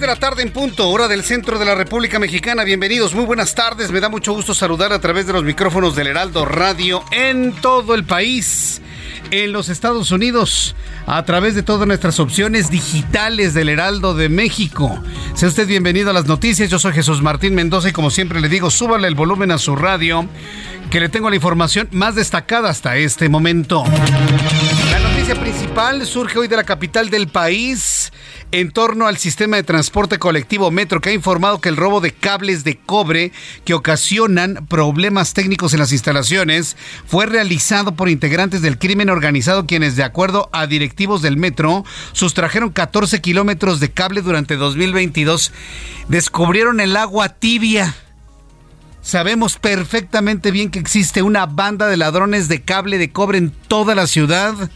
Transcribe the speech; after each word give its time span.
De 0.00 0.06
la 0.06 0.16
tarde 0.16 0.42
en 0.42 0.50
punto, 0.50 0.88
hora 0.88 1.08
del 1.08 1.22
centro 1.22 1.58
de 1.58 1.66
la 1.66 1.74
República 1.74 2.18
Mexicana. 2.18 2.64
Bienvenidos, 2.64 3.14
muy 3.14 3.26
buenas 3.26 3.54
tardes. 3.54 3.90
Me 3.90 4.00
da 4.00 4.08
mucho 4.08 4.32
gusto 4.32 4.54
saludar 4.54 4.94
a 4.94 4.98
través 4.98 5.26
de 5.26 5.34
los 5.34 5.44
micrófonos 5.44 5.94
del 5.94 6.06
Heraldo 6.06 6.46
Radio 6.46 7.04
en 7.12 7.52
todo 7.52 7.94
el 7.94 8.04
país, 8.04 8.80
en 9.30 9.52
los 9.52 9.68
Estados 9.68 10.10
Unidos, 10.10 10.74
a 11.06 11.22
través 11.26 11.54
de 11.54 11.62
todas 11.62 11.86
nuestras 11.86 12.18
opciones 12.18 12.70
digitales 12.70 13.52
del 13.52 13.68
Heraldo 13.68 14.14
de 14.14 14.30
México. 14.30 15.02
Sea 15.34 15.50
usted 15.50 15.66
bienvenido 15.66 16.08
a 16.08 16.14
las 16.14 16.26
noticias. 16.26 16.70
Yo 16.70 16.78
soy 16.78 16.94
Jesús 16.94 17.20
Martín 17.20 17.54
Mendoza 17.54 17.90
y 17.90 17.92
como 17.92 18.10
siempre 18.10 18.40
le 18.40 18.48
digo, 18.48 18.70
súbale 18.70 19.06
el 19.06 19.14
volumen 19.14 19.50
a 19.50 19.58
su 19.58 19.76
radio, 19.76 20.26
que 20.90 21.00
le 21.00 21.10
tengo 21.10 21.28
la 21.28 21.36
información 21.36 21.88
más 21.92 22.14
destacada 22.14 22.70
hasta 22.70 22.96
este 22.96 23.28
momento. 23.28 23.84
Noticia 25.30 25.52
principal 25.52 26.06
surge 26.06 26.38
hoy 26.40 26.48
de 26.48 26.56
la 26.56 26.64
capital 26.64 27.08
del 27.08 27.28
país 27.28 28.10
en 28.50 28.72
torno 28.72 29.06
al 29.06 29.16
sistema 29.16 29.58
de 29.58 29.62
transporte 29.62 30.18
colectivo 30.18 30.72
Metro, 30.72 31.00
que 31.00 31.10
ha 31.10 31.12
informado 31.12 31.60
que 31.60 31.68
el 31.68 31.76
robo 31.76 32.00
de 32.00 32.10
cables 32.10 32.64
de 32.64 32.78
cobre 32.78 33.30
que 33.64 33.74
ocasionan 33.74 34.66
problemas 34.68 35.32
técnicos 35.32 35.72
en 35.72 35.78
las 35.78 35.92
instalaciones 35.92 36.76
fue 37.06 37.26
realizado 37.26 37.94
por 37.94 38.08
integrantes 38.08 38.60
del 38.60 38.76
crimen 38.76 39.08
organizado, 39.08 39.66
quienes, 39.66 39.94
de 39.94 40.02
acuerdo 40.02 40.50
a 40.52 40.66
directivos 40.66 41.22
del 41.22 41.36
Metro, 41.36 41.84
sustrajeron 42.10 42.70
14 42.70 43.20
kilómetros 43.20 43.78
de 43.78 43.92
cable 43.92 44.22
durante 44.22 44.56
2022. 44.56 45.52
Descubrieron 46.08 46.80
el 46.80 46.96
agua 46.96 47.28
tibia. 47.28 47.94
Sabemos 49.00 49.58
perfectamente 49.58 50.50
bien 50.50 50.72
que 50.72 50.80
existe 50.80 51.22
una 51.22 51.46
banda 51.46 51.86
de 51.86 51.96
ladrones 51.96 52.48
de 52.48 52.62
cable 52.62 52.98
de 52.98 53.12
cobre 53.12 53.38
en 53.38 53.50
toda 53.50 53.94
la 53.94 54.08
ciudad. 54.08 54.70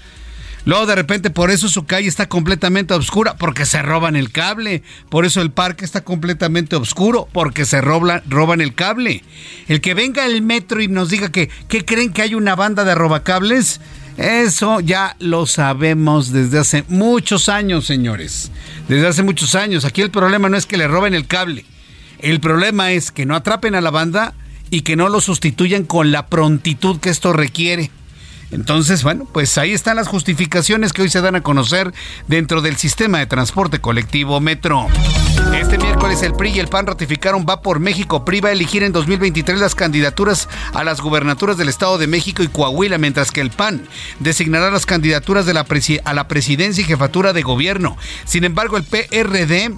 Luego 0.65 0.87
de 0.87 0.95
repente 0.95 1.31
por 1.31 1.51
eso 1.51 1.69
su 1.69 1.85
calle 1.85 2.09
está 2.09 2.29
completamente 2.29 2.95
oscura, 2.95 3.37
porque 3.37 3.67
se 3.67 3.83
roban 3.83 4.17
el 4.17 4.33
cable. 4.33 4.83
Por 5.11 5.27
eso 5.27 5.43
el 5.43 5.51
parque 5.51 5.85
está 5.85 6.03
completamente 6.03 6.77
oscuro, 6.77 7.29
porque 7.33 7.67
se 7.67 7.81
roban, 7.81 8.23
roban 8.27 8.61
el 8.61 8.75
cable. 8.75 9.23
El 9.69 9.81
que 9.81 9.95
venga 9.95 10.25
el 10.25 10.43
metro 10.43 10.81
y 10.81 10.89
nos 10.89 11.11
diga 11.11 11.31
que, 11.31 11.51
¿qué 11.69 11.85
creen 11.85 12.13
que 12.13 12.23
hay 12.23 12.35
una 12.35 12.57
banda 12.57 12.85
de 12.85 12.95
robacables? 12.95 13.81
Eso 14.17 14.81
ya 14.81 15.17
lo 15.19 15.47
sabemos 15.47 16.31
desde 16.31 16.61
hace 16.61 16.85
muchos 16.89 17.49
años, 17.49 17.85
señores. 17.85 18.51
Desde 18.89 19.09
hace 19.09 19.23
muchos 19.23 19.55
años. 19.55 19.85
Aquí 19.85 20.03
el 20.03 20.11
problema 20.11 20.49
no 20.49 20.57
es 20.57 20.67
que 20.67 20.77
le 20.77 20.89
roben 20.89 21.15
el 21.15 21.27
cable. 21.27 21.65
El 22.21 22.41
problema 22.41 22.93
es 22.93 23.11
que 23.11 23.27
no 23.27 23.35
atrapen 23.35 23.75
a 23.75 23.81
la 23.81 23.91
banda 23.91 24.35
y 24.71 24.81
que 24.81 24.97
no 24.97 25.09
lo 25.09 25.21
sustituyan 25.21 25.85
con 25.85 26.11
la 26.11 26.29
prontitud 26.29 27.01
que 27.01 27.11
esto 27.11 27.33
requiere. 27.33 27.91
Entonces, 28.55 29.03
bueno, 29.03 29.27
pues 29.31 29.59
ahí 29.59 29.73
están 29.73 29.97
las 29.97 30.07
justificaciones 30.07 30.93
que 30.93 31.03
hoy 31.03 31.11
se 31.11 31.21
dan 31.21 31.35
a 31.35 31.43
conocer 31.43 31.93
dentro 32.29 32.63
del 32.63 32.77
sistema 32.77 33.19
de 33.19 33.27
transporte 33.27 33.81
colectivo 33.81 34.41
Metro. 34.41 34.87
Este 35.53 35.77
miércoles 35.77 36.23
el 36.23 36.35
PRI 36.35 36.51
y 36.51 36.59
el 36.61 36.69
PAN 36.69 36.87
ratificaron 36.87 37.45
Va 37.49 37.63
por 37.63 37.81
México. 37.81 38.25
PRI 38.25 38.41
va 38.41 38.51
a 38.51 38.53
elegir 38.53 38.85
en 38.85 38.93
2023 38.93 39.59
las 39.59 39.75
candidaturas 39.75 40.49
a 40.73 40.85
las 40.85 41.01
gubernaturas 41.01 41.57
del 41.57 41.69
Estado 41.69 41.99
de 41.99 42.07
México 42.07 42.45
y 42.45 42.49
Coahuila, 42.49 42.97
mientras 42.97 43.33
que 43.33 43.41
el 43.41 43.51
PAN 43.51 43.89
designará 44.21 44.71
las 44.71 44.87
candidaturas 44.87 45.49
a 45.49 46.13
la 46.15 46.29
presidencia 46.29 46.83
y 46.83 46.85
jefatura 46.85 47.33
de 47.33 47.43
gobierno. 47.43 47.97
Sin 48.25 48.45
embargo, 48.45 48.77
el 48.77 48.85
PRD 48.85 49.73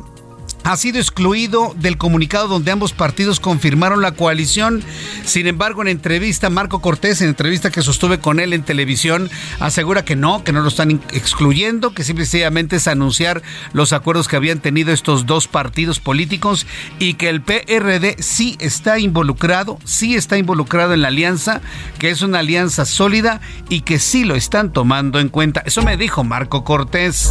ha 0.66 0.77
sido 0.77 0.99
excluido 0.99 1.77
del 1.78 1.97
comunicado 1.97 2.49
donde 2.49 2.72
ambos 2.72 2.93
partidos 2.93 3.38
confirmaron 3.38 4.03
la 4.03 4.10
coalición. 4.10 4.82
Sin 5.25 5.47
embargo, 5.47 5.81
en 5.82 5.87
entrevista, 5.87 6.50
Marco 6.50 6.81
Cortés, 6.81 7.22
en 7.22 7.28
entrevista 7.28 7.71
que 7.71 7.82
sostuve 7.82 8.19
con 8.19 8.41
él 8.41 8.53
en 8.53 8.65
televisión, 8.65 9.31
asegura 9.60 10.05
que 10.05 10.16
no, 10.16 10.43
que 10.43 10.50
no 10.50 10.62
lo 10.62 10.69
están 10.69 11.00
excluyendo, 11.12 11.94
que 11.94 12.03
simplemente 12.03 12.76
es 12.76 12.88
anunciar 12.88 13.43
los 13.75 13.93
acuerdos 13.93 14.26
que 14.26 14.34
habían 14.34 14.59
tenido 14.59 14.93
estos 14.93 15.25
dos 15.25 15.47
partidos 15.47 16.00
políticos 16.00 16.66
y 16.99 17.15
que 17.15 17.28
el 17.28 17.43
PRD 17.43 18.16
sí 18.19 18.56
está 18.59 18.99
involucrado, 18.99 19.78
sí 19.84 20.16
está 20.16 20.37
involucrado 20.37 20.94
en 20.94 21.03
la 21.03 21.09
alianza, 21.09 21.60
que 22.00 22.10
es 22.10 22.22
una 22.22 22.41
alianza 22.41 22.87
sólida 22.87 23.41
y 23.69 23.82
que 23.82 24.00
sí 24.00 24.25
lo 24.25 24.34
están 24.34 24.72
tomando 24.72 25.21
en 25.21 25.28
cuenta. 25.28 25.62
Eso 25.65 25.82
me 25.82 25.97
dijo 25.97 26.25
Marco 26.25 26.65
Cortés. 26.65 27.31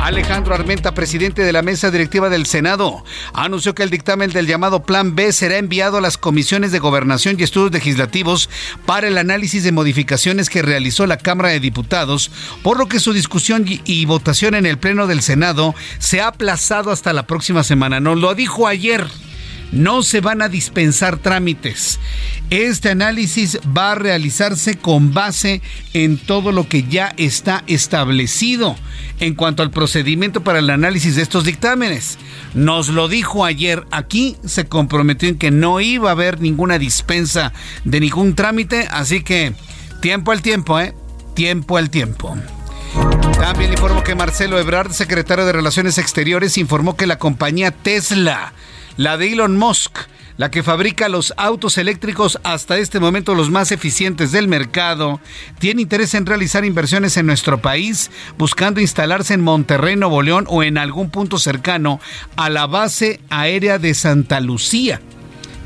Alejandro 0.00 0.54
Armenta, 0.54 0.94
presidente 0.94 1.42
de 1.42 1.52
la 1.52 1.62
mesa 1.62 1.90
directiva 1.90 2.28
del 2.28 2.46
Senado 2.52 3.02
anunció 3.32 3.74
que 3.74 3.82
el 3.82 3.88
dictamen 3.88 4.30
del 4.30 4.46
llamado 4.46 4.82
Plan 4.82 5.14
B 5.14 5.32
será 5.32 5.56
enviado 5.56 5.96
a 5.96 6.00
las 6.02 6.18
comisiones 6.18 6.70
de 6.70 6.80
gobernación 6.80 7.36
y 7.38 7.44
estudios 7.44 7.72
legislativos 7.72 8.50
para 8.84 9.08
el 9.08 9.16
análisis 9.16 9.64
de 9.64 9.72
modificaciones 9.72 10.50
que 10.50 10.60
realizó 10.60 11.06
la 11.06 11.16
Cámara 11.16 11.48
de 11.48 11.60
Diputados, 11.60 12.30
por 12.62 12.78
lo 12.78 12.88
que 12.88 13.00
su 13.00 13.14
discusión 13.14 13.64
y 13.66 14.04
votación 14.04 14.54
en 14.54 14.66
el 14.66 14.78
Pleno 14.78 15.06
del 15.06 15.22
Senado 15.22 15.74
se 15.98 16.20
ha 16.20 16.26
aplazado 16.26 16.90
hasta 16.90 17.14
la 17.14 17.26
próxima 17.26 17.64
semana. 17.64 18.00
Nos 18.00 18.18
lo 18.18 18.34
dijo 18.34 18.66
ayer. 18.66 19.06
No 19.72 20.02
se 20.02 20.20
van 20.20 20.42
a 20.42 20.48
dispensar 20.48 21.18
trámites. 21.18 21.98
Este 22.50 22.90
análisis 22.90 23.58
va 23.76 23.92
a 23.92 23.94
realizarse 23.94 24.76
con 24.76 25.14
base 25.14 25.62
en 25.94 26.18
todo 26.18 26.52
lo 26.52 26.68
que 26.68 26.84
ya 26.84 27.14
está 27.16 27.64
establecido 27.66 28.76
en 29.18 29.34
cuanto 29.34 29.62
al 29.62 29.70
procedimiento 29.70 30.42
para 30.42 30.58
el 30.58 30.68
análisis 30.68 31.16
de 31.16 31.22
estos 31.22 31.44
dictámenes. 31.44 32.18
Nos 32.54 32.88
lo 32.88 33.08
dijo 33.08 33.44
ayer 33.44 33.86
aquí, 33.90 34.36
se 34.44 34.66
comprometió 34.66 35.28
en 35.28 35.38
que 35.38 35.50
no 35.50 35.80
iba 35.80 36.10
a 36.10 36.12
haber 36.12 36.40
ninguna 36.40 36.78
dispensa 36.78 37.52
de 37.84 38.00
ningún 38.00 38.34
trámite, 38.34 38.88
así 38.90 39.22
que 39.22 39.54
tiempo 40.00 40.32
al 40.32 40.42
tiempo, 40.42 40.78
¿eh? 40.78 40.94
Tiempo 41.34 41.78
al 41.78 41.88
tiempo. 41.88 42.36
También 43.40 43.72
informó 43.72 44.04
que 44.04 44.14
Marcelo 44.14 44.58
Ebrard, 44.58 44.92
secretario 44.92 45.46
de 45.46 45.52
Relaciones 45.52 45.98
Exteriores, 45.98 46.58
informó 46.58 46.96
que 46.96 47.06
la 47.06 47.18
compañía 47.18 47.70
Tesla 47.70 48.52
la 48.96 49.16
de 49.16 49.32
Elon 49.32 49.56
Musk, 49.56 49.98
la 50.36 50.50
que 50.50 50.62
fabrica 50.62 51.08
los 51.08 51.34
autos 51.36 51.78
eléctricos 51.78 52.38
hasta 52.42 52.78
este 52.78 53.00
momento 53.00 53.34
los 53.34 53.50
más 53.50 53.72
eficientes 53.72 54.32
del 54.32 54.48
mercado, 54.48 55.20
tiene 55.58 55.82
interés 55.82 56.14
en 56.14 56.26
realizar 56.26 56.64
inversiones 56.64 57.16
en 57.16 57.26
nuestro 57.26 57.60
país, 57.60 58.10
buscando 58.38 58.80
instalarse 58.80 59.34
en 59.34 59.40
Monterrey, 59.42 59.96
Nuevo 59.96 60.22
León 60.22 60.46
o 60.48 60.62
en 60.62 60.78
algún 60.78 61.10
punto 61.10 61.38
cercano 61.38 62.00
a 62.36 62.50
la 62.50 62.66
base 62.66 63.20
aérea 63.30 63.78
de 63.78 63.94
Santa 63.94 64.40
Lucía. 64.40 65.00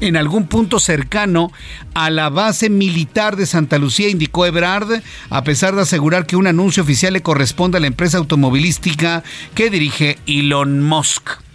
en 0.00 0.16
algún 0.18 0.46
punto 0.46 0.78
cercano 0.78 1.50
a 1.94 2.10
la 2.10 2.28
base 2.28 2.68
militar 2.68 3.34
de 3.34 3.46
Santa 3.46 3.78
Lucía, 3.78 4.10
indicó 4.10 4.44
Ebrard, 4.44 5.02
a 5.30 5.42
pesar 5.42 5.74
de 5.74 5.80
asegurar 5.80 6.26
que 6.26 6.36
un 6.36 6.46
anuncio 6.46 6.82
oficial 6.82 7.14
le 7.14 7.22
corresponde 7.22 7.78
a 7.78 7.80
la 7.80 7.86
empresa 7.86 8.18
automovilística 8.18 9.24
que 9.54 9.70
dirige 9.70 10.18
Elon 10.26 10.82
Musk. 10.82 11.45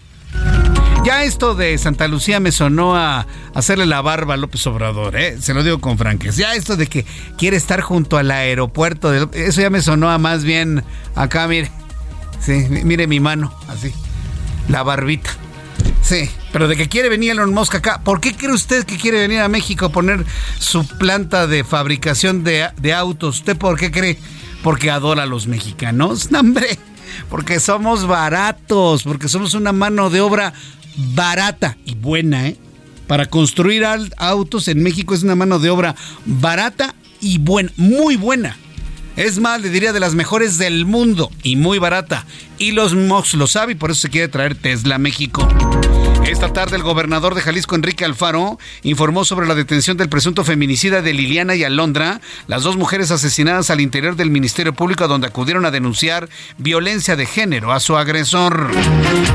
Ya 1.03 1.23
esto 1.23 1.55
de 1.55 1.75
Santa 1.79 2.07
Lucía 2.07 2.39
me 2.39 2.51
sonó 2.51 2.95
a 2.95 3.25
hacerle 3.55 3.88
la 3.88 4.01
barba 4.01 4.35
a 4.35 4.38
López 4.38 4.65
Obrador, 4.67 5.15
¿eh? 5.15 5.38
se 5.41 5.55
lo 5.55 5.63
digo 5.63 5.81
con 5.81 5.97
franqueza. 5.97 6.38
Ya 6.38 6.53
esto 6.53 6.77
de 6.77 6.85
que 6.85 7.05
quiere 7.39 7.57
estar 7.57 7.81
junto 7.81 8.17
al 8.17 8.29
aeropuerto, 8.29 9.09
de, 9.09 9.47
eso 9.47 9.61
ya 9.61 9.71
me 9.71 9.81
sonó 9.81 10.11
a 10.11 10.19
más 10.19 10.43
bien 10.43 10.83
acá, 11.15 11.47
mire. 11.47 11.71
Sí, 12.39 12.67
mire 12.69 13.07
mi 13.07 13.19
mano, 13.19 13.51
así. 13.67 13.91
La 14.67 14.83
barbita. 14.83 15.31
Sí, 16.03 16.29
pero 16.51 16.67
de 16.67 16.75
que 16.75 16.88
quiere 16.88 17.09
venir 17.09 17.31
Elon 17.31 17.53
Musk 17.53 17.75
acá, 17.75 18.01
¿por 18.03 18.21
qué 18.21 18.35
cree 18.35 18.53
usted 18.53 18.85
que 18.85 18.97
quiere 18.97 19.21
venir 19.21 19.39
a 19.39 19.47
México 19.47 19.88
a 19.88 19.91
poner 19.91 20.23
su 20.59 20.88
planta 20.88 21.47
de 21.47 21.63
fabricación 21.63 22.43
de, 22.43 22.69
de 22.77 22.93
autos? 22.93 23.39
¿Usted 23.39 23.57
por 23.57 23.79
qué 23.79 23.91
cree? 23.91 24.19
Porque 24.63 24.91
adora 24.91 25.23
a 25.23 25.27
los 25.27 25.47
mexicanos. 25.47 26.29
No, 26.31 26.39
hombre, 26.39 26.77
porque 27.30 27.60
somos 27.60 28.08
baratos, 28.08 29.04
porque 29.04 29.28
somos 29.28 29.54
una 29.54 29.72
mano 29.72 30.10
de 30.10 30.22
obra 30.22 30.54
barata 30.96 31.78
y 31.86 31.96
buena, 31.96 32.48
¿eh? 32.48 32.58
Para 33.08 33.25
construir 33.25 33.86
autos 34.18 34.68
en 34.68 34.81
México 34.81 35.13
es 35.13 35.24
una 35.24 35.36
mano 35.36 35.60
de 35.60 35.69
obra 35.69 35.96
barata 36.25 36.96
y 37.19 37.40
buena, 37.40 37.72
muy 37.75 38.16
buena. 38.16 38.58
Es 39.18 39.40
más, 39.40 39.62
le 39.62 39.69
diría 39.69 39.92
de 39.92 40.00
las 40.00 40.16
mejores 40.16 40.58
del 40.58 40.86
mundo 40.86 41.30
y 41.44 41.58
muy 41.58 41.80
barata. 41.80 42.25
Y 42.58 42.72
los 42.72 42.96
Mox 42.96 43.34
lo 43.34 43.48
sabe 43.48 43.74
y 43.74 43.75
por 43.75 43.92
eso 43.92 44.02
se 44.02 44.10
quiere 44.10 44.30
traer 44.30 44.56
Tesla 44.56 44.96
a 44.96 45.00
México. 45.00 45.48
Esta 46.27 46.53
tarde 46.53 46.77
el 46.77 46.83
gobernador 46.83 47.35
de 47.35 47.41
Jalisco, 47.41 47.75
Enrique 47.75 48.06
Alfaro, 48.06 48.57
informó 48.83 49.25
sobre 49.25 49.47
la 49.47 49.56
detención 49.56 49.97
del 49.97 50.07
presunto 50.07 50.44
feminicida 50.44 51.01
de 51.01 51.13
Liliana 51.13 51.56
y 51.56 51.63
Alondra, 51.63 52.21
las 52.47 52.63
dos 52.63 52.77
mujeres 52.77 53.12
asesinadas 53.12 53.69
al 53.69 53.81
interior 53.81 54.15
del 54.15 54.29
Ministerio 54.29 54.73
Público 54.73 55.07
donde 55.07 55.27
acudieron 55.27 55.65
a 55.65 55.71
denunciar 55.71 56.29
violencia 56.57 57.15
de 57.15 57.25
género 57.25 57.71
a 57.73 57.79
su 57.79 57.97
agresor. 57.97 58.69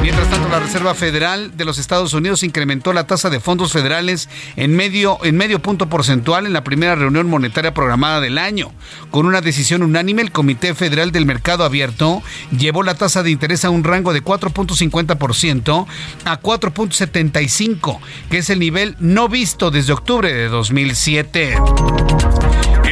Mientras 0.00 0.30
tanto, 0.30 0.48
la 0.48 0.60
Reserva 0.60 0.94
Federal 0.94 1.56
de 1.56 1.64
los 1.64 1.78
Estados 1.78 2.14
Unidos 2.14 2.42
incrementó 2.42 2.92
la 2.92 3.06
tasa 3.06 3.30
de 3.30 3.40
fondos 3.40 3.72
federales 3.72 4.28
en 4.56 4.74
medio, 4.74 5.18
en 5.24 5.36
medio 5.36 5.60
punto 5.60 5.88
porcentual 5.88 6.46
en 6.46 6.52
la 6.52 6.64
primera 6.64 6.94
reunión 6.94 7.28
monetaria 7.28 7.74
programada 7.74 8.20
del 8.20 8.38
año. 8.38 8.72
Con 9.10 9.26
una 9.26 9.40
decisión 9.40 9.82
unánime, 9.82 10.22
el 10.22 10.32
Comité 10.32 10.74
Federal 10.74 11.12
del 11.12 11.26
Mercado 11.26 11.64
Abierto 11.64 12.22
llevó 12.56 12.82
la 12.82 12.94
tasa 12.94 13.22
de 13.22 13.30
interés 13.30 13.64
a 13.64 13.70
un 13.70 13.84
rango 13.84 14.12
de 14.12 14.22
4.50% 14.22 15.86
a 16.24 16.40
4.75, 16.76 17.98
que 18.30 18.38
es 18.38 18.50
el 18.50 18.58
nivel 18.58 18.96
no 19.00 19.28
visto 19.28 19.70
desde 19.70 19.92
octubre 19.94 20.32
de 20.32 20.48
2007. 20.48 21.56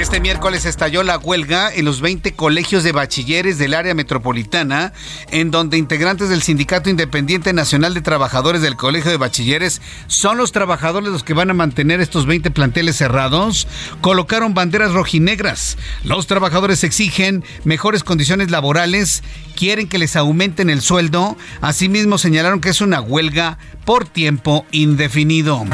Este 0.05 0.21
miércoles 0.21 0.67
estalló 0.67 1.03
la 1.03 1.17
huelga 1.17 1.73
en 1.75 1.87
los 1.87 2.03
20 2.03 2.35
colegios 2.35 2.85
de 2.85 2.93
bachilleres 2.93 3.57
del 3.57 3.73
área 3.73 3.95
metropolitana, 3.95 4.93
en 5.31 5.51
donde 5.51 5.79
integrantes 5.79 6.29
del 6.29 6.43
Sindicato 6.43 6.91
Independiente 6.91 7.55
Nacional 7.55 7.95
de 7.95 8.03
Trabajadores 8.03 8.61
del 8.61 8.77
Colegio 8.77 9.11
de 9.11 9.17
Bachilleres 9.17 9.81
son 10.07 10.37
los 10.37 10.53
trabajadores 10.53 11.09
los 11.09 11.25
que 11.25 11.33
van 11.33 11.49
a 11.49 11.55
mantener 11.55 12.03
estos 12.03 12.27
20 12.27 12.51
planteles 12.51 12.97
cerrados, 12.97 13.67
colocaron 14.03 14.53
banderas 14.53 14.93
rojinegras. 14.93 15.79
Los 16.05 16.27
trabajadores 16.27 16.85
exigen 16.85 17.43
mejores 17.65 18.05
condiciones 18.05 18.51
laborales, 18.51 19.23
quieren 19.57 19.89
que 19.89 19.97
les 19.97 20.17
aumenten 20.17 20.69
el 20.69 20.83
sueldo, 20.83 21.39
asimismo 21.63 22.19
señalaron 22.19 22.61
que 22.61 22.69
es 22.69 22.83
una 22.83 23.01
huelga 23.01 23.57
por 23.87 24.05
tiempo 24.05 24.67
indefinido. 24.71 25.65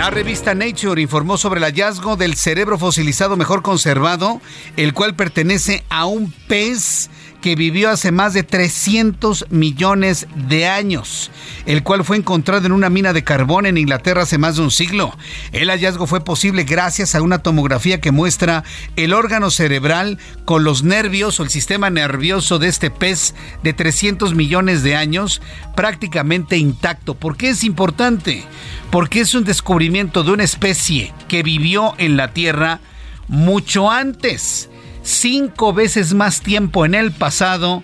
La 0.00 0.08
revista 0.08 0.54
Nature 0.54 1.02
informó 1.02 1.36
sobre 1.36 1.58
el 1.58 1.64
hallazgo 1.64 2.16
del 2.16 2.34
cerebro 2.34 2.78
fosilizado 2.78 3.36
mejor 3.36 3.60
conservado, 3.60 4.40
el 4.78 4.94
cual 4.94 5.14
pertenece 5.14 5.84
a 5.90 6.06
un 6.06 6.32
pez 6.48 7.10
que 7.40 7.56
vivió 7.56 7.90
hace 7.90 8.12
más 8.12 8.34
de 8.34 8.42
300 8.42 9.46
millones 9.50 10.26
de 10.48 10.66
años, 10.66 11.30
el 11.66 11.82
cual 11.82 12.04
fue 12.04 12.16
encontrado 12.16 12.66
en 12.66 12.72
una 12.72 12.90
mina 12.90 13.12
de 13.12 13.24
carbón 13.24 13.66
en 13.66 13.78
Inglaterra 13.78 14.22
hace 14.22 14.38
más 14.38 14.56
de 14.56 14.62
un 14.62 14.70
siglo. 14.70 15.16
El 15.52 15.70
hallazgo 15.70 16.06
fue 16.06 16.24
posible 16.24 16.64
gracias 16.64 17.14
a 17.14 17.22
una 17.22 17.38
tomografía 17.38 18.00
que 18.00 18.10
muestra 18.10 18.64
el 18.96 19.12
órgano 19.12 19.50
cerebral 19.50 20.18
con 20.44 20.64
los 20.64 20.82
nervios 20.82 21.40
o 21.40 21.42
el 21.42 21.50
sistema 21.50 21.90
nervioso 21.90 22.58
de 22.58 22.68
este 22.68 22.90
pez 22.90 23.34
de 23.62 23.72
300 23.72 24.34
millones 24.34 24.82
de 24.82 24.96
años 24.96 25.42
prácticamente 25.74 26.56
intacto. 26.56 27.14
¿Por 27.14 27.36
qué 27.36 27.50
es 27.50 27.64
importante? 27.64 28.44
Porque 28.90 29.20
es 29.20 29.34
un 29.34 29.44
descubrimiento 29.44 30.22
de 30.22 30.32
una 30.32 30.44
especie 30.44 31.12
que 31.28 31.42
vivió 31.42 31.94
en 31.98 32.16
la 32.16 32.32
Tierra 32.32 32.80
mucho 33.28 33.90
antes 33.90 34.69
cinco 35.02 35.72
veces 35.72 36.14
más 36.14 36.40
tiempo 36.40 36.84
en 36.84 36.94
el 36.94 37.12
pasado 37.12 37.82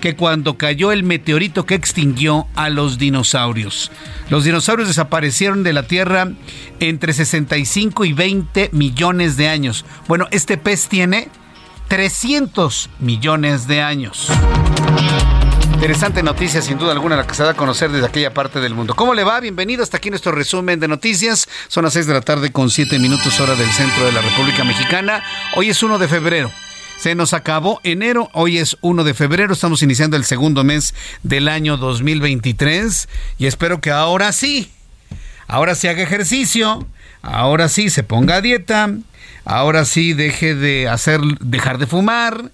que 0.00 0.16
cuando 0.16 0.58
cayó 0.58 0.92
el 0.92 1.02
meteorito 1.02 1.64
que 1.64 1.74
extinguió 1.74 2.46
a 2.54 2.68
los 2.68 2.98
dinosaurios. 2.98 3.90
Los 4.28 4.44
dinosaurios 4.44 4.88
desaparecieron 4.88 5.62
de 5.62 5.72
la 5.72 5.84
Tierra 5.84 6.30
entre 6.78 7.14
65 7.14 8.04
y 8.04 8.12
20 8.12 8.68
millones 8.72 9.38
de 9.38 9.48
años. 9.48 9.86
Bueno, 10.06 10.28
este 10.30 10.58
pez 10.58 10.88
tiene 10.88 11.28
300 11.88 12.90
millones 13.00 13.66
de 13.66 13.80
años. 13.80 14.30
Interesante 15.84 16.22
noticia, 16.22 16.62
sin 16.62 16.78
duda 16.78 16.92
alguna, 16.92 17.14
la 17.14 17.26
que 17.26 17.34
se 17.34 17.42
da 17.42 17.50
a 17.50 17.54
conocer 17.54 17.90
desde 17.90 18.06
aquella 18.06 18.32
parte 18.32 18.58
del 18.58 18.74
mundo. 18.74 18.94
¿Cómo 18.94 19.12
le 19.12 19.22
va? 19.22 19.38
Bienvenido 19.40 19.82
hasta 19.82 19.98
aquí 19.98 20.08
nuestro 20.08 20.32
resumen 20.32 20.80
de 20.80 20.88
noticias. 20.88 21.46
Son 21.68 21.84
las 21.84 21.92
6 21.92 22.06
de 22.06 22.14
la 22.14 22.22
tarde 22.22 22.50
con 22.50 22.70
7 22.70 22.98
minutos 22.98 23.38
hora 23.38 23.54
del 23.54 23.70
centro 23.70 24.06
de 24.06 24.12
la 24.12 24.22
República 24.22 24.64
Mexicana. 24.64 25.22
Hoy 25.56 25.68
es 25.68 25.82
1 25.82 25.98
de 25.98 26.08
febrero. 26.08 26.50
Se 26.96 27.14
nos 27.14 27.34
acabó 27.34 27.80
enero, 27.84 28.30
hoy 28.32 28.56
es 28.56 28.78
1 28.80 29.04
de 29.04 29.12
febrero, 29.12 29.52
estamos 29.52 29.82
iniciando 29.82 30.16
el 30.16 30.24
segundo 30.24 30.64
mes 30.64 30.94
del 31.22 31.48
año 31.48 31.76
2023 31.76 33.06
y 33.36 33.44
espero 33.44 33.82
que 33.82 33.90
ahora 33.90 34.32
sí, 34.32 34.72
ahora 35.48 35.74
sí 35.74 35.86
haga 35.88 36.02
ejercicio, 36.02 36.86
ahora 37.20 37.68
sí 37.68 37.90
se 37.90 38.02
ponga 38.02 38.36
a 38.36 38.40
dieta, 38.40 38.90
ahora 39.44 39.84
sí 39.84 40.14
deje 40.14 40.54
de 40.54 40.88
hacer, 40.88 41.20
dejar 41.40 41.76
de 41.76 41.86
fumar, 41.86 42.50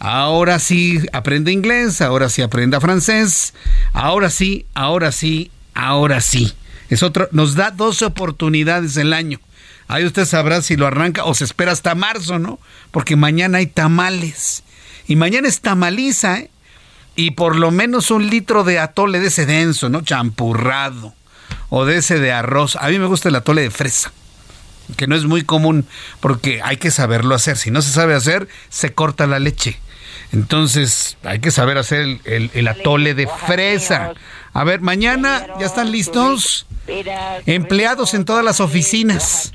Ahora 0.00 0.58
sí 0.58 0.98
aprende 1.12 1.52
inglés, 1.52 2.00
ahora 2.00 2.30
sí 2.30 2.40
aprenda 2.40 2.80
francés, 2.80 3.52
ahora 3.92 4.30
sí, 4.30 4.64
ahora 4.72 5.12
sí, 5.12 5.50
ahora 5.74 6.22
sí. 6.22 6.54
Es 6.88 7.02
otro, 7.02 7.28
nos 7.32 7.54
da 7.54 7.70
dos 7.70 8.00
oportunidades 8.00 8.96
el 8.96 9.12
año. 9.12 9.40
Ahí 9.88 10.06
usted 10.06 10.24
sabrá 10.24 10.62
si 10.62 10.76
lo 10.76 10.86
arranca 10.86 11.24
o 11.24 11.34
se 11.34 11.44
espera 11.44 11.72
hasta 11.72 11.94
marzo, 11.94 12.38
¿no? 12.38 12.58
Porque 12.90 13.14
mañana 13.14 13.58
hay 13.58 13.66
tamales. 13.66 14.62
Y 15.06 15.16
mañana 15.16 15.48
es 15.48 15.60
tamaliza, 15.60 16.38
¿eh? 16.38 16.50
Y 17.14 17.32
por 17.32 17.56
lo 17.56 17.70
menos 17.70 18.10
un 18.10 18.26
litro 18.30 18.64
de 18.64 18.78
atole 18.78 19.20
de 19.20 19.26
ese 19.26 19.44
denso, 19.44 19.90
¿no? 19.90 20.00
Champurrado. 20.00 21.12
O 21.68 21.84
de 21.84 21.98
ese 21.98 22.18
de 22.18 22.32
arroz. 22.32 22.76
A 22.76 22.88
mí 22.88 22.98
me 22.98 23.06
gusta 23.06 23.28
el 23.28 23.36
atole 23.36 23.62
de 23.62 23.70
fresa 23.70 24.12
que 24.96 25.06
no 25.06 25.14
es 25.14 25.24
muy 25.24 25.42
común 25.42 25.86
porque 26.18 26.62
hay 26.64 26.78
que 26.78 26.90
saberlo 26.90 27.34
hacer. 27.34 27.56
Si 27.56 27.70
no 27.70 27.82
se 27.82 27.92
sabe 27.92 28.14
hacer, 28.14 28.48
se 28.70 28.92
corta 28.92 29.26
la 29.26 29.38
leche. 29.38 29.78
Entonces, 30.32 31.16
hay 31.24 31.40
que 31.40 31.50
saber 31.50 31.76
hacer 31.78 32.18
el, 32.24 32.68
atole 32.68 33.14
de 33.14 33.26
fresa. 33.26 34.12
A 34.52 34.64
ver, 34.64 34.80
mañana, 34.80 35.46
¿ya 35.58 35.66
están 35.66 35.90
listos? 35.90 36.66
Empleados 37.46 38.14
en 38.14 38.24
todas 38.24 38.44
las 38.44 38.58
oficinas, 38.60 39.52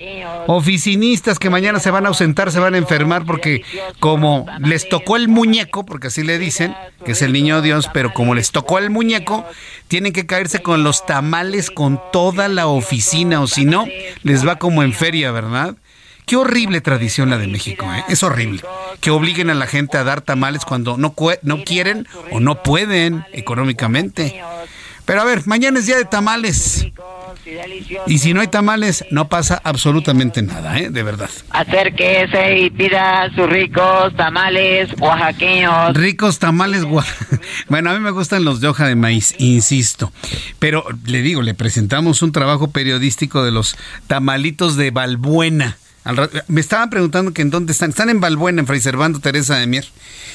oficinistas 0.48 1.38
que 1.38 1.50
mañana 1.50 1.80
se 1.80 1.92
van 1.92 2.06
a 2.06 2.10
ausentar, 2.10 2.50
se 2.52 2.60
van 2.60 2.76
a 2.76 2.78
enfermar 2.78 3.26
porque 3.26 3.64
como 4.00 4.46
les 4.60 4.88
tocó 4.88 5.18
el 5.18 5.28
muñeco, 5.28 5.86
porque 5.86 6.08
así 6.08 6.24
le 6.24 6.40
dicen, 6.40 6.76
que 7.04 7.12
es 7.12 7.22
el 7.22 7.34
niño 7.34 7.62
Dios, 7.62 7.90
pero 7.94 8.14
como 8.14 8.36
les 8.36 8.52
tocó 8.52 8.80
el 8.80 8.90
muñeco, 8.90 9.46
tienen 9.90 10.14
que 10.14 10.26
caerse 10.26 10.62
con 10.62 10.84
los 10.84 11.06
tamales 11.06 11.72
con 11.72 12.00
toda 12.14 12.48
la 12.48 12.68
oficina, 12.68 13.42
o 13.42 13.48
si 13.48 13.66
no, 13.66 13.86
les 14.24 14.48
va 14.48 14.58
como 14.58 14.82
en 14.82 14.94
feria, 14.94 15.32
¿verdad? 15.32 15.76
Qué 16.26 16.36
horrible 16.36 16.82
tradición 16.82 17.30
la 17.30 17.38
de 17.38 17.48
México, 17.48 17.86
¿eh? 17.94 18.04
es 18.10 18.24
horrible. 18.24 18.62
Que 19.00 19.12
obliguen 19.12 19.50
a 19.50 19.54
la 19.54 19.68
gente 19.68 19.98
a 19.98 20.04
dar 20.04 20.22
tamales 20.22 20.66
cuando 20.66 20.98
no, 20.98 21.14
no 21.44 21.64
quieren 21.64 22.08
o 22.32 22.40
no 22.40 22.64
pueden 22.64 23.26
económicamente. 23.32 24.42
Pero 25.06 25.22
a 25.22 25.24
ver, 25.24 25.46
mañana 25.46 25.80
es 25.80 25.86
día 25.86 25.98
de 25.98 26.06
tamales. 26.06 26.88
Y 28.08 28.18
si 28.18 28.34
no 28.34 28.42
hay 28.42 28.48
tamales, 28.48 29.06
no 29.12 29.28
pasa 29.28 29.62
absolutamente 29.64 30.42
nada, 30.42 30.80
¿eh? 30.80 30.90
De 30.90 31.04
verdad. 31.04 31.30
Acérquese 31.52 32.58
y 32.58 32.70
pida 32.72 33.30
sus 33.36 33.48
ricos 33.48 34.16
tamales 34.16 34.90
oaxaqueños. 35.00 35.94
Ricos 35.94 36.40
tamales 36.40 36.84
Bueno, 37.70 37.92
a 37.92 37.94
mí 37.94 38.00
me 38.00 38.10
gustan 38.10 38.46
los 38.46 38.62
de 38.62 38.68
hoja 38.68 38.88
de 38.88 38.96
maíz, 38.96 39.36
insisto. 39.38 40.12
Pero 40.58 40.86
le 41.06 41.22
digo, 41.22 41.44
le 41.44 41.54
presentamos 41.54 42.24
un 42.24 42.32
trabajo 42.32 42.72
periodístico 42.72 43.44
de 43.44 43.52
los 43.52 43.78
tamalitos 44.08 44.76
de 44.76 44.90
Balbuena 44.90 45.78
me 46.48 46.62
estaban 46.62 46.90
preguntando 46.90 47.34
que 47.34 47.42
en 47.42 47.50
dónde 47.50 47.72
están. 47.72 47.90
Están 47.90 48.10
en 48.10 48.20
Balbuena, 48.20 48.62
en 48.62 48.68
Fray 48.68 48.80
Servando 48.80 49.20
Teresa 49.20 49.58
de 49.58 49.68
Mier. 49.68 49.86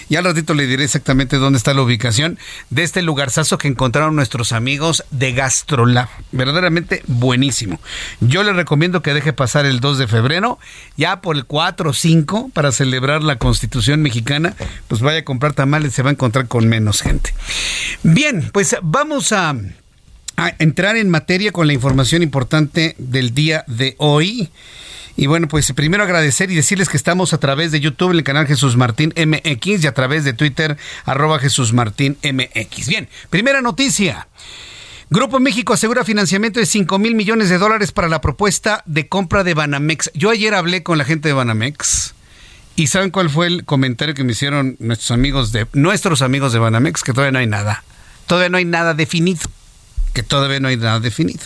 Y 0.09 0.17
al 0.17 0.25
ratito 0.25 0.55
le 0.55 0.67
diré 0.67 0.85
exactamente 0.85 1.37
dónde 1.37 1.59
está 1.59 1.73
la 1.75 1.83
ubicación 1.83 2.39
de 2.71 2.83
este 2.83 3.03
lugarzazo 3.03 3.59
que 3.59 3.69
encontraron 3.69 4.17
nuestros 4.17 4.53
amigos 4.53 5.05
de 5.13 5.33
Gastrolab. 5.33 6.09
Verdaderamente 6.33 7.03
buenísimo. 7.07 7.81
Yo 8.21 8.43
le 8.43 8.53
recomiendo 8.53 9.03
que 9.03 9.15
deje 9.15 9.33
pasar 9.33 9.67
el 9.67 9.79
2 9.79 9.99
de 9.99 10.09
febrero, 10.09 10.59
ya 10.97 11.21
por 11.21 11.37
el 11.37 11.45
4 11.45 11.91
o 11.91 11.93
5, 11.93 12.51
para 12.53 12.73
celebrar 12.73 13.23
la 13.23 13.37
Constitución 13.37 14.03
mexicana, 14.03 14.57
pues 14.89 15.01
vaya 15.01 15.21
a 15.21 15.25
comprar 15.25 15.53
tamales, 15.53 15.95
se 15.95 16.03
va 16.03 16.11
a 16.11 16.13
encontrar 16.13 16.49
con 16.49 16.69
menos 16.69 17.03
gente. 17.03 17.33
Bien, 18.03 18.51
pues 18.53 18.77
vamos 18.83 19.31
a 19.33 19.55
a 20.41 20.55
entrar 20.59 20.97
en 20.97 21.11
materia 21.11 21.53
con 21.53 21.67
la 21.67 21.75
información 21.75 22.23
importante 22.23 22.95
del 22.97 23.35
día 23.35 23.63
de 23.67 23.95
hoy. 23.99 24.49
Y 25.21 25.27
bueno, 25.27 25.49
pues 25.49 25.71
primero 25.75 26.03
agradecer 26.03 26.51
y 26.51 26.55
decirles 26.55 26.89
que 26.89 26.97
estamos 26.97 27.35
a 27.35 27.39
través 27.39 27.73
de 27.73 27.81
YouTube 27.81 28.13
en 28.13 28.17
el 28.17 28.25
canal 28.25 28.47
Jesús 28.47 28.79
Martín 28.79 29.13
MX 29.15 29.85
y 29.85 29.87
a 29.87 29.93
través 29.93 30.25
de 30.25 30.33
Twitter 30.33 30.79
arroba 31.05 31.39
Jesús 31.39 31.75
Martín. 31.75 32.17
Bien, 32.23 33.07
primera 33.29 33.61
noticia. 33.61 34.29
Grupo 35.11 35.39
México 35.39 35.75
asegura 35.75 36.07
financiamiento 36.07 36.59
de 36.59 36.65
5 36.65 36.99
mil 36.99 37.15
millones 37.15 37.51
de 37.51 37.59
dólares 37.59 37.93
para 37.93 38.09
la 38.09 38.23
propuesta 38.23 38.83
de 38.87 39.09
compra 39.09 39.45
de 39.45 39.53
Banamex. 39.53 40.11
Yo 40.15 40.31
ayer 40.31 40.55
hablé 40.55 40.83
con 40.83 40.97
la 40.97 41.05
gente 41.05 41.29
de 41.29 41.35
Banamex. 41.35 42.15
¿Y 42.77 42.87
saben 42.87 43.11
cuál 43.11 43.29
fue 43.29 43.49
el 43.49 43.67
comentario 43.67 44.15
que 44.15 44.25
me 44.25 44.33
hicieron 44.33 44.77
nuestros 44.79 45.11
amigos 45.11 45.53
de 45.53 45.67
nuestros 45.75 46.23
amigos 46.23 46.55
de 46.55 46.61
Banamex? 46.61 47.03
Que 47.03 47.13
todavía 47.13 47.33
no 47.33 47.41
hay 47.41 47.47
nada. 47.47 47.85
Todavía 48.27 48.49
no 48.49 48.57
hay 48.57 48.65
nada 48.65 48.95
definido. 48.95 49.43
Que 50.15 50.23
todavía 50.23 50.61
no 50.61 50.69
hay 50.69 50.79
nada 50.79 50.99
definido. 50.99 51.45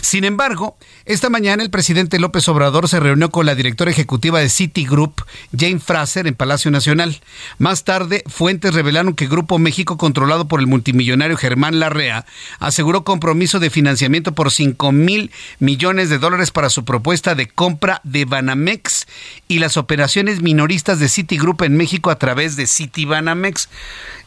Sin 0.00 0.24
embargo, 0.24 0.78
esta 1.06 1.30
mañana 1.30 1.62
el 1.62 1.70
presidente 1.70 2.18
López 2.18 2.48
Obrador 2.48 2.88
se 2.88 2.98
reunió 2.98 3.30
con 3.30 3.46
la 3.46 3.54
directora 3.54 3.92
ejecutiva 3.92 4.40
de 4.40 4.48
Citigroup, 4.48 5.22
Jane 5.56 5.78
Fraser, 5.78 6.26
en 6.26 6.34
Palacio 6.34 6.72
Nacional. 6.72 7.20
Más 7.58 7.84
tarde, 7.84 8.24
fuentes 8.26 8.74
revelaron 8.74 9.14
que 9.14 9.28
Grupo 9.28 9.60
México, 9.60 9.98
controlado 9.98 10.48
por 10.48 10.58
el 10.58 10.66
multimillonario 10.66 11.36
Germán 11.36 11.78
Larrea, 11.78 12.26
aseguró 12.58 13.04
compromiso 13.04 13.60
de 13.60 13.70
financiamiento 13.70 14.32
por 14.32 14.50
5 14.50 14.90
mil 14.90 15.30
millones 15.60 16.10
de 16.10 16.18
dólares 16.18 16.50
para 16.50 16.70
su 16.70 16.84
propuesta 16.84 17.36
de 17.36 17.46
compra 17.46 18.00
de 18.02 18.24
Banamex 18.24 19.06
y 19.46 19.60
las 19.60 19.76
operaciones 19.76 20.42
minoristas 20.42 20.98
de 20.98 21.08
Citigroup 21.08 21.62
en 21.62 21.76
México 21.76 22.10
a 22.10 22.18
través 22.18 22.56
de 22.56 22.66
Citibanamex. 22.66 23.68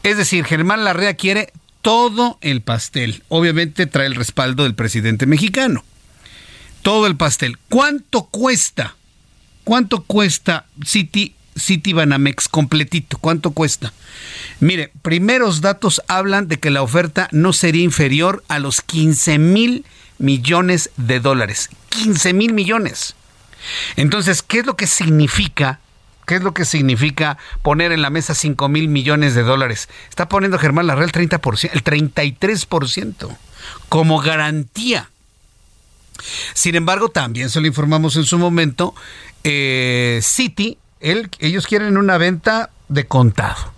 Es 0.03 0.15
decir, 0.15 0.45
Germán 0.45 0.86
Larrea 0.86 1.15
quiere 1.15 1.51
todo 1.81 2.38
el 2.39 2.62
pastel. 2.62 3.21
Obviamente 3.27 3.86
trae 3.86 4.07
el 4.07 4.15
respaldo 4.15 4.63
del 4.63 4.75
presidente 4.75 5.25
mexicano. 5.25 5.83
Todo 6.81 7.07
el 7.07 7.15
pastel. 7.15 7.57
¿Cuánto 7.69 8.24
cuesta? 8.24 8.95
¿Cuánto 9.63 10.03
cuesta 10.03 10.65
City, 10.83 11.36
City 11.55 11.93
Banamex 11.93 12.48
completito? 12.48 13.17
¿Cuánto 13.17 13.51
cuesta? 13.51 13.93
Mire, 14.59 14.91
primeros 15.01 15.62
datos 15.62 16.01
hablan 16.07 16.48
de 16.48 16.59
que 16.59 16.69
la 16.69 16.81
oferta 16.81 17.27
no 17.31 17.53
sería 17.53 17.83
inferior 17.83 18.43
a 18.48 18.59
los 18.59 18.81
15 18.81 19.38
mil 19.38 19.86
millones 20.17 20.91
de 20.98 21.19
dólares. 21.19 21.69
15 21.89 22.33
mil 22.33 22.53
millones. 22.53 23.15
Entonces, 23.95 24.41
¿qué 24.41 24.59
es 24.59 24.65
lo 24.65 24.75
que 24.75 24.88
significa 24.88 25.79
¿Qué 26.29 26.36
es 26.36 26.43
lo 26.43 26.53
que 26.53 26.63
significa 26.63 27.39
poner 27.63 27.91
en 27.91 28.03
la 28.03 28.12
mesa 28.12 28.36
5 28.36 28.69
mil 28.69 28.88
millones 28.88 29.33
de 29.33 29.41
dólares? 29.41 29.89
Está 30.09 30.29
poniendo 30.29 30.59
Germán 30.59 30.86
Larrea 30.86 31.05
el 31.05 31.12
30%, 31.12 31.71
el 31.74 31.83
33% 31.83 33.36
como 33.89 34.19
garantía. 34.19 35.09
Sin 36.53 36.75
embargo, 36.75 37.09
también 37.09 37.49
se 37.49 37.61
lo 37.61 37.67
informamos 37.67 38.15
en 38.15 38.23
su 38.23 38.38
momento, 38.38 38.93
eh, 39.43 40.19
City, 40.21 40.77
ellos 40.99 41.67
quieren 41.67 41.97
una 41.97 42.17
venta 42.17 42.71
de 42.88 43.07
contado. 43.07 43.73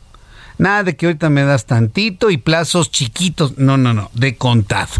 Nada 0.58 0.84
de 0.84 0.96
que 0.96 1.08
ahorita 1.08 1.30
me 1.30 1.44
das 1.44 1.66
tantito 1.66 2.30
y 2.30 2.38
plazos 2.38 2.92
chiquitos. 2.92 3.58
No, 3.58 3.78
no, 3.78 3.94
no, 3.94 4.12
de 4.14 4.36
contado 4.38 4.92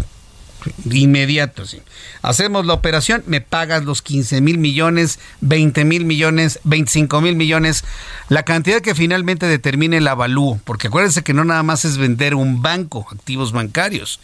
inmediato. 0.90 1.66
Sí. 1.66 1.80
Hacemos 2.22 2.66
la 2.66 2.74
operación, 2.74 3.22
me 3.26 3.40
pagas 3.40 3.84
los 3.84 4.02
15 4.02 4.40
mil 4.40 4.58
millones, 4.58 5.18
20 5.40 5.84
mil 5.84 6.04
millones, 6.04 6.60
25 6.64 7.20
mil 7.20 7.36
millones, 7.36 7.84
la 8.28 8.44
cantidad 8.44 8.80
que 8.80 8.94
finalmente 8.94 9.46
determine 9.46 9.98
el 9.98 10.08
avalúo, 10.08 10.60
porque 10.64 10.88
acuérdense 10.88 11.22
que 11.22 11.34
no 11.34 11.44
nada 11.44 11.62
más 11.62 11.84
es 11.84 11.98
vender 11.98 12.34
un 12.34 12.62
banco, 12.62 13.06
activos 13.10 13.52
bancarios, 13.52 14.20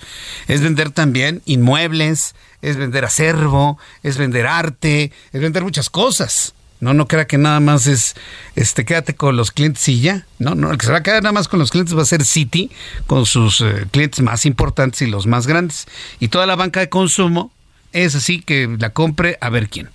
es 0.46 0.60
vender 0.60 0.90
también 0.90 1.42
inmuebles, 1.44 2.34
es 2.62 2.76
vender 2.76 3.04
acervo, 3.04 3.78
es 4.02 4.18
vender 4.18 4.46
arte, 4.46 5.12
es 5.32 5.40
vender 5.40 5.62
muchas 5.64 5.90
cosas. 5.90 6.54
No, 6.80 6.94
no 6.94 7.08
crea 7.08 7.26
que 7.26 7.38
nada 7.38 7.60
más 7.60 7.86
es, 7.86 8.14
este, 8.54 8.84
quédate 8.84 9.14
con 9.14 9.36
los 9.36 9.50
clientes 9.50 9.88
y 9.88 10.00
ya. 10.00 10.26
No, 10.38 10.54
no, 10.54 10.70
el 10.70 10.78
que 10.78 10.86
se 10.86 10.92
va 10.92 10.98
a 10.98 11.02
quedar 11.02 11.22
nada 11.22 11.32
más 11.32 11.48
con 11.48 11.58
los 11.58 11.70
clientes 11.70 11.96
va 11.96 12.02
a 12.02 12.06
ser 12.06 12.24
Citi, 12.24 12.70
con 13.06 13.26
sus 13.26 13.60
eh, 13.60 13.86
clientes 13.90 14.20
más 14.20 14.46
importantes 14.46 15.02
y 15.02 15.06
los 15.06 15.26
más 15.26 15.46
grandes. 15.46 15.86
Y 16.20 16.28
toda 16.28 16.46
la 16.46 16.56
banca 16.56 16.80
de 16.80 16.88
consumo 16.88 17.50
es 17.92 18.14
así 18.14 18.40
que 18.40 18.76
la 18.78 18.90
compre 18.90 19.38
a 19.40 19.48
ver 19.48 19.68
quién. 19.68 19.90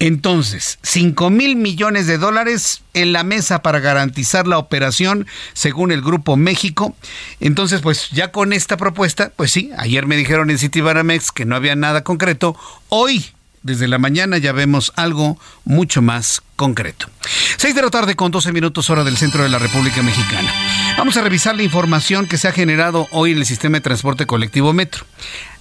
Entonces, 0.00 0.78
5 0.82 1.30
mil 1.30 1.56
millones 1.56 2.06
de 2.06 2.18
dólares 2.18 2.82
en 2.94 3.12
la 3.12 3.22
mesa 3.22 3.62
para 3.62 3.80
garantizar 3.80 4.46
la 4.46 4.58
operación, 4.58 5.26
según 5.52 5.92
el 5.92 6.02
Grupo 6.02 6.36
México. 6.36 6.96
Entonces, 7.40 7.80
pues 7.80 8.10
ya 8.10 8.32
con 8.32 8.52
esta 8.52 8.76
propuesta, 8.76 9.32
pues 9.34 9.52
sí, 9.52 9.70
ayer 9.78 10.06
me 10.06 10.16
dijeron 10.16 10.50
en 10.50 10.58
Citibanamex 10.58 11.32
que 11.32 11.44
no 11.44 11.56
había 11.56 11.76
nada 11.76 12.02
concreto. 12.02 12.56
Hoy 12.88 13.26
desde 13.62 13.88
la 13.88 13.98
mañana 13.98 14.38
ya 14.38 14.52
vemos 14.52 14.92
algo 14.96 15.38
mucho 15.64 16.02
más 16.02 16.42
concreto. 16.56 17.08
Seis 17.56 17.74
de 17.74 17.82
la 17.82 17.90
tarde 17.90 18.16
con 18.16 18.30
12 18.30 18.52
minutos 18.52 18.90
hora 18.90 19.04
del 19.04 19.16
centro 19.16 19.42
de 19.42 19.48
la 19.48 19.58
República 19.58 20.02
Mexicana. 20.02 20.52
Vamos 20.96 21.16
a 21.16 21.22
revisar 21.22 21.56
la 21.56 21.62
información 21.62 22.26
que 22.26 22.38
se 22.38 22.48
ha 22.48 22.52
generado 22.52 23.06
hoy 23.12 23.32
en 23.32 23.38
el 23.38 23.46
sistema 23.46 23.78
de 23.78 23.82
transporte 23.82 24.26
colectivo 24.26 24.72
Metro. 24.72 25.06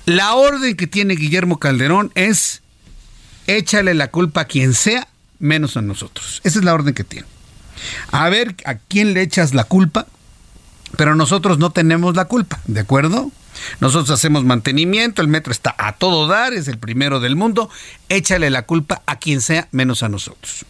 La 0.05 0.35
orden 0.35 0.75
que 0.75 0.87
tiene 0.87 1.15
Guillermo 1.15 1.59
Calderón 1.59 2.11
es 2.15 2.61
échale 3.47 3.93
la 3.93 4.09
culpa 4.09 4.41
a 4.41 4.45
quien 4.45 4.73
sea, 4.73 5.07
menos 5.39 5.77
a 5.77 5.81
nosotros. 5.81 6.41
Esa 6.43 6.59
es 6.59 6.65
la 6.65 6.73
orden 6.73 6.93
que 6.93 7.03
tiene. 7.03 7.27
A 8.11 8.29
ver 8.29 8.55
a 8.65 8.75
quién 8.75 9.13
le 9.13 9.21
echas 9.21 9.53
la 9.53 9.63
culpa, 9.63 10.07
pero 10.95 11.15
nosotros 11.15 11.57
no 11.57 11.71
tenemos 11.71 12.15
la 12.15 12.25
culpa, 12.25 12.59
¿de 12.65 12.81
acuerdo? 12.81 13.31
Nosotros 13.79 14.11
hacemos 14.11 14.43
mantenimiento, 14.43 15.21
el 15.21 15.27
metro 15.27 15.51
está 15.51 15.75
a 15.77 15.93
todo 15.93 16.27
dar, 16.27 16.53
es 16.53 16.67
el 16.67 16.77
primero 16.77 17.19
del 17.19 17.35
mundo, 17.35 17.69
échale 18.09 18.49
la 18.49 18.63
culpa 18.63 19.01
a 19.05 19.17
quien 19.17 19.41
sea 19.41 19.67
menos 19.71 20.03
a 20.03 20.09
nosotros. 20.09 20.65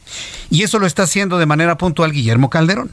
Y 0.50 0.64
eso 0.64 0.80
lo 0.80 0.88
está 0.88 1.04
haciendo 1.04 1.38
de 1.38 1.46
manera 1.46 1.78
puntual 1.78 2.12
Guillermo 2.12 2.50
Calderón. 2.50 2.92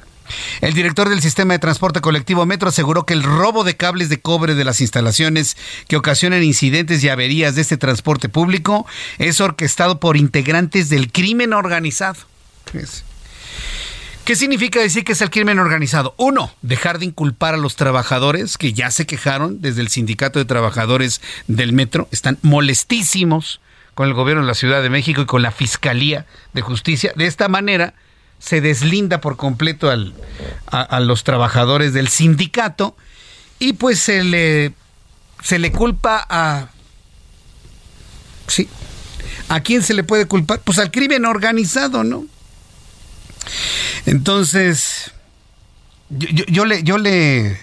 El 0.61 0.73
director 0.73 1.09
del 1.09 1.21
sistema 1.21 1.53
de 1.55 1.59
transporte 1.59 2.01
colectivo 2.01 2.47
Metro 2.47 2.69
aseguró 2.71 3.05
que 3.05 3.13
el 3.15 3.23
robo 3.23 3.63
de 3.63 3.77
cables 3.77 4.09
de 4.09 4.21
cobre 4.21 4.55
de 4.55 4.65
las 4.65 4.81
instalaciones 4.81 5.57
que 5.87 5.97
ocasionan 5.97 6.43
incidentes 6.43 7.05
y 7.05 7.09
averías 7.09 7.55
de 7.55 7.61
este 7.61 7.77
transporte 7.77 8.29
público 8.29 8.87
es 9.19 9.41
orquestado 9.41 10.01
por 10.01 10.17
integrantes 10.17 10.89
del 10.89 11.13
crimen 11.13 11.53
organizado. 11.53 12.17
¿Qué 14.25 14.37
significa 14.37 14.81
decir 14.81 15.05
que 15.05 15.13
es 15.13 15.21
el 15.21 15.29
crimen 15.29 15.59
organizado? 15.59 16.15
Uno, 16.17 16.51
dejar 16.63 16.99
de 16.99 17.05
inculpar 17.05 17.53
a 17.53 17.59
los 17.59 17.77
trabajadores 17.77 18.57
que 18.57 18.73
ya 18.73 18.91
se 18.91 19.05
quejaron 19.05 19.61
desde 19.61 19.83
el 19.83 19.89
sindicato 19.89 20.39
de 20.39 20.47
trabajadores 20.47 21.21
del 21.47 21.75
metro, 21.75 22.09
están 22.11 22.39
molestísimos 22.41 23.61
con 23.95 24.09
el 24.09 24.15
gobierno 24.15 24.41
de 24.41 24.49
la 24.49 24.55
Ciudad 24.55 24.83
de 24.83 24.89
México 24.89 25.21
y 25.21 25.27
con 25.27 25.43
la 25.43 25.51
Fiscalía 25.51 26.25
de 26.55 26.63
Justicia. 26.63 27.13
De 27.17 27.27
esta 27.27 27.49
manera 27.49 27.93
se 28.39 28.63
deslinda 28.63 29.21
por 29.21 29.37
completo 29.37 29.91
al, 29.91 30.15
a, 30.69 31.01
los 31.01 31.23
trabajadores 31.23 31.93
del 31.93 32.09
sindicato 32.09 32.97
y 33.59 33.75
pues 33.75 33.99
se 33.99 34.25
le, 34.25 34.73
se 35.43 35.59
le 35.59 35.71
culpa 35.71 36.27
a... 36.31 36.69
Sí. 38.47 38.71
¿A 39.51 39.61
quién 39.61 39.83
se 39.83 39.93
le 39.93 40.03
puede 40.03 40.25
culpar? 40.25 40.61
Pues 40.65 40.79
al 40.79 40.91
crimen 40.91 41.27
organizado, 41.27 42.05
¿no? 42.05 42.25
Entonces, 44.07 45.13
yo, 46.11 46.65
le, 46.65 46.83
yo 46.83 46.99
le, 46.99 47.59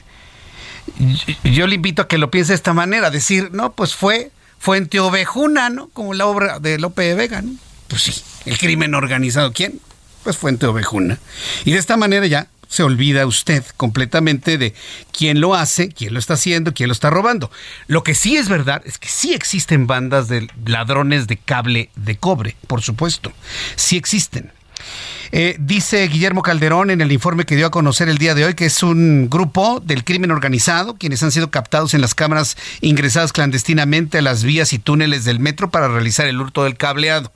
yo, 1.44 1.68
le 1.68 1.76
invito 1.76 2.02
a 2.02 2.08
que 2.08 2.18
lo 2.18 2.32
piense 2.32 2.52
de 2.52 2.56
esta 2.56 2.74
manera, 2.74 3.10
decir, 3.12 3.50
no, 3.52 3.74
pues 3.74 3.96
fue 3.96 4.32
Fuente 4.60 5.00
Ovejuna, 5.00 5.70
¿no? 5.70 5.90
Como 5.90 6.14
la 6.14 6.26
obra 6.26 6.60
de 6.60 6.78
Lope 6.80 7.04
de 7.04 7.16
Vega, 7.16 7.42
¿no? 7.42 7.54
Pues 7.88 8.04
sí, 8.04 8.22
el 8.46 8.58
crimen 8.58 8.96
organizado, 8.96 9.52
¿quién? 9.54 9.80
Pues 10.24 10.38
Fuente 10.38 10.66
Ovejuna. 10.66 11.20
Y 11.66 11.72
de 11.72 11.80
esta 11.80 11.98
manera 11.98 12.26
ya 12.28 12.48
se 12.72 12.84
olvida 12.84 13.26
usted 13.26 13.66
completamente 13.76 14.58
de 14.58 14.74
quién 15.12 15.42
lo 15.42 15.56
hace, 15.56 15.90
quién 15.90 16.14
lo 16.14 16.20
está 16.20 16.36
haciendo, 16.36 16.74
quién 16.74 16.88
lo 16.88 16.94
está 16.94 17.10
robando. 17.10 17.52
Lo 17.88 18.02
que 18.02 18.16
sí 18.16 18.38
es 18.38 18.48
verdad 18.48 18.82
es 18.86 18.98
que 18.98 19.10
sí 19.10 19.34
existen 19.34 19.88
bandas 19.88 20.30
de 20.30 20.48
ladrones 20.66 21.28
de 21.28 21.36
cable 21.36 21.90
de 21.98 22.16
cobre, 22.16 22.56
por 22.68 22.82
supuesto. 22.82 23.34
Sí 23.76 23.98
existen. 23.98 24.54
Eh, 25.34 25.56
dice 25.60 26.06
Guillermo 26.08 26.42
Calderón 26.42 26.90
en 26.90 27.00
el 27.00 27.12
informe 27.12 27.46
que 27.46 27.56
dio 27.56 27.68
a 27.68 27.72
conocer 27.72 28.10
el 28.10 28.18
día 28.18 28.36
de 28.36 28.44
hoy 28.44 28.54
que 28.54 28.66
es 28.66 28.84
un 28.84 29.30
grupo 29.30 29.80
del 29.80 30.04
crimen 30.04 30.32
organizado, 30.32 30.98
quienes 30.98 31.24
han 31.24 31.32
sido 31.32 31.52
captados 31.52 31.94
en 31.94 32.02
las 32.02 32.16
cámaras 32.16 32.58
ingresadas 32.82 33.32
clandestinamente 33.32 34.18
a 34.18 34.22
las 34.22 34.44
vías 34.44 34.74
y 34.74 34.80
túneles 34.80 35.24
del 35.24 35.40
metro 35.40 35.70
para 35.70 35.88
realizar 35.88 36.28
el 36.28 36.42
hurto 36.42 36.66
del 36.66 36.76
cableado. 36.76 37.32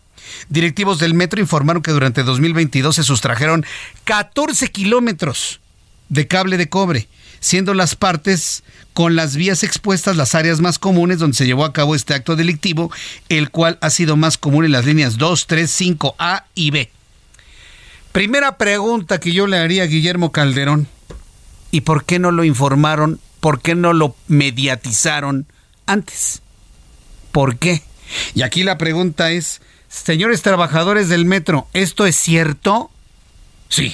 Directivos 0.49 0.99
del 0.99 1.13
metro 1.13 1.39
informaron 1.39 1.81
que 1.81 1.91
durante 1.91 2.23
2022 2.23 2.95
se 2.95 3.03
sustrajeron 3.03 3.65
14 4.03 4.69
kilómetros 4.71 5.61
de 6.09 6.27
cable 6.27 6.57
de 6.57 6.69
cobre, 6.69 7.07
siendo 7.39 7.73
las 7.73 7.95
partes 7.95 8.63
con 8.93 9.15
las 9.15 9.35
vías 9.35 9.63
expuestas 9.63 10.15
las 10.15 10.35
áreas 10.35 10.61
más 10.61 10.79
comunes 10.79 11.19
donde 11.19 11.37
se 11.37 11.45
llevó 11.45 11.65
a 11.65 11.73
cabo 11.73 11.95
este 11.95 12.13
acto 12.13 12.35
delictivo, 12.35 12.91
el 13.29 13.51
cual 13.51 13.77
ha 13.81 13.89
sido 13.89 14.15
más 14.15 14.37
común 14.37 14.65
en 14.65 14.71
las 14.71 14.85
líneas 14.85 15.17
2, 15.17 15.47
3, 15.47 15.81
5A 15.81 16.43
y 16.55 16.71
B. 16.71 16.91
Primera 18.15 18.57
pregunta 18.57 19.19
que 19.19 19.33
yo 19.33 19.45
le 19.45 19.57
haría 19.57 19.83
a 19.83 19.87
Guillermo 19.87 20.31
Calderón. 20.31 20.87
¿Y 21.69 21.81
por 21.81 22.05
qué 22.05 22.17
no 22.17 22.31
lo 22.31 22.45
informaron? 22.45 23.19
¿Por 23.41 23.59
qué 23.59 23.75
no 23.75 23.91
lo 23.91 24.15
mediatizaron 24.29 25.47
antes? 25.85 26.41
¿Por 27.33 27.57
qué? 27.57 27.83
Y 28.33 28.43
aquí 28.43 28.63
la 28.63 28.77
pregunta 28.77 29.31
es, 29.31 29.59
señores 29.89 30.43
trabajadores 30.43 31.09
del 31.09 31.25
metro, 31.25 31.67
¿esto 31.73 32.05
es 32.05 32.15
cierto? 32.15 32.89
Sí. 33.67 33.93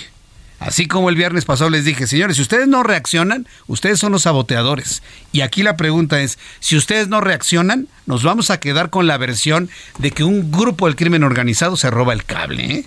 Así 0.59 0.87
como 0.87 1.09
el 1.09 1.15
viernes 1.15 1.45
pasado 1.45 1.71
les 1.71 1.83
dije, 1.83 2.05
señores, 2.05 2.35
si 2.35 2.43
ustedes 2.43 2.67
no 2.67 2.83
reaccionan, 2.83 3.47
ustedes 3.65 3.97
son 3.97 4.11
los 4.11 4.21
saboteadores. 4.21 5.01
Y 5.31 5.41
aquí 5.41 5.63
la 5.63 5.77
pregunta 5.77 6.21
es, 6.21 6.37
si 6.59 6.77
ustedes 6.77 7.07
no 7.07 7.21
reaccionan, 7.21 7.87
nos 8.05 8.21
vamos 8.21 8.51
a 8.51 8.59
quedar 8.59 8.91
con 8.91 9.07
la 9.07 9.17
versión 9.17 9.71
de 9.97 10.11
que 10.11 10.23
un 10.23 10.51
grupo 10.51 10.85
del 10.85 10.95
crimen 10.95 11.23
organizado 11.23 11.75
se 11.75 11.89
roba 11.89 12.13
el 12.13 12.23
cable. 12.23 12.65
¿eh? 12.71 12.85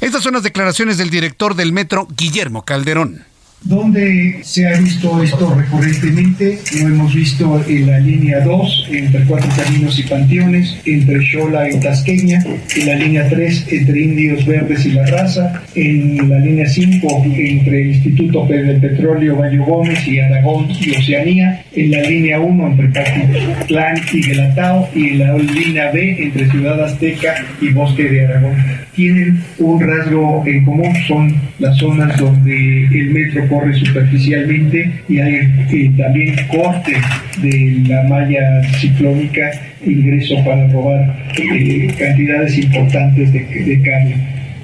Estas 0.00 0.22
son 0.22 0.34
las 0.34 0.42
declaraciones 0.42 0.98
del 0.98 1.10
director 1.10 1.54
del 1.54 1.72
metro, 1.72 2.06
Guillermo 2.16 2.64
Calderón. 2.64 3.24
¿Dónde 3.62 4.40
se 4.42 4.66
ha 4.66 4.78
visto 4.78 5.22
esto 5.22 5.54
recurrentemente? 5.54 6.58
Lo 6.80 6.88
hemos 6.88 7.14
visto 7.14 7.62
en 7.68 7.86
la 7.86 7.98
línea 8.00 8.40
2, 8.40 8.88
entre 8.90 9.24
Cuatro 9.24 9.50
Caminos 9.54 9.98
y 9.98 10.02
Panteones, 10.04 10.80
entre 10.86 11.20
Xola 11.30 11.68
y 11.68 11.78
Tasqueña, 11.78 12.42
en 12.76 12.86
la 12.86 12.94
línea 12.94 13.28
3, 13.28 13.66
entre 13.70 14.00
Indios 14.00 14.46
Verdes 14.46 14.86
y 14.86 14.92
La 14.92 15.04
Raza, 15.06 15.62
en 15.74 16.30
la 16.30 16.38
línea 16.38 16.66
5, 16.66 17.22
entre 17.36 17.88
Instituto 17.88 18.46
del 18.46 18.80
Petróleo 18.80 19.36
Bayo 19.36 19.62
Gómez 19.62 20.08
y 20.08 20.20
Aragón 20.20 20.68
y 20.80 20.96
Oceanía, 20.96 21.62
en 21.74 21.90
la 21.90 22.00
línea 22.00 22.40
1, 22.40 22.66
entre 22.66 22.88
Patitlán 22.88 23.96
y 24.10 24.22
Guelatao, 24.22 24.88
y 24.94 25.08
en 25.08 25.18
la 25.18 25.36
línea 25.36 25.90
B, 25.90 26.16
entre 26.18 26.50
Ciudad 26.50 26.82
Azteca 26.82 27.34
y 27.60 27.68
Bosque 27.68 28.04
de 28.04 28.26
Aragón. 28.26 28.56
Tienen 28.94 29.42
un 29.58 29.80
rasgo 29.80 30.42
en 30.46 30.64
común, 30.64 30.92
son 31.06 31.34
las 31.58 31.76
zonas 31.78 32.18
donde 32.18 32.86
el 32.86 33.10
metro 33.10 33.49
corre 33.50 33.74
superficialmente 33.74 34.90
y 35.08 35.18
hay 35.18 35.34
eh, 35.34 35.90
también 35.98 36.36
corte 36.46 36.96
de 37.42 37.82
la 37.88 38.02
malla 38.04 38.62
ciclónica, 38.78 39.50
ingreso 39.84 40.42
para 40.44 40.68
robar 40.68 41.16
eh, 41.36 41.92
cantidades 41.98 42.56
importantes 42.56 43.32
de, 43.32 43.40
de, 43.40 43.82
cable. 43.82 44.16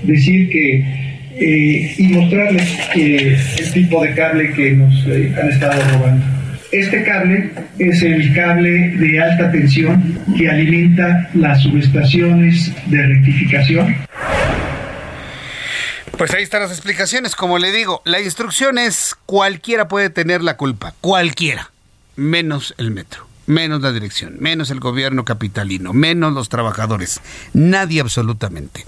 Decir 0.05 0.49
que 0.49 0.85
eh, 1.38 1.95
y 1.99 2.02
mostrarles 2.05 2.78
el 2.95 3.73
tipo 3.75 4.02
de 4.02 4.14
cable 4.14 4.52
que 4.52 4.71
nos 4.73 5.07
han 5.07 5.49
estado 5.50 5.83
robando. 5.93 6.25
Este 6.73 7.02
cable 7.02 7.50
es 7.78 8.02
el 8.02 8.35
cable 8.35 8.90
de 8.97 9.21
alta 9.21 9.50
tensión 9.50 10.19
que 10.37 10.49
alimenta 10.49 11.28
las 11.35 11.62
subestaciones 11.62 12.73
de 12.87 13.02
rectificación 13.02 14.05
pues 16.16 16.32
ahí 16.35 16.42
están 16.42 16.62
las 16.62 16.70
explicaciones. 16.70 17.37
Como 17.37 17.58
le 17.58 17.73
digo, 17.73 18.02
la 18.04 18.20
instrucción 18.20 18.78
es 18.78 19.16
cualquiera 19.26 19.88
puede 19.88 20.11
tener 20.11 20.42
la 20.42 20.56
culpa, 20.56 20.94
cualquiera, 21.00 21.70
menos 22.16 22.75
el 22.78 22.90
metro, 22.90 23.26
menos 23.46 23.82
la 23.82 23.92
dirección, 23.92 24.37
menos 24.40 24.70
el 24.70 24.80
gobierno 24.80 25.25
capitalino, 25.25 25.92
menos 25.92 26.32
los 26.32 26.49
trabajadores, 26.49 27.20
nadie 27.52 28.00
absolutamente. 28.00 28.87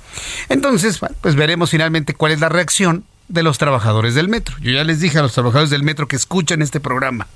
Entonces, 0.48 1.00
pues 1.20 1.34
veremos 1.34 1.70
finalmente 1.70 2.14
cuál 2.14 2.32
es 2.32 2.40
la 2.40 2.48
reacción 2.48 3.04
de 3.28 3.42
los 3.42 3.58
trabajadores 3.58 4.14
del 4.14 4.28
metro. 4.28 4.56
Yo 4.60 4.72
ya 4.72 4.84
les 4.84 5.00
dije 5.00 5.18
a 5.18 5.22
los 5.22 5.34
trabajadores 5.34 5.70
del 5.70 5.82
metro 5.82 6.08
que 6.08 6.16
escuchan 6.16 6.62
este 6.62 6.80
programa, 6.80 7.26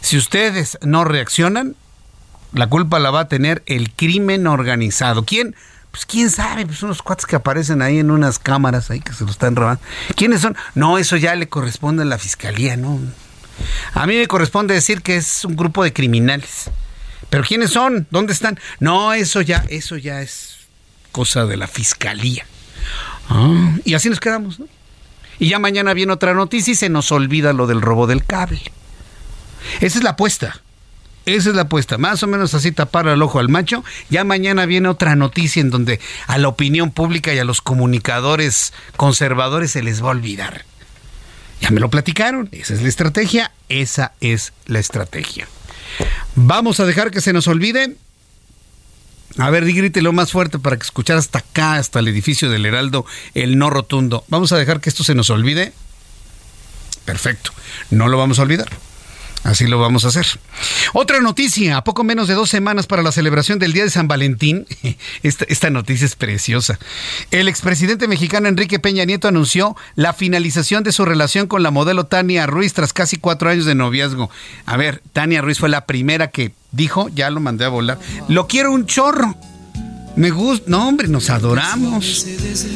si 0.00 0.18
ustedes 0.18 0.78
no 0.82 1.04
reaccionan, 1.04 1.76
la 2.52 2.68
culpa 2.68 2.98
la 2.98 3.10
va 3.10 3.20
a 3.20 3.28
tener 3.28 3.62
el 3.66 3.90
crimen 3.90 4.46
organizado. 4.46 5.24
¿Quién? 5.24 5.56
Pues 5.94 6.06
quién 6.06 6.28
sabe, 6.28 6.66
pues 6.66 6.82
unos 6.82 7.02
cuates 7.02 7.24
que 7.24 7.36
aparecen 7.36 7.80
ahí 7.80 8.00
en 8.00 8.10
unas 8.10 8.40
cámaras 8.40 8.90
ahí 8.90 8.98
que 8.98 9.12
se 9.12 9.22
lo 9.22 9.30
están 9.30 9.54
robando. 9.54 9.80
¿Quiénes 10.16 10.40
son? 10.40 10.56
No, 10.74 10.98
eso 10.98 11.16
ya 11.16 11.36
le 11.36 11.48
corresponde 11.48 12.02
a 12.02 12.04
la 12.04 12.18
fiscalía, 12.18 12.76
¿no? 12.76 12.98
A 13.92 14.04
mí 14.08 14.16
me 14.16 14.26
corresponde 14.26 14.74
decir 14.74 15.02
que 15.02 15.14
es 15.14 15.44
un 15.44 15.54
grupo 15.54 15.84
de 15.84 15.92
criminales. 15.92 16.68
Pero 17.30 17.44
¿quiénes 17.44 17.70
son? 17.70 18.08
¿Dónde 18.10 18.32
están? 18.32 18.58
No, 18.80 19.12
eso 19.12 19.40
ya, 19.40 19.64
eso 19.68 19.96
ya 19.96 20.20
es 20.20 20.66
cosa 21.12 21.46
de 21.46 21.58
la 21.58 21.68
fiscalía. 21.68 22.44
Ah, 23.28 23.76
y 23.84 23.94
así 23.94 24.08
nos 24.10 24.18
quedamos, 24.18 24.58
¿no? 24.58 24.66
Y 25.38 25.50
ya 25.50 25.60
mañana 25.60 25.94
viene 25.94 26.12
otra 26.12 26.34
noticia 26.34 26.72
y 26.72 26.74
se 26.74 26.88
nos 26.88 27.12
olvida 27.12 27.52
lo 27.52 27.68
del 27.68 27.80
robo 27.80 28.08
del 28.08 28.24
cable. 28.24 28.60
Esa 29.80 29.98
es 29.98 30.02
la 30.02 30.10
apuesta. 30.10 30.60
Esa 31.26 31.50
es 31.50 31.56
la 31.56 31.62
apuesta, 31.62 31.96
más 31.96 32.22
o 32.22 32.26
menos 32.26 32.52
así 32.54 32.70
tapar 32.70 33.08
el 33.08 33.22
ojo 33.22 33.38
al 33.38 33.48
macho. 33.48 33.82
Ya 34.10 34.24
mañana 34.24 34.66
viene 34.66 34.88
otra 34.88 35.16
noticia 35.16 35.60
en 35.60 35.70
donde 35.70 36.00
a 36.26 36.36
la 36.38 36.48
opinión 36.48 36.90
pública 36.90 37.32
y 37.32 37.38
a 37.38 37.44
los 37.44 37.62
comunicadores 37.62 38.72
conservadores 38.96 39.70
se 39.70 39.82
les 39.82 40.02
va 40.02 40.08
a 40.08 40.10
olvidar. 40.10 40.64
Ya 41.60 41.70
me 41.70 41.80
lo 41.80 41.88
platicaron, 41.88 42.48
esa 42.52 42.74
es 42.74 42.82
la 42.82 42.88
estrategia, 42.88 43.52
esa 43.70 44.12
es 44.20 44.52
la 44.66 44.80
estrategia. 44.80 45.48
Vamos 46.34 46.80
a 46.80 46.84
dejar 46.84 47.10
que 47.10 47.22
se 47.22 47.32
nos 47.32 47.48
olvide. 47.48 47.96
A 49.38 49.50
ver, 49.50 49.64
grítelo 49.64 50.12
más 50.12 50.30
fuerte 50.30 50.58
para 50.58 50.76
que 50.76 50.82
escuchar 50.82 51.16
hasta 51.16 51.38
acá, 51.38 51.74
hasta 51.74 52.00
el 52.00 52.08
edificio 52.08 52.50
del 52.50 52.66
Heraldo, 52.66 53.06
el 53.34 53.56
no 53.56 53.70
rotundo. 53.70 54.24
Vamos 54.28 54.52
a 54.52 54.58
dejar 54.58 54.80
que 54.80 54.90
esto 54.90 55.04
se 55.04 55.14
nos 55.14 55.30
olvide. 55.30 55.72
Perfecto, 57.04 57.50
no 57.90 58.08
lo 58.08 58.18
vamos 58.18 58.38
a 58.38 58.42
olvidar. 58.42 58.68
Así 59.44 59.66
lo 59.66 59.78
vamos 59.78 60.06
a 60.06 60.08
hacer. 60.08 60.26
Otra 60.94 61.20
noticia, 61.20 61.76
a 61.76 61.84
poco 61.84 62.02
menos 62.02 62.28
de 62.28 62.34
dos 62.34 62.48
semanas 62.48 62.86
para 62.86 63.02
la 63.02 63.12
celebración 63.12 63.58
del 63.58 63.74
Día 63.74 63.84
de 63.84 63.90
San 63.90 64.08
Valentín. 64.08 64.66
Esta, 65.22 65.68
noticia 65.68 66.06
es 66.06 66.16
preciosa. 66.16 66.78
El 67.30 67.48
expresidente 67.48 68.08
mexicano 68.08 68.48
Enrique 68.48 68.78
Peña 68.78 69.04
Nieto 69.04 69.28
anunció 69.28 69.76
la 69.96 70.14
finalización 70.14 70.82
de 70.82 70.92
su 70.92 71.04
relación 71.04 71.46
con 71.46 71.62
la 71.62 71.70
modelo 71.70 72.06
Tania 72.06 72.46
Ruiz 72.46 72.72
tras 72.72 72.94
casi 72.94 73.18
cuatro 73.18 73.50
años 73.50 73.66
de 73.66 73.74
noviazgo. 73.74 74.30
A 74.64 74.78
ver, 74.78 75.02
Tania 75.12 75.42
Ruiz 75.42 75.58
fue 75.58 75.68
la 75.68 75.84
primera 75.84 76.30
que 76.30 76.52
dijo, 76.72 77.10
ya 77.14 77.28
lo 77.28 77.40
mandé 77.40 77.66
a 77.66 77.68
volar, 77.68 77.98
lo 78.28 78.46
quiero 78.46 78.72
un 78.72 78.86
chorro. 78.86 79.36
Me 80.16 80.30
gusta, 80.30 80.64
no 80.68 80.88
hombre, 80.88 81.08
nos 81.08 81.28
adoramos. 81.28 82.26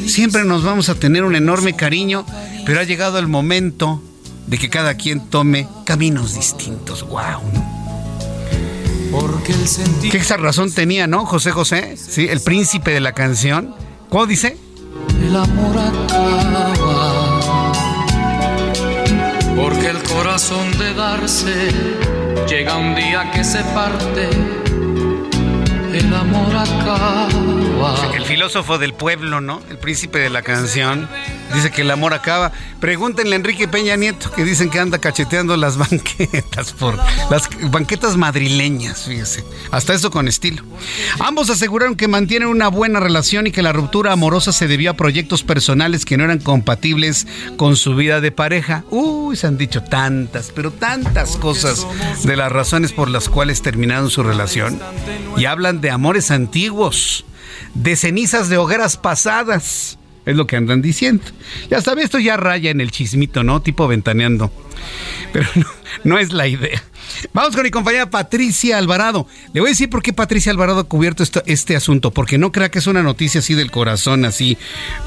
Siempre 0.05 0.43
nos 0.43 0.63
vamos 0.63 0.89
a 0.89 0.95
tener 0.95 1.23
un 1.23 1.35
enorme 1.35 1.75
cariño, 1.75 2.27
pero 2.65 2.79
ha 2.79 2.83
llegado 2.83 3.17
el 3.17 3.27
momento 3.27 4.03
de 4.49 4.57
que 4.57 4.69
cada 4.69 4.95
quien 4.95 5.21
tome 5.29 5.67
caminos 5.85 6.33
distintos. 6.33 7.07
¡Wow! 7.07 7.41
Porque 9.11 9.53
el 9.53 10.09
¿Qué 10.09 10.17
esa 10.17 10.37
razón 10.37 10.71
tenía, 10.71 11.07
no, 11.07 11.25
José 11.25 11.51
José? 11.51 11.95
Sí, 11.97 12.27
el 12.29 12.41
príncipe 12.41 12.91
de 12.91 12.99
la 12.99 13.13
canción. 13.13 13.75
¿Cómo 14.09 14.25
dice? 14.25 14.57
El 15.23 15.35
amor 15.35 15.77
acaba. 15.77 17.71
Porque 19.55 19.87
el 19.87 20.01
corazón 20.03 20.71
de 20.77 20.93
darse 20.93 21.71
llega 22.47 22.77
un 22.77 22.95
día 22.95 23.31
que 23.31 23.43
se 23.43 23.63
parte. 23.65 24.29
El 25.93 26.13
amor 26.13 26.55
acaba. 26.55 27.48
El 28.13 28.25
filósofo 28.25 28.77
del 28.77 28.93
pueblo, 28.93 29.39
¿no? 29.39 29.61
El 29.69 29.77
príncipe 29.77 30.19
de 30.19 30.29
la 30.29 30.41
canción. 30.41 31.07
Dice 31.53 31.71
que 31.71 31.81
el 31.81 31.91
amor 31.91 32.13
acaba. 32.13 32.51
Pregúntenle 32.81 33.35
a 33.35 33.37
Enrique 33.37 33.67
Peña 33.67 33.95
Nieto, 33.95 34.31
que 34.31 34.43
dicen 34.43 34.69
que 34.69 34.79
anda 34.79 34.99
cacheteando 34.99 35.55
las 35.55 35.77
banquetas 35.89 36.73
por 36.73 36.97
las 37.29 37.49
banquetas 37.71 38.17
madrileñas, 38.17 39.05
fíjese. 39.05 39.43
Hasta 39.71 39.93
eso 39.93 40.11
con 40.11 40.27
estilo. 40.27 40.63
Ambos 41.19 41.49
aseguraron 41.49 41.95
que 41.95 42.07
mantienen 42.07 42.49
una 42.49 42.67
buena 42.67 42.99
relación 42.99 43.47
y 43.47 43.51
que 43.51 43.61
la 43.61 43.71
ruptura 43.71 44.11
amorosa 44.11 44.51
se 44.51 44.67
debió 44.67 44.91
a 44.91 44.95
proyectos 44.95 45.43
personales 45.43 46.05
que 46.05 46.17
no 46.17 46.25
eran 46.25 46.39
compatibles 46.39 47.27
con 47.57 47.77
su 47.77 47.95
vida 47.95 48.19
de 48.19 48.31
pareja. 48.31 48.83
Uy, 48.89 49.35
se 49.37 49.47
han 49.47 49.57
dicho 49.57 49.83
tantas, 49.83 50.51
pero 50.53 50.71
tantas 50.71 51.37
cosas 51.37 51.87
de 52.23 52.35
las 52.35 52.51
razones 52.51 52.91
por 52.91 53.09
las 53.09 53.29
cuales 53.29 53.61
terminaron 53.61 54.09
su 54.09 54.21
relación. 54.23 54.79
Y 55.37 55.45
hablan 55.45 55.81
de 55.81 55.91
amores 55.91 56.31
antiguos, 56.31 57.25
de 57.73 57.95
cenizas 57.95 58.49
de 58.49 58.57
hogueras 58.57 58.97
pasadas 58.97 59.97
es 60.25 60.35
lo 60.35 60.45
que 60.45 60.55
andan 60.55 60.81
diciendo. 60.81 61.23
Ya 61.69 61.81
sabes, 61.81 62.05
esto 62.05 62.19
ya 62.19 62.37
raya 62.37 62.69
en 62.69 62.81
el 62.81 62.91
chismito, 62.91 63.43
¿no? 63.43 63.61
Tipo 63.61 63.87
ventaneando. 63.87 64.51
Pero 65.33 65.47
no, 65.55 65.65
no 66.03 66.19
es 66.19 66.33
la 66.33 66.47
idea. 66.47 66.83
Vamos 67.33 67.55
con 67.55 67.63
mi 67.63 67.71
compañera 67.71 68.09
Patricia 68.09 68.77
Alvarado. 68.77 69.27
Le 69.53 69.61
voy 69.61 69.69
a 69.69 69.71
decir 69.71 69.89
por 69.89 70.01
qué 70.01 70.13
Patricia 70.13 70.51
Alvarado 70.51 70.79
ha 70.79 70.83
cubierto 70.85 71.23
este 71.45 71.75
asunto, 71.75 72.11
porque 72.11 72.37
no 72.37 72.51
crea 72.51 72.69
que 72.69 72.79
es 72.79 72.87
una 72.87 73.03
noticia 73.03 73.39
así 73.39 73.53
del 73.53 73.71
corazón, 73.71 74.25
así 74.25 74.57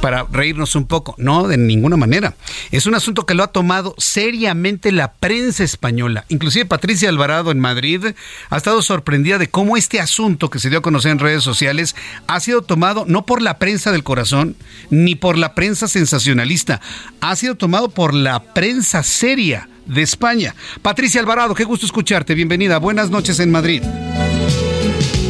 para 0.00 0.26
reírnos 0.30 0.74
un 0.74 0.86
poco. 0.86 1.14
No, 1.18 1.48
de 1.48 1.56
ninguna 1.56 1.96
manera. 1.96 2.34
Es 2.70 2.86
un 2.86 2.94
asunto 2.94 3.26
que 3.26 3.34
lo 3.34 3.42
ha 3.42 3.48
tomado 3.48 3.94
seriamente 3.98 4.92
la 4.92 5.12
prensa 5.12 5.64
española. 5.64 6.24
Inclusive 6.28 6.66
Patricia 6.66 7.08
Alvarado 7.08 7.50
en 7.50 7.60
Madrid 7.60 8.04
ha 8.50 8.56
estado 8.56 8.82
sorprendida 8.82 9.38
de 9.38 9.48
cómo 9.48 9.76
este 9.76 10.00
asunto 10.00 10.50
que 10.50 10.58
se 10.58 10.68
dio 10.68 10.78
a 10.78 10.82
conocer 10.82 11.12
en 11.12 11.18
redes 11.18 11.42
sociales 11.42 11.96
ha 12.26 12.40
sido 12.40 12.62
tomado 12.62 13.04
no 13.06 13.26
por 13.26 13.42
la 13.42 13.58
prensa 13.58 13.92
del 13.92 14.04
corazón, 14.04 14.56
ni 14.90 15.14
por 15.14 15.38
la 15.38 15.54
prensa 15.54 15.88
sensacionalista, 15.88 16.80
ha 17.20 17.36
sido 17.36 17.56
tomado 17.56 17.90
por 17.90 18.14
la 18.14 18.52
prensa 18.54 19.02
seria 19.02 19.68
de 19.86 20.02
España. 20.02 20.54
Patricia 20.82 21.20
Alvarado, 21.20 21.54
qué 21.54 21.64
gusto 21.64 21.86
escucharte. 21.86 22.34
Bienvenida. 22.34 22.78
Buenas 22.78 23.10
noches 23.10 23.40
en 23.40 23.50
Madrid. 23.50 23.82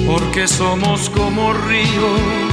Porque 0.06 0.48
somos 0.48 1.08
como 1.10 1.52
ríos 1.52 2.51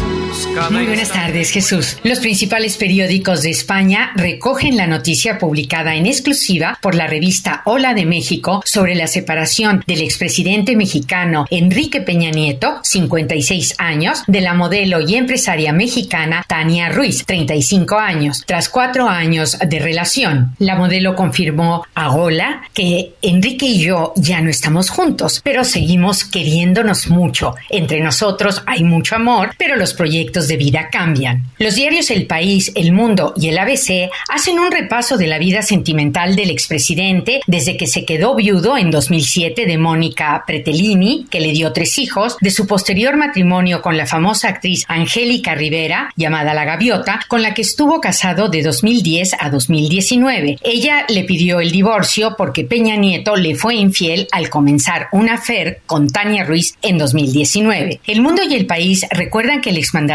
muy 0.72 0.86
buenas 0.86 1.10
tardes, 1.10 1.50
Jesús. 1.50 1.98
Los 2.04 2.20
principales 2.20 2.78
periódicos 2.78 3.42
de 3.42 3.50
España 3.50 4.12
recogen 4.16 4.78
la 4.78 4.86
noticia 4.86 5.40
publicada 5.40 5.96
en 5.96 6.06
exclusiva 6.06 6.78
por 6.82 6.94
la 6.94 7.08
revista 7.08 7.64
Hola 7.66 7.94
de 7.94 8.06
México 8.06 8.62
sobre 8.66 8.94
la 8.94 9.08
separación 9.08 9.84
del 9.88 10.02
expresidente 10.02 10.76
mexicano 10.76 11.46
Enrique 11.50 12.02
Peña 12.02 12.30
Nieto, 12.30 12.80
56 12.84 13.76
años, 13.80 14.24
de 14.28 14.42
la 14.42 14.54
modelo 14.54 15.02
y 15.02 15.16
empresaria 15.16 15.74
mexicana 15.74 16.46
Tania 16.48 16.90
Ruiz, 16.90 17.26
35 17.26 17.98
años, 17.98 18.44
tras 18.46 18.70
cuatro 18.70 19.10
años 19.10 19.58
de 19.58 19.80
relación. 19.80 20.54
La 20.60 20.76
modelo 20.76 21.16
confirmó 21.16 21.86
a 21.96 22.12
Hola 22.12 22.62
que 22.74 23.14
Enrique 23.22 23.66
y 23.66 23.82
yo 23.82 24.14
ya 24.16 24.42
no 24.42 24.50
estamos 24.50 24.90
juntos, 24.90 25.42
pero 25.44 25.64
seguimos 25.64 26.24
queriéndonos 26.24 27.08
mucho. 27.10 27.56
Entre 27.70 28.02
nosotros 28.02 28.62
hay 28.68 28.84
mucho 28.84 29.16
amor, 29.16 29.52
pero 29.58 29.76
los 29.76 29.94
proyectos 29.94 30.19
de 30.20 30.58
vida 30.58 30.90
cambian. 30.92 31.44
Los 31.58 31.76
diarios 31.76 32.12
El 32.12 32.26
País, 32.26 32.72
El 32.76 32.92
Mundo 32.92 33.34
y 33.36 33.50
el 33.50 33.58
ABC 33.58 34.10
hacen 34.28 34.60
un 34.60 34.72
repaso 34.72 35.18
de 35.18 35.28
la 35.28 35.40
vida 35.40 35.62
sentimental 35.62 36.36
del 36.36 36.50
expresidente 36.50 37.42
desde 37.48 37.78
que 37.78 37.88
se 37.88 38.06
quedó 38.06 38.36
viudo 38.36 38.78
en 38.78 38.92
2007 38.92 39.66
de 39.66 39.78
Mónica 39.78 40.44
Pretellini, 40.46 41.26
que 41.30 41.40
le 41.40 41.52
dio 41.52 41.72
tres 41.72 41.98
hijos, 41.98 42.38
de 42.42 42.52
su 42.52 42.68
posterior 42.68 43.16
matrimonio 43.16 43.82
con 43.82 43.98
la 43.98 44.06
famosa 44.06 44.50
actriz 44.50 44.86
Angélica 44.88 45.56
Rivera, 45.56 46.12
llamada 46.16 46.54
La 46.54 46.66
Gaviota, 46.66 47.22
con 47.28 47.42
la 47.42 47.54
que 47.54 47.62
estuvo 47.62 48.02
casado 48.02 48.50
de 48.50 48.62
2010 48.62 49.36
a 49.40 49.50
2019. 49.50 50.58
Ella 50.64 51.06
le 51.08 51.24
pidió 51.24 51.60
el 51.60 51.72
divorcio 51.72 52.36
porque 52.38 52.64
Peña 52.64 52.96
Nieto 52.96 53.36
le 53.36 53.56
fue 53.56 53.76
infiel 53.76 54.28
al 54.32 54.50
comenzar 54.50 55.08
una 55.12 55.36
affair 55.36 55.80
con 55.86 56.10
Tania 56.10 56.44
Ruiz 56.44 56.76
en 56.82 56.98
2019. 56.98 58.02
El 58.06 58.22
Mundo 58.22 58.42
y 58.48 58.54
el 58.54 58.66
País 58.66 59.06
recuerdan 59.12 59.62
que 59.62 59.70
el 59.70 59.78
exmandatario 59.78 60.09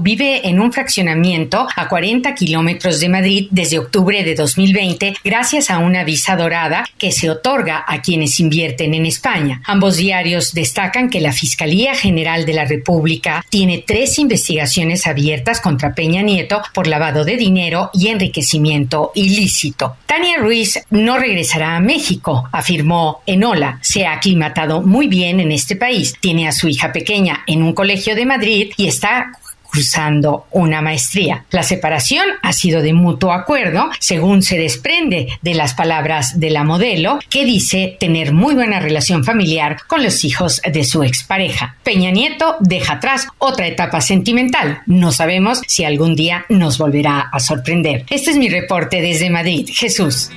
vive 0.00 0.48
en 0.48 0.60
un 0.60 0.72
fraccionamiento 0.72 1.66
a 1.74 1.88
40 1.88 2.34
kilómetros 2.34 3.00
de 3.00 3.08
Madrid 3.08 3.48
desde 3.50 3.78
octubre 3.78 4.24
de 4.24 4.34
2020 4.34 5.14
gracias 5.24 5.70
a 5.70 5.78
una 5.78 6.04
visa 6.04 6.36
dorada 6.36 6.84
que 6.98 7.12
se 7.12 7.30
otorga 7.30 7.84
a 7.86 8.00
quienes 8.02 8.40
invierten 8.40 8.94
en 8.94 9.06
España. 9.06 9.60
Ambos 9.64 9.96
diarios 9.96 10.52
destacan 10.52 11.10
que 11.10 11.20
la 11.20 11.32
Fiscalía 11.32 11.94
General 11.94 12.46
de 12.46 12.54
la 12.54 12.64
República 12.64 13.44
tiene 13.48 13.84
tres 13.86 14.18
investigaciones 14.18 15.06
abiertas 15.06 15.60
contra 15.60 15.94
Peña 15.94 16.22
Nieto 16.22 16.62
por 16.72 16.86
lavado 16.86 17.24
de 17.24 17.36
dinero 17.36 17.90
y 17.92 18.08
enriquecimiento 18.08 19.12
ilícito. 19.14 19.96
Tania 20.06 20.38
Ruiz 20.38 20.80
no 20.90 21.18
regresará 21.18 21.76
a 21.76 21.80
México, 21.80 22.48
afirmó 22.52 23.22
Enola. 23.26 23.78
Se 23.82 24.06
ha 24.06 24.14
aclimatado 24.14 24.82
muy 24.82 25.08
bien 25.08 25.40
en 25.40 25.52
este 25.52 25.76
país. 25.76 26.14
Tiene 26.20 26.48
a 26.48 26.52
su 26.52 26.68
hija 26.68 26.92
pequeña 26.92 27.42
en 27.46 27.62
un 27.62 27.72
colegio 27.74 28.14
de 28.14 28.26
Madrid 28.26 28.72
y 28.76 28.86
está 28.86 29.32
cursando 29.76 30.46
una 30.52 30.80
maestría. 30.80 31.44
La 31.50 31.62
separación 31.62 32.24
ha 32.42 32.54
sido 32.54 32.80
de 32.80 32.94
mutuo 32.94 33.32
acuerdo, 33.32 33.90
según 34.00 34.42
se 34.42 34.56
desprende 34.56 35.28
de 35.42 35.54
las 35.54 35.74
palabras 35.74 36.40
de 36.40 36.48
la 36.48 36.64
modelo, 36.64 37.18
que 37.28 37.44
dice 37.44 37.98
tener 38.00 38.32
muy 38.32 38.54
buena 38.54 38.80
relación 38.80 39.22
familiar 39.22 39.76
con 39.86 40.02
los 40.02 40.24
hijos 40.24 40.62
de 40.64 40.82
su 40.82 41.02
expareja. 41.02 41.76
Peña 41.82 42.10
Nieto 42.10 42.56
deja 42.60 42.94
atrás 42.94 43.28
otra 43.36 43.66
etapa 43.66 44.00
sentimental. 44.00 44.80
No 44.86 45.12
sabemos 45.12 45.60
si 45.66 45.84
algún 45.84 46.16
día 46.16 46.46
nos 46.48 46.78
volverá 46.78 47.28
a 47.30 47.38
sorprender. 47.38 48.06
Este 48.08 48.30
es 48.30 48.38
mi 48.38 48.48
reporte 48.48 49.02
desde 49.02 49.28
Madrid. 49.28 49.68
Jesús 49.70 50.30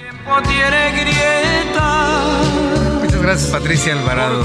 gracias, 3.29 3.51
Patricia 3.51 3.93
Alvarado. 3.93 4.43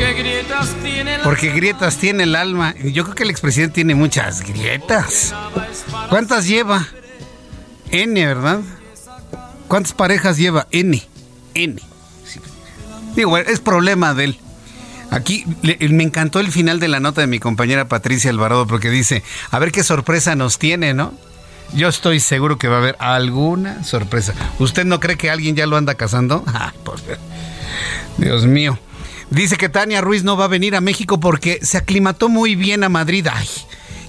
Porque 1.23 1.51
grietas 1.51 1.97
tiene 1.97 2.25
el 2.25 2.37
alma. 2.37 2.75
Yo 2.85 3.05
creo 3.05 3.15
que 3.15 3.23
el 3.23 3.31
expresidente 3.31 3.77
tiene 3.77 3.95
muchas 3.95 4.43
grietas. 4.43 5.35
¿Cuántas 6.11 6.47
lleva? 6.47 6.87
N, 7.91 8.27
¿verdad? 8.27 8.61
¿Cuántas 9.69 9.95
parejas 9.95 10.37
lleva? 10.37 10.67
N. 10.71 11.03
N. 11.55 11.81
Digo, 13.17 13.39
es 13.39 13.61
problema 13.61 14.13
de 14.13 14.25
él. 14.25 14.39
Aquí 15.11 15.47
me 15.63 16.03
encantó 16.03 16.41
el 16.41 16.53
final 16.53 16.79
de 16.79 16.89
la 16.89 17.01
nota 17.01 17.23
de 17.23 17.27
mi 17.27 17.39
compañera 17.39 17.89
Patricia 17.89 18.31
Alvarado 18.31 18.67
porque 18.67 18.91
dice, 18.91 19.23
a 19.51 19.59
ver 19.59 19.73
qué 19.73 19.83
sorpresa 19.83 20.35
nos 20.35 20.59
tiene, 20.59 20.93
¿no? 20.93 21.15
Yo 21.73 21.89
estoy 21.89 22.21
seguro 22.21 22.59
que 22.59 22.69
va 22.69 22.77
a 22.77 22.81
haber 22.81 22.97
alguna 22.99 23.83
sorpresa. 23.83 24.35
¿Usted 24.59 24.85
no 24.85 25.01
cree 25.01 25.17
que 25.17 25.31
alguien 25.31 25.57
ya 25.57 25.67
lo 25.67 25.79
anda 25.79 25.95
casando? 25.95 26.45
Ah, 26.55 26.73
pues, 26.85 27.03
Dios 28.19 28.47
mío. 28.47 28.79
Dice 29.31 29.57
que 29.57 29.69
Tania 29.69 30.01
Ruiz 30.01 30.23
no 30.23 30.37
va 30.37 30.45
a 30.45 30.49
venir 30.49 30.77
a 30.77 30.81
México 30.81 31.19
porque 31.19 31.59
se 31.63 31.79
aclimató 31.79 32.29
muy 32.29 32.55
bien 32.55 32.85
a 32.85 32.89
Madrid. 32.89 33.27
Ay, 33.33 33.49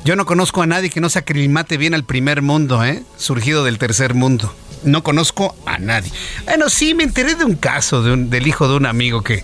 yo 0.04 0.15
no 0.15 0.25
conozco 0.25 0.62
a 0.62 0.67
nadie 0.67 0.89
que 0.89 1.01
no 1.01 1.10
se 1.10 1.19
aclimate 1.19 1.78
bien 1.78 1.93
al 1.95 2.04
primer 2.04 2.41
mundo, 2.41 2.84
¿eh? 2.84 3.01
Surgido 3.17 3.63
del 3.63 3.80
tercer 3.80 4.13
mundo. 4.13 4.54
No 4.84 5.01
conozco 5.01 5.56
a 5.65 5.80
nadie. 5.80 6.12
Bueno, 6.43 6.69
sí, 6.69 6.93
me 6.93 7.04
enteré 7.04 7.34
de 7.34 7.43
un 7.43 7.56
caso 7.56 8.04
del 8.04 8.45
hijo 8.45 8.67
de 8.67 8.75
un 8.75 8.86
amigo 8.86 9.23
que 9.23 9.43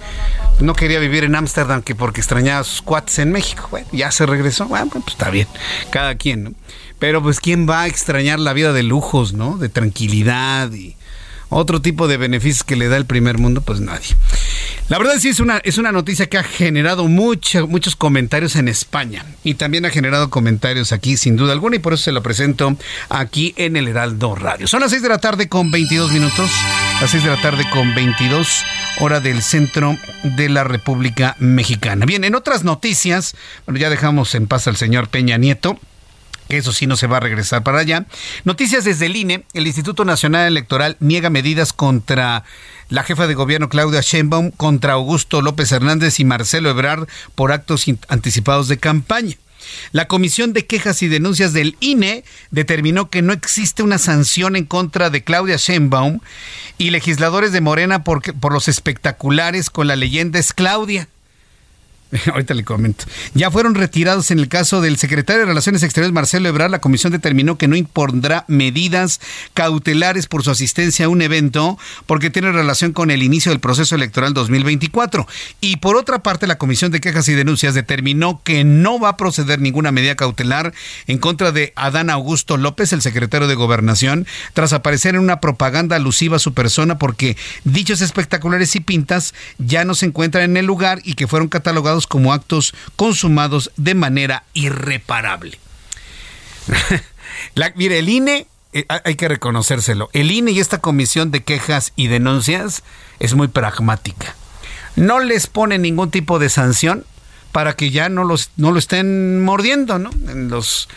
no 0.60 0.76
quería 0.76 1.00
vivir 1.00 1.24
en 1.24 1.36
Ámsterdam 1.36 1.82
que 1.82 1.96
porque 1.96 2.22
extrañaba 2.22 2.64
sus 2.64 2.84
cuates 2.84 3.18
en 3.18 3.32
México. 3.32 3.68
Ya 3.92 4.12
se 4.12 4.28
regresó. 4.28 4.68
Bueno, 4.68 4.88
pues 4.92 5.08
está 5.08 5.32
bien. 5.32 5.48
Cada 5.90 6.14
quien, 6.14 6.44
¿no? 6.44 6.54
Pero 7.00 7.24
pues 7.24 7.40
quién 7.40 7.68
va 7.68 7.82
a 7.82 7.88
extrañar 7.88 8.40
la 8.40 8.54
vida 8.54 8.72
de 8.72 8.84
lujos, 8.84 9.34
¿no? 9.34 9.58
De 9.58 9.70
tranquilidad 9.70 10.72
y 10.72 10.96
otro 11.52 11.82
tipo 11.82 12.08
de 12.08 12.18
beneficios 12.18 12.64
que 12.64 12.76
le 12.76 12.88
da 12.88 12.98
el 12.98 13.06
primer 13.06 13.38
mundo, 13.38 13.62
pues 13.62 13.80
nadie. 13.82 14.16
La 14.88 14.98
verdad 14.98 15.14
sí 15.20 15.30
es 15.30 15.40
una, 15.40 15.58
es 15.60 15.78
una 15.78 15.92
noticia 15.92 16.28
que 16.28 16.38
ha 16.38 16.44
generado 16.44 17.08
muchos 17.08 17.96
comentarios 17.96 18.56
en 18.56 18.68
España 18.68 19.26
y 19.44 19.54
también 19.54 19.86
ha 19.86 19.90
generado 19.90 20.30
comentarios 20.30 20.92
aquí 20.92 21.18
sin 21.18 21.36
duda 21.36 21.54
alguna 21.54 21.76
y 21.76 21.80
por 21.80 21.94
eso 21.94 22.04
se 22.04 22.12
lo 22.12 22.24
presento 22.24 22.76
aquí 23.10 23.54
en 23.58 23.76
el 23.76 23.88
Heraldo 23.88 24.36
Radio. 24.36 24.68
Son 24.68 24.82
las 24.82 24.92
6 24.92 25.04
de 25.04 25.10
la 25.10 25.20
tarde 25.20 25.48
con 25.48 25.72
22 25.72 26.12
minutos, 26.12 26.50
las 27.00 27.12
6 27.12 27.24
de 27.24 27.30
la 27.30 27.42
tarde 27.42 27.66
con 27.72 27.94
22 27.94 28.66
hora 29.00 29.20
del 29.20 29.42
centro 29.42 29.98
de 30.24 30.50
la 30.50 30.64
República 30.64 31.36
Mexicana. 31.40 32.06
Bien, 32.06 32.24
en 32.24 32.36
otras 32.36 32.64
noticias, 32.64 33.36
bueno, 33.66 33.80
ya 33.80 33.90
dejamos 33.90 34.36
en 34.36 34.48
paz 34.48 34.68
al 34.68 34.78
señor 34.78 35.10
Peña 35.10 35.38
Nieto 35.38 35.80
que 36.52 36.58
eso 36.58 36.74
sí 36.74 36.86
no 36.86 36.98
se 36.98 37.08
va 37.08 37.16
a 37.16 37.22
regresar 37.22 37.64
para 37.64 37.80
allá. 37.80 38.06
Noticias 38.44 38.84
desde 38.84 39.06
el 39.06 39.16
INE, 39.16 39.46
el 39.54 39.68
Instituto 39.68 40.04
Nacional 40.04 40.48
Electoral 40.48 40.98
niega 41.00 41.30
medidas 41.30 41.72
contra 41.72 42.44
la 42.90 43.04
jefa 43.04 43.26
de 43.26 43.36
gobierno 43.36 43.70
Claudia 43.70 44.02
Sheinbaum, 44.02 44.52
contra 44.52 44.94
Augusto 44.94 45.42
López 45.42 45.72
Hernández 45.72 46.20
y 46.20 46.26
Marcelo 46.26 46.70
Ebrard 46.70 47.08
por 47.36 47.54
actos 47.54 47.86
anticipados 48.10 48.68
de 48.68 48.78
campaña. 48.80 49.38
La 49.94 50.10
Comisión 50.10 50.52
de 50.52 50.66
Quejas 50.66 51.02
y 51.04 51.08
Denuncias 51.08 51.54
del 51.54 51.78
INE 51.80 52.26
determinó 52.50 53.10
que 53.10 53.22
no 53.22 53.32
existe 53.32 53.82
una 53.82 53.98
sanción 53.98 54.58
en 54.58 54.66
contra 54.66 55.10
de 55.10 55.24
Claudia 55.24 55.56
Sheinbaum 55.56 56.20
y 56.78 56.90
legisladores 56.90 57.54
de 57.54 57.62
Morena 57.62 58.04
por, 58.04 58.22
por 58.42 58.52
los 58.52 58.68
espectaculares 58.68 59.70
con 59.70 59.88
la 59.88 59.96
leyenda 59.96 60.38
es 60.38 60.52
Claudia. 60.52 61.08
Ahorita 62.32 62.54
le 62.54 62.64
comento. 62.64 63.06
Ya 63.34 63.52
fueron 63.52 63.76
retirados 63.76 64.32
en 64.32 64.40
el 64.40 64.50
caso 64.50 64.82
del 64.82 64.98
secretario 64.98 65.42
de 65.42 65.46
Relaciones 65.46 65.84
Exteriores 65.84 66.14
Marcelo 66.14 66.50
Ebrard. 66.50 66.72
La 66.72 66.82
comisión 66.82 67.14
determinó 67.14 67.58
que 67.58 67.68
no 67.68 67.76
impondrá 67.76 68.44
medidas 68.48 69.22
cautelares 69.54 70.28
por 70.28 70.44
su 70.44 70.52
asistencia 70.52 71.06
a 71.06 71.10
un 71.10 71.22
evento 71.22 71.78
porque 72.06 72.30
tiene 72.30 72.52
relación 72.52 72.92
con 72.92 73.12
el 73.12 73.24
inicio 73.24 73.52
del 73.52 73.60
proceso 73.60 73.96
electoral 73.96 74.34
2024. 74.34 75.28
Y 75.62 75.78
por 75.78 75.96
otra 75.96 76.22
parte, 76.22 76.48
la 76.48 76.58
Comisión 76.58 76.92
de 76.92 77.00
Quejas 77.00 77.28
y 77.30 77.34
Denuncias 77.34 77.74
determinó 77.74 78.42
que 78.44 78.64
no 78.64 79.00
va 79.00 79.10
a 79.10 79.18
proceder 79.18 79.62
ninguna 79.62 79.92
medida 79.92 80.16
cautelar 80.16 80.74
en 81.08 81.18
contra 81.18 81.52
de 81.52 81.72
Adán 81.76 82.10
Augusto 82.10 82.58
López, 82.58 82.92
el 82.94 83.02
secretario 83.02 83.48
de 83.48 83.56
Gobernación, 83.56 84.28
tras 84.54 84.74
aparecer 84.74 85.16
en 85.16 85.22
una 85.22 85.40
propaganda 85.40 85.96
alusiva 85.96 86.36
a 86.36 86.40
su 86.40 86.54
persona 86.54 86.98
porque 86.98 87.38
dichos 87.64 88.02
espectaculares 88.02 88.76
y 88.76 88.82
pintas 88.82 89.34
ya 89.58 89.86
no 89.86 89.96
se 89.96 90.08
encuentran 90.08 90.44
en 90.44 90.58
el 90.58 90.66
lugar 90.66 91.02
y 91.04 91.14
que 91.14 91.28
fueron 91.28 91.48
catalogados 91.48 92.01
como 92.08 92.34
actos 92.34 92.74
consumados 92.96 93.72
de 93.78 93.96
manera 93.96 94.44
irreparable. 94.54 95.60
mire, 97.76 98.00
el 98.00 98.10
INE, 98.10 98.48
eh, 98.74 98.86
hay 98.88 99.16
que 99.16 99.28
reconocérselo, 99.28 100.10
el 100.14 100.32
INE 100.32 100.52
y 100.52 100.60
esta 100.60 100.80
comisión 100.80 101.32
de 101.32 101.44
quejas 101.44 101.94
y 101.96 102.08
denuncias 102.08 102.84
es 103.20 103.34
muy 103.34 103.48
pragmática. 103.48 104.36
no 104.96 105.20
les 105.20 105.48
pone 105.48 105.78
ningún 105.78 106.12
tipo 106.12 106.38
de 106.40 106.50
sanción 106.50 107.06
para 107.52 107.76
que 107.76 107.92
ya 107.92 108.10
no 108.10 108.24
los 108.24 108.52
no 108.58 108.72
lo 108.72 108.80
estén 108.80 109.44
mordiendo, 109.44 110.00
¿no? 110.00 110.10
En 110.28 110.50
los 110.50 110.88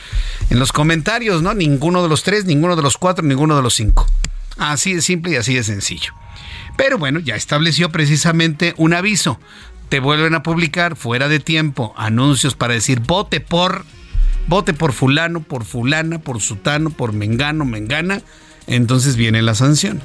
en 0.50 0.58
los 0.58 0.72
comentarios, 0.72 1.42
¿no? 1.42 1.54
Ninguno 1.54 2.02
de 2.02 2.08
los 2.08 2.22
tres, 2.22 2.44
ninguno 2.44 2.76
de 2.76 2.82
los 2.82 2.96
cuatro, 2.96 3.24
ninguno 3.24 3.56
de 3.56 3.62
los 3.62 3.74
cinco. 3.74 4.06
Así 4.56 4.94
de 4.94 5.02
simple 5.02 5.32
y 5.32 5.36
así 5.36 5.54
de 5.54 5.64
sencillo. 5.64 6.12
Pero 6.76 6.98
bueno, 6.98 7.20
ya 7.20 7.34
estableció 7.34 7.90
precisamente 7.90 8.74
un 8.76 8.94
aviso. 8.94 9.38
Te 9.94 10.00
vuelven 10.00 10.34
a 10.34 10.42
publicar 10.42 10.96
fuera 10.96 11.28
de 11.28 11.38
tiempo 11.38 11.94
anuncios 11.96 12.56
para 12.56 12.74
decir 12.74 12.98
vote 12.98 13.38
por 13.38 13.84
vote 14.48 14.74
por 14.74 14.92
fulano, 14.92 15.38
por 15.38 15.64
fulana, 15.64 16.18
por 16.18 16.40
sutano, 16.40 16.90
por 16.90 17.12
mengano, 17.12 17.64
mengana, 17.64 18.20
entonces 18.66 19.14
viene 19.14 19.40
la 19.40 19.54
sanción. 19.54 20.02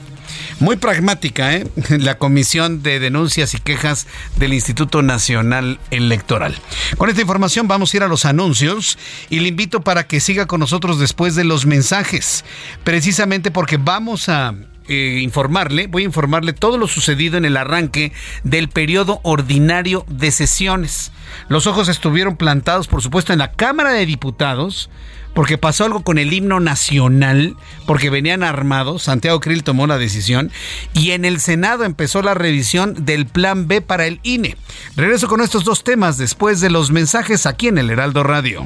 Muy 0.59 0.75
pragmática, 0.75 1.55
¿eh? 1.55 1.67
La 1.89 2.19
Comisión 2.19 2.83
de 2.83 2.99
Denuncias 2.99 3.55
y 3.55 3.59
Quejas 3.59 4.05
del 4.35 4.53
Instituto 4.53 5.01
Nacional 5.01 5.79
Electoral. 5.89 6.55
Con 6.99 7.09
esta 7.09 7.21
información 7.21 7.67
vamos 7.67 7.91
a 7.91 7.97
ir 7.97 8.03
a 8.03 8.07
los 8.07 8.25
anuncios 8.25 8.99
y 9.31 9.39
le 9.39 9.47
invito 9.47 9.81
para 9.81 10.05
que 10.05 10.19
siga 10.19 10.45
con 10.45 10.59
nosotros 10.59 10.99
después 10.99 11.33
de 11.33 11.45
los 11.45 11.65
mensajes, 11.65 12.45
precisamente 12.83 13.49
porque 13.49 13.77
vamos 13.77 14.29
a 14.29 14.53
eh, 14.89 15.19
informarle, 15.21 15.85
voy 15.85 16.01
a 16.01 16.05
informarle 16.05 16.51
todo 16.51 16.79
lo 16.79 16.87
sucedido 16.87 17.37
en 17.37 17.45
el 17.45 17.57
arranque 17.57 18.11
del 18.43 18.69
periodo 18.69 19.19
ordinario 19.23 20.03
de 20.09 20.31
sesiones. 20.31 21.11
Los 21.47 21.67
ojos 21.67 21.89
estuvieron 21.89 22.37
plantados, 22.37 22.87
por 22.87 23.03
supuesto, 23.03 23.31
en 23.31 23.39
la 23.39 23.51
Cámara 23.51 23.91
de 23.93 24.07
Diputados, 24.07 24.89
porque 25.35 25.59
pasó 25.59 25.85
algo 25.85 26.03
con 26.03 26.17
el 26.17 26.33
himno 26.33 26.59
nacional, 26.59 27.55
porque 27.85 28.09
venían 28.09 28.43
armados, 28.43 29.03
Santiago 29.03 29.39
Krill 29.39 29.63
tomó 29.63 29.85
la 29.85 29.99
decisión, 29.99 30.51
y 30.93 31.11
en 31.11 31.23
el 31.23 31.39
Senado 31.39 31.83
empezó 31.83 32.21
la 32.21 32.33
revisión 32.33 33.05
del 33.05 33.27
Plan 33.27 33.67
B 33.67 33.81
para 33.81 34.07
el 34.07 34.19
INE. 34.23 34.57
Regreso 34.95 35.27
con 35.27 35.41
estos 35.41 35.63
dos 35.63 35.83
temas 35.83 36.17
después 36.17 36.61
de 36.61 36.69
los 36.71 36.91
mensajes 36.91 37.45
aquí 37.45 37.67
en 37.67 37.77
el 37.77 37.91
Heraldo 37.91 38.23
Radio. 38.23 38.65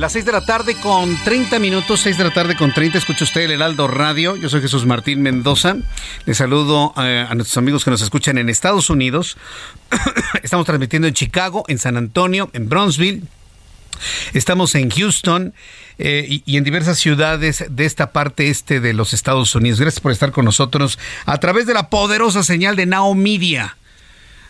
Las 0.00 0.12
6 0.12 0.24
de 0.24 0.32
la 0.32 0.46
tarde 0.46 0.76
con 0.76 1.14
30 1.24 1.58
minutos, 1.58 2.00
6 2.00 2.16
de 2.16 2.24
la 2.24 2.30
tarde 2.30 2.56
con 2.56 2.72
30. 2.72 2.96
Escucha 2.96 3.24
usted 3.24 3.42
el 3.42 3.50
Heraldo 3.50 3.86
Radio. 3.86 4.34
Yo 4.34 4.48
soy 4.48 4.62
Jesús 4.62 4.86
Martín 4.86 5.20
Mendoza. 5.20 5.76
Le 6.24 6.32
saludo 6.32 6.94
eh, 6.96 7.26
a, 7.28 7.34
nuestros 7.34 7.58
amigos 7.58 7.84
que 7.84 7.90
nos 7.90 8.00
escuchan 8.00 8.38
en 8.38 8.48
Estados 8.48 8.88
Unidos. 8.88 9.36
Estamos 10.42 10.64
transmitiendo 10.64 11.06
en 11.06 11.12
Chicago, 11.12 11.64
en 11.68 11.78
San 11.78 11.98
Antonio, 11.98 12.48
en 12.54 12.70
Bronzeville. 12.70 13.24
Estamos 14.32 14.74
en 14.74 14.88
Houston 14.88 15.52
eh, 15.98 16.24
y, 16.26 16.42
y, 16.46 16.56
en 16.56 16.64
diversas 16.64 16.98
ciudades 16.98 17.66
de 17.68 17.84
esta 17.84 18.10
parte 18.10 18.48
este 18.48 18.80
de 18.80 18.94
los 18.94 19.12
Estados 19.12 19.54
Unidos. 19.54 19.80
Gracias 19.80 20.00
por 20.00 20.12
estar 20.12 20.32
con 20.32 20.46
nosotros 20.46 20.98
a 21.26 21.36
través 21.40 21.66
de 21.66 21.74
la 21.74 21.90
poderosa 21.90 22.42
señal 22.42 22.74
de 22.74 22.86
Now 22.86 23.14
Media 23.14 23.76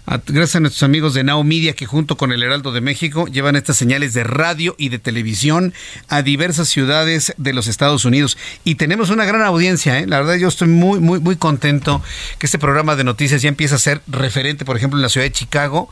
gracias 0.07 0.57
a 0.57 0.61
nuestros 0.61 0.83
amigos 0.83 1.15
de 1.15 1.25
Now 1.25 1.43
Media 1.45 1.75
que 1.75 1.87
junto 1.87 2.17
con 2.17 2.33
el 2.33 2.43
Heraldo 2.43 2.73
de 2.73 2.81
México 2.81 3.27
llevan 3.27 3.57
estas 3.57 3.77
señales 3.77 4.15
de 4.15 4.25
radio 4.25 4.75
y 4.79 4.89
de 4.89 4.99
televisión 4.99 5.73
a 6.09 6.23
diversas 6.23 6.69
ciudades 6.69 7.33
de 7.37 7.53
los 7.53 7.67
Estados 7.67 8.05
Unidos. 8.05 8.37
Y 8.65 8.77
tenemos 8.77 9.11
una 9.11 9.25
gran 9.25 9.43
audiencia, 9.43 9.99
¿eh? 9.99 10.07
la 10.07 10.19
verdad 10.19 10.35
yo 10.35 10.49
estoy 10.49 10.69
muy, 10.69 11.01
muy, 11.01 11.21
muy 11.21 11.37
contento 11.37 12.03
que 12.39 12.47
este 12.47 12.59
programa 12.59 12.97
de 12.97 13.05
noticias 13.05 13.43
ya 13.43 13.49
empieza 13.49 13.77
a 13.77 13.79
ser 13.79 14.03
referente, 14.07 14.65
por 14.65 14.77
ejemplo, 14.77 14.99
en 14.99 15.03
la 15.03 15.09
ciudad 15.09 15.27
de 15.27 15.33
Chicago 15.33 15.91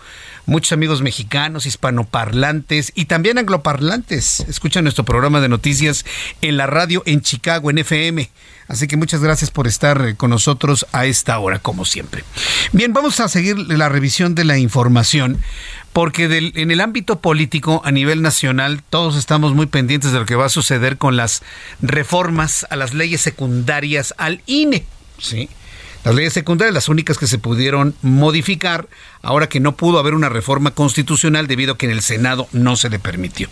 muchos 0.49 0.73
amigos 0.73 1.03
mexicanos, 1.03 1.67
hispanoparlantes 1.67 2.93
y 2.95 3.05
también 3.05 3.39
angloparlantes 3.39 4.41
escuchan 4.49 4.85
nuestro 4.85 5.05
programa 5.05 5.41
de 5.41 5.49
noticias 5.49 6.05
en 6.41 6.57
la 6.57 6.67
radio 6.67 7.03
en 7.07 7.21
Chicago, 7.21 7.71
en 7.71 7.79
FM. 7.79 8.31
Así 8.67 8.89
que 8.89 8.97
muchas 8.97 9.23
gracias 9.23 9.51
por 9.51 9.67
estar 9.67 10.01
eh, 10.05 10.15
con 10.17 10.31
nosotros 10.31 10.87
a 10.93 11.07
esta 11.07 11.39
hora, 11.39 11.59
como 11.59 11.85
siempre. 11.85 12.25
Bien, 12.73 12.93
vamos 12.93 13.21
a 13.21 13.29
seguir 13.29 13.59
la 13.59 13.89
revisión 13.89 14.35
de 14.35 14.45
la 14.45 14.59
información, 14.59 15.41
porque 15.93 16.53
en 16.55 16.71
el 16.71 16.81
ámbito 16.81 17.21
político 17.21 17.83
a 17.85 17.91
nivel 17.91 18.23
nacional 18.23 18.83
todos 18.89 19.17
estamos 19.17 19.55
muy 19.55 19.67
pendientes 19.67 20.13
de 20.13 20.19
lo 20.19 20.27
que 20.27 20.35
va 20.35 20.47
a 20.47 20.51
suceder 20.51 20.97
con 20.97 21.17
las 21.17 21.43
reformas 21.81 22.67
a 22.71 22.77
las 22.77 22.95
leyes 22.95 23.21
secundarias 23.21 24.15
al 24.17 24.43
INE. 24.47 24.85
¿sí? 25.19 25.49
Las 26.05 26.15
leyes 26.15 26.33
secundarias, 26.33 26.75
las 26.75 26.89
únicas 26.89 27.19
que 27.19 27.27
se 27.27 27.39
pudieron 27.39 27.95
modificar, 28.03 28.89
ahora 29.23 29.49
que 29.49 29.61
no 29.61 29.77
pudo 29.77 29.99
haber 29.99 30.15
una 30.15 30.29
reforma 30.29 30.71
constitucional 30.71 31.47
debido 31.47 31.75
a 31.75 31.79
que 31.79 31.87
en 31.87 31.93
el 31.93 32.03
Senado 32.03 32.49
no 32.53 32.77
se 32.77 32.89
le 32.89 32.99
permitió. 32.99 33.49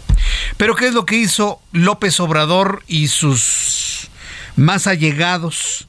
Pero 0.57 0.75
¿qué 0.75 0.87
es 0.89 0.95
lo 0.95 1.05
que 1.05 1.17
hizo 1.17 1.61
López 1.73 2.21
Obrador 2.21 2.83
y 2.87 3.09
sus 3.09 4.09
más 4.57 4.87
allegados 4.87 5.87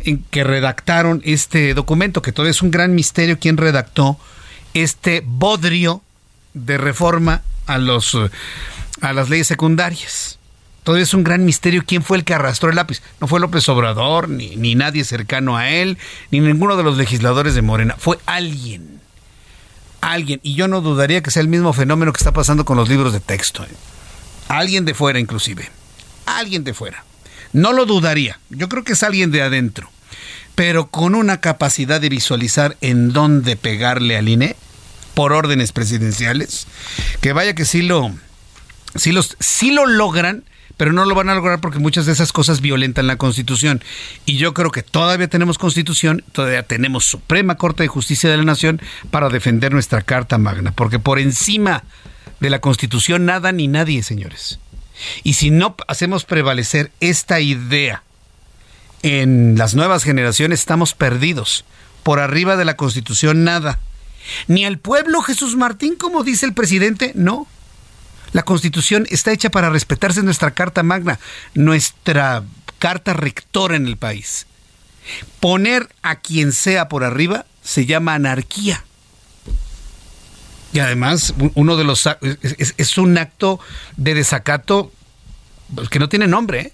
en 0.00 0.22
que 0.30 0.44
redactaron 0.44 1.22
este 1.24 1.74
documento, 1.74 2.22
que 2.22 2.32
todavía 2.32 2.50
es 2.50 2.62
un 2.62 2.70
gran 2.70 2.94
misterio 2.94 3.38
quién 3.38 3.56
redactó 3.56 4.18
este 4.74 5.22
bodrio 5.24 6.02
de 6.52 6.78
reforma 6.78 7.42
a 7.66 7.78
los 7.78 8.16
a 9.00 9.12
las 9.12 9.28
leyes 9.28 9.46
secundarias. 9.46 10.33
Todavía 10.84 11.02
es 11.02 11.14
un 11.14 11.24
gran 11.24 11.44
misterio 11.44 11.82
quién 11.86 12.02
fue 12.02 12.18
el 12.18 12.24
que 12.24 12.34
arrastró 12.34 12.68
el 12.68 12.76
lápiz. 12.76 13.02
No 13.20 13.26
fue 13.26 13.40
López 13.40 13.66
Obrador, 13.70 14.28
ni, 14.28 14.54
ni 14.56 14.74
nadie 14.74 15.02
cercano 15.04 15.56
a 15.56 15.70
él, 15.70 15.98
ni 16.30 16.40
ninguno 16.40 16.76
de 16.76 16.82
los 16.82 16.98
legisladores 16.98 17.54
de 17.54 17.62
Morena. 17.62 17.96
Fue 17.98 18.18
alguien. 18.26 19.00
Alguien. 20.02 20.40
Y 20.42 20.54
yo 20.54 20.68
no 20.68 20.82
dudaría 20.82 21.22
que 21.22 21.30
sea 21.30 21.40
el 21.40 21.48
mismo 21.48 21.72
fenómeno 21.72 22.12
que 22.12 22.18
está 22.18 22.32
pasando 22.32 22.66
con 22.66 22.76
los 22.76 22.90
libros 22.90 23.14
de 23.14 23.20
texto. 23.20 23.64
¿eh? 23.64 23.68
Alguien 24.48 24.84
de 24.84 24.92
fuera, 24.92 25.18
inclusive. 25.18 25.70
Alguien 26.26 26.64
de 26.64 26.74
fuera. 26.74 27.02
No 27.54 27.72
lo 27.72 27.86
dudaría. 27.86 28.38
Yo 28.50 28.68
creo 28.68 28.84
que 28.84 28.92
es 28.92 29.02
alguien 29.02 29.30
de 29.30 29.40
adentro. 29.40 29.90
Pero 30.54 30.88
con 30.88 31.14
una 31.14 31.40
capacidad 31.40 31.98
de 31.98 32.10
visualizar 32.10 32.76
en 32.82 33.12
dónde 33.12 33.56
pegarle 33.56 34.18
al 34.18 34.28
INE 34.28 34.54
por 35.14 35.32
órdenes 35.32 35.72
presidenciales. 35.72 36.66
Que 37.22 37.32
vaya 37.32 37.54
que 37.54 37.64
sí 37.64 37.80
lo, 37.80 38.12
los, 39.06 39.36
sí 39.40 39.70
lo 39.70 39.86
logran, 39.86 40.44
pero 40.84 40.92
no 40.92 41.06
lo 41.06 41.14
van 41.14 41.30
a 41.30 41.34
lograr 41.34 41.62
porque 41.62 41.78
muchas 41.78 42.04
de 42.04 42.12
esas 42.12 42.30
cosas 42.30 42.60
violentan 42.60 43.06
la 43.06 43.16
Constitución. 43.16 43.82
Y 44.26 44.36
yo 44.36 44.52
creo 44.52 44.70
que 44.70 44.82
todavía 44.82 45.28
tenemos 45.28 45.56
Constitución, 45.56 46.22
todavía 46.32 46.62
tenemos 46.62 47.06
Suprema 47.06 47.54
Corte 47.54 47.84
de 47.84 47.88
Justicia 47.88 48.28
de 48.28 48.36
la 48.36 48.44
Nación 48.44 48.82
para 49.10 49.30
defender 49.30 49.72
nuestra 49.72 50.02
Carta 50.02 50.36
Magna, 50.36 50.72
porque 50.72 50.98
por 50.98 51.18
encima 51.18 51.84
de 52.38 52.50
la 52.50 52.60
Constitución 52.60 53.24
nada 53.24 53.50
ni 53.50 53.66
nadie, 53.66 54.02
señores. 54.02 54.58
Y 55.22 55.32
si 55.32 55.50
no 55.50 55.74
hacemos 55.88 56.26
prevalecer 56.26 56.92
esta 57.00 57.40
idea 57.40 58.02
en 59.02 59.56
las 59.56 59.74
nuevas 59.74 60.04
generaciones, 60.04 60.60
estamos 60.60 60.92
perdidos. 60.92 61.64
Por 62.02 62.20
arriba 62.20 62.58
de 62.58 62.66
la 62.66 62.76
Constitución, 62.76 63.42
nada. 63.42 63.78
Ni 64.48 64.66
al 64.66 64.76
pueblo 64.76 65.22
Jesús 65.22 65.56
Martín, 65.56 65.96
como 65.96 66.24
dice 66.24 66.44
el 66.44 66.52
presidente, 66.52 67.12
no. 67.14 67.46
La 68.34 68.42
Constitución 68.42 69.06
está 69.08 69.32
hecha 69.32 69.48
para 69.48 69.70
respetarse 69.70 70.22
nuestra 70.22 70.50
Carta 70.50 70.82
Magna, 70.82 71.18
nuestra 71.54 72.44
carta 72.78 73.14
rectora 73.14 73.76
en 73.76 73.86
el 73.86 73.96
país. 73.96 74.46
Poner 75.40 75.88
a 76.02 76.16
quien 76.16 76.52
sea 76.52 76.88
por 76.90 77.02
arriba 77.02 77.46
se 77.62 77.86
llama 77.86 78.12
anarquía. 78.12 78.84
Y 80.74 80.80
además, 80.80 81.32
uno 81.54 81.76
de 81.76 81.84
los 81.84 82.06
es, 82.42 82.98
un 82.98 83.16
acto 83.16 83.60
de 83.96 84.14
desacato 84.14 84.92
que 85.88 85.98
no 85.98 86.10
tiene 86.10 86.26
nombre. 86.26 86.60
¿eh? 86.60 86.72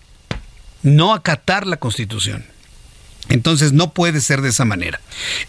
no 0.83 1.15
acatar 1.15 1.67
la 1.67 1.77
Constitución. 1.77 2.45
Entonces 3.29 3.73
no 3.73 3.93
puede 3.93 4.21
ser 4.21 4.41
de 4.41 4.49
esa 4.49 4.65
manera. 4.65 5.01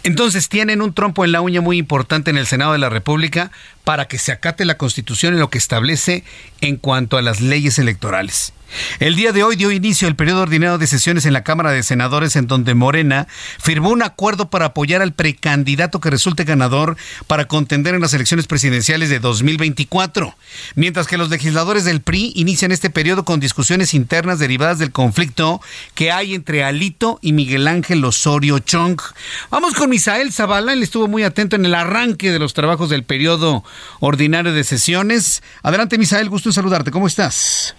Entonces 0.04 0.48
tienen 0.48 0.82
un 0.82 0.94
trompo 0.94 1.24
en 1.24 1.32
la 1.32 1.40
uña 1.40 1.60
muy 1.60 1.78
importante 1.78 2.30
en 2.30 2.36
el 2.36 2.46
Senado 2.46 2.72
de 2.72 2.78
la 2.78 2.90
República 2.90 3.50
para 3.84 4.06
que 4.06 4.18
se 4.18 4.32
acate 4.32 4.64
la 4.64 4.78
Constitución 4.78 5.34
en 5.34 5.40
lo 5.40 5.50
que 5.50 5.58
establece 5.58 6.24
en 6.60 6.76
cuanto 6.76 7.16
a 7.16 7.22
las 7.22 7.40
leyes 7.40 7.78
electorales. 7.78 8.52
El 9.00 9.16
día 9.16 9.32
de 9.32 9.42
hoy 9.42 9.56
dio 9.56 9.70
inicio 9.70 10.08
el 10.08 10.16
periodo 10.16 10.42
ordinario 10.42 10.78
de 10.78 10.86
sesiones 10.86 11.26
en 11.26 11.32
la 11.32 11.44
Cámara 11.44 11.72
de 11.72 11.82
Senadores 11.82 12.36
en 12.36 12.46
donde 12.46 12.74
Morena 12.74 13.28
firmó 13.60 13.90
un 13.90 14.02
acuerdo 14.02 14.48
para 14.48 14.66
apoyar 14.66 15.02
al 15.02 15.12
precandidato 15.12 16.00
que 16.00 16.10
resulte 16.10 16.44
ganador 16.44 16.96
para 17.26 17.46
contender 17.46 17.94
en 17.94 18.00
las 18.00 18.14
elecciones 18.14 18.46
presidenciales 18.46 19.10
de 19.10 19.18
2024, 19.18 20.34
mientras 20.74 21.06
que 21.06 21.18
los 21.18 21.28
legisladores 21.28 21.84
del 21.84 22.00
PRI 22.00 22.32
inician 22.34 22.72
este 22.72 22.90
periodo 22.90 23.24
con 23.24 23.40
discusiones 23.40 23.94
internas 23.94 24.38
derivadas 24.38 24.78
del 24.78 24.92
conflicto 24.92 25.60
que 25.94 26.10
hay 26.10 26.34
entre 26.34 26.64
Alito 26.64 27.18
y 27.20 27.32
Miguel 27.32 27.68
Ángel 27.68 28.04
Osorio 28.04 28.58
Chong. 28.58 29.00
Vamos 29.50 29.74
con 29.74 29.90
Misael 29.90 30.32
Zavala, 30.32 30.72
él 30.72 30.82
estuvo 30.82 31.08
muy 31.08 31.24
atento 31.24 31.56
en 31.56 31.66
el 31.66 31.74
arranque 31.74 32.30
de 32.30 32.38
los 32.38 32.54
trabajos 32.54 32.88
del 32.88 33.04
periodo 33.04 33.64
ordinario 34.00 34.52
de 34.52 34.64
sesiones. 34.64 35.42
Adelante 35.62 35.98
Misael, 35.98 36.28
gusto 36.28 36.48
en 36.48 36.52
saludarte, 36.54 36.90
¿cómo 36.90 37.06
estás? 37.06 37.76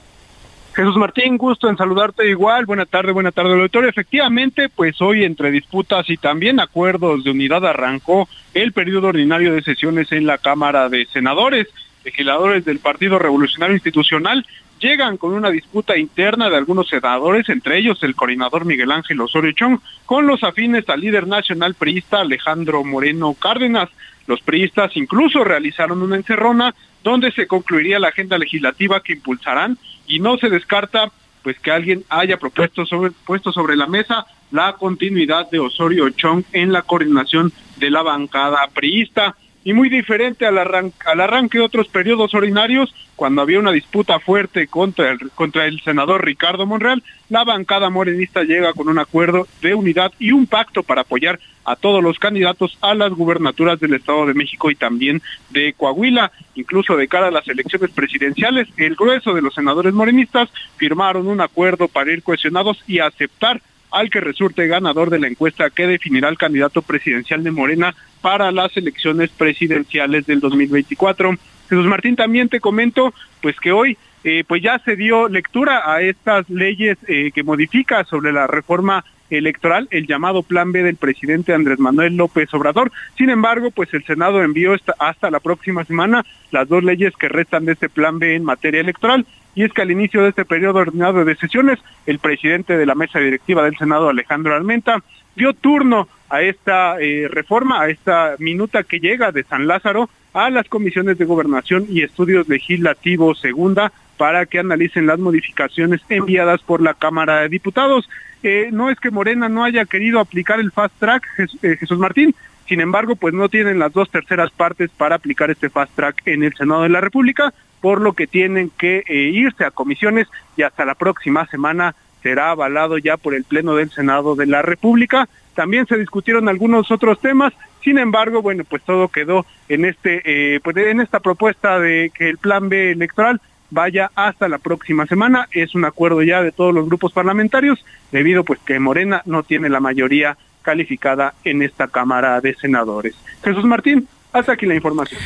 Jesús 0.76 0.98
Martín, 0.98 1.38
gusto 1.38 1.70
en 1.70 1.78
saludarte 1.78 2.28
igual. 2.28 2.66
Buena 2.66 2.88
tarde, 2.88 3.12
buena 3.12 3.32
tarde, 3.32 3.54
auditorio. 3.54 3.90
Efectivamente, 3.90 4.70
pues 4.70 5.00
hoy 5.02 5.24
entre 5.24 5.52
disputas 5.52 6.10
y 6.10 6.18
también 6.18 6.60
acuerdos 6.60 7.24
de 7.24 7.30
unidad 7.30 7.64
arrancó 7.64 8.28
el 8.56 8.74
periodo 8.74 9.10
ordinario 9.10 9.54
de 9.54 9.62
sesiones 9.62 10.12
en 10.12 10.26
la 10.26 10.40
Cámara 10.40 10.90
de 10.90 11.06
Senadores. 11.14 11.68
Legisladores 12.04 12.66
del 12.66 12.80
Partido 12.80 13.20
Revolucionario 13.20 13.76
Institucional 13.76 14.46
llegan 14.80 15.18
con 15.18 15.34
una 15.34 15.50
disputa 15.50 15.96
interna 15.98 16.50
de 16.50 16.58
algunos 16.58 16.90
senadores, 16.90 17.48
entre 17.50 17.78
ellos 17.78 18.02
el 18.02 18.16
coordinador 18.16 18.66
Miguel 18.66 18.92
Ángel 18.92 19.22
Osorio 19.22 19.52
Chong, 19.54 19.80
con 20.06 20.28
los 20.28 20.44
afines 20.44 20.90
al 20.90 21.00
líder 21.00 21.28
nacional 21.28 21.76
priista 21.76 22.20
Alejandro 22.20 22.84
Moreno 22.84 23.34
Cárdenas. 23.36 23.90
Los 24.28 24.42
priistas 24.42 24.96
incluso 24.96 25.44
realizaron 25.44 26.02
una 26.02 26.16
encerrona 26.16 26.74
donde 27.04 27.32
se 27.32 27.48
concluiría 27.48 28.00
la 28.00 28.10
agenda 28.10 28.38
legislativa 28.38 29.02
que 29.02 29.14
impulsarán 29.14 29.78
y 30.08 30.20
no 30.20 30.38
se 30.38 30.50
descarta 30.50 31.12
pues 31.44 31.60
que 31.60 31.72
alguien 31.72 32.06
haya 32.10 32.38
propuesto 32.38 32.86
sobre, 32.86 33.12
puesto 33.12 33.52
sobre 33.52 33.76
la 33.76 33.88
mesa 33.88 34.26
la 34.52 34.74
continuidad 34.74 35.50
de 35.50 35.60
Osorio 35.60 36.10
Chong 36.12 36.44
en 36.54 36.72
la 36.72 36.84
coordinación 36.84 37.52
de 37.78 37.90
la 37.90 38.02
bancada 38.02 38.68
priista 38.74 39.36
y 39.64 39.74
muy 39.74 39.90
diferente 39.90 40.46
al, 40.46 40.58
al 40.58 41.22
arranque 41.22 41.58
de 41.58 41.64
otros 41.64 41.88
periodos 41.88 42.34
ordinarios, 42.34 42.94
cuando 43.16 43.42
había 43.42 43.60
una 43.60 43.72
disputa 43.72 44.20
fuerte 44.20 44.68
contra 44.68 45.12
el, 45.12 45.32
contra 45.32 45.66
el 45.66 45.82
senador 45.82 46.26
Ricardo 46.26 46.66
Monreal, 46.66 47.04
la 47.30 47.44
bancada 47.44 47.90
morenista 47.90 48.44
llega 48.44 48.74
con 48.74 48.90
un 48.90 49.00
acuerdo 49.00 49.48
de 49.62 49.74
unidad 49.74 50.12
y 50.20 50.32
un 50.32 50.48
pacto 50.48 50.84
para 50.84 51.02
apoyar 51.02 51.40
a 51.66 51.76
todos 51.76 52.04
los 52.04 52.20
candidatos 52.20 52.78
a 52.82 52.94
las 52.94 53.12
gubernaturas 53.12 53.80
del 53.80 53.94
Estado 53.94 54.26
de 54.26 54.34
México 54.34 54.70
y 54.70 54.76
también 54.76 55.22
de 55.50 55.74
Coahuila. 55.74 56.32
Incluso 56.56 56.98
de 56.98 57.08
cara 57.08 57.28
a 57.28 57.32
las 57.32 57.48
elecciones 57.48 57.92
presidenciales, 57.92 58.68
el 58.78 58.96
grueso 58.96 59.34
de 59.34 59.42
los 59.42 59.54
senadores 59.54 59.94
morenistas 59.94 60.50
firmaron 60.78 61.28
un 61.28 61.40
acuerdo 61.40 61.88
para 61.88 62.12
ir 62.12 62.24
cohesionados 62.24 62.84
y 62.88 63.00
aceptar 63.00 63.62
al 63.94 64.10
que 64.10 64.20
resulte 64.20 64.68
ganador 64.68 65.10
de 65.10 65.20
la 65.20 65.28
encuesta 65.28 65.70
que 65.70 65.88
definirá 65.88 66.28
el 66.30 66.38
candidato 66.38 66.82
presidencial 66.82 67.44
de 67.44 67.52
Morena 67.52 67.96
para 68.22 68.52
las 68.52 68.76
elecciones 68.76 69.30
presidenciales 69.30 70.26
del 70.26 70.40
2024. 70.40 71.36
Jesús 71.70 71.86
Martín, 71.86 72.16
también 72.16 72.50
te 72.50 72.60
comento 72.60 73.14
pues 73.42 73.60
que 73.60 73.72
hoy 73.72 73.98
eh, 74.24 74.44
pues 74.48 74.64
ya 74.64 74.80
se 74.80 74.96
dio 74.96 75.28
lectura 75.28 75.92
a 75.92 76.02
estas 76.02 76.50
leyes 76.50 76.98
eh, 77.08 77.32
que 77.34 77.44
modifica 77.44 78.04
sobre 78.06 78.32
la 78.32 78.48
reforma 78.48 79.04
electoral, 79.30 79.88
el 79.92 80.08
llamado 80.08 80.44
Plan 80.44 80.72
B 80.72 80.84
del 80.84 80.96
presidente 80.96 81.54
Andrés 81.54 81.80
Manuel 81.80 82.16
López 82.16 82.54
Obrador. 82.54 82.92
Sin 83.18 83.30
embargo, 83.30 83.72
pues 83.72 83.94
el 83.94 84.04
Senado 84.06 84.44
envió 84.44 84.76
hasta 85.00 85.32
la 85.32 85.40
próxima 85.40 85.84
semana 85.86 86.26
las 86.52 86.68
dos 86.68 86.84
leyes 86.84 87.14
que 87.18 87.30
restan 87.30 87.66
de 87.66 87.74
este 87.74 87.90
Plan 87.90 88.20
B 88.20 88.36
en 88.36 88.44
materia 88.44 88.82
electoral 88.82 89.26
y 89.56 89.64
es 89.64 89.74
que 89.74 89.82
al 89.82 89.92
inicio 89.92 90.24
de 90.24 90.30
este 90.30 90.46
periodo 90.46 90.80
ordenado 90.80 91.24
de 91.26 91.36
sesiones, 91.36 91.80
el 92.06 92.20
presidente 92.20 92.78
de 92.78 92.86
la 92.86 92.96
mesa 92.96 93.20
directiva 93.20 93.64
del 93.64 93.78
Senado, 93.78 94.10
Alejandro 94.10 94.56
Armenta, 94.56 95.04
dio 95.36 95.54
turno 95.54 96.08
a 96.30 96.42
esta 96.42 97.00
eh, 97.00 97.28
reforma, 97.30 97.82
a 97.82 97.90
esta 97.90 98.36
minuta 98.40 98.84
que 98.84 99.00
llega 99.00 99.32
de 99.32 99.44
San 99.44 99.68
Lázaro 99.68 100.10
a 100.34 100.50
las 100.50 100.68
comisiones 100.68 101.18
de 101.18 101.26
gobernación 101.26 101.86
y 101.90 102.02
estudios 102.02 102.48
legislativos 102.50 103.40
segunda 103.40 103.92
para 104.18 104.46
que 104.46 104.60
analicen 104.60 105.06
las 105.06 105.20
modificaciones 105.20 106.02
enviadas 106.10 106.62
por 106.62 106.82
la 106.82 106.94
Cámara 106.94 107.42
de 107.42 107.50
Diputados. 107.50 108.10
Eh, 108.42 108.70
no 108.72 108.90
es 108.90 109.00
que 109.00 109.12
Morena 109.12 109.50
no 109.50 109.64
haya 109.64 109.86
querido 109.86 110.20
aplicar 110.20 110.60
el 110.60 110.72
fast 110.72 110.96
track, 111.00 111.24
eh, 111.62 111.78
Jesús 111.80 111.98
Martín, 111.98 112.36
sin 112.68 112.82
embargo, 112.82 113.16
pues 113.16 113.34
no 113.34 113.50
tienen 113.50 113.80
las 113.80 113.94
dos 113.94 114.10
terceras 114.10 114.52
partes 114.52 114.90
para 114.92 115.16
aplicar 115.16 115.52
este 115.52 115.70
fast 115.70 115.94
track 115.96 116.22
en 116.26 116.44
el 116.44 116.54
Senado 116.56 116.84
de 116.84 116.90
la 116.90 117.02
República, 117.02 117.54
por 117.84 118.00
lo 118.00 118.14
que 118.14 118.28
tienen 118.28 118.72
que 118.78 119.04
eh, 119.10 119.14
irse 119.14 119.66
a 119.66 119.72
comisiones 119.72 120.30
y 120.56 120.62
hasta 120.62 120.86
la 120.86 120.96
próxima 120.96 121.46
semana 121.48 121.96
será 122.22 122.52
avalado 122.52 122.98
ya 122.98 123.18
por 123.18 123.34
el 123.34 123.44
Pleno 123.44 123.76
del 123.76 123.92
Senado 123.92 124.38
de 124.38 124.46
la 124.46 124.62
República. 124.62 125.28
También 125.54 125.86
se 125.86 125.98
discutieron 125.98 126.48
algunos 126.48 126.92
otros 126.92 127.20
temas, 127.20 127.52
sin 127.84 127.98
embargo, 127.98 128.42
bueno, 128.42 128.64
pues 128.64 128.84
todo 128.84 129.10
quedó 129.10 129.46
en 129.68 129.84
este, 129.84 130.22
eh, 130.24 130.62
pues 130.64 130.78
en 130.78 131.02
esta 131.02 131.20
propuesta 131.20 131.78
de 131.78 132.10
que 132.18 132.30
el 132.30 132.38
Plan 132.38 132.70
B 132.70 132.92
electoral 132.92 133.42
vaya 133.70 134.12
hasta 134.16 134.48
la 134.48 134.60
próxima 134.60 135.06
semana. 135.06 135.50
Es 135.52 135.76
un 135.76 135.84
acuerdo 135.84 136.24
ya 136.24 136.42
de 136.42 136.54
todos 136.54 136.74
los 136.74 136.86
grupos 136.86 137.12
parlamentarios, 137.12 137.84
debido 138.14 138.46
pues 138.46 138.62
que 138.62 138.80
Morena 138.80 139.24
no 139.26 139.44
tiene 139.44 139.68
la 139.68 139.82
mayoría 139.82 140.38
calificada 140.62 141.34
en 141.44 141.62
esta 141.62 141.90
Cámara 141.90 142.40
de 142.40 142.54
Senadores. 142.54 143.14
Jesús 143.44 143.66
Martín, 143.66 144.08
hasta 144.34 144.54
aquí 144.54 144.66
la 144.66 144.76
información. 144.76 145.22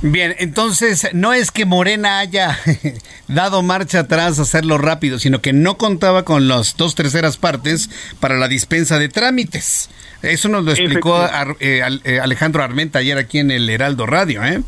Bien, 0.00 0.34
entonces 0.38 1.08
no 1.12 1.32
es 1.32 1.50
que 1.50 1.66
Morena 1.66 2.18
haya 2.18 2.58
dado 3.28 3.62
marcha 3.62 4.00
atrás 4.00 4.38
a 4.38 4.42
hacerlo 4.42 4.78
rápido, 4.78 5.18
sino 5.18 5.40
que 5.40 5.52
no 5.52 5.76
contaba 5.76 6.24
con 6.24 6.48
las 6.48 6.76
dos 6.76 6.94
terceras 6.94 7.36
partes 7.36 7.90
para 8.18 8.36
la 8.36 8.48
dispensa 8.48 8.98
de 8.98 9.08
trámites. 9.08 9.90
Eso 10.22 10.48
nos 10.48 10.64
lo 10.64 10.72
explicó 10.72 11.24
eh, 11.60 11.82
eh, 12.04 12.20
Alejandro 12.20 12.62
Armenta 12.62 12.98
ayer 12.98 13.18
aquí 13.18 13.38
en 13.38 13.50
el 13.50 13.68
Heraldo 13.68 14.06
Radio, 14.06 14.42
¿eh? 14.42 14.62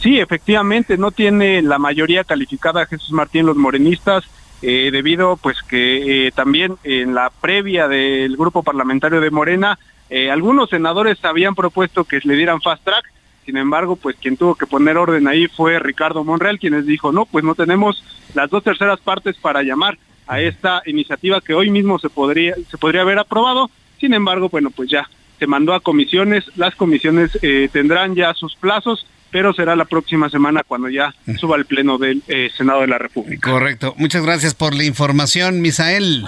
Sí, 0.00 0.18
efectivamente, 0.18 0.96
no 0.96 1.10
tiene 1.10 1.62
la 1.62 1.78
mayoría 1.78 2.24
calificada 2.24 2.86
Jesús 2.86 3.12
Martín 3.12 3.46
los 3.46 3.56
morenistas, 3.56 4.24
eh, 4.60 4.90
debido 4.92 5.36
pues 5.36 5.58
que 5.62 6.32
también 6.34 6.76
en 6.84 7.14
la 7.14 7.30
previa 7.30 7.88
del 7.88 8.36
grupo 8.36 8.62
parlamentario 8.62 9.20
de 9.20 9.30
Morena 9.30 9.78
eh, 10.14 10.30
algunos 10.30 10.68
senadores 10.68 11.24
habían 11.24 11.54
propuesto 11.54 12.04
que 12.04 12.20
le 12.22 12.36
dieran 12.36 12.60
fast 12.60 12.84
track, 12.84 13.10
sin 13.46 13.56
embargo, 13.56 13.96
pues 13.96 14.14
quien 14.20 14.36
tuvo 14.36 14.54
que 14.54 14.66
poner 14.66 14.98
orden 14.98 15.26
ahí 15.26 15.48
fue 15.48 15.78
Ricardo 15.78 16.22
Monreal, 16.22 16.58
quienes 16.58 16.84
dijo, 16.84 17.12
no, 17.12 17.24
pues 17.24 17.44
no 17.44 17.54
tenemos 17.54 18.04
las 18.34 18.50
dos 18.50 18.62
terceras 18.62 19.00
partes 19.00 19.36
para 19.38 19.62
llamar 19.62 19.96
a 20.26 20.38
esta 20.38 20.82
iniciativa 20.84 21.40
que 21.40 21.54
hoy 21.54 21.70
mismo 21.70 21.98
se 21.98 22.10
podría, 22.10 22.54
se 22.70 22.76
podría 22.76 23.00
haber 23.00 23.18
aprobado, 23.18 23.70
sin 23.98 24.12
embargo, 24.12 24.50
bueno, 24.50 24.68
pues 24.68 24.90
ya 24.90 25.08
se 25.38 25.46
mandó 25.46 25.72
a 25.72 25.80
comisiones, 25.80 26.44
las 26.56 26.74
comisiones 26.74 27.30
eh, 27.40 27.70
tendrán 27.72 28.14
ya 28.14 28.34
sus 28.34 28.54
plazos, 28.56 29.06
pero 29.30 29.54
será 29.54 29.74
la 29.76 29.86
próxima 29.86 30.28
semana 30.28 30.62
cuando 30.62 30.90
ya 30.90 31.14
suba 31.40 31.56
al 31.56 31.64
Pleno 31.64 31.96
del 31.96 32.22
eh, 32.28 32.50
Senado 32.54 32.82
de 32.82 32.88
la 32.88 32.98
República. 32.98 33.50
Correcto. 33.50 33.94
Muchas 33.96 34.22
gracias 34.22 34.54
por 34.54 34.74
la 34.74 34.84
información, 34.84 35.62
Misael. 35.62 36.26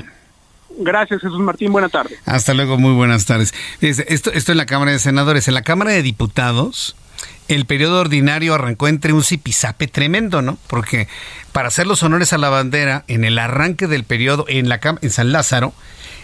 Gracias, 0.78 1.20
Jesús 1.20 1.38
Martín. 1.40 1.72
Buenas 1.72 1.92
tardes. 1.92 2.18
Hasta 2.24 2.54
luego, 2.54 2.78
muy 2.78 2.92
buenas 2.92 3.26
tardes. 3.26 3.54
Esto, 3.80 4.32
esto 4.32 4.52
en 4.52 4.58
la 4.58 4.66
Cámara 4.66 4.92
de 4.92 4.98
Senadores. 4.98 5.48
En 5.48 5.54
la 5.54 5.62
Cámara 5.62 5.92
de 5.92 6.02
Diputados, 6.02 6.96
el 7.48 7.66
periodo 7.66 8.00
ordinario 8.00 8.54
arrancó 8.54 8.88
entre 8.88 9.12
un 9.12 9.22
zipizape 9.22 9.86
tremendo, 9.86 10.42
¿no? 10.42 10.58
Porque 10.66 11.08
para 11.52 11.68
hacer 11.68 11.86
los 11.86 12.02
honores 12.02 12.32
a 12.32 12.38
la 12.38 12.48
bandera, 12.48 13.04
en 13.08 13.24
el 13.24 13.38
arranque 13.38 13.86
del 13.86 14.04
periodo 14.04 14.46
en, 14.48 14.68
la, 14.68 14.80
en 15.00 15.10
San 15.10 15.32
Lázaro, 15.32 15.74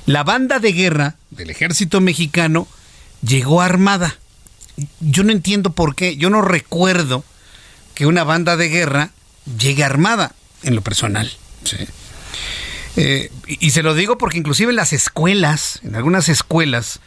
la 0.07 0.25
banda 0.25 0.59
de 0.59 0.73
guerra 0.73 1.17
del 1.31 1.51
ejército 1.51 2.01
mexicano 2.01 2.67
llegó 3.23 3.61
armada. 3.61 4.17
Yo 5.01 5.25
no 5.25 5.33
entiendo 5.33 5.73
por 5.73 5.95
qué. 5.95 6.17
Yo 6.17 6.31
no 6.31 6.43
recuerdo 6.43 7.25
que 7.95 8.07
una 8.07 8.25
banda 8.25 8.57
de 8.57 8.69
guerra 8.69 9.11
llegue 9.59 9.85
armada 9.85 10.35
en 10.63 10.75
lo 10.75 10.81
personal. 10.81 11.31
¿sí? 11.65 11.77
Eh, 13.03 13.31
y, 13.47 13.71
se 13.71 13.83
lo 13.83 13.95
digo 13.95 14.19
porque 14.19 14.37
inclusive 14.37 14.69
en 14.69 14.77
las 14.77 14.93
escuelas, 14.93 15.81
en 15.83 15.95
algunas 15.97 16.29
escuelas, 16.29 17.01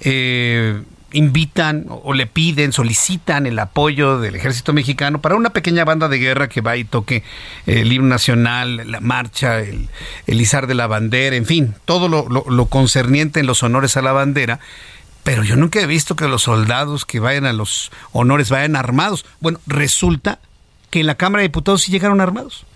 eh, 0.00 0.80
invitan 1.10 1.86
o, 1.88 2.14
le 2.14 2.28
piden, 2.28 2.72
solicitan 2.72 3.44
el 3.46 3.58
apoyo 3.58 4.20
del 4.20 4.36
ejército 4.36 4.72
mexicano 4.72 5.20
para 5.20 5.34
una 5.34 5.50
pequeña 5.50 5.84
banda 5.84 6.08
de 6.08 6.18
guerra 6.18 6.48
que 6.48 6.60
va 6.60 6.76
y 6.76 6.84
toque 6.84 7.24
el 7.66 7.92
himno 7.92 8.06
nacional, 8.06 8.88
la 8.88 9.00
marcha, 9.00 9.58
el, 9.58 9.88
izar 10.28 10.68
de 10.68 10.74
la 10.74 10.86
bandera, 10.86 11.34
en 11.34 11.46
fin, 11.46 11.74
todo 11.84 12.08
lo, 12.08 12.28
lo 12.28 12.66
concerniente 12.66 13.40
en 13.40 13.46
los 13.46 13.64
honores 13.64 13.96
a 13.96 14.02
la 14.02 14.12
bandera. 14.12 14.60
Pero 15.24 15.42
yo 15.42 15.56
nunca 15.56 15.80
he 15.80 15.86
visto 15.86 16.14
que 16.14 16.28
los 16.28 16.44
soldados 16.44 17.04
que 17.04 17.18
vayan 17.18 17.46
a 17.46 17.52
los 17.52 17.90
honores 18.12 18.50
vayan 18.50 18.76
armados. 18.76 19.26
Bueno, 19.40 19.58
resulta 19.66 20.38
que 20.90 21.00
en 21.00 21.08
la 21.08 21.16
Cámara 21.16 21.40
de 21.40 21.48
Diputados 21.48 21.82
sí 21.82 21.90
llegaron 21.90 22.20
armados. 22.20 22.66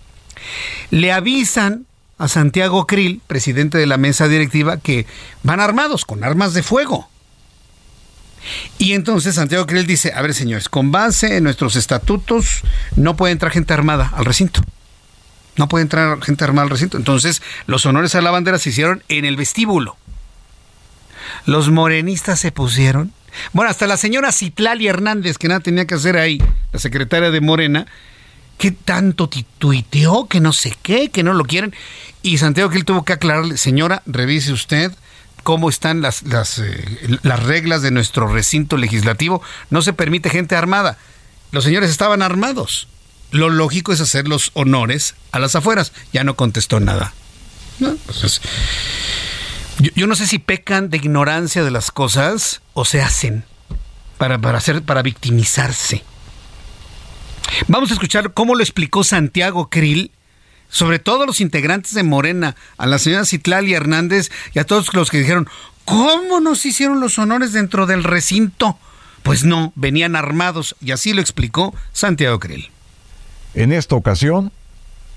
Le 0.91 1.13
avisan 1.13 1.85
a 2.19 2.27
Santiago 2.27 2.85
Krill, 2.85 3.21
presidente 3.25 3.77
de 3.77 3.87
la 3.87 3.97
mesa 3.97 4.27
directiva, 4.27 4.77
que 4.77 5.07
van 5.41 5.59
armados 5.59 6.05
con 6.05 6.23
armas 6.23 6.53
de 6.53 6.61
fuego. 6.61 7.09
Y 8.77 8.93
entonces 8.93 9.35
Santiago 9.35 9.65
Krill 9.65 9.87
dice, 9.87 10.13
a 10.13 10.21
ver 10.21 10.33
señores, 10.33 10.69
con 10.69 10.91
base 10.91 11.37
en 11.37 11.43
nuestros 11.43 11.75
estatutos 11.75 12.61
no 12.95 13.15
puede 13.15 13.31
entrar 13.31 13.51
gente 13.51 13.73
armada 13.73 14.11
al 14.13 14.25
recinto. 14.25 14.61
No 15.55 15.67
puede 15.67 15.83
entrar 15.83 16.21
gente 16.21 16.43
armada 16.43 16.63
al 16.63 16.69
recinto. 16.69 16.97
Entonces 16.97 17.41
los 17.67 17.85
honores 17.85 18.15
a 18.15 18.21
la 18.21 18.31
bandera 18.31 18.59
se 18.59 18.69
hicieron 18.69 19.03
en 19.07 19.25
el 19.25 19.35
vestíbulo. 19.35 19.97
Los 21.45 21.69
morenistas 21.69 22.39
se 22.39 22.51
pusieron. 22.51 23.13
Bueno, 23.53 23.71
hasta 23.71 23.87
la 23.87 23.97
señora 23.97 24.31
Citlali 24.31 24.87
Hernández, 24.87 25.37
que 25.37 25.47
nada 25.47 25.59
tenía 25.59 25.85
que 25.85 25.95
hacer 25.95 26.17
ahí, 26.17 26.41
la 26.73 26.79
secretaria 26.79 27.31
de 27.31 27.41
Morena, 27.41 27.85
que 28.59 28.71
tanto 28.71 29.29
tuiteó, 29.57 30.27
que 30.27 30.41
no 30.41 30.51
sé 30.51 30.75
qué, 30.83 31.09
que 31.09 31.23
no 31.23 31.33
lo 31.33 31.45
quieren. 31.45 31.73
Y 32.21 32.39
Santiago 32.39 32.69
Krill 32.69 32.83
tuvo 32.83 33.05
que 33.05 33.13
aclararle, 33.13 33.57
señora, 33.57 34.03
revise 34.05 34.51
usted 34.51 34.91
cómo 35.43 35.69
están 35.69 36.01
las, 36.01 36.23
eh, 36.59 37.17
las 37.23 37.41
reglas 37.41 37.81
de 37.81 37.91
nuestro 37.91 38.27
recinto 38.27 38.75
legislativo. 38.75 39.41
No 39.69 39.81
se 39.81 39.93
permite 39.93 40.29
gente 40.29 40.57
armada. 40.57 40.97
Los 41.51 41.63
señores 41.63 41.89
estaban 41.89 42.21
armados. 42.21 42.89
Lo 43.31 43.49
lógico 43.49 43.93
es 43.93 44.01
hacer 44.01 44.27
los 44.27 44.51
honores 44.55 45.15
a 45.31 45.39
las 45.39 45.55
afueras. 45.55 45.93
Ya 46.11 46.25
no 46.25 46.35
contestó 46.35 46.81
nada. 46.81 47.13
Pues 48.05 48.41
yo, 49.95 50.05
no 50.05 50.15
sé 50.15 50.27
si 50.27 50.37
pecan 50.37 50.89
de 50.89 50.97
ignorancia 50.97 51.63
de 51.63 51.71
las 51.71 51.91
cosas 51.91 52.59
o 52.73 52.83
se 52.83 53.01
hacen 53.01 53.45
para, 54.17 54.37
para, 54.37 54.57
hacer, 54.57 54.81
para 54.81 55.01
victimizarse. 55.01 56.03
Vamos 57.67 57.91
a 57.91 57.93
escuchar 57.93 58.33
cómo 58.33 58.55
lo 58.55 58.61
explicó 58.61 59.03
Santiago 59.03 59.69
Krill 59.69 60.11
sobre 60.69 60.99
todo 60.99 61.25
los 61.25 61.41
integrantes 61.41 61.93
de 61.93 62.03
Morena, 62.03 62.55
a 62.77 62.85
la 62.85 62.99
señora 62.99 63.25
Citlali 63.25 63.73
Hernández 63.73 64.29
y 64.53 64.59
a 64.59 64.65
todos 64.65 64.93
los 64.93 65.09
que 65.09 65.17
dijeron, 65.17 65.49
¿cómo 65.83 66.39
nos 66.39 66.65
hicieron 66.65 66.99
los 66.99 67.17
honores 67.17 67.51
dentro 67.53 67.87
del 67.87 68.03
recinto? 68.03 68.77
Pues 69.23 69.43
no, 69.43 69.73
venían 69.75 70.15
armados 70.15 70.75
y 70.79 70.91
así 70.91 71.13
lo 71.13 71.21
explicó 71.21 71.73
Santiago 71.91 72.39
Krill. 72.39 72.69
En 73.55 73.73
esta 73.73 73.95
ocasión, 73.95 74.51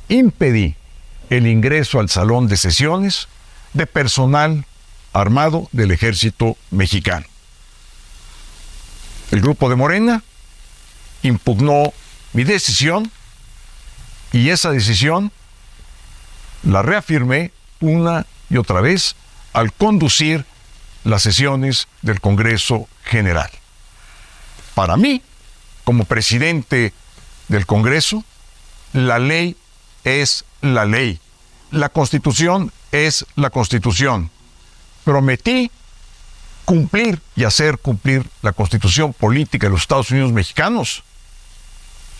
impedí 0.09 0.75
el 1.31 1.47
ingreso 1.47 2.01
al 2.01 2.09
salón 2.09 2.49
de 2.49 2.57
sesiones 2.57 3.29
de 3.75 3.87
personal 3.87 4.65
armado 5.13 5.69
del 5.73 5.91
ejército 5.91 6.57
mexicano. 6.71 7.27
El 9.31 9.41
grupo 9.41 9.69
de 9.69 9.77
Morena 9.77 10.23
impugnó 11.23 11.93
mi 12.33 12.45
decisión 12.45 13.11
y 14.33 14.49
esa 14.51 14.71
decisión 14.71 15.33
la 16.63 16.83
reafirmé 16.83 17.53
una 17.81 18.27
y 18.49 18.57
otra 18.57 18.81
vez 18.81 19.17
al 19.53 19.73
conducir 19.73 20.45
las 21.05 21.23
sesiones 21.23 21.89
del 22.01 22.21
Congreso 22.21 22.89
General. 23.05 23.51
Para 24.75 24.97
mí, 24.97 25.23
como 25.85 26.05
presidente 26.05 26.93
del 27.49 27.67
Congreso, 27.67 28.25
la 28.93 29.19
ley 29.19 29.57
es 30.05 30.45
la 30.61 30.85
ley. 30.85 31.21
La 31.71 31.89
constitución 31.89 32.73
es 32.93 33.27
la 33.35 33.51
constitución. 33.51 34.31
Prometí 35.05 35.71
cumplir 36.65 37.21
y 37.35 37.45
hacer 37.45 37.79
cumplir 37.79 38.29
la 38.41 38.53
constitución 38.53 39.13
política 39.13 39.67
de 39.67 39.73
los 39.73 39.83
Estados 39.83 40.11
Unidos 40.11 40.33
mexicanos 40.33 41.03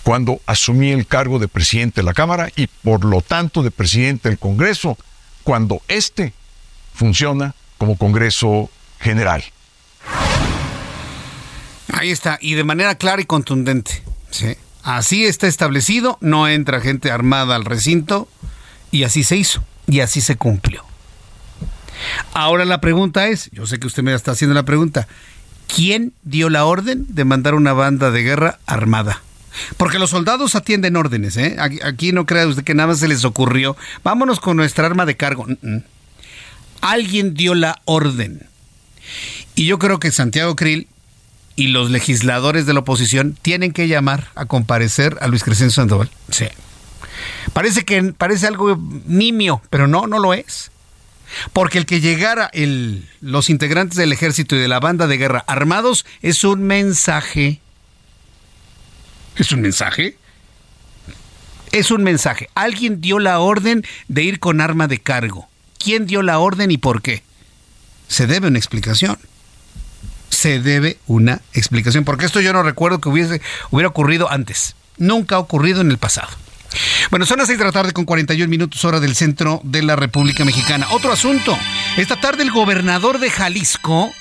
cuando 0.03 0.41
asumí 0.47 0.91
el 0.91 1.07
cargo 1.07 1.39
de 1.39 1.49
presidente 1.49 2.01
de 2.01 2.05
la 2.05 2.15
Cámara 2.15 2.51
y 2.57 2.67
por 2.67 3.05
lo 3.05 3.21
tanto 3.21 3.63
de 3.63 3.71
presidente 3.71 4.29
del 4.29 4.39
Congreso, 4.39 4.99
cuando 5.45 5.83
éste 5.89 6.33
funciona 6.95 7.55
como 7.79 7.97
Congreso 7.97 8.71
General. 9.01 9.43
Ahí 11.93 12.11
está, 12.11 12.39
y 12.41 12.55
de 12.55 12.65
manera 12.65 12.95
clara 12.97 13.23
y 13.23 13.27
contundente. 13.27 14.03
Así 14.83 15.25
está 15.25 15.47
establecido, 15.47 16.19
no 16.21 16.49
entra 16.49 16.81
gente 16.81 17.11
armada 17.11 17.55
al 17.55 17.65
recinto, 17.65 18.29
y 18.91 19.05
así 19.05 19.25
se 19.25 19.37
hizo, 19.37 19.63
y 19.87 20.01
así 20.01 20.21
se 20.21 20.37
cumplió. 20.37 20.85
Ahora 22.33 22.65
la 22.65 22.81
pregunta 22.81 23.29
es, 23.29 23.51
yo 23.53 23.67
sé 23.67 23.79
que 23.79 23.87
usted 23.87 24.03
me 24.03 24.15
está 24.15 24.33
haciendo 24.33 24.55
la 24.55 24.65
pregunta, 24.65 25.07
¿quién 25.73 26.13
dio 26.23 26.51
la 26.51 26.65
orden 26.65 27.07
de 27.09 27.25
mandar 27.25 27.55
una 27.55 27.73
banda 27.73 28.11
de 28.11 28.23
guerra 28.23 28.59
armada? 28.67 29.23
Porque 29.77 29.99
los 29.99 30.11
soldados 30.11 30.55
atienden 30.55 30.97
órdenes, 30.97 31.37
¿eh? 31.37 31.57
Aquí, 31.59 32.13
no 32.13 32.27
crea 32.27 32.47
usted 32.47 32.65
que 32.65 32.75
nada 32.75 32.95
se 32.95 33.09
les 33.09 33.25
ocurrió. 33.25 33.77
Vámonos 34.03 34.41
con 34.41 34.57
nuestra 34.57 34.87
arma 34.87 35.07
de 35.07 35.17
cargo. 35.17 35.47
Alguien 36.81 37.35
dio 37.35 37.55
la 37.55 37.81
orden. 37.85 38.47
Y 39.55 39.67
yo 39.67 39.79
creo 39.79 40.01
que 40.01 40.11
Santiago 40.11 40.57
Krill 40.57 40.89
y 41.55 41.69
los 41.69 41.91
legisladores 41.91 42.67
de 42.67 42.73
la 42.73 42.81
oposición 42.81 43.37
tienen 43.41 43.73
que 43.73 43.89
llamar 43.89 44.31
a 44.35 44.47
comparecer 44.47 45.19
a 45.21 45.29
Luis 45.29 45.45
Crescencio 45.45 45.83
Sandoval. 45.83 46.11
Sí. 46.31 46.47
Parece 47.53 47.85
que 47.85 48.03
parece 48.15 48.47
algo 48.47 48.79
nimio, 49.07 49.63
pero 49.71 49.87
no, 49.87 50.07
no 50.07 50.19
lo 50.19 50.35
es. 50.35 50.71
Porque 51.53 51.79
el 51.79 51.87
que 51.87 52.01
llegara 52.01 52.51
los 53.21 53.51
integrantes 53.51 53.97
del 53.97 54.13
ejército 54.13 54.57
y 54.57 54.59
de 54.59 54.69
la 54.69 54.81
banda 54.81 55.07
de 55.07 55.17
guerra 55.17 55.45
armados 55.47 56.05
es 56.21 56.45
un 56.45 56.63
mensaje 56.65 57.62
¿Es 59.37 59.53
un 59.53 59.61
mensaje? 59.61 60.17
Es 61.71 61.91
un 61.91 62.03
mensaje. 62.03 62.49
Alguien 62.55 63.01
dio 63.01 63.19
la 63.19 63.39
orden 63.39 63.85
de 64.09 64.23
ir 64.23 64.39
con 64.41 64.61
arma 64.61 64.89
de 64.89 64.99
cargo. 64.99 65.49
¿Quién 65.79 66.07
dio 66.07 66.23
la 66.23 66.39
orden 66.39 66.71
y 66.71 66.79
por 66.79 67.03
qué? 67.03 67.23
Se 68.09 68.27
debe 68.27 68.49
una 68.49 68.59
explicación. 68.59 69.19
Se 70.29 70.61
debe 70.61 70.99
una 71.07 71.41
explicación. 71.55 72.05
Porque 72.05 72.27
esto 72.27 72.41
yo 72.41 72.53
no 72.53 72.63
recuerdo 72.63 73.01
que 73.01 73.09
hubiese, 73.09 73.41
hubiera 73.71 73.89
ocurrido 73.89 74.31
antes. 74.31 74.77
Nunca 74.99 75.37
ha 75.37 75.39
ocurrido 75.39 75.81
en 75.81 75.91
el 75.91 75.99
pasado. 75.99 76.29
Bueno, 77.11 77.27
son 77.27 77.39
las 77.39 77.49
6 77.49 77.59
de 77.59 77.65
la 77.65 77.73
tarde 77.73 77.93
con 77.93 78.05
41 78.05 78.49
minutos 78.49 78.85
hora 78.85 79.01
del 79.01 79.15
centro 79.15 79.61
de 79.65 79.83
la 79.83 79.97
República 79.97 80.45
Mexicana. 80.45 80.87
Otro 80.91 81.13
asunto. 81.13 81.57
Esta 81.97 82.21
tarde 82.21 82.43
el 82.43 82.51
gobernador 82.51 83.19
de 83.19 83.31
Jalisco, 83.31 84.13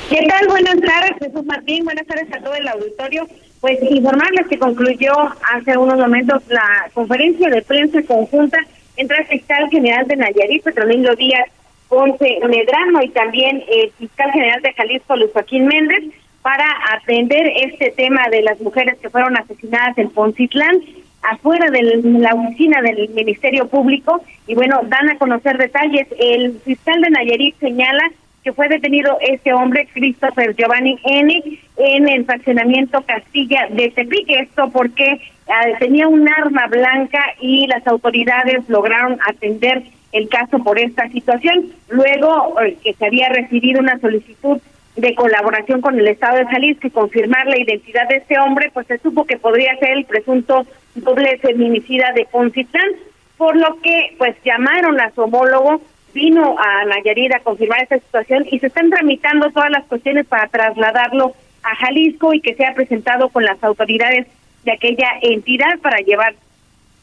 ¿Qué 0.09 0.27
tal? 0.29 0.47
Buenas 0.49 0.81
tardes, 0.81 1.13
Jesús 1.21 1.45
Martín. 1.45 1.85
Buenas 1.85 2.07
tardes 2.07 2.33
a 2.33 2.39
todo 2.41 2.55
el 2.55 2.69
auditorio. 2.69 3.29
Pues 3.61 3.79
informarles 3.91 4.47
que 4.49 4.59
concluyó 4.59 5.13
hace 5.55 5.77
unos 5.77 5.99
momentos 5.99 6.43
la 6.49 6.89
conferencia 6.95 7.49
de 7.49 7.63
prensa 7.63 8.03
conjunta 8.03 8.59
entre 8.97 9.19
el 9.19 9.27
fiscal 9.27 9.69
general 9.71 10.07
de 10.07 10.17
Nayarit, 10.17 10.63
Petronilo 10.63 11.15
Díaz 11.17 11.49
Ponce 11.89 12.39
Medrano, 12.49 13.03
y 13.03 13.09
también 13.11 13.63
el 13.69 13.93
fiscal 13.93 14.31
general 14.33 14.61
de 14.63 14.73
Jalisco, 14.73 15.17
Luis 15.17 15.31
Joaquín 15.33 15.67
Méndez 15.67 16.05
para 16.47 16.65
atender 16.95 17.45
este 17.57 17.91
tema 17.91 18.29
de 18.31 18.41
las 18.41 18.61
mujeres 18.61 18.97
que 19.03 19.11
fueron 19.11 19.37
asesinadas 19.37 19.99
en 19.99 20.11
Poncitlán 20.11 20.81
afuera 21.23 21.73
de 21.73 22.01
la 22.05 22.35
oficina 22.35 22.81
del 22.83 23.09
Ministerio 23.09 23.67
Público 23.67 24.23
y 24.47 24.55
bueno, 24.55 24.79
dan 24.85 25.11
a 25.11 25.19
conocer 25.19 25.59
detalles. 25.59 26.07
El 26.21 26.61
fiscal 26.61 27.01
de 27.01 27.11
Nayarit 27.11 27.59
señala 27.59 28.13
que 28.45 28.53
fue 28.53 28.69
detenido 28.69 29.19
este 29.23 29.53
hombre, 29.53 29.89
Christopher 29.93 30.55
Giovanni 30.55 30.97
N., 31.03 31.43
en 31.79 32.09
el 32.09 32.25
fraccionamiento 32.25 33.03
Castilla 33.03 33.67
de 33.69 33.91
Tepic. 33.91 34.27
Esto 34.29 34.71
porque 34.71 35.21
ah, 35.49 35.77
tenía 35.81 36.07
un 36.07 36.29
arma 36.29 36.69
blanca 36.69 37.25
y 37.41 37.67
las 37.67 37.85
autoridades 37.89 38.69
lograron 38.69 39.19
atender 39.29 39.83
el 40.13 40.29
caso 40.29 40.61
por 40.61 40.79
esta 40.79 41.09
situación. 41.09 41.73
Luego 41.89 42.61
eh, 42.61 42.77
que 42.85 42.93
se 42.95 43.05
había 43.05 43.31
recibido 43.31 43.81
una 43.81 43.99
solicitud 43.99 44.61
de 44.97 45.15
colaboración 45.15 45.81
con 45.81 45.99
el 45.99 46.09
Estado 46.09 46.39
de 46.39 46.47
Jalisco 46.47 46.87
y 46.87 46.91
confirmar 46.91 47.47
la 47.47 47.59
identidad 47.59 48.09
de 48.09 48.17
este 48.17 48.39
hombre, 48.39 48.71
pues 48.73 48.87
se 48.87 48.99
supo 48.99 49.25
que 49.25 49.37
podría 49.37 49.77
ser 49.79 49.91
el 49.91 50.07
presunto 50.07 50.67
doble 50.95 51.37
feminicida 51.39 52.13
de 52.13 52.27
Poncitlán, 52.31 52.91
por 53.37 53.57
lo 53.57 53.81
que 53.83 54.15
pues 54.17 54.35
llamaron 54.45 54.99
a 55.01 55.11
su 55.11 55.23
homólogo 55.23 55.83
vino 56.15 56.57
a 56.59 56.85
Nayarit 56.87 57.35
a 57.35 57.41
confirmar 57.41 57.83
esta 57.83 57.99
situación 57.99 58.47
y 58.51 58.59
se 58.59 58.69
están 58.69 58.89
tramitando 58.89 59.51
todas 59.51 59.71
las 59.71 59.85
cuestiones 59.85 60.27
para 60.27 60.49
trasladarlo 60.49 61.35
a 61.63 61.77
Jalisco 61.77 62.33
y 62.33 62.41
que 62.41 62.55
sea 62.55 62.75
presentado 62.75 63.29
con 63.29 63.45
las 63.45 63.63
autoridades 63.63 64.27
de 64.65 64.73
aquella 64.73 65.09
entidad 65.21 65.79
para 65.83 65.99
llevar 65.99 66.35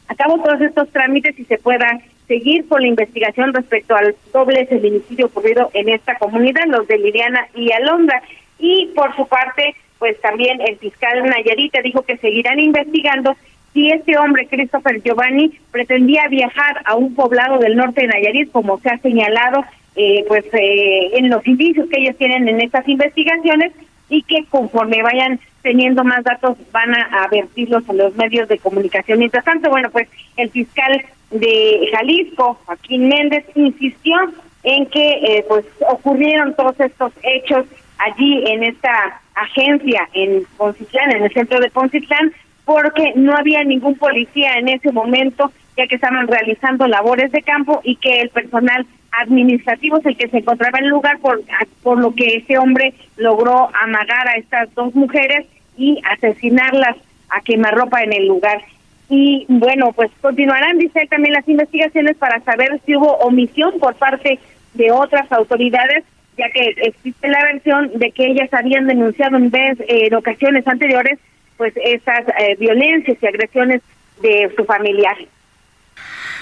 a 0.08 0.14
cabo 0.16 0.42
todos 0.42 0.60
estos 0.60 0.90
trámites 0.90 1.38
y 1.38 1.44
se 1.44 1.58
pueda 1.58 2.00
seguir 2.26 2.66
con 2.68 2.82
la 2.82 2.88
investigación 2.88 3.52
respecto 3.52 3.94
al 3.94 4.14
doble 4.32 4.66
feminicidio 4.66 5.26
ocurrido 5.26 5.70
en 5.74 5.88
esta 5.88 6.16
comunidad, 6.16 6.64
los 6.66 6.86
de 6.88 6.98
Liliana 6.98 7.48
y 7.54 7.72
Alondra. 7.72 8.22
Y 8.58 8.86
por 8.94 9.14
su 9.16 9.26
parte, 9.26 9.74
pues 9.98 10.20
también 10.20 10.60
el 10.60 10.76
fiscal 10.78 11.24
Nayarita 11.24 11.80
dijo 11.82 12.02
que 12.02 12.16
seguirán 12.18 12.60
investigando 12.60 13.36
si 13.72 13.90
este 13.90 14.16
hombre, 14.16 14.46
Christopher 14.46 15.02
Giovanni, 15.02 15.52
pretendía 15.72 16.28
viajar 16.28 16.82
a 16.84 16.94
un 16.94 17.14
poblado 17.14 17.58
del 17.58 17.76
norte 17.76 18.02
de 18.02 18.06
Nayarit, 18.06 18.52
como 18.52 18.78
se 18.78 18.88
ha 18.88 18.98
señalado, 18.98 19.64
eh, 19.96 20.24
pues 20.28 20.44
eh, 20.52 21.10
en 21.14 21.28
los 21.28 21.44
indicios 21.46 21.88
que 21.88 22.00
ellos 22.00 22.16
tienen 22.16 22.46
en 22.48 22.60
estas 22.60 22.86
investigaciones, 22.88 23.72
y 24.08 24.22
que 24.22 24.44
conforme 24.50 25.02
vayan 25.02 25.40
teniendo 25.62 26.04
más 26.04 26.22
datos 26.24 26.56
van 26.72 26.94
a 26.94 27.24
advertirlos 27.24 27.82
en 27.88 27.98
los 27.98 28.14
medios 28.16 28.48
de 28.48 28.58
comunicación. 28.58 29.18
Mientras 29.18 29.44
tanto, 29.44 29.70
bueno, 29.70 29.90
pues 29.90 30.08
el 30.36 30.50
fiscal 30.50 31.04
de 31.34 31.88
Jalisco, 31.92 32.58
Joaquín 32.64 33.08
Méndez, 33.08 33.44
insistió 33.54 34.16
en 34.62 34.86
que 34.86 35.10
eh, 35.10 35.44
pues 35.48 35.66
ocurrieron 35.88 36.54
todos 36.54 36.78
estos 36.80 37.12
hechos 37.22 37.66
allí 37.98 38.44
en 38.46 38.64
esta 38.64 39.20
agencia 39.34 40.08
en 40.14 40.44
Poncitlán, 40.56 41.10
en 41.12 41.24
el 41.24 41.32
centro 41.32 41.60
de 41.60 41.70
Poncitlán, 41.70 42.32
porque 42.64 43.12
no 43.14 43.36
había 43.36 43.62
ningún 43.64 43.96
policía 43.96 44.54
en 44.54 44.68
ese 44.68 44.90
momento, 44.92 45.52
ya 45.76 45.86
que 45.86 45.96
estaban 45.96 46.26
realizando 46.26 46.86
labores 46.86 47.30
de 47.32 47.42
campo 47.42 47.80
y 47.84 47.96
que 47.96 48.20
el 48.20 48.30
personal 48.30 48.86
administrativo 49.12 49.98
es 49.98 50.06
el 50.06 50.16
que 50.16 50.28
se 50.28 50.38
encontraba 50.38 50.78
en 50.78 50.84
el 50.86 50.90
lugar, 50.90 51.18
por, 51.18 51.42
por 51.82 51.98
lo 51.98 52.14
que 52.14 52.36
ese 52.36 52.58
hombre 52.58 52.94
logró 53.16 53.70
amagar 53.74 54.28
a 54.28 54.36
estas 54.36 54.72
dos 54.74 54.94
mujeres 54.94 55.46
y 55.76 56.00
asesinarlas 56.10 56.96
a 57.28 57.40
quemarropa 57.40 58.02
en 58.02 58.12
el 58.12 58.26
lugar. 58.26 58.62
Y 59.08 59.44
bueno, 59.48 59.92
pues 59.92 60.10
continuarán, 60.20 60.78
dice 60.78 61.06
también 61.08 61.34
las 61.34 61.48
investigaciones 61.48 62.16
para 62.16 62.40
saber 62.40 62.80
si 62.86 62.96
hubo 62.96 63.16
omisión 63.18 63.78
por 63.78 63.94
parte 63.96 64.38
de 64.74 64.90
otras 64.90 65.30
autoridades, 65.30 66.04
ya 66.38 66.48
que 66.50 66.74
existe 66.82 67.28
la 67.28 67.44
versión 67.44 67.90
de 67.94 68.10
que 68.10 68.26
ellas 68.26 68.52
habían 68.52 68.86
denunciado 68.86 69.36
en 69.36 69.50
vez 69.50 69.78
en 69.86 70.14
ocasiones 70.14 70.66
anteriores 70.66 71.18
pues 71.56 71.72
esas 71.76 72.26
eh, 72.40 72.56
violencias 72.58 73.16
y 73.20 73.26
agresiones 73.26 73.82
de 74.20 74.52
su 74.56 74.64
familiar. 74.64 75.16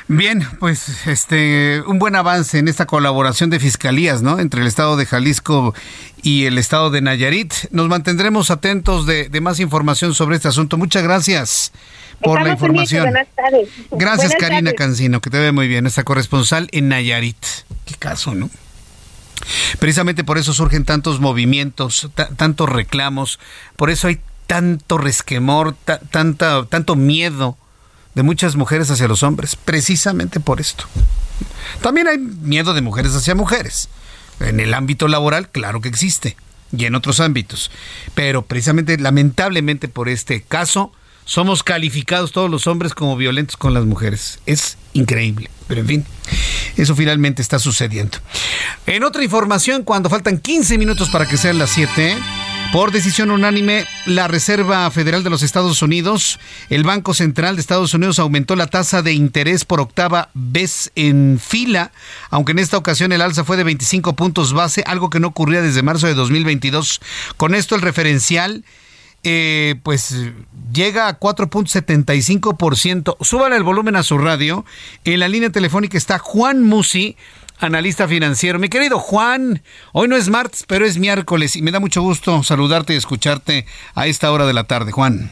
Bien, 0.09 0.47
pues 0.59 1.07
este 1.07 1.83
un 1.87 1.99
buen 1.99 2.17
avance 2.17 2.59
en 2.59 2.69
esta 2.69 2.87
colaboración 2.87 3.51
de 3.51 3.61
fiscalías, 3.61 4.23
¿no? 4.23 4.39
Entre 4.39 4.61
el 4.61 4.67
estado 4.67 4.97
de 4.97 5.07
Jalisco 5.07 5.75
y 6.23 6.45
el 6.47 6.59
estado 6.59 6.91
de 6.91 7.01
Nayarit. 7.01 7.55
Nos 7.71 7.89
mantendremos 7.89 8.51
atentos 8.51 9.07
de, 9.07 9.29
más 9.41 9.61
información 9.61 10.15
sobre 10.15 10.37
este 10.37 10.49
asunto. 10.49 10.77
Muchas 10.77 11.03
gracias 11.03 11.73
por 12.21 12.43
la 12.43 12.51
información. 12.51 13.05
Buenas 13.05 13.29
tardes. 13.35 13.69
Gracias, 13.91 14.35
Karina 14.39 14.73
Cancino, 14.73 15.21
que 15.21 15.31
te 15.31 15.39
ve 15.39 15.53
muy 15.53 15.69
bien, 15.69 15.87
esta 15.87 16.05
corresponsal 16.05 16.69
en 16.73 16.89
Nayarit. 16.89 17.37
Qué 17.87 17.95
caso, 17.95 18.35
¿no? 18.35 18.51
Precisamente 19.79 20.25
por 20.25 20.39
eso 20.39 20.53
surgen 20.53 20.85
tantos 20.85 21.21
movimientos, 21.21 22.11
tantos 22.37 22.69
reclamos, 22.69 23.41
por 23.77 23.91
eso 23.91 24.09
hay 24.09 24.21
tanto 24.47 24.99
resquemor, 24.99 25.75
tanta, 26.11 26.65
tanto 26.67 26.95
miedo 26.95 27.57
de 28.15 28.23
muchas 28.23 28.57
mujeres 28.57 28.91
hacia 28.91 29.09
los 29.09 29.23
hombres, 29.23 29.57
precisamente 29.57 30.41
por 30.41 30.61
esto. 30.61 30.85
También 31.81 32.09
hay 32.09 32.19
miedo 32.19 32.75
de 32.75 32.81
mujeres 32.81 33.15
hacia 33.15 33.35
mujeres. 33.35 33.89
En 34.41 34.61
el 34.61 34.75
ámbito 34.75 35.09
laboral, 35.09 35.49
claro 35.49 35.81
que 35.81 35.89
existe, 35.89 36.37
y 36.77 36.85
en 36.85 36.95
otros 36.95 37.21
ámbitos. 37.21 37.71
Pero 38.15 38.43
precisamente, 38.43 38.99
lamentablemente 38.99 39.89
por 39.89 40.09
este 40.09 40.43
caso, 40.43 40.93
somos 41.25 41.63
calificados 41.63 42.33
todos 42.33 42.51
los 42.51 42.67
hombres 42.67 42.95
como 42.95 43.17
violentos 43.17 43.57
con 43.57 43.75
las 43.75 43.85
mujeres. 43.85 44.41
Es 44.47 44.77
increíble. 44.93 45.51
Pero 45.69 45.81
en 45.81 45.87
fin, 45.87 46.07
eso 46.77 46.95
finalmente 46.95 47.41
está 47.41 47.59
sucediendo. 47.59 48.19
En 48.87 49.05
otra 49.05 49.23
información, 49.23 49.85
cuando 49.85 50.11
faltan 50.11 50.39
15 50.39 50.77
minutos 50.79 51.09
para 51.09 51.27
que 51.27 51.37
sean 51.37 51.59
las 51.59 51.71
7, 51.71 52.17
por 52.73 52.91
decisión 52.91 53.31
unánime, 53.31 53.85
la 54.07 54.29
Reserva 54.29 54.91
Federal 54.91 55.23
de 55.23 55.29
los 55.29 55.43
Estados 55.43 55.83
Unidos, 55.83 56.41
el 56.71 56.85
Banco 56.85 57.13
Central 57.13 57.55
de 57.55 57.61
Estados 57.61 57.93
Unidos 57.93 58.19
aumentó 58.19 58.57
la 58.57 58.67
tasa 58.67 59.03
de 59.03 59.13
interés 59.13 59.67
por 59.67 59.79
octava 59.79 60.31
vez 60.33 60.91
en 60.97 61.39
fila, 61.39 61.93
aunque 62.31 62.53
en 62.53 62.59
esta 62.59 62.79
ocasión 62.79 63.13
el 63.13 63.21
alza 63.21 63.45
fue 63.45 63.59
de 63.59 63.65
25 63.65 64.17
puntos 64.17 64.55
base, 64.55 64.83
algo 64.87 65.11
que 65.11 65.21
no 65.21 65.29
ocurría 65.29 65.61
desde 65.61 65.83
marzo 65.83 66.07
de 66.07 66.15
2022. 66.15 67.03
Con 67.37 67.55
esto 67.55 67.75
el 67.75 67.83
referencial 67.83 68.65
eh, 69.25 69.77
pues 69.83 70.17
llega 70.73 71.09
a 71.09 71.21
4.75%. 71.21 73.17
Suban 73.21 73.53
el 73.53 73.63
volumen 73.63 73.97
a 73.97 74.03
su 74.03 74.17
radio. 74.17 74.65
En 75.05 75.21
la 75.21 75.29
línea 75.29 75.51
telefónica 75.51 75.99
está 75.99 76.19
Juan 76.19 76.65
Musi, 76.65 77.17
analista 77.59 78.09
financiero. 78.09 78.59
Mi 78.59 78.69
querido 78.69 78.99
Juan, 78.99 79.63
hoy 79.93 80.09
no 80.09 80.17
es 80.17 80.29
martes, 80.29 80.65
pero 80.67 80.85
es 80.85 80.99
miércoles 80.99 81.57
y 81.57 81.63
me 81.63 81.71
da 81.71 81.81
mucho 81.81 82.03
gusto 82.03 82.43
saludarte 82.43 82.95
y 82.95 82.97
escucharte 82.97 83.67
a 83.95 84.07
esta 84.07 84.31
hora 84.33 84.47
de 84.47 84.53
la 84.53 84.65
tarde, 84.65 84.93
Juan. 84.93 85.31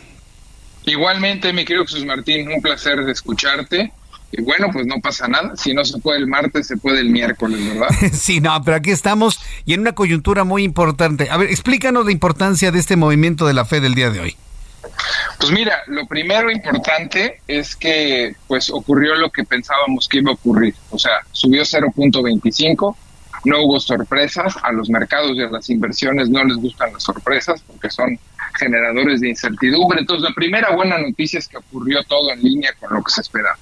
Igualmente, 0.87 1.53
mi 1.53 1.65
querido 1.65 1.85
Jesús 1.85 2.05
Martín, 2.05 2.51
un 2.51 2.63
placer 2.63 3.05
de 3.05 3.13
escucharte. 3.13 3.93
Y 4.33 4.43
bueno, 4.43 4.69
pues 4.73 4.87
no 4.87 5.01
pasa 5.01 5.27
nada. 5.27 5.57
Si 5.57 5.75
no 5.75 5.85
se 5.85 5.99
puede 5.99 6.19
el 6.19 6.27
martes, 6.27 6.69
se 6.69 6.77
puede 6.77 7.01
el 7.01 7.11
miércoles, 7.11 7.61
¿verdad? 7.67 7.89
sí, 8.13 8.41
no, 8.41 8.63
pero 8.65 8.77
aquí 8.77 8.91
estamos 8.91 9.41
y 9.65 9.75
en 9.75 9.81
una 9.81 9.93
coyuntura 9.93 10.45
muy 10.45 10.63
importante. 10.63 11.29
A 11.31 11.37
ver, 11.37 11.51
explícanos 11.51 12.05
la 12.05 12.13
importancia 12.13 12.71
de 12.71 12.79
este 12.79 12.97
movimiento 12.97 13.47
de 13.47 13.55
la 13.55 13.65
fe 13.65 13.81
del 13.81 13.95
día 13.95 14.11
de 14.11 14.21
hoy. 14.21 14.37
Pues 15.39 15.53
mira, 15.53 15.83
lo 15.87 16.07
primero 16.07 16.51
importante 16.51 17.41
es 17.47 17.77
que 17.77 18.35
pues 18.47 18.71
ocurrió 18.71 19.15
lo 19.15 19.31
que 19.31 19.45
pensábamos 19.45 20.09
que 20.09 20.19
iba 20.19 20.31
a 20.31 20.35
ocurrir, 20.35 20.75
o 20.91 20.99
sea, 20.99 21.13
subió 21.33 21.63
0.25, 21.63 22.97
no 23.45 23.63
hubo 23.63 23.81
sorpresas, 23.81 24.55
a 24.63 24.73
los 24.73 24.91
mercados 24.91 25.33
y 25.35 25.43
a 25.43 25.49
las 25.49 25.71
inversiones 25.71 26.29
no 26.29 26.45
les 26.45 26.57
gustan 26.59 26.93
las 26.93 27.03
sorpresas 27.03 27.63
porque 27.63 27.91
son 27.91 28.19
generadores 28.59 29.21
de 29.21 29.31
incertidumbre. 29.31 30.01
Entonces, 30.01 30.29
la 30.29 30.35
primera 30.35 30.75
buena 30.75 30.99
noticia 30.99 31.39
es 31.39 31.49
que 31.49 31.57
ocurrió 31.57 32.03
todo 32.05 32.33
en 32.33 32.43
línea 32.43 32.73
con 32.79 32.93
lo 32.93 33.03
que 33.03 33.13
se 33.13 33.23
esperaba. 33.23 33.57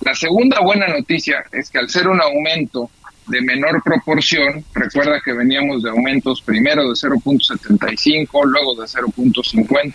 La 0.00 0.14
segunda 0.14 0.60
buena 0.60 0.88
noticia 0.88 1.44
es 1.52 1.68
que 1.68 1.78
al 1.78 1.90
ser 1.90 2.08
un 2.08 2.20
aumento 2.22 2.90
de 3.26 3.42
menor 3.42 3.82
proporción, 3.82 4.64
recuerda 4.72 5.20
que 5.22 5.34
veníamos 5.34 5.82
de 5.82 5.90
aumentos 5.90 6.40
primero 6.40 6.84
de 6.84 6.94
0.75, 6.94 8.46
luego 8.46 8.74
de 8.76 8.86
0.50 8.86 9.92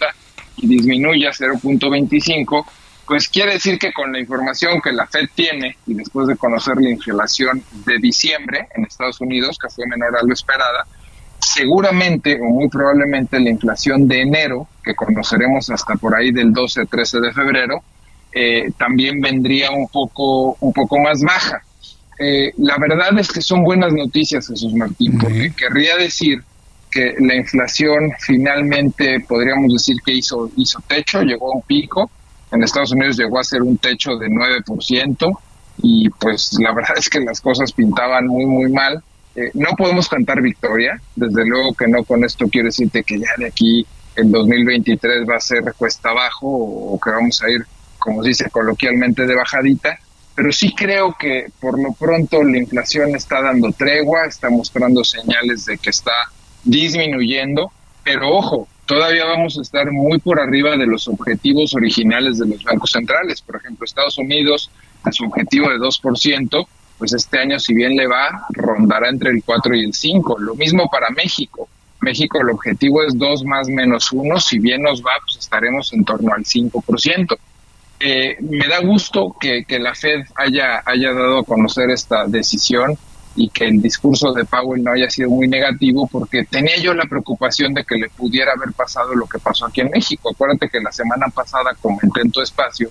y 0.63 0.67
disminuye 0.67 1.27
a 1.27 1.31
0.25, 1.31 2.65
pues 3.05 3.27
quiere 3.27 3.53
decir 3.53 3.77
que 3.77 3.91
con 3.91 4.13
la 4.13 4.19
información 4.19 4.79
que 4.81 4.93
la 4.93 5.05
Fed 5.05 5.27
tiene 5.35 5.75
y 5.85 5.93
después 5.93 6.25
de 6.27 6.37
conocer 6.37 6.77
la 6.77 6.89
inflación 6.89 7.61
de 7.85 7.97
diciembre 7.97 8.69
en 8.73 8.85
Estados 8.85 9.19
Unidos, 9.19 9.57
que 9.61 9.69
fue 9.69 9.85
menor 9.87 10.17
a 10.17 10.23
lo 10.23 10.33
esperada, 10.33 10.85
seguramente 11.37 12.39
o 12.41 12.45
muy 12.45 12.69
probablemente 12.69 13.41
la 13.41 13.49
inflación 13.49 14.07
de 14.07 14.21
enero, 14.21 14.67
que 14.81 14.95
conoceremos 14.95 15.69
hasta 15.69 15.95
por 15.95 16.15
ahí 16.15 16.31
del 16.31 16.53
12-13 16.53 17.19
de 17.19 17.33
febrero, 17.33 17.83
eh, 18.31 18.71
también 18.77 19.19
vendría 19.19 19.69
un 19.71 19.89
poco, 19.89 20.55
un 20.61 20.71
poco 20.71 20.97
más 20.97 21.21
baja. 21.21 21.61
Eh, 22.17 22.53
la 22.57 22.77
verdad 22.77 23.19
es 23.19 23.29
que 23.29 23.41
son 23.41 23.65
buenas 23.65 23.91
noticias, 23.91 24.47
Jesús 24.47 24.73
Martín, 24.73 25.17
porque 25.19 25.51
querría 25.57 25.97
decir 25.97 26.41
que 26.93 27.15
la 27.19 27.35
inflación 27.35 28.11
finalmente 28.19 29.19
podríamos 29.27 29.73
decir 29.73 29.97
que 30.05 30.13
hizo, 30.13 30.51
hizo 30.57 30.79
techo, 30.87 31.21
llegó 31.21 31.51
a 31.51 31.55
un 31.55 31.61
pico. 31.63 32.09
En 32.51 32.61
Estados 32.61 32.91
Unidos 32.91 33.17
llegó 33.17 33.39
a 33.39 33.43
ser 33.43 33.63
un 33.63 33.77
techo 33.77 34.15
de 34.17 34.27
9% 34.27 35.39
y 35.81 36.09
pues 36.09 36.57
la 36.59 36.71
verdad 36.75 36.97
es 36.97 37.09
que 37.09 37.19
las 37.19 37.41
cosas 37.41 37.71
pintaban 37.71 38.27
muy, 38.27 38.45
muy 38.45 38.71
mal. 38.71 39.03
Eh, 39.35 39.49
no 39.55 39.71
podemos 39.75 40.07
cantar 40.07 40.41
victoria, 40.41 41.01
desde 41.15 41.45
luego 41.45 41.73
que 41.73 41.87
no 41.87 42.03
con 42.03 42.23
esto 42.23 42.47
quiero 42.47 42.67
decirte 42.67 43.03
que 43.03 43.19
ya 43.19 43.31
de 43.37 43.47
aquí 43.47 43.85
el 44.15 44.31
2023 44.31 45.27
va 45.27 45.37
a 45.37 45.39
ser 45.39 45.73
cuesta 45.75 46.09
abajo 46.09 46.47
o, 46.47 46.99
que 47.03 47.09
vamos 47.09 47.41
a 47.41 47.49
ir, 47.49 47.65
como 47.97 48.21
se 48.21 48.29
dice 48.29 48.49
coloquialmente, 48.51 49.25
de 49.25 49.35
bajadita, 49.35 49.97
pero 50.35 50.51
sí 50.51 50.73
creo 50.75 51.15
que 51.19 51.47
por 51.59 51.81
lo 51.81 51.93
pronto 51.93 52.43
la 52.43 52.57
inflación 52.57 53.15
está 53.15 53.41
dando 53.41 53.71
tregua, 53.71 54.25
está 54.25 54.51
mostrando 54.51 55.03
señales 55.03 55.65
de 55.65 55.79
que 55.79 55.89
está 55.89 56.11
disminuyendo, 56.63 57.71
pero 58.03 58.29
ojo, 58.29 58.67
todavía 58.85 59.25
vamos 59.25 59.57
a 59.57 59.61
estar 59.61 59.91
muy 59.91 60.19
por 60.19 60.39
arriba 60.39 60.77
de 60.77 60.85
los 60.85 61.07
objetivos 61.07 61.73
originales 61.73 62.37
de 62.37 62.47
los 62.47 62.63
bancos 62.63 62.91
centrales. 62.91 63.41
Por 63.41 63.57
ejemplo, 63.57 63.85
Estados 63.85 64.17
Unidos, 64.17 64.69
a 65.03 65.11
su 65.11 65.25
objetivo 65.25 65.69
de 65.69 65.77
2%, 65.77 66.67
pues 66.97 67.13
este 67.13 67.39
año, 67.39 67.59
si 67.59 67.73
bien 67.73 67.95
le 67.95 68.07
va, 68.07 68.45
rondará 68.49 69.09
entre 69.09 69.31
el 69.31 69.43
4 69.43 69.75
y 69.75 69.85
el 69.85 69.93
5. 69.93 70.39
Lo 70.39 70.55
mismo 70.55 70.89
para 70.89 71.09
México. 71.09 71.67
México 72.01 72.41
el 72.41 72.49
objetivo 72.49 73.03
es 73.03 73.17
2 73.17 73.45
más 73.45 73.67
menos 73.67 74.11
1. 74.11 74.39
Si 74.39 74.59
bien 74.59 74.81
nos 74.83 75.01
va, 75.01 75.13
pues 75.21 75.37
estaremos 75.37 75.91
en 75.93 76.05
torno 76.05 76.33
al 76.33 76.43
5%. 76.43 77.37
Eh, 77.99 78.37
me 78.41 78.67
da 78.67 78.79
gusto 78.81 79.35
que, 79.39 79.63
que 79.65 79.79
la 79.79 79.95
Fed 79.95 80.25
haya, 80.35 80.83
haya 80.85 81.13
dado 81.13 81.39
a 81.39 81.43
conocer 81.45 81.89
esta 81.89 82.25
decisión 82.25 82.97
y 83.35 83.49
que 83.49 83.65
el 83.65 83.81
discurso 83.81 84.31
de 84.33 84.45
Powell 84.45 84.83
no 84.83 84.91
haya 84.91 85.09
sido 85.09 85.29
muy 85.29 85.47
negativo 85.47 86.07
porque 86.11 86.43
tenía 86.45 86.77
yo 86.77 86.93
la 86.93 87.05
preocupación 87.05 87.73
de 87.73 87.83
que 87.83 87.95
le 87.95 88.09
pudiera 88.09 88.51
haber 88.53 88.73
pasado 88.73 89.15
lo 89.15 89.25
que 89.25 89.39
pasó 89.39 89.65
aquí 89.65 89.81
en 89.81 89.89
México. 89.89 90.29
Acuérdate 90.31 90.69
que 90.69 90.79
la 90.79 90.91
semana 90.91 91.27
pasada 91.29 91.71
comenté 91.81 92.21
en 92.21 92.31
tu 92.31 92.41
espacio 92.41 92.89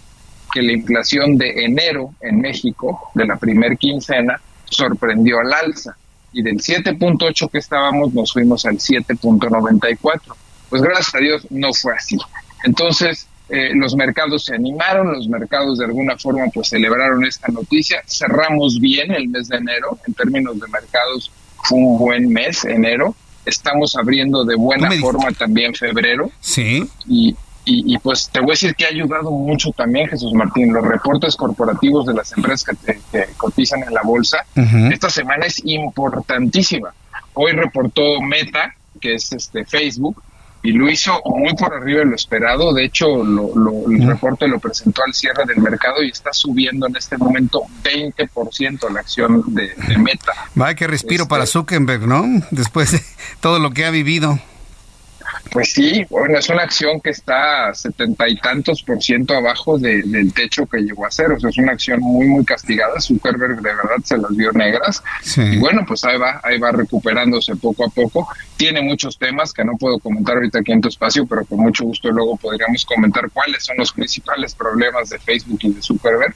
que 0.52 0.62
la 0.62 0.72
inflación 0.72 1.38
de 1.38 1.64
enero 1.64 2.14
en 2.20 2.40
México, 2.40 3.10
de 3.14 3.24
la 3.24 3.36
primer 3.36 3.78
quincena, 3.78 4.40
sorprendió 4.64 5.38
al 5.40 5.52
alza 5.52 5.96
y 6.32 6.42
del 6.42 6.56
7.8 6.56 7.50
que 7.50 7.58
estábamos 7.58 8.12
nos 8.12 8.32
fuimos 8.32 8.64
al 8.64 8.76
7.94. 8.76 10.20
Pues 10.68 10.82
gracias 10.82 11.14
a 11.14 11.18
Dios 11.18 11.46
no 11.50 11.72
fue 11.72 11.94
así. 11.94 12.18
Entonces, 12.64 13.26
eh, 13.54 13.72
los 13.74 13.94
mercados 13.94 14.46
se 14.46 14.54
animaron, 14.54 15.12
los 15.12 15.28
mercados 15.28 15.76
de 15.76 15.84
alguna 15.84 16.16
forma 16.16 16.46
pues 16.54 16.68
celebraron 16.68 17.22
esta 17.26 17.52
noticia, 17.52 18.02
cerramos 18.06 18.80
bien 18.80 19.12
el 19.12 19.28
mes 19.28 19.48
de 19.48 19.58
enero, 19.58 19.98
en 20.06 20.14
términos 20.14 20.58
de 20.58 20.66
mercados 20.68 21.30
fue 21.62 21.78
un 21.78 21.98
buen 21.98 22.28
mes, 22.30 22.64
enero, 22.64 23.14
estamos 23.44 23.94
abriendo 23.94 24.46
de 24.46 24.56
buena 24.56 24.90
forma 24.92 25.30
también 25.32 25.74
febrero. 25.74 26.30
Sí. 26.40 26.88
Y, 27.06 27.36
y, 27.66 27.98
pues 27.98 28.30
te 28.32 28.40
voy 28.40 28.52
a 28.52 28.52
decir 28.52 28.74
que 28.74 28.86
ha 28.86 28.88
ayudado 28.88 29.30
mucho 29.30 29.70
también, 29.72 30.08
Jesús 30.08 30.32
Martín, 30.32 30.72
los 30.72 30.86
reportes 30.86 31.36
corporativos 31.36 32.06
de 32.06 32.14
las 32.14 32.32
empresas 32.32 32.74
que, 32.86 33.26
cotizan 33.36 33.82
en 33.82 33.92
la 33.92 34.00
bolsa. 34.02 34.46
Esta 34.90 35.10
semana 35.10 35.44
es 35.44 35.60
importantísima. 35.66 36.94
Hoy 37.34 37.52
reportó 37.52 38.22
Meta, 38.22 38.74
que 38.98 39.16
es 39.16 39.30
este 39.30 39.66
Facebook, 39.66 40.22
y 40.62 40.72
lo 40.72 40.88
hizo 40.88 41.20
muy 41.24 41.54
por 41.54 41.74
arriba 41.74 42.00
de 42.00 42.06
lo 42.06 42.14
esperado. 42.14 42.72
De 42.72 42.84
hecho, 42.84 43.24
lo, 43.24 43.90
el 43.90 44.06
reporte 44.06 44.46
lo 44.46 44.60
presentó 44.60 45.02
al 45.04 45.12
cierre 45.12 45.44
del 45.46 45.58
mercado 45.58 46.02
y 46.02 46.10
está 46.10 46.32
subiendo 46.32 46.86
en 46.86 46.96
este 46.96 47.16
momento 47.16 47.62
20% 47.82 48.90
la 48.90 49.00
acción 49.00 49.42
de, 49.48 49.72
Meta. 49.98 50.32
Vaya 50.54 50.74
que 50.74 50.86
respiro 50.86 51.28
para 51.28 51.44
este 51.44 51.58
Zuckerberg, 51.58 52.06
¿no? 52.06 52.24
Después 52.50 52.92
de 52.92 53.00
todo 53.40 53.58
lo 53.58 53.70
que 53.70 53.84
ha 53.84 53.90
vivido. 53.90 54.38
Pues 55.50 55.72
sí, 55.72 56.04
bueno, 56.08 56.38
es 56.38 56.48
una 56.48 56.62
acción 56.62 57.00
que 57.00 57.10
está 57.10 57.74
setenta 57.74 58.28
y 58.28 58.36
tantos 58.36 58.82
por 58.82 59.02
ciento 59.02 59.34
abajo 59.34 59.78
del 59.78 60.32
techo 60.32 60.66
que 60.66 60.78
llegó 60.78 61.04
a 61.04 61.10
ser. 61.10 61.32
O 61.32 61.40
sea, 61.40 61.50
es 61.50 61.58
una 61.58 61.72
acción 61.72 62.00
muy, 62.00 62.26
muy 62.26 62.44
castigada. 62.44 63.00
Zuckerberg 63.00 63.56
de 63.56 63.74
verdad 63.74 63.96
se 64.04 64.16
las 64.16 64.34
vio 64.34 64.52
negras. 64.52 65.02
Y 65.36 65.58
bueno, 65.58 65.84
pues 65.86 66.04
ahí 66.04 66.16
va, 66.16 66.40
ahí 66.42 66.58
va 66.58 66.72
recuperándose 66.72 67.56
poco 67.56 67.84
a 67.84 67.88
poco. 67.88 68.28
Tiene 68.56 68.80
muchos 68.82 69.18
temas 69.18 69.52
que 69.52 69.64
no 69.64 69.76
puedo 69.76 69.98
comentar 69.98 70.36
ahorita 70.36 70.60
aquí 70.60 70.72
en 70.72 70.80
tu 70.80 70.88
espacio, 70.88 71.26
pero 71.26 71.44
con 71.44 71.58
mucho 71.58 71.84
gusto 71.84 72.10
luego 72.10 72.36
podríamos 72.36 72.84
comentar 72.86 73.30
cuáles 73.30 73.64
son 73.64 73.76
los 73.76 73.92
principales 73.92 74.54
problemas 74.54 75.10
de 75.10 75.18
Facebook 75.18 75.58
y 75.62 75.74
de 75.74 75.82
Zuckerberg. 75.82 76.34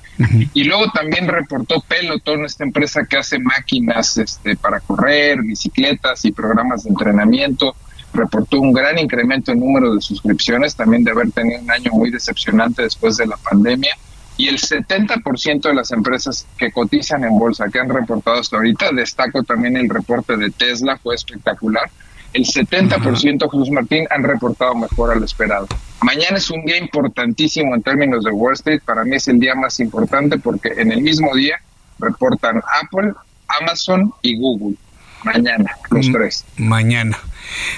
Y 0.52 0.64
luego 0.64 0.90
también 0.92 1.28
reportó 1.28 1.80
Peloton, 1.80 2.44
esta 2.44 2.64
empresa 2.64 3.07
que 3.09 3.16
hace 3.16 3.38
máquinas 3.38 4.16
este, 4.18 4.57
para 4.57 4.80
correr, 4.80 5.40
bicicletas 5.42 6.24
y 6.24 6.32
programas 6.32 6.84
de 6.84 6.90
entrenamiento 6.90 7.74
reportó 8.16 8.60
un 8.60 8.72
gran 8.72 8.98
incremento 8.98 9.52
en 9.52 9.60
número 9.60 9.94
de 9.94 10.00
suscripciones, 10.00 10.74
también 10.74 11.04
de 11.04 11.12
haber 11.12 11.30
tenido 11.30 11.60
un 11.60 11.70
año 11.70 11.92
muy 11.92 12.10
decepcionante 12.10 12.82
después 12.82 13.16
de 13.16 13.26
la 13.26 13.36
pandemia. 13.36 13.96
Y 14.38 14.48
el 14.48 14.58
70% 14.58 15.62
de 15.62 15.74
las 15.74 15.92
empresas 15.92 16.46
que 16.58 16.70
cotizan 16.70 17.24
en 17.24 17.38
bolsa, 17.38 17.68
que 17.72 17.78
han 17.78 17.88
reportado 17.88 18.38
hasta 18.38 18.56
ahorita, 18.56 18.92
destaco 18.92 19.42
también 19.42 19.76
el 19.76 19.88
reporte 19.88 20.36
de 20.36 20.50
Tesla, 20.50 20.98
fue 20.98 21.14
espectacular. 21.14 21.90
El 22.34 22.44
70%, 22.44 23.50
Jesús 23.50 23.70
Martín, 23.70 24.06
han 24.10 24.22
reportado 24.22 24.74
mejor 24.74 25.12
al 25.12 25.22
esperado. 25.22 25.66
Mañana 26.02 26.36
es 26.36 26.50
un 26.50 26.64
día 26.66 26.76
importantísimo 26.76 27.74
en 27.74 27.82
términos 27.82 28.24
de 28.24 28.30
Wall 28.30 28.52
Street. 28.52 28.82
Para 28.84 29.04
mí 29.04 29.16
es 29.16 29.26
el 29.28 29.40
día 29.40 29.54
más 29.54 29.80
importante 29.80 30.38
porque 30.38 30.68
en 30.76 30.92
el 30.92 31.00
mismo 31.00 31.34
día 31.34 31.56
reportan 31.98 32.60
Apple, 32.82 33.14
Amazon 33.60 34.12
y 34.20 34.38
Google. 34.38 34.76
Mañana, 35.27 35.77
los 35.91 36.12
tres. 36.12 36.45
Mañana. 36.57 37.18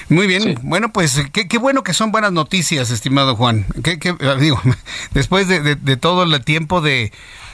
Muy 0.07 0.27
bien, 0.27 0.59
bueno, 0.63 0.91
pues 0.91 1.21
qué, 1.31 1.57
bueno 1.57 1.83
que 1.83 1.93
son 1.93 2.11
buenas 2.11 2.31
noticias, 2.31 2.91
estimado 2.91 3.35
Juan. 3.35 3.65
¿Qué, 3.83 3.99
ah, 4.21 4.35
digo, 4.39 4.61
después 5.11 5.47
de, 5.47 5.75
todo 5.97 6.23
el 6.23 6.43
tiempo 6.43 6.81
de, 6.81 7.11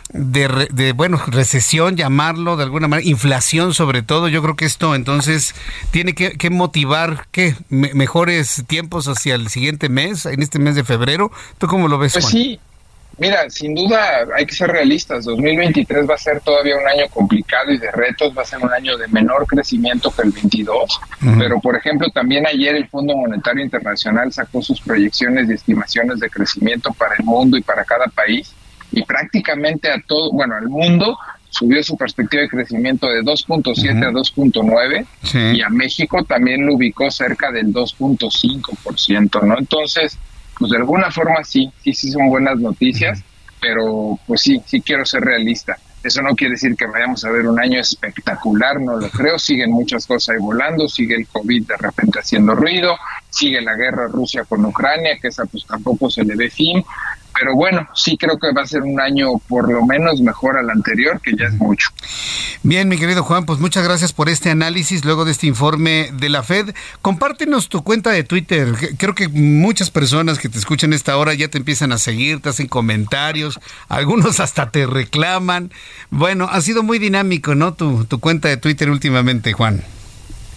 de, 0.10 0.94
bueno, 0.94 1.22
recesión, 1.28 1.96
llamarlo 1.96 2.58
de 2.58 2.64
alguna 2.64 2.88
manera, 2.88 3.08
inflación 3.08 3.74
sobre 3.74 4.02
todo, 4.02 4.28
yo 4.28 4.42
creo 4.42 4.56
que 4.56 4.66
esto 4.66 4.96
entonces 4.96 5.56
tiene 5.92 6.14
que, 6.14 6.50
motivar 6.50 7.28
¿qué? 7.32 7.56
mejores 7.70 8.64
tiempos 8.68 9.08
hacia 9.08 9.36
el 9.36 9.50
siguiente 9.50 9.90
mes, 9.90 10.26
en 10.26 10.42
este 10.42 10.60
mes 10.60 10.76
de 10.76 10.84
febrero. 10.84 11.32
¿Tú 11.58 11.68
cómo 11.68 11.88
lo 11.88 11.98
ves, 11.98 12.14
pues 12.14 12.26
Juan? 12.26 12.34
Sí, 12.34 12.60
Mira, 13.18 13.50
sin 13.50 13.74
duda 13.74 14.26
hay 14.36 14.46
que 14.46 14.54
ser 14.54 14.70
realistas. 14.70 15.26
2023 15.26 16.10
va 16.10 16.16
a 16.16 16.18
ser 16.18 16.42
todavía 16.42 16.76
un 16.78 16.88
año 16.88 17.08
complicado 17.10 17.72
y 17.72 17.78
de 17.78 17.90
retos, 17.92 18.38
va 18.38 18.42
a 18.42 18.46
ser 18.46 18.60
un 18.60 18.74
año 18.74 18.98
de 18.98 19.08
menor 19.08 19.46
crecimiento 19.48 20.12
que 20.12 20.24
el 20.24 20.32
22. 20.32 21.00
Pero, 21.40 21.60
por 21.62 21.76
ejemplo, 21.78 22.10
también 22.10 22.46
ayer 22.46 22.76
el 22.76 22.88
Fondo 22.90 23.16
Monetario 23.16 23.64
Internacional 23.64 24.34
sacó 24.34 24.62
sus 24.62 24.82
proyecciones 24.82 25.50
y 25.50 25.54
estimaciones 25.54 26.20
de 26.20 26.30
crecimiento 26.30 26.92
para 26.94 27.16
el 27.16 27.24
mundo 27.24 27.58
y 27.58 27.62
para 27.62 27.86
cada 27.86 28.08
país. 28.08 28.54
Y 28.92 29.04
prácticamente 29.04 29.90
a 29.90 30.02
todo, 30.06 30.32
bueno, 30.34 30.56
al 30.56 30.68
mundo 30.68 31.18
subió 31.50 31.82
su 31.84 31.96
perspectiva 31.96 32.44
de 32.44 32.50
crecimiento 32.50 33.08
de 33.08 33.22
2.7 33.22 34.06
a 34.06 34.12
2.9 34.12 35.56
y 35.56 35.62
a 35.62 35.70
México 35.70 36.24
también 36.26 36.66
lo 36.66 36.76
ubicó 36.76 37.10
cerca 37.10 37.50
del 37.50 37.74
2.5%, 37.74 39.42
¿no? 39.44 39.58
Entonces, 39.58 40.18
pues 40.58 40.72
de 40.72 40.78
alguna 40.78 41.12
forma 41.12 41.44
sí, 41.44 41.72
sí, 41.84 41.94
sí 41.94 42.12
son 42.12 42.30
buenas 42.30 42.58
noticias, 42.60 43.24
pero 43.60 44.20
pues 44.26 44.42
sí, 44.42 44.62
sí 44.66 44.82
quiero 44.82 45.06
ser 45.06 45.22
realista. 45.22 45.78
Eso 46.04 46.22
no 46.22 46.36
quiere 46.36 46.54
decir 46.54 46.76
que 46.76 46.86
vayamos 46.86 47.26
a 47.26 47.32
ver 47.32 47.48
un 47.48 47.60
año 47.60 47.80
espectacular, 47.80 48.80
no 48.80 49.00
lo 49.00 49.10
creo. 49.10 49.40
Siguen 49.40 49.72
muchas 49.72 50.06
cosas 50.06 50.36
ahí 50.36 50.40
volando, 50.40 50.88
sigue 50.88 51.16
el 51.16 51.28
COVID 51.28 51.66
de 51.66 51.78
repente 51.78 52.20
haciendo 52.20 52.54
ruido, 52.54 52.96
sigue 53.32 53.60
la 53.60 53.76
guerra 53.76 54.08
Rusia 54.08 54.44
con 54.44 54.64
Ucrania, 54.64 55.18
que 55.20 55.30
esa 55.30 55.46
pues 55.46 55.66
tampoco 55.66 56.12
se 56.12 56.24
le 56.24 56.36
ve 56.36 56.52
fin 56.52 56.86
pero 57.38 57.54
bueno, 57.54 57.88
sí 57.94 58.18
creo 58.18 58.38
que 58.40 58.52
va 58.54 58.62
a 58.62 58.68
ser 58.68 58.82
un 58.84 59.00
año 59.00 59.38
por 59.48 59.72
lo 59.72 59.86
menos 59.86 60.22
mejor 60.22 60.58
al 60.58 60.70
anterior, 60.70 61.20
que 61.22 61.36
ya 61.36 61.46
es 61.46 61.54
mucho. 61.54 61.90
Bien, 62.64 62.88
mi 62.88 62.98
querido 62.98 63.24
Juan, 63.24 63.46
pues 63.46 63.60
muchas 63.60 63.84
gracias 63.84 64.14
por 64.14 64.30
este 64.30 64.50
análisis 64.50 65.04
luego 65.04 65.26
de 65.26 65.32
este 65.32 65.48
informe 65.48 66.10
de 66.14 66.30
la 66.30 66.44
Fed. 66.44 66.74
Compártenos 67.02 67.70
tu 67.70 67.84
cuenta 67.84 68.12
de 68.12 68.24
Twitter. 68.24 68.74
Creo 68.98 69.16
que 69.16 69.28
muchas 69.28 69.92
personas 69.92 70.40
que 70.40 70.50
te 70.50 70.58
escuchan 70.58 70.94
esta 70.94 71.18
hora 71.18 71.34
ya 71.34 71.50
te 71.50 71.58
empiezan 71.58 71.92
a 71.92 71.98
seguir, 71.98 72.42
te 72.42 72.50
hacen 72.50 72.68
comentarios, 72.68 73.60
algunos 73.90 74.40
hasta 74.40 74.72
te 74.72 74.86
reclaman. 74.88 75.72
Bueno, 76.10 76.48
ha 76.50 76.62
sido 76.62 76.84
muy 76.84 77.00
dinámico, 77.00 77.56
¿no? 77.56 77.74
Tu, 77.74 78.06
tu 78.06 78.20
cuenta 78.20 78.48
de 78.48 78.58
Twitter 78.58 78.90
últimamente, 78.90 79.54
Juan. 79.54 79.84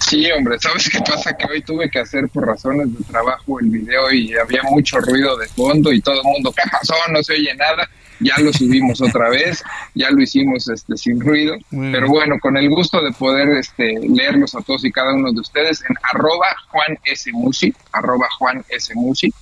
Sí, 0.00 0.30
hombre, 0.30 0.58
¿sabes 0.58 0.88
qué 0.88 1.00
pasa? 1.00 1.36
Que 1.36 1.46
hoy 1.46 1.62
tuve 1.62 1.90
que 1.90 1.98
hacer 1.98 2.28
por 2.28 2.46
razones 2.46 2.96
de 2.96 3.04
trabajo 3.04 3.60
el 3.60 3.68
video 3.68 4.10
y 4.12 4.34
había 4.34 4.62
mucho 4.62 4.98
ruido 5.00 5.36
de 5.36 5.48
fondo 5.48 5.92
y 5.92 6.00
todo 6.00 6.20
el 6.22 6.24
mundo, 6.24 6.52
¿qué 6.52 6.62
pasó? 6.70 6.94
No 7.12 7.22
se 7.22 7.34
oye 7.34 7.54
nada. 7.54 7.88
Ya 8.20 8.34
lo 8.38 8.52
subimos 8.52 9.00
otra 9.00 9.30
vez, 9.30 9.62
ya 9.94 10.10
lo 10.10 10.20
hicimos 10.20 10.68
este 10.68 10.96
sin 10.96 11.20
ruido, 11.20 11.54
pero 11.70 12.08
bueno, 12.08 12.34
con 12.40 12.56
el 12.56 12.68
gusto 12.68 13.00
de 13.00 13.12
poder 13.12 13.48
este 13.50 13.94
leerlos 14.00 14.56
a 14.56 14.60
todos 14.62 14.84
y 14.84 14.90
cada 14.90 15.14
uno 15.14 15.30
de 15.30 15.38
ustedes 15.38 15.84
en 15.88 15.94
arroba 16.02 16.48
Juan 16.68 16.98
S. 17.04 17.30
Musi, 17.32 17.72
arroba 17.92 18.26
Juan 18.38 18.64
S. 18.70 18.92
Musi, 18.96 19.32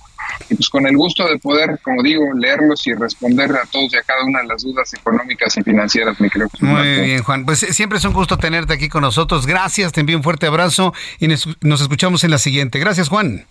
y 0.49 0.55
pues 0.55 0.69
con 0.69 0.85
el 0.87 0.95
gusto 0.95 1.27
de 1.27 1.37
poder, 1.37 1.79
como 1.83 2.01
digo, 2.03 2.23
leerlos 2.33 2.85
y 2.87 2.93
responder 2.93 3.51
a 3.51 3.65
todos 3.65 3.93
y 3.93 3.97
a 3.97 4.03
cada 4.03 4.23
una 4.23 4.41
de 4.41 4.47
las 4.47 4.63
dudas 4.63 4.93
económicas 4.93 5.57
y 5.57 5.63
financieras, 5.63 6.19
mi 6.19 6.29
querido. 6.29 6.49
Muy 6.61 7.01
bien, 7.01 7.23
Juan. 7.23 7.45
Pues 7.45 7.59
siempre 7.59 7.97
es 7.97 8.05
un 8.05 8.13
gusto 8.13 8.37
tenerte 8.37 8.73
aquí 8.73 8.89
con 8.89 9.01
nosotros. 9.01 9.45
Gracias, 9.45 9.91
te 9.91 10.01
envío 10.01 10.17
un 10.17 10.23
fuerte 10.23 10.47
abrazo 10.47 10.93
y 11.19 11.27
nos 11.27 11.81
escuchamos 11.81 12.23
en 12.23 12.31
la 12.31 12.37
siguiente. 12.37 12.79
Gracias, 12.79 13.09
Juan. 13.09 13.45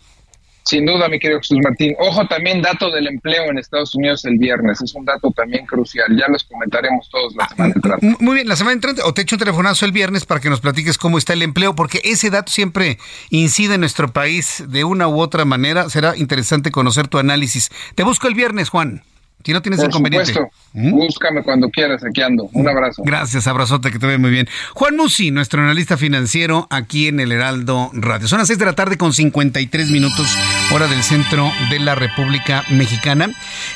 Sin 0.66 0.84
duda, 0.84 1.08
mi 1.08 1.20
querido 1.20 1.38
Jesús 1.38 1.58
Martín. 1.62 1.94
Ojo 2.00 2.26
también, 2.26 2.60
dato 2.60 2.90
del 2.90 3.06
empleo 3.06 3.44
en 3.44 3.56
Estados 3.56 3.94
Unidos 3.94 4.24
el 4.24 4.36
viernes. 4.36 4.80
Es 4.80 4.96
un 4.96 5.04
dato 5.04 5.30
también 5.30 5.64
crucial. 5.64 6.08
Ya 6.18 6.26
los 6.28 6.42
comentaremos 6.42 7.08
todos 7.08 7.36
la 7.36 7.48
semana 7.48 7.72
entrante. 7.76 8.16
Muy 8.18 8.34
bien, 8.34 8.48
la 8.48 8.56
semana 8.56 8.74
entrante. 8.74 9.02
O 9.04 9.14
te 9.14 9.22
echo 9.22 9.36
un 9.36 9.38
telefonazo 9.38 9.84
el 9.84 9.92
viernes 9.92 10.24
para 10.24 10.40
que 10.40 10.50
nos 10.50 10.60
platiques 10.60 10.98
cómo 10.98 11.18
está 11.18 11.34
el 11.34 11.42
empleo, 11.42 11.76
porque 11.76 12.00
ese 12.02 12.30
dato 12.30 12.50
siempre 12.50 12.98
incide 13.30 13.74
en 13.74 13.80
nuestro 13.80 14.12
país 14.12 14.64
de 14.66 14.82
una 14.82 15.06
u 15.06 15.20
otra 15.20 15.44
manera. 15.44 15.88
Será 15.88 16.16
interesante 16.16 16.72
conocer 16.72 17.06
tu 17.06 17.18
análisis. 17.18 17.70
Te 17.94 18.02
busco 18.02 18.26
el 18.26 18.34
viernes, 18.34 18.68
Juan. 18.68 19.04
Si 19.44 19.52
no 19.52 19.62
tienes 19.62 19.78
Por 19.78 19.90
inconveniente. 19.90 20.32
Supuesto. 20.32 20.56
¿Mm? 20.72 20.90
Búscame 20.90 21.42
cuando 21.44 21.70
quieras, 21.70 22.02
aquí 22.02 22.20
ando. 22.20 22.48
Un 22.52 22.68
abrazo. 22.68 23.02
Gracias, 23.04 23.46
abrazote, 23.46 23.92
que 23.92 23.98
te 24.00 24.06
ve 24.06 24.18
muy 24.18 24.30
bien. 24.30 24.48
Juan 24.74 24.96
Musi, 24.96 25.30
nuestro 25.30 25.62
analista 25.62 25.96
financiero 25.96 26.66
aquí 26.68 27.06
en 27.06 27.20
el 27.20 27.30
Heraldo 27.30 27.90
Radio. 27.92 28.26
Son 28.26 28.38
las 28.38 28.48
6 28.48 28.58
de 28.58 28.64
la 28.64 28.72
tarde 28.72 28.98
con 28.98 29.12
53 29.12 29.90
minutos, 29.90 30.36
hora 30.72 30.88
del 30.88 31.02
centro 31.04 31.52
de 31.70 31.78
la 31.78 31.94
República 31.94 32.64
Mexicana. 32.70 33.30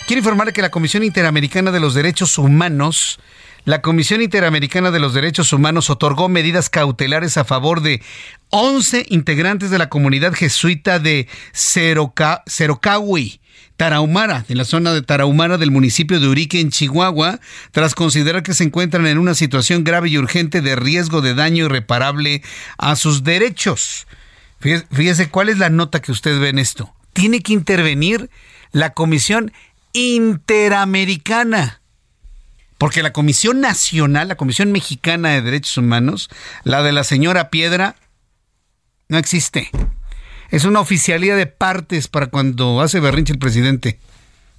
Quiero 0.06 0.18
informar 0.18 0.52
que 0.52 0.60
la 0.60 0.70
Comisión 0.70 1.04
Interamericana 1.04 1.70
de 1.70 1.78
los 1.78 1.94
Derechos 1.94 2.36
Humanos 2.36 3.20
la 3.64 3.82
Comisión 3.82 4.22
Interamericana 4.22 4.90
de 4.90 5.00
los 5.00 5.12
Derechos 5.12 5.52
Humanos 5.52 5.90
otorgó 5.90 6.28
medidas 6.28 6.70
cautelares 6.70 7.36
a 7.36 7.44
favor 7.44 7.82
de 7.82 8.02
11 8.48 9.06
integrantes 9.10 9.70
de 9.70 9.78
la 9.78 9.88
comunidad 9.88 10.32
jesuita 10.32 10.98
de 10.98 11.28
Cerocahui, 11.52 13.40
Tarahumara, 13.76 14.44
en 14.48 14.58
la 14.58 14.64
zona 14.64 14.92
de 14.92 15.02
Tarahumara 15.02 15.58
del 15.58 15.70
municipio 15.70 16.20
de 16.20 16.28
Urique, 16.28 16.60
en 16.60 16.70
Chihuahua, 16.70 17.40
tras 17.70 17.94
considerar 17.94 18.42
que 18.42 18.54
se 18.54 18.64
encuentran 18.64 19.06
en 19.06 19.18
una 19.18 19.34
situación 19.34 19.84
grave 19.84 20.08
y 20.08 20.18
urgente 20.18 20.60
de 20.62 20.76
riesgo 20.76 21.20
de 21.20 21.34
daño 21.34 21.66
irreparable 21.66 22.42
a 22.78 22.96
sus 22.96 23.24
derechos. 23.24 24.06
Fíjese, 24.60 25.28
cuál 25.30 25.48
es 25.48 25.58
la 25.58 25.70
nota 25.70 26.02
que 26.02 26.12
usted 26.12 26.38
ve 26.38 26.50
en 26.50 26.58
esto. 26.58 26.94
Tiene 27.12 27.40
que 27.42 27.52
intervenir 27.52 28.30
la 28.72 28.92
Comisión 28.92 29.52
Interamericana 29.92 31.79
porque 32.80 33.02
la 33.02 33.12
Comisión 33.12 33.60
Nacional, 33.60 34.28
la 34.28 34.36
Comisión 34.36 34.72
Mexicana 34.72 35.28
de 35.28 35.42
Derechos 35.42 35.76
Humanos, 35.76 36.30
la 36.64 36.82
de 36.82 36.92
la 36.92 37.04
señora 37.04 37.50
Piedra, 37.50 37.94
no 39.10 39.18
existe. 39.18 39.70
Es 40.48 40.64
una 40.64 40.80
oficialía 40.80 41.36
de 41.36 41.46
partes 41.46 42.08
para 42.08 42.28
cuando 42.28 42.80
hace 42.80 42.98
berrinche 42.98 43.34
el 43.34 43.38
presidente. 43.38 43.98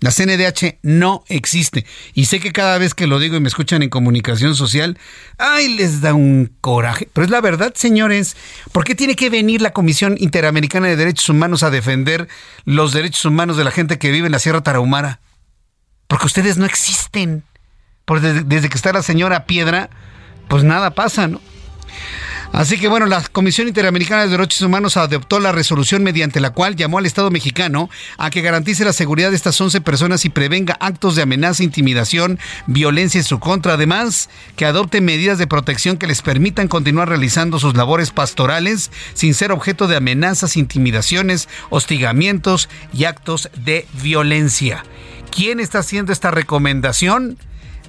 La 0.01 0.11
CNDH 0.11 0.78
no 0.84 1.24
existe. 1.30 1.88
Y 2.13 2.26
sé 2.26 2.39
que 2.39 2.51
cada 2.51 2.78
vez 2.78 2.93
que 2.93 3.07
lo 3.07 3.17
digo 3.17 3.38
y 3.38 3.39
me 3.39 3.47
escuchan 3.47 3.82
en 3.82 3.89
comunicación 3.89 4.55
social, 4.55 4.99
¡ay! 5.39 5.74
les 5.74 6.01
da 6.01 6.13
un 6.13 6.53
coraje. 6.61 7.09
Pero 7.11 7.26
es 7.26 7.32
la 7.32 7.41
verdad, 7.41 7.74
señores. 7.74 8.38
¿Por 8.72 8.84
qué 8.84 8.93
tiene 8.93 9.15
que 9.15 9.32
venir 9.32 9.63
la 9.63 9.74
Comisión 9.74 10.15
Interamericana 10.19 10.89
de 10.89 10.95
Derechos 10.95 11.28
Humanos 11.28 11.63
a 11.63 11.72
defender 11.72 12.28
los 12.65 12.93
derechos 12.93 13.26
humanos 13.26 13.57
de 13.57 13.63
la 13.63 13.72
gente 13.72 13.97
que 13.97 14.11
vive 14.11 14.28
en 14.28 14.32
la 14.32 14.39
Sierra 14.39 14.61
Tarahumara? 14.61 15.22
Porque 16.05 16.28
ustedes 16.28 16.57
no 16.57 16.67
existen 16.67 17.45
desde, 18.20 18.70
que 18.70 18.76
está 18.76 18.91
la 18.91 19.03
señora 19.03 19.45
Piedra, 19.45 19.89
pues 20.47 20.64
nada 20.64 20.91
pasa, 20.91 21.28
¿no? 21.28 21.39
Así 22.51 22.78
que 22.78 22.89
bueno, 22.89 23.05
la 23.05 23.22
Comisión 23.22 23.70
Interamericana 23.70 24.24
de 24.24 24.30
Derechos 24.30 24.62
Humanos 24.62 24.97
adoptó 24.97 25.39
la 25.39 25.53
resolución 25.53 26.03
mediante 26.03 26.41
la 26.41 26.49
cual 26.49 26.76
llamó 26.76 26.97
al 26.97 27.05
Estado 27.05 27.32
mexicano 27.32 27.89
a 28.18 28.30
que 28.30 28.41
garantice 28.41 28.84
la 28.84 28.91
seguridad 28.91 29.30
de 29.30 29.38
estas 29.38 29.59
11 29.59 29.80
personas 29.80 30.26
y 30.26 30.30
prevenga 30.30 30.76
actos 30.82 31.16
de 31.16 31.22
amenaza, 31.22 31.64
intimidación, 31.64 32.39
violencia 32.68 33.20
en 33.20 33.24
su 33.24 33.39
contra. 33.39 33.76
Además, 33.76 34.30
que 34.57 34.66
adopte 34.66 34.99
medidas 34.99 35.38
de 35.38 35.47
protección 35.47 35.95
que 35.95 36.07
les 36.07 36.22
permitan 36.22 36.68
continuar 36.68 37.07
realizando 37.07 37.57
sus 37.57 37.78
labores 37.78 38.12
pastorales 38.12 38.91
sin 39.14 39.34
ser 39.34 39.53
objeto 39.53 39.88
de 39.88 39.95
amenazas, 39.95 40.57
intimidaciones, 40.57 41.47
hostigamientos 41.70 42.68
y 42.93 43.05
actos 43.05 43.49
de 43.55 43.88
violencia. 44.01 44.84
¿Quién 45.32 45.62
está 45.62 45.80
haciendo 45.80 46.12
esta 46.12 46.32
recomendación? 46.32 47.38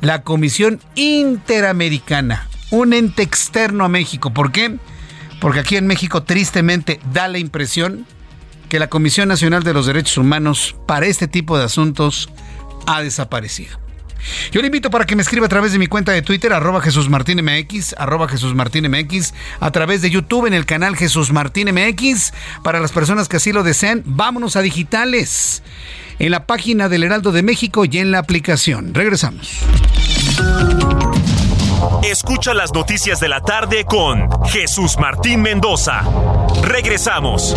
La 0.03 0.23
Comisión 0.25 0.81
Interamericana, 0.97 2.49
un 2.71 2.93
ente 2.93 3.23
externo 3.23 3.85
a 3.85 3.89
México. 3.89 4.35
¿Por 4.35 4.51
qué? 4.51 4.77
Porque 5.41 5.61
aquí 5.61 5.77
en 5.77 5.87
México 5.87 6.25
tristemente 6.25 7.01
da 7.13 7.29
la 7.29 7.39
impresión 7.39 8.05
que 8.69 8.81
la 8.81 8.89
Comisión 8.89 9.29
Nacional 9.29 9.63
de 9.63 9.73
los 9.73 9.87
Derechos 9.87 10.19
Humanos 10.19 10.75
para 10.87 11.07
este 11.07 11.29
tipo 11.29 11.57
de 11.57 11.65
asuntos 11.65 12.29
ha 12.87 13.01
desaparecido. 13.01 13.82
Yo 14.51 14.61
le 14.61 14.67
invito 14.67 14.91
para 14.91 15.05
que 15.05 15.17
me 15.17 15.23
escriba 15.23 15.47
a 15.47 15.49
través 15.49 15.73
de 15.73 15.79
mi 15.79 15.87
cuenta 15.87 16.13
de 16.13 16.23
Twitter, 16.23 16.53
arroba 16.53 16.81
Jesús 16.81 17.09
Martín 17.09 17.43
MX, 17.43 17.95
arroba 17.99 18.29
Jesús 18.29 18.55
Martín 18.55 18.91
MX, 18.91 19.35
a 19.61 19.71
través 19.71 20.03
de 20.03 20.11
YouTube 20.11 20.47
en 20.47 20.55
el 20.55 20.67
canal 20.67 20.97
Jesús 20.97 21.33
Martín 21.33 21.69
MX. 21.73 22.33
Para 22.63 22.81
las 22.81 22.93
personas 22.93 23.29
que 23.29 23.37
así 23.37 23.53
lo 23.53 23.63
desean, 23.63 24.03
vámonos 24.05 24.57
a 24.57 24.63
digitales 24.63 25.63
en 26.19 26.31
la 26.31 26.47
página 26.47 26.89
del 26.89 27.05
Heraldo 27.05 27.33
de 27.33 27.43
México 27.43 27.85
y 27.85 27.99
en 27.99 28.11
la 28.11 28.19
aplicación. 28.19 28.95
Regresamos. 28.95 29.61
Escucha 32.05 32.55
las 32.55 32.73
noticias 32.73 33.21
de 33.21 33.29
la 33.29 33.41
tarde 33.41 33.85
con 33.85 34.29
Jesús 34.47 34.97
Martín 34.99 35.43
Mendoza. 35.43 36.03
Regresamos. 36.63 37.57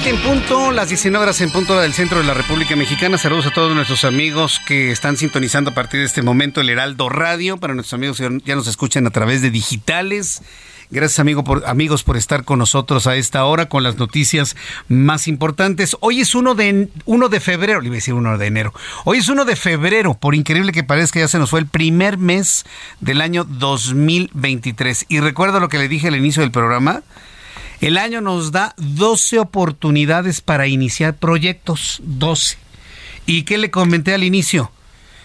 7 0.00 0.10
en 0.10 0.22
punto, 0.22 0.70
las 0.70 0.90
19 0.90 1.24
horas 1.24 1.40
en 1.40 1.50
punto 1.50 1.80
del 1.80 1.92
centro 1.92 2.18
de 2.18 2.24
la 2.24 2.32
República 2.32 2.76
Mexicana. 2.76 3.18
Saludos 3.18 3.46
a 3.46 3.50
todos 3.50 3.74
nuestros 3.74 4.04
amigos 4.04 4.60
que 4.64 4.92
están 4.92 5.16
sintonizando 5.16 5.70
a 5.70 5.74
partir 5.74 5.98
de 5.98 6.06
este 6.06 6.22
momento 6.22 6.60
el 6.60 6.70
Heraldo 6.70 7.08
Radio. 7.08 7.56
Para 7.56 7.74
nuestros 7.74 7.94
amigos 7.94 8.18
que 8.18 8.38
ya 8.44 8.54
nos 8.54 8.68
escuchan 8.68 9.08
a 9.08 9.10
través 9.10 9.42
de 9.42 9.50
digitales. 9.50 10.42
Gracias 10.90 11.18
amigo 11.18 11.42
por, 11.42 11.66
amigos 11.66 12.04
por 12.04 12.16
estar 12.16 12.44
con 12.44 12.60
nosotros 12.60 13.08
a 13.08 13.16
esta 13.16 13.44
hora 13.44 13.68
con 13.68 13.82
las 13.82 13.96
noticias 13.96 14.54
más 14.86 15.26
importantes. 15.26 15.96
Hoy 15.98 16.20
es 16.20 16.32
1 16.36 16.54
de, 16.54 16.88
1 17.04 17.28
de 17.28 17.40
febrero, 17.40 17.80
le 17.80 17.86
iba 17.86 17.94
a 17.94 17.96
decir 17.96 18.14
1 18.14 18.38
de 18.38 18.46
enero. 18.46 18.72
Hoy 19.04 19.18
es 19.18 19.28
1 19.28 19.46
de 19.46 19.56
febrero, 19.56 20.14
por 20.14 20.36
increíble 20.36 20.70
que 20.70 20.84
parezca, 20.84 21.18
ya 21.18 21.26
se 21.26 21.40
nos 21.40 21.50
fue 21.50 21.58
el 21.58 21.66
primer 21.66 22.18
mes 22.18 22.66
del 23.00 23.20
año 23.20 23.42
2023. 23.42 25.06
Y 25.08 25.18
recuerdo 25.18 25.58
lo 25.58 25.68
que 25.68 25.78
le 25.78 25.88
dije 25.88 26.06
al 26.06 26.14
inicio 26.14 26.42
del 26.42 26.52
programa. 26.52 27.02
El 27.80 27.96
año 27.96 28.20
nos 28.20 28.50
da 28.50 28.74
12 28.78 29.38
oportunidades 29.38 30.40
para 30.40 30.66
iniciar 30.66 31.14
proyectos, 31.14 32.00
12. 32.02 32.56
¿Y 33.26 33.42
qué 33.42 33.56
le 33.56 33.70
comenté 33.70 34.14
al 34.14 34.24
inicio? 34.24 34.72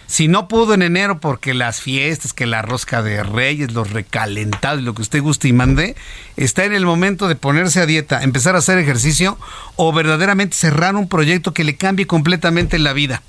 Si 0.06 0.28
no 0.28 0.46
pudo 0.46 0.74
en 0.74 0.82
enero 0.82 1.18
porque 1.18 1.54
las 1.54 1.80
fiestas, 1.80 2.32
que 2.32 2.46
la 2.46 2.62
rosca 2.62 3.02
de 3.02 3.24
reyes, 3.24 3.72
los 3.72 3.90
recalentados, 3.90 4.82
lo 4.82 4.94
que 4.94 5.02
usted 5.02 5.20
guste 5.20 5.48
y 5.48 5.52
mande, 5.52 5.96
está 6.36 6.64
en 6.64 6.74
el 6.74 6.84
momento 6.84 7.26
de 7.26 7.34
ponerse 7.34 7.80
a 7.80 7.86
dieta, 7.86 8.22
empezar 8.22 8.54
a 8.54 8.58
hacer 8.58 8.78
ejercicio 8.78 9.38
o 9.76 9.92
verdaderamente 9.92 10.56
cerrar 10.56 10.94
un 10.94 11.08
proyecto 11.08 11.54
que 11.54 11.64
le 11.64 11.76
cambie 11.76 12.06
completamente 12.06 12.78
la 12.78 12.92
vida. 12.92 13.22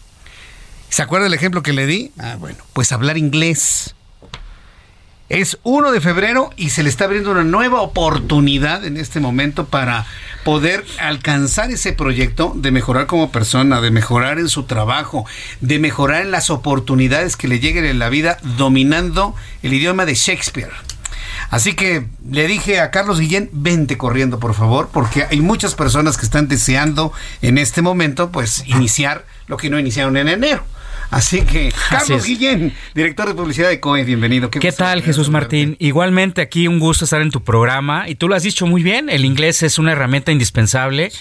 ¿Se 0.90 1.02
acuerda 1.02 1.28
el 1.28 1.34
ejemplo 1.34 1.64
que 1.64 1.74
le 1.74 1.88
di? 1.88 2.12
Ah, 2.20 2.36
bueno, 2.40 2.60
pues 2.74 2.92
hablar 2.92 3.18
inglés. 3.18 3.96
Es 5.28 5.58
1 5.64 5.92
de 5.92 6.02
febrero 6.02 6.52
y 6.56 6.70
se 6.70 6.84
le 6.84 6.90
está 6.90 7.06
abriendo 7.06 7.32
una 7.32 7.44
nueva 7.44 7.82
oportunidad 7.82 8.86
en 8.86 8.96
este 8.96 9.20
momento 9.20 9.66
para 9.66 10.06
poder 10.44 10.86
alcanzar 11.00 11.72
ese 11.72 11.94
proyecto 11.94 12.54
de 12.56 12.70
mejorar 12.70 13.08
como 13.08 13.32
persona, 13.32 13.82
de 13.82 13.90
mejorar 13.90 14.38
en 14.38 14.50
su 14.50 14.66
trabajo, 14.66 15.26
de 15.62 15.80
mejorar 15.80 16.22
en 16.22 16.30
las 16.30 16.52
oportunidades 16.52 17.38
que 17.38 17.48
le 17.48 17.60
lleguen 17.60 17.86
en 17.86 17.98
la 17.98 18.10
vida 18.10 18.38
dominando 18.56 19.34
el 19.64 19.74
idioma 19.74 20.06
de 20.06 20.14
Shakespeare. 20.14 20.70
Así 21.50 21.74
que 21.74 22.06
le 22.30 22.46
dije 22.46 22.80
a 22.80 22.92
Carlos 22.92 23.20
Guillén, 23.20 23.50
vente 23.52 23.98
corriendo 23.98 24.40
por 24.40 24.54
favor, 24.54 24.90
porque 24.94 25.26
hay 25.28 25.42
muchas 25.42 25.74
personas 25.74 26.18
que 26.18 26.26
están 26.26 26.48
deseando 26.48 27.12
en 27.42 27.58
este 27.58 27.82
momento 27.82 28.32
pues 28.32 28.64
iniciar 28.68 29.26
lo 29.48 29.58
que 29.58 29.72
no 29.72 29.80
iniciaron 29.80 30.18
en 30.18 30.28
enero. 30.28 30.64
Así 31.12 31.42
que, 31.42 31.72
Carlos 31.90 32.26
Guillén, 32.26 32.74
director 32.94 33.28
de 33.28 33.34
publicidad 33.36 33.70
de 33.70 33.80
COE, 33.80 34.04
bienvenido. 34.04 34.50
¿Qué, 34.50 34.72
tal, 34.72 35.02
Jesús 35.02 35.30
Martín? 35.30 35.76
Igualmente 35.80 36.42
aquí 36.42 36.68
un 36.68 36.80
gusto 36.80 37.06
estar 37.06 37.22
en 37.22 37.32
tu 37.32 37.44
programa 37.44 38.10
y 38.10 38.16
tú 38.16 38.28
lo 38.28 38.36
has 38.36 38.44
dicho 38.44 38.66
muy 38.66 38.84
bien, 38.84 39.10
el 39.10 39.26
inglés 39.26 39.64
es 39.64 39.80
una 39.80 39.92
herramienta 39.92 40.32
indispensable 40.32 41.12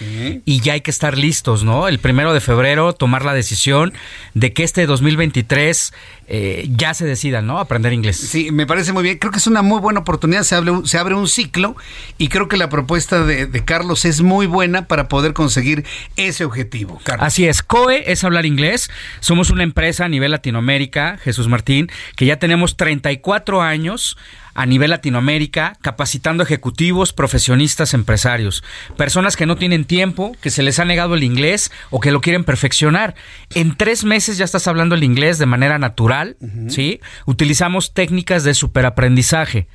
y 0.45 0.61
ya 0.61 0.75
hay 0.75 0.81
que 0.81 0.91
estar 0.91 1.17
listos, 1.19 1.65
¿no? 1.65 1.89
El 1.89 1.99
primero 1.99 2.33
de 2.33 2.41
febrero 2.41 2.93
tomar 2.93 3.25
la 3.25 3.35
decisión 3.35 3.93
de 4.35 4.53
que 4.53 4.65
este 4.65 4.87
2023 4.87 5.93
eh, 6.27 6.67
ya 6.71 6.95
se 6.95 7.05
decida, 7.05 7.43
¿no? 7.43 7.59
Aprender 7.59 7.93
inglés. 7.93 8.17
Sí, 8.17 8.51
me 8.51 8.67
parece 8.67 8.93
muy 8.93 9.03
bien. 9.03 9.19
Creo 9.19 9.31
que 9.31 9.39
es 9.39 9.47
una 9.47 9.63
muy 9.63 9.81
buena 9.81 10.01
oportunidad. 10.01 10.43
Se 10.43 10.55
abre 10.55 10.71
un, 10.71 10.87
se 10.87 10.99
abre 10.99 11.15
un 11.15 11.29
ciclo 11.29 11.77
y 12.17 12.29
creo 12.29 12.49
que 12.49 12.57
la 12.57 12.71
propuesta 12.71 13.25
de, 13.25 13.65
Carlos 13.65 14.05
es 14.05 14.23
muy 14.23 14.47
buena 14.47 14.87
para 14.87 15.09
poder 15.09 15.35
conseguir 15.35 15.85
ese 16.17 16.45
objetivo. 16.45 17.01
Así 17.19 17.47
es. 17.47 17.63
COE 17.63 18.11
es 18.11 18.25
hablar 18.25 18.47
inglés. 18.47 18.91
Somos 19.21 19.51
una 19.51 19.65
empresa 19.75 20.05
a 20.05 20.09
nivel 20.09 20.31
Latinoamérica, 20.31 21.19
Jesús 21.19 21.49
Martín, 21.49 21.91
que 22.15 22.27
ya 22.27 22.39
tenemos 22.39 22.77
34 22.77 23.61
años 23.61 24.17
a 24.55 24.67
nivel 24.67 24.91
Latinoamérica, 24.91 25.77
capacitando 25.83 26.45
ejecutivos, 26.45 27.13
profesionistas, 27.13 27.93
empresarios, 27.93 28.63
personas 28.97 29.37
que 29.37 29.47
no 29.47 29.57
tienen 29.57 29.85
tiempo, 29.85 30.37
que 30.41 30.51
se 30.51 30.63
les 30.63 30.79
ha 30.79 30.85
negado 30.85 31.17
el 31.17 31.25
inglés 31.25 31.73
o 31.91 31.99
que 31.99 32.13
lo 32.13 32.21
quieren 32.21 32.45
perfeccionar. 32.45 33.17
En 33.53 33.77
tres 33.77 34.05
meses 34.05 34.39
ya 34.39 34.45
estás 34.45 34.69
hablando 34.69 34.95
el 34.95 35.03
inglés 35.03 35.39
de 35.39 35.47
manera 35.47 35.81
natural, 35.81 36.37
¿sí? 36.69 37.01
Utilizamos 37.27 37.95
técnicas 37.95 38.45
de 38.45 38.55
superaprendizaje. 38.55 39.67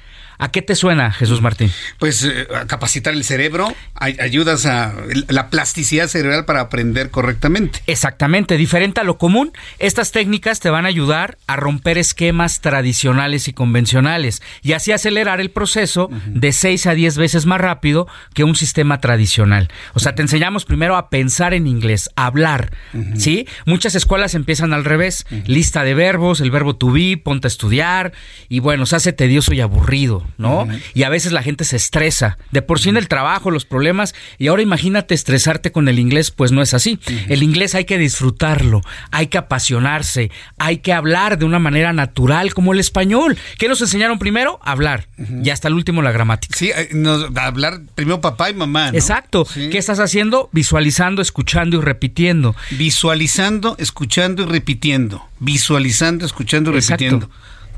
¿A 0.42 0.52
qué 0.52 0.62
te 0.62 0.74
suena, 0.74 1.12
Jesús 1.12 1.42
Martín? 1.42 1.70
Pues 2.00 2.24
eh, 2.24 2.48
capacitar 2.68 3.14
el 3.14 3.26
cerebro, 3.26 3.76
ayudas 3.94 4.66
a 4.66 4.94
la 5.28 5.50
plasticidad 5.50 6.08
cerebral 6.08 6.46
para 6.46 6.62
aprender 6.62 7.12
correctamente. 7.12 7.82
Exactamente, 7.88 8.56
diferente 8.56 9.02
a 9.02 9.04
lo 9.04 9.18
común. 9.18 9.52
Estas 9.80 10.14
técnicas 10.14 10.62
te 10.62 10.70
van 10.70 10.86
a 10.86 10.88
ayudar 10.88 11.38
a 11.46 11.58
romper 11.58 11.98
esquemas 11.98 12.62
tradicionales 12.62 13.50
y 13.50 13.54
convencionales 13.54 14.42
y 14.62 14.72
así 14.72 14.94
acelerar 14.94 15.42
el 15.42 15.52
proceso 15.52 16.10
de 16.28 16.54
6 16.54 16.88
a 16.88 16.94
10 16.94 17.18
veces 17.18 17.46
más 17.46 17.60
rápido 17.60 18.08
que 18.34 18.46
un 18.46 18.56
sistema 18.56 19.02
tradicional. 19.02 19.70
O 19.94 20.00
sea, 20.00 20.16
te 20.16 20.22
enseñamos 20.22 20.64
primero 20.64 20.96
a 20.96 21.10
pensar 21.10 21.54
en 21.54 21.68
inglés, 21.68 22.12
a 22.16 22.28
hablar, 22.28 22.72
¿sí? 23.18 23.46
Muchas 23.66 23.94
escuelas 23.96 24.36
empiezan 24.36 24.72
al 24.72 24.86
revés, 24.86 25.26
lista 25.48 25.84
de 25.84 25.96
verbos, 25.96 26.40
el 26.40 26.50
verbo 26.50 26.78
to 26.78 26.94
be, 26.94 27.18
ponte 27.18 27.48
a 27.48 27.50
estudiar 27.50 28.14
y 28.48 28.60
bueno, 28.60 28.86
se 28.86 28.96
hace 28.96 29.12
tedioso 29.12 29.54
y 29.54 29.60
aburrido. 29.60 30.29
¿No? 30.38 30.68
Y 30.94 31.04
a 31.04 31.10
veces 31.10 31.32
la 31.32 31.44
gente 31.44 31.64
se 31.64 31.76
estresa. 31.76 32.38
De 32.52 32.62
por 32.62 32.80
sí 32.80 32.90
en 32.90 32.98
el 32.98 33.08
trabajo, 33.08 33.52
los 33.52 33.66
problemas, 33.66 34.14
y 34.38 34.48
ahora 34.48 34.62
imagínate 34.62 35.14
estresarte 35.14 35.72
con 35.72 35.88
el 35.88 36.00
inglés, 36.00 36.32
pues 36.32 36.52
no 36.52 36.62
es 36.62 36.74
así. 36.74 37.00
El 37.28 37.44
inglés 37.44 37.76
hay 37.76 37.86
que 37.86 37.98
disfrutarlo, 37.98 38.82
hay 39.12 39.28
que 39.28 39.38
apasionarse, 39.38 40.32
hay 40.58 40.78
que 40.78 40.94
hablar 40.94 41.38
de 41.38 41.46
una 41.46 41.60
manera 41.60 41.94
natural 41.94 42.54
como 42.54 42.74
el 42.74 42.80
español. 42.80 43.38
¿Qué 43.58 43.68
nos 43.68 43.82
enseñaron 43.82 44.20
primero? 44.20 44.60
Hablar. 44.64 45.08
Y 45.44 45.50
hasta 45.50 45.68
el 45.68 45.74
último 45.74 46.02
la 46.02 46.12
gramática. 46.12 46.56
Sí, 46.58 46.72
eh, 46.76 46.90
hablar 47.36 47.82
primero 47.96 48.22
papá 48.22 48.50
y 48.50 48.54
mamá. 48.54 48.90
Exacto. 48.90 49.48
¿Qué 49.54 49.78
estás 49.78 50.00
haciendo? 50.00 50.50
Visualizando, 50.52 51.22
escuchando 51.22 51.78
y 51.78 51.82
repitiendo. 51.82 52.56
Visualizando, 52.72 53.76
escuchando 53.80 54.44
y 54.44 54.46
repitiendo. 54.46 55.26
Visualizando, 55.40 56.26
escuchando 56.26 56.72
y 56.72 56.80
repitiendo. 56.80 57.30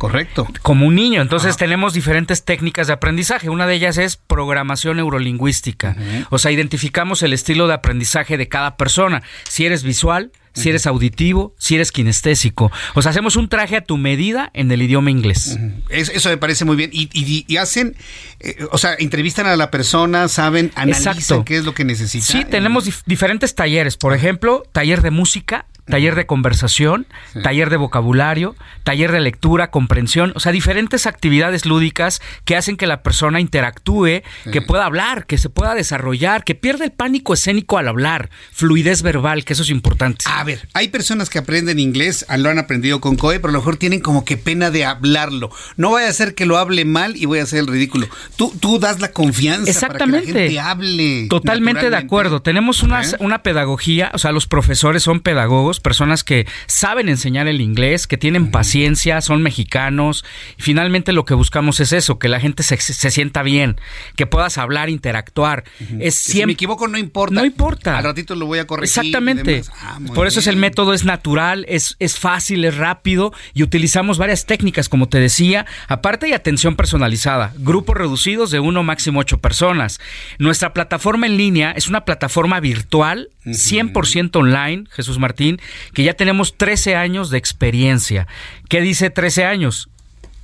Correcto. 0.02 0.48
Como 0.64 0.88
un 0.88 0.96
niño. 0.96 1.22
Entonces 1.22 1.58
tenemos 1.58 1.94
diferentes 1.94 2.44
técnicas 2.44 2.88
de 2.88 2.94
aprendizaje. 2.94 3.52
Una 3.52 3.68
de 3.68 3.76
ellas 3.76 4.00
es 4.00 4.18
programación 4.18 4.98
neurolingüística. 4.98 5.96
O 6.32 6.40
sea, 6.40 6.50
identificamos 6.50 7.22
el 7.22 7.34
estilo 7.34 7.68
de 7.68 7.76
aprendizaje 7.76 8.36
de 8.36 8.48
cada 8.48 8.78
persona. 8.78 9.22
Si 9.48 9.64
eres 9.64 9.84
visual, 9.84 10.32
si 10.54 10.70
eres 10.70 10.88
auditivo, 10.88 11.54
si 11.60 11.76
eres 11.76 11.92
kinestésico. 11.92 12.72
O 12.96 13.04
sea, 13.04 13.12
hacemos 13.12 13.36
un 13.36 13.48
traje 13.48 13.78
a 13.78 13.82
tu 13.82 13.98
medida 13.98 14.50
en 14.54 14.72
el 14.72 14.82
idioma 14.82 15.12
inglés. 15.12 15.60
Eso 15.90 16.30
me 16.30 16.38
parece 16.38 16.66
muy 16.66 16.76
bien. 16.76 16.90
Y, 16.94 17.58
hacen, 17.58 17.96
eh, 18.40 18.58
o 18.72 18.80
sea, 18.80 18.96
entrevistan 18.98 19.46
a 19.46 19.56
la 19.56 19.70
persona, 19.70 20.28
saben, 20.30 20.72
analizan 20.74 21.44
qué 21.44 21.58
es 21.58 21.64
lo 21.64 21.76
que 21.76 21.86
necesita. 21.86 22.26
Sí, 22.26 22.44
tenemos 22.44 23.04
diferentes 23.06 23.54
talleres. 23.54 23.98
Por 23.98 24.16
ejemplo, 24.16 24.64
taller 24.72 25.04
de 25.04 25.12
música, 25.12 25.68
taller 25.86 26.16
de 26.16 26.26
conversación, 26.26 27.08
taller 27.44 27.70
de 27.70 27.78
vocabulario, 27.78 28.56
taller 28.84 29.12
de 29.12 29.20
lectura, 29.20 29.72
comprensión, 29.72 30.32
o 30.36 30.40
sea, 30.40 30.52
diferentes 30.52 31.06
actividades 31.06 31.66
lúdicas 31.66 32.22
que 32.46 32.56
hacen 32.56 32.78
que 32.78 32.88
la 32.88 33.04
persona 33.04 33.40
interactúe, 33.40 34.22
que 34.52 34.62
pueda 34.62 34.86
hablar, 34.86 35.26
que 35.26 35.38
se 35.38 35.50
pueda 35.50 35.76
desarrollar, 35.76 36.44
que 36.44 36.56
pierda 36.56 36.86
el 36.86 36.92
pánico 36.92 37.34
escénico 37.34 37.78
al 37.78 37.88
hablar, 37.88 38.30
fluidez 38.52 39.02
verbal, 39.02 39.46
que 39.46 39.54
eso 39.54 39.64
es 39.64 39.70
importante. 39.70 40.26
A 40.28 40.44
ver, 40.44 40.68
hay 40.74 40.88
personas 40.90 41.30
que 41.30 41.40
aprenden 41.40 41.80
inglés, 41.80 42.26
lo 42.38 42.50
han 42.50 42.60
aprendido 42.60 43.02
con 43.02 43.16
COE, 43.16 43.40
pero 43.40 43.50
a 43.50 43.54
lo 43.54 43.60
mejor 43.60 43.78
tienen 43.78 44.00
como 44.00 44.26
que 44.26 44.38
pena 44.38 44.72
de 44.72 44.86
hablarlo. 44.86 45.52
No 45.78 45.92
vaya 45.92 46.10
a 46.10 46.14
ser 46.14 46.36
que 46.36 46.46
lo 46.46 46.58
hable 46.58 46.86
mal 46.86 47.16
y 47.16 47.26
voy 47.26 47.40
a 47.40 47.44
hacer 47.44 47.60
el 47.60 47.68
ridículo. 47.68 48.08
Tú, 48.36 48.54
tú 48.60 48.80
das 48.80 49.00
la 49.00 49.12
confianza 49.12 49.70
Exactamente. 49.70 50.20
para 50.20 50.26
que 50.26 50.34
la 50.34 50.40
gente 50.40 50.60
hable. 50.60 51.28
Totalmente 51.30 51.90
de 51.90 51.98
acuerdo. 51.98 52.42
Tenemos 52.42 52.84
una, 52.84 53.02
una 53.20 53.44
pedagogía, 53.44 54.12
o 54.14 54.18
sea, 54.18 54.32
los 54.32 54.48
profesores 54.48 55.04
son 55.04 55.20
pedagogos, 55.20 55.71
personas 55.80 56.24
que 56.24 56.48
saben 56.68 57.10
enseñar 57.10 57.48
el 57.48 57.62
inglés, 57.62 58.08
que 58.08 58.18
tienen 58.18 58.52
paciencia, 58.52 59.22
son 59.22 59.42
mexicanos. 59.42 60.26
Y 60.58 60.62
finalmente 60.62 61.12
lo 61.14 61.26
que 61.26 61.34
buscamos 61.34 61.80
es 61.80 61.94
eso, 61.94 62.20
que 62.20 62.30
la 62.30 62.40
gente 62.40 62.64
se, 62.64 62.78
sienta 62.78 63.44
bien, 63.44 63.80
que 64.16 64.26
puedas 64.26 64.58
hablar, 64.58 64.90
interactuar. 64.90 65.64
es 66.00 66.16
Si 66.16 66.46
me 66.46 66.54
equivoco, 66.54 66.88
no 66.88 66.98
importa. 66.98 67.36
No 67.36 67.46
importa. 67.46 67.98
Al 67.98 68.04
ratito 68.04 68.36
lo 68.36 68.46
voy 68.46 68.60
a 68.60 68.68
corregir. 68.68 68.90
Exactamente. 68.90 69.64
Ah, 69.82 70.00
Por 70.14 70.28
eso 70.28 70.40
es 70.40 70.48
el 70.48 70.56
método, 70.56 70.94
es 70.94 71.06
natural, 71.06 71.66
es, 71.68 71.96
es 72.00 72.20
fácil, 72.20 72.66
es 72.66 72.78
rápido 72.78 73.34
y 73.54 73.64
utilizamos 73.64 74.18
varias 74.18 74.46
técnicas, 74.46 74.90
como 74.90 75.08
te 75.08 75.20
decía. 75.20 75.66
Aparte 75.88 76.28
de 76.28 76.36
atención 76.36 76.76
personalizada, 76.76 77.54
grupos 77.58 77.96
reducidos 77.96 78.52
de 78.52 78.60
uno 78.60 78.84
máximo 78.84 79.20
ocho 79.20 79.40
personas. 79.40 80.00
Nuestra 80.40 80.74
plataforma 80.74 81.26
en 81.28 81.38
línea 81.38 81.72
es 81.72 81.88
una 81.88 82.06
plataforma 82.06 82.60
virtual 82.60 83.30
100% 83.46 84.36
online, 84.36 84.86
Jesús 84.92 85.18
Martín, 85.18 85.60
que 85.94 86.04
ya 86.04 86.14
tenemos 86.14 86.58
13 86.58 86.96
años 86.96 87.30
de 87.30 87.38
experiencia. 87.38 88.28
¿Qué 88.70 88.82
dice 88.82 89.10
13 89.10 89.46
años? 89.46 89.90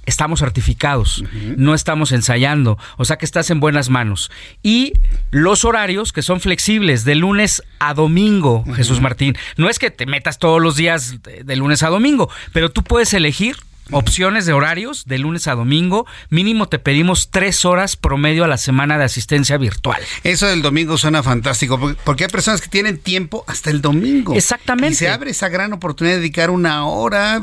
Estamos 0.05 0.39
certificados, 0.39 1.25
no 1.57 1.73
estamos 1.73 2.13
ensayando, 2.13 2.77
o 2.95 3.03
sea 3.03 3.17
que 3.17 3.25
estás 3.25 3.49
en 3.49 3.59
buenas 3.59 3.89
manos. 3.89 4.31
Y 4.63 4.93
los 5.31 5.65
horarios 5.65 6.13
que 6.13 6.21
son 6.21 6.39
flexibles 6.39 7.03
de 7.03 7.15
lunes 7.15 7.61
a 7.79 7.93
domingo, 7.93 8.63
Jesús 8.73 9.01
Martín. 9.01 9.35
No 9.57 9.67
es 9.67 9.79
que 9.79 9.91
te 9.91 10.05
metas 10.05 10.39
todos 10.39 10.61
los 10.61 10.77
días 10.77 11.17
de 11.43 11.55
lunes 11.57 11.83
a 11.83 11.89
domingo, 11.89 12.29
pero 12.53 12.71
tú 12.71 12.83
puedes 12.83 13.13
elegir 13.13 13.57
opciones 13.91 14.45
de 14.45 14.53
horarios 14.53 15.05
de 15.05 15.17
lunes 15.19 15.47
a 15.47 15.55
domingo. 15.55 16.05
Mínimo 16.29 16.67
te 16.67 16.79
pedimos 16.79 17.29
tres 17.31 17.65
horas 17.65 17.95
promedio 17.95 18.43
a 18.43 18.47
la 18.47 18.57
semana 18.57 18.97
de 18.97 19.03
asistencia 19.05 19.57
virtual. 19.57 20.01
Eso 20.23 20.47
del 20.47 20.61
domingo 20.61 20.97
suena 20.97 21.23
fantástico, 21.23 21.95
porque 22.03 22.25
hay 22.25 22.29
personas 22.29 22.61
que 22.61 22.69
tienen 22.69 22.97
tiempo 22.97 23.43
hasta 23.47 23.69
el 23.69 23.81
domingo. 23.81 24.33
Exactamente. 24.35 24.93
Y 24.93 24.95
se 24.95 25.09
abre 25.09 25.31
esa 25.31 25.49
gran 25.49 25.73
oportunidad 25.73 26.15
de 26.15 26.21
dedicar 26.21 26.49
una 26.49 26.85
hora. 26.85 27.41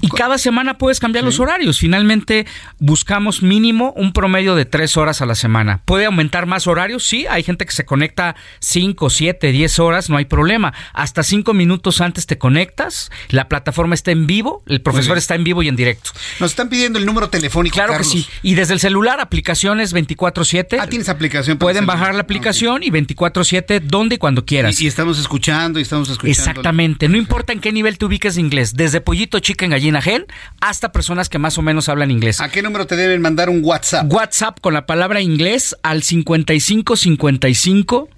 Y 0.00 0.08
cada 0.08 0.38
semana 0.38 0.78
puedes 0.78 0.98
cambiar 0.98 1.24
los 1.24 1.38
horarios. 1.38 1.78
Finalmente 1.78 2.46
buscamos 2.78 3.42
mínimo 3.42 3.92
un 3.96 4.12
promedio 4.12 4.54
de 4.54 4.64
tres 4.64 4.96
horas 4.96 5.22
a 5.22 5.26
la 5.26 5.34
semana. 5.34 5.80
¿Puede 5.84 6.06
aumentar 6.06 6.46
más 6.46 6.66
horarios? 6.66 7.04
Sí, 7.04 7.26
hay 7.28 7.42
gente 7.42 7.66
que 7.66 7.72
se 7.72 7.84
conecta 7.84 8.34
cinco, 8.58 9.10
siete, 9.10 9.52
diez 9.52 9.78
horas, 9.78 10.10
no 10.10 10.16
hay 10.16 10.24
problema. 10.24 10.72
Hasta 10.92 11.22
cinco 11.22 11.54
minutos 11.54 12.00
antes 12.00 12.26
te 12.26 12.38
conectas, 12.38 13.10
la 13.28 13.48
plataforma 13.48 13.94
está 13.94 14.10
en 14.10 14.26
vivo, 14.26 14.62
el 14.66 14.82
profesor 14.82 15.18
está 15.18 15.34
en 15.34 15.44
vivo 15.44 15.62
y 15.62 15.68
directo. 15.76 16.10
Nos 16.40 16.52
están 16.52 16.68
pidiendo 16.68 16.98
el 16.98 17.06
número 17.06 17.28
telefónico. 17.28 17.74
Claro 17.74 17.96
que 17.96 18.04
sí. 18.04 18.26
Y 18.42 18.54
desde 18.54 18.74
el 18.74 18.80
celular, 18.80 19.20
aplicaciones 19.20 19.94
24-7. 19.94 20.78
Ah, 20.80 20.86
tienes 20.86 21.08
aplicación. 21.08 21.58
Pueden 21.58 21.86
bajar 21.86 22.14
la 22.14 22.22
aplicación 22.22 22.82
y 22.82 22.90
24-7 22.90 23.80
donde 23.80 24.16
y 24.16 24.18
cuando 24.18 24.44
quieras. 24.44 24.80
Y, 24.80 24.86
estamos 24.86 25.18
escuchando 25.18 25.78
y 25.78 25.82
estamos 25.82 26.08
escuchando. 26.08 26.30
Exactamente. 26.30 27.08
No 27.08 27.16
importa 27.16 27.52
en 27.52 27.60
qué 27.60 27.72
nivel 27.72 27.98
te 27.98 28.04
ubiques 28.04 28.34
de 28.34 28.40
inglés. 28.40 28.74
Desde 28.74 29.00
pollito, 29.00 29.38
chicken, 29.38 29.70
gallina, 29.70 30.02
gen, 30.02 30.26
hasta 30.60 30.92
personas 30.92 31.28
que 31.28 31.38
más 31.38 31.58
o 31.58 31.62
menos 31.62 31.88
hablan 31.88 32.10
inglés. 32.10 32.40
¿A 32.40 32.48
qué 32.48 32.62
número 32.62 32.86
te 32.86 32.96
deben 32.96 33.20
mandar 33.20 33.48
un 33.48 33.64
WhatsApp? 33.64 34.12
WhatsApp 34.12 34.58
con 34.60 34.74
la 34.74 34.86
palabra 34.86 35.20
inglés 35.20 35.76
al 35.82 36.02
5555 36.02 38.08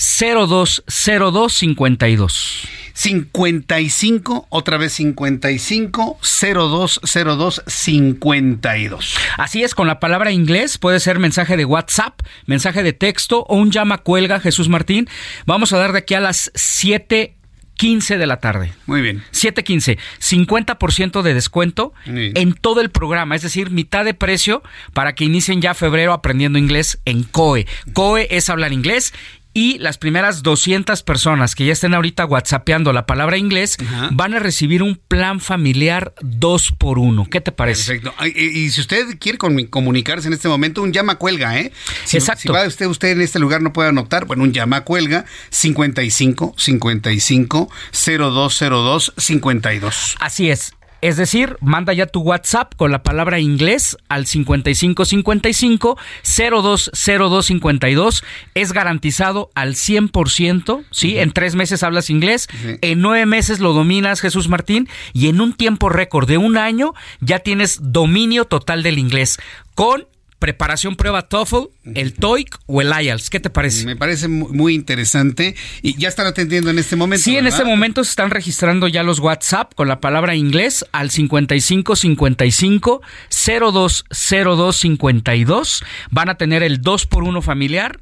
020252. 0.00 2.68
55, 2.94 4.46
otra 4.48 4.78
vez 4.78 4.94
55 4.94 6.18
0202 6.22 7.62
52. 7.66 9.14
Así 9.36 9.62
es, 9.62 9.74
con 9.74 9.86
la 9.86 10.00
palabra 10.00 10.32
inglés 10.32 10.78
puede 10.78 11.00
ser 11.00 11.18
mensaje 11.18 11.58
de 11.58 11.66
WhatsApp, 11.66 12.22
mensaje 12.46 12.82
de 12.82 12.94
texto 12.94 13.44
o 13.48 13.56
un 13.56 13.70
llama 13.70 13.98
cuelga, 13.98 14.40
Jesús 14.40 14.68
Martín. 14.68 15.08
Vamos 15.46 15.72
a 15.72 15.78
dar 15.78 15.92
de 15.92 15.98
aquí 15.98 16.14
a 16.14 16.20
las 16.20 16.50
7 16.54 17.36
15 17.80 18.18
de 18.18 18.26
la 18.26 18.40
tarde. 18.40 18.74
Muy 18.84 19.00
bien. 19.00 19.24
7.15. 19.32 19.96
50% 20.18 21.22
de 21.22 21.32
descuento 21.32 21.94
en 22.04 22.52
todo 22.52 22.82
el 22.82 22.90
programa, 22.90 23.36
es 23.36 23.40
decir, 23.40 23.70
mitad 23.70 24.04
de 24.04 24.12
precio 24.12 24.62
para 24.92 25.14
que 25.14 25.24
inicien 25.24 25.62
ya 25.62 25.72
febrero 25.72 26.12
aprendiendo 26.12 26.58
inglés 26.58 27.00
en 27.06 27.22
COE. 27.22 27.66
COE 27.94 28.28
es 28.36 28.50
hablar 28.50 28.74
inglés 28.74 29.14
y 29.52 29.78
las 29.78 29.98
primeras 29.98 30.42
200 30.42 31.02
personas 31.02 31.54
que 31.54 31.66
ya 31.66 31.72
estén 31.72 31.94
ahorita 31.94 32.24
whatsappeando 32.24 32.92
la 32.92 33.06
palabra 33.06 33.36
inglés 33.36 33.76
van 34.12 34.34
a 34.34 34.38
recibir 34.38 34.82
un 34.82 34.96
plan 34.96 35.40
familiar 35.40 36.14
2 36.20 36.72
por 36.78 36.98
1 36.98 37.26
¿Qué 37.30 37.40
te 37.40 37.52
parece? 37.52 38.00
Perfecto. 38.00 38.14
Y, 38.24 38.70
si 38.70 38.80
usted 38.80 39.18
quiere 39.18 39.38
comunicarse 39.38 40.28
en 40.28 40.34
este 40.34 40.48
momento, 40.48 40.82
un 40.82 40.92
llama 40.92 41.16
cuelga, 41.16 41.58
¿eh? 41.58 41.72
Si, 42.04 42.16
Exacto. 42.16 42.42
Si 42.42 42.48
va 42.48 42.66
usted, 42.66 42.86
usted 42.86 43.08
en 43.08 43.20
este 43.20 43.38
lugar 43.38 43.62
no 43.62 43.72
puede 43.72 43.88
anotar, 43.88 44.26
bueno, 44.26 44.42
un 44.42 44.52
llama 44.52 44.82
cuelga 44.82 45.24
55 45.50 46.54
55 46.56 47.68
0202 47.92 49.12
52. 49.16 50.16
Así 50.20 50.50
es 50.50 50.74
Es 51.02 51.16
decir, 51.16 51.56
manda 51.60 51.92
ya 51.92 52.06
tu 52.06 52.20
WhatsApp 52.20 52.74
con 52.76 52.92
la 52.92 53.02
palabra 53.02 53.40
inglés 53.40 53.96
al 54.08 54.26
5555 54.26 55.98
020252. 56.22 58.24
Es 58.54 58.72
garantizado 58.72 59.50
al 59.54 59.74
100%, 59.74 60.84
¿sí? 60.90 61.18
En 61.18 61.32
tres 61.32 61.54
meses 61.54 61.82
hablas 61.82 62.08
inglés, 62.10 62.48
en 62.82 63.00
nueve 63.00 63.24
meses 63.26 63.60
lo 63.60 63.72
dominas, 63.72 64.20
Jesús 64.20 64.48
Martín, 64.48 64.88
y 65.12 65.28
en 65.28 65.40
un 65.40 65.54
tiempo 65.54 65.88
récord 65.88 66.28
de 66.28 66.38
un 66.38 66.58
año 66.58 66.94
ya 67.20 67.38
tienes 67.38 67.78
dominio 67.80 68.44
total 68.44 68.82
del 68.82 68.98
inglés 68.98 69.38
con 69.74 70.06
preparación 70.40 70.96
prueba 70.96 71.28
TOEFL, 71.28 71.68
el 71.94 72.14
TOEIC 72.14 72.58
o 72.66 72.80
el 72.80 72.92
IELTS. 72.92 73.30
¿Qué 73.30 73.38
te 73.38 73.50
parece? 73.50 73.84
Me 73.84 73.94
parece 73.94 74.26
muy 74.26 74.74
interesante 74.74 75.54
y 75.82 75.96
ya 75.96 76.08
están 76.08 76.26
atendiendo 76.26 76.70
en 76.70 76.80
este 76.80 76.96
momento. 76.96 77.22
Sí, 77.22 77.36
en 77.36 77.46
este 77.46 77.64
momento 77.64 78.02
se 78.02 78.10
están 78.10 78.30
registrando 78.30 78.88
ya 78.88 79.04
los 79.04 79.20
WhatsApp 79.20 79.72
con 79.74 79.86
la 79.86 80.00
palabra 80.00 80.34
inglés 80.34 80.84
al 80.90 81.10
5555 81.10 83.02
020252. 83.28 85.84
Van 86.10 86.30
a 86.30 86.34
tener 86.36 86.64
el 86.64 86.80
2 86.80 87.06
por 87.06 87.22
1 87.22 87.40
familiar. 87.42 88.00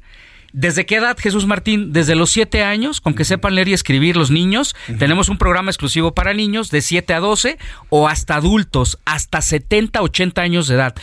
¿Desde 0.51 0.87
qué 0.87 0.95
edad, 0.95 1.15
Jesús 1.19 1.45
Martín? 1.45 1.93
Desde 1.93 2.15
los 2.15 2.31
7 2.31 2.63
años, 2.63 3.01
con 3.01 3.13
que 3.13 3.25
sepan 3.25 3.53
leer 3.53 3.67
y 3.67 3.73
escribir 3.73 4.17
los 4.17 4.31
niños. 4.31 4.75
Tenemos 4.97 5.29
un 5.29 5.37
programa 5.37 5.69
exclusivo 5.69 6.15
para 6.15 6.33
niños 6.33 6.71
de 6.71 6.81
7 6.81 7.13
a 7.13 7.19
12 7.19 7.59
o 7.89 8.07
hasta 8.07 8.33
adultos, 8.35 8.97
hasta 9.05 9.41
70, 9.41 10.01
80 10.01 10.41
años 10.41 10.67
de 10.67 10.73
edad. 10.75 10.95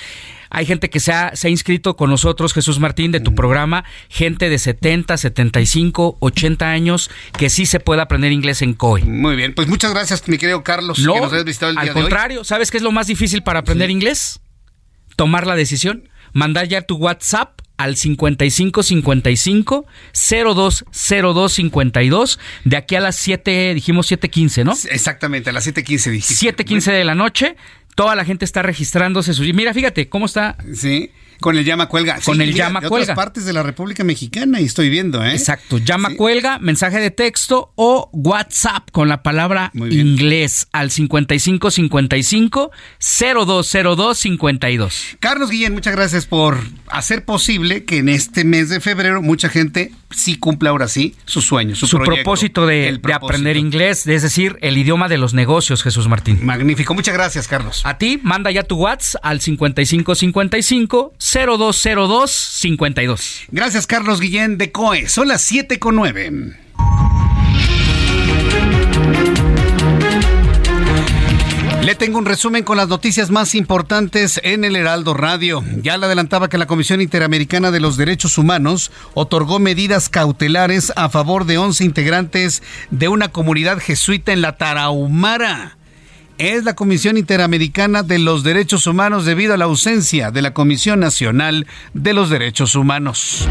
Hay 0.56 0.64
gente 0.64 0.88
que 0.88 1.00
se 1.00 1.12
ha, 1.12 1.36
se 1.36 1.48
ha 1.48 1.50
inscrito 1.50 1.96
con 1.96 2.08
nosotros, 2.08 2.54
Jesús 2.54 2.80
Martín, 2.80 3.12
de 3.12 3.20
tu 3.20 3.34
programa, 3.34 3.84
gente 4.08 4.48
de 4.48 4.58
70, 4.58 5.18
75, 5.18 6.16
80 6.18 6.70
años, 6.70 7.10
que 7.36 7.50
sí 7.50 7.66
se 7.66 7.78
puede 7.78 8.00
aprender 8.00 8.32
inglés 8.32 8.62
en 8.62 8.72
COE. 8.72 9.04
Muy 9.04 9.36
bien, 9.36 9.54
pues 9.54 9.68
muchas 9.68 9.92
gracias, 9.92 10.26
mi 10.28 10.38
querido 10.38 10.64
Carlos, 10.64 10.98
No, 11.00 11.12
que 11.12 11.20
nos 11.20 11.32
hayas 11.34 11.44
visitado 11.44 11.72
el 11.72 11.78
al 11.78 11.84
día 11.84 11.92
de 11.92 12.00
hoy. 12.00 12.04
contrario, 12.04 12.42
¿sabes 12.42 12.70
qué 12.70 12.78
es 12.78 12.82
lo 12.82 12.90
más 12.90 13.06
difícil 13.06 13.42
para 13.42 13.58
aprender 13.58 13.90
inglés? 13.90 14.40
Tomar 15.16 15.46
la 15.46 15.56
decisión, 15.56 16.08
mandar 16.32 16.68
ya 16.68 16.80
tu 16.80 16.96
WhatsApp 16.96 17.60
al 17.76 17.98
5555 17.98 19.84
020252 20.14 22.38
de 22.64 22.76
aquí 22.78 22.94
a 22.94 23.00
las 23.00 23.16
7, 23.16 23.74
dijimos 23.74 24.10
7:15, 24.10 24.64
¿no? 24.64 24.72
Exactamente, 24.90 25.50
a 25.50 25.52
las 25.52 25.66
7:15 25.66 26.10
dijiste. 26.10 26.46
7:15 26.46 26.92
de 26.92 27.04
la 27.04 27.14
noche. 27.14 27.56
Toda 27.96 28.14
la 28.14 28.24
gente 28.24 28.44
está 28.44 28.62
registrándose. 28.62 29.32
Mira, 29.52 29.74
fíjate 29.74 30.08
cómo 30.08 30.26
está. 30.26 30.56
Sí, 30.74 31.10
con 31.40 31.56
el 31.56 31.64
llama 31.64 31.86
cuelga. 31.88 32.14
Con 32.24 32.36
Sí, 32.36 32.42
el 32.42 32.52
mira, 32.52 32.66
llama 32.66 32.80
de 32.80 32.88
cuelga. 32.88 33.04
otras 33.12 33.16
partes 33.16 33.44
de 33.44 33.52
la 33.52 33.62
República 33.62 34.04
Mexicana 34.04 34.60
y 34.60 34.64
estoy 34.64 34.88
viendo, 34.90 35.24
¿eh? 35.24 35.32
Exacto, 35.32 35.78
llama 35.78 36.10
cuelga, 36.16 36.58
mensaje 36.58 36.98
de 37.00 37.10
texto 37.10 37.72
o 37.74 38.10
WhatsApp 38.12 38.90
con 38.92 39.08
la 39.08 39.22
palabra 39.22 39.70
inglés 39.74 40.68
al 40.72 40.90
5555 40.90 42.70
020252. 43.84 45.16
Carlos 45.20 45.50
Guillén, 45.50 45.72
muchas 45.74 45.94
gracias 45.94 46.26
por 46.26 46.58
hacer 46.88 47.24
posible 47.24 47.84
que 47.84 47.98
en 47.98 48.08
este 48.08 48.44
mes 48.44 48.68
de 48.68 48.80
febrero 48.80 49.22
mucha 49.22 49.48
gente 49.48 49.92
sí 50.10 50.36
cumpla 50.38 50.70
ahora 50.70 50.88
sí 50.88 51.14
su 51.24 51.42
sueño, 51.42 51.74
su, 51.74 51.86
Su, 51.86 51.96
proyecto, 51.96 52.14
propósito 52.22 52.66
de, 52.66 52.88
el 52.88 52.96
de 52.96 53.00
propósito. 53.02 53.26
aprender 53.26 53.56
inglés, 53.56 54.06
es 54.06 54.22
decir, 54.22 54.58
el 54.62 54.78
idioma 54.78 55.08
de 55.08 55.18
los 55.18 55.34
negocios, 55.34 55.82
Jesús 55.82 56.08
Martín. 56.08 56.44
Magnífico, 56.44 56.94
muchas 56.94 57.14
gracias, 57.14 57.48
Carlos. 57.48 57.82
A 57.84 57.98
ti, 57.98 58.20
manda 58.22 58.50
ya 58.50 58.62
tu 58.62 58.76
WhatsApp 58.76 59.20
al 59.24 59.40
5555 59.40 61.12
020252. 61.32 63.46
Gracias, 63.50 63.86
Carlos 63.86 64.20
Guillén 64.20 64.58
de 64.58 64.70
COE. 64.70 65.08
Son 65.08 65.28
las 65.28 65.40
7 65.42 65.80
con 65.80 65.96
9. 65.96 66.54
Le 71.82 71.94
tengo 71.94 72.18
un 72.18 72.26
resumen 72.26 72.64
con 72.64 72.76
las 72.76 72.88
noticias 72.88 73.30
más 73.30 73.54
importantes 73.54 74.40
en 74.42 74.64
el 74.64 74.74
Heraldo 74.74 75.14
Radio. 75.14 75.62
Ya 75.82 75.96
le 75.96 76.06
adelantaba 76.06 76.48
que 76.48 76.58
la 76.58 76.66
Comisión 76.66 77.00
Interamericana 77.00 77.70
de 77.70 77.78
los 77.78 77.96
Derechos 77.96 78.38
Humanos 78.38 78.90
otorgó 79.14 79.60
medidas 79.60 80.08
cautelares 80.08 80.92
a 80.96 81.08
favor 81.08 81.44
de 81.44 81.58
11 81.58 81.84
integrantes 81.84 82.64
de 82.90 83.06
una 83.08 83.28
comunidad 83.28 83.78
jesuita 83.78 84.32
en 84.32 84.42
la 84.42 84.56
Tarahumara 84.56 85.76
es 86.38 86.64
la 86.64 86.74
Comisión 86.74 87.16
Interamericana 87.16 88.02
de 88.02 88.18
los 88.18 88.42
Derechos 88.42 88.86
Humanos 88.86 89.24
debido 89.24 89.54
a 89.54 89.56
la 89.56 89.64
ausencia 89.64 90.30
de 90.30 90.42
la 90.42 90.52
Comisión 90.52 91.00
Nacional 91.00 91.66
de 91.94 92.12
los 92.12 92.30
Derechos 92.30 92.74
Humanos. 92.74 93.48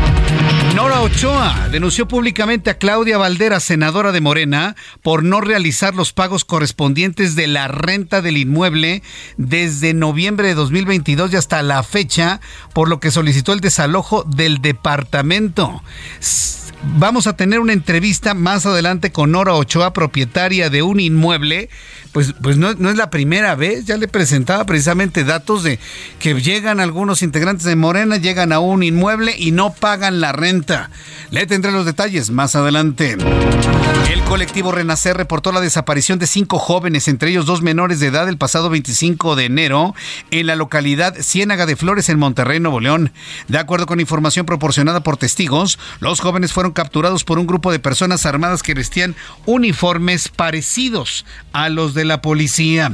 Nora 0.76 1.02
Ochoa 1.02 1.70
denunció 1.72 2.08
públicamente 2.08 2.70
a 2.70 2.78
Claudia 2.78 3.18
Valdera, 3.18 3.60
senadora 3.60 4.12
de 4.12 4.22
Morena, 4.22 4.76
por 5.02 5.24
no 5.24 5.42
realizar 5.42 5.96
los 5.96 6.12
pagos 6.14 6.46
correspondientes 6.46 7.36
de 7.36 7.48
la 7.48 7.68
renta 7.68 8.22
del 8.22 8.38
inmueble 8.38 9.02
desde 9.38 9.94
noviembre 9.94 10.50
de 10.50 10.54
2022 10.54 11.34
y 11.34 11.36
hasta 11.38 11.64
la 11.64 11.82
fecha, 11.84 12.42
por 12.74 12.90
lo 12.90 13.00
que 13.00 13.12
solicitó 13.12 13.54
el 13.54 13.62
desalojo 13.62 14.24
del 14.24 14.62
departamento. 14.62 15.82
Vamos 16.98 17.26
a 17.26 17.36
tener 17.36 17.60
una 17.60 17.74
entrevista 17.74 18.34
más 18.34 18.66
adelante 18.66 19.12
con 19.12 19.32
Nora 19.32 19.56
Ochoa, 19.56 19.92
propietaria 19.92 20.70
de 20.70 20.84
un 20.84 21.00
inmueble. 21.00 21.70
Pues, 22.16 22.34
pues 22.42 22.56
no, 22.56 22.74
no 22.76 22.90
es 22.90 22.96
la 22.96 23.10
primera 23.10 23.56
vez, 23.56 23.84
ya 23.84 23.98
le 23.98 24.08
presentaba 24.08 24.66
precisamente 24.66 25.26
datos 25.26 25.64
de 25.64 25.80
que 26.18 26.34
llegan 26.40 26.80
algunos 26.80 27.22
integrantes 27.22 27.66
de 27.66 27.76
Morena, 27.76 28.16
llegan 28.16 28.54
a 28.54 28.60
un 28.60 28.84
inmueble 28.84 29.36
y 29.38 29.52
no 29.52 29.74
pagan 29.74 30.22
la 30.22 30.32
renta. 30.32 30.92
Le 31.30 31.46
tendré 31.46 31.74
los 31.74 31.86
detalles 31.86 32.30
más 32.30 32.56
adelante. 32.56 33.18
El 34.10 34.22
colectivo 34.24 34.72
Renacer 34.72 35.18
reportó 35.18 35.52
la 35.52 35.60
desaparición 35.60 36.18
de 36.18 36.28
cinco 36.28 36.58
jóvenes, 36.58 37.10
entre 37.10 37.32
ellos 37.32 37.46
dos 37.46 37.62
menores 37.62 38.00
de 38.00 38.08
edad, 38.08 38.30
el 38.30 38.38
pasado 38.38 38.70
25 38.70 39.36
de 39.36 39.46
enero 39.46 39.94
en 40.32 40.48
la 40.48 40.56
localidad 40.56 41.16
Ciénaga 41.20 41.66
de 41.66 41.76
Flores, 41.76 42.08
en 42.08 42.20
Monterrey, 42.20 42.60
Nuevo 42.60 42.80
León. 42.80 43.12
De 43.50 43.58
acuerdo 43.58 43.88
con 43.88 44.00
información 44.00 44.46
proporcionada 44.46 45.02
por 45.02 45.18
testigos, 45.18 45.80
los 46.00 46.22
jóvenes 46.22 46.54
fueron 46.54 46.72
capturados 46.72 47.24
por 47.26 47.40
un 47.40 47.48
grupo 47.48 47.72
de 47.72 47.80
personas 47.80 48.26
armadas 48.26 48.64
que 48.64 48.74
vestían 48.74 49.16
uniformes 49.46 50.30
parecidos 50.30 51.26
a 51.52 51.70
los 51.70 51.94
de 51.94 52.05
la 52.08 52.22
policía. 52.22 52.92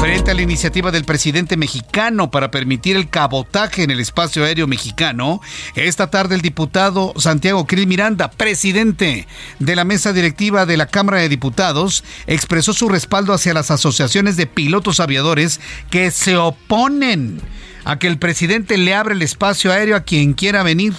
Frente 0.00 0.30
a 0.30 0.34
la 0.34 0.42
iniciativa 0.42 0.90
del 0.90 1.04
presidente 1.04 1.56
mexicano 1.56 2.30
para 2.30 2.50
permitir 2.50 2.96
el 2.96 3.08
cabotaje 3.08 3.82
en 3.82 3.90
el 3.90 3.98
espacio 3.98 4.44
aéreo 4.44 4.66
mexicano, 4.66 5.40
esta 5.74 6.10
tarde 6.10 6.34
el 6.34 6.42
diputado 6.42 7.14
Santiago 7.16 7.66
Krill 7.66 7.86
Miranda, 7.86 8.30
presidente 8.30 9.26
de 9.58 9.76
la 9.76 9.84
mesa 9.84 10.12
directiva 10.12 10.66
de 10.66 10.76
la 10.76 10.86
Cámara 10.86 11.18
de 11.18 11.30
Diputados, 11.30 12.04
expresó 12.26 12.72
su 12.72 12.88
respaldo 12.88 13.32
hacia 13.32 13.54
las 13.54 13.70
asociaciones 13.70 14.36
de 14.36 14.46
pilotos 14.46 15.00
aviadores 15.00 15.60
que 15.90 16.10
se 16.10 16.36
oponen 16.36 17.40
a 17.84 17.98
que 17.98 18.06
el 18.06 18.18
presidente 18.18 18.76
le 18.76 18.94
abra 18.94 19.14
el 19.14 19.22
espacio 19.22 19.72
aéreo 19.72 19.96
a 19.96 20.00
quien 20.00 20.34
quiera 20.34 20.62
venir 20.62 20.92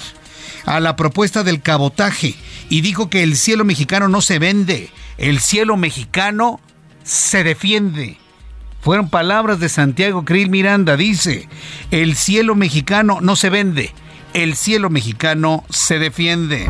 a 0.66 0.80
la 0.80 0.96
propuesta 0.96 1.44
del 1.44 1.62
cabotaje 1.62 2.36
y 2.70 2.82
dijo 2.82 3.10
que 3.10 3.24
el 3.24 3.38
cielo 3.38 3.64
mexicano 3.64 4.08
no 4.10 4.22
se 4.22 4.40
vende, 4.40 4.90
el 5.18 5.40
cielo 5.40 5.78
mexicano 5.78 6.60
se 7.08 7.44
defiende. 7.44 8.18
Fueron 8.82 9.10
palabras 9.10 9.60
de 9.60 9.70
Santiago 9.70 10.24
Krill 10.24 10.50
Miranda, 10.50 10.96
dice, 10.98 11.50
el 11.90 12.16
cielo 12.16 12.54
mexicano 12.54 13.20
no 13.22 13.36
se 13.36 13.50
vende, 13.50 13.94
el 14.34 14.56
cielo 14.56 14.90
mexicano 14.90 15.66
se 15.70 16.00
defiende. 16.00 16.70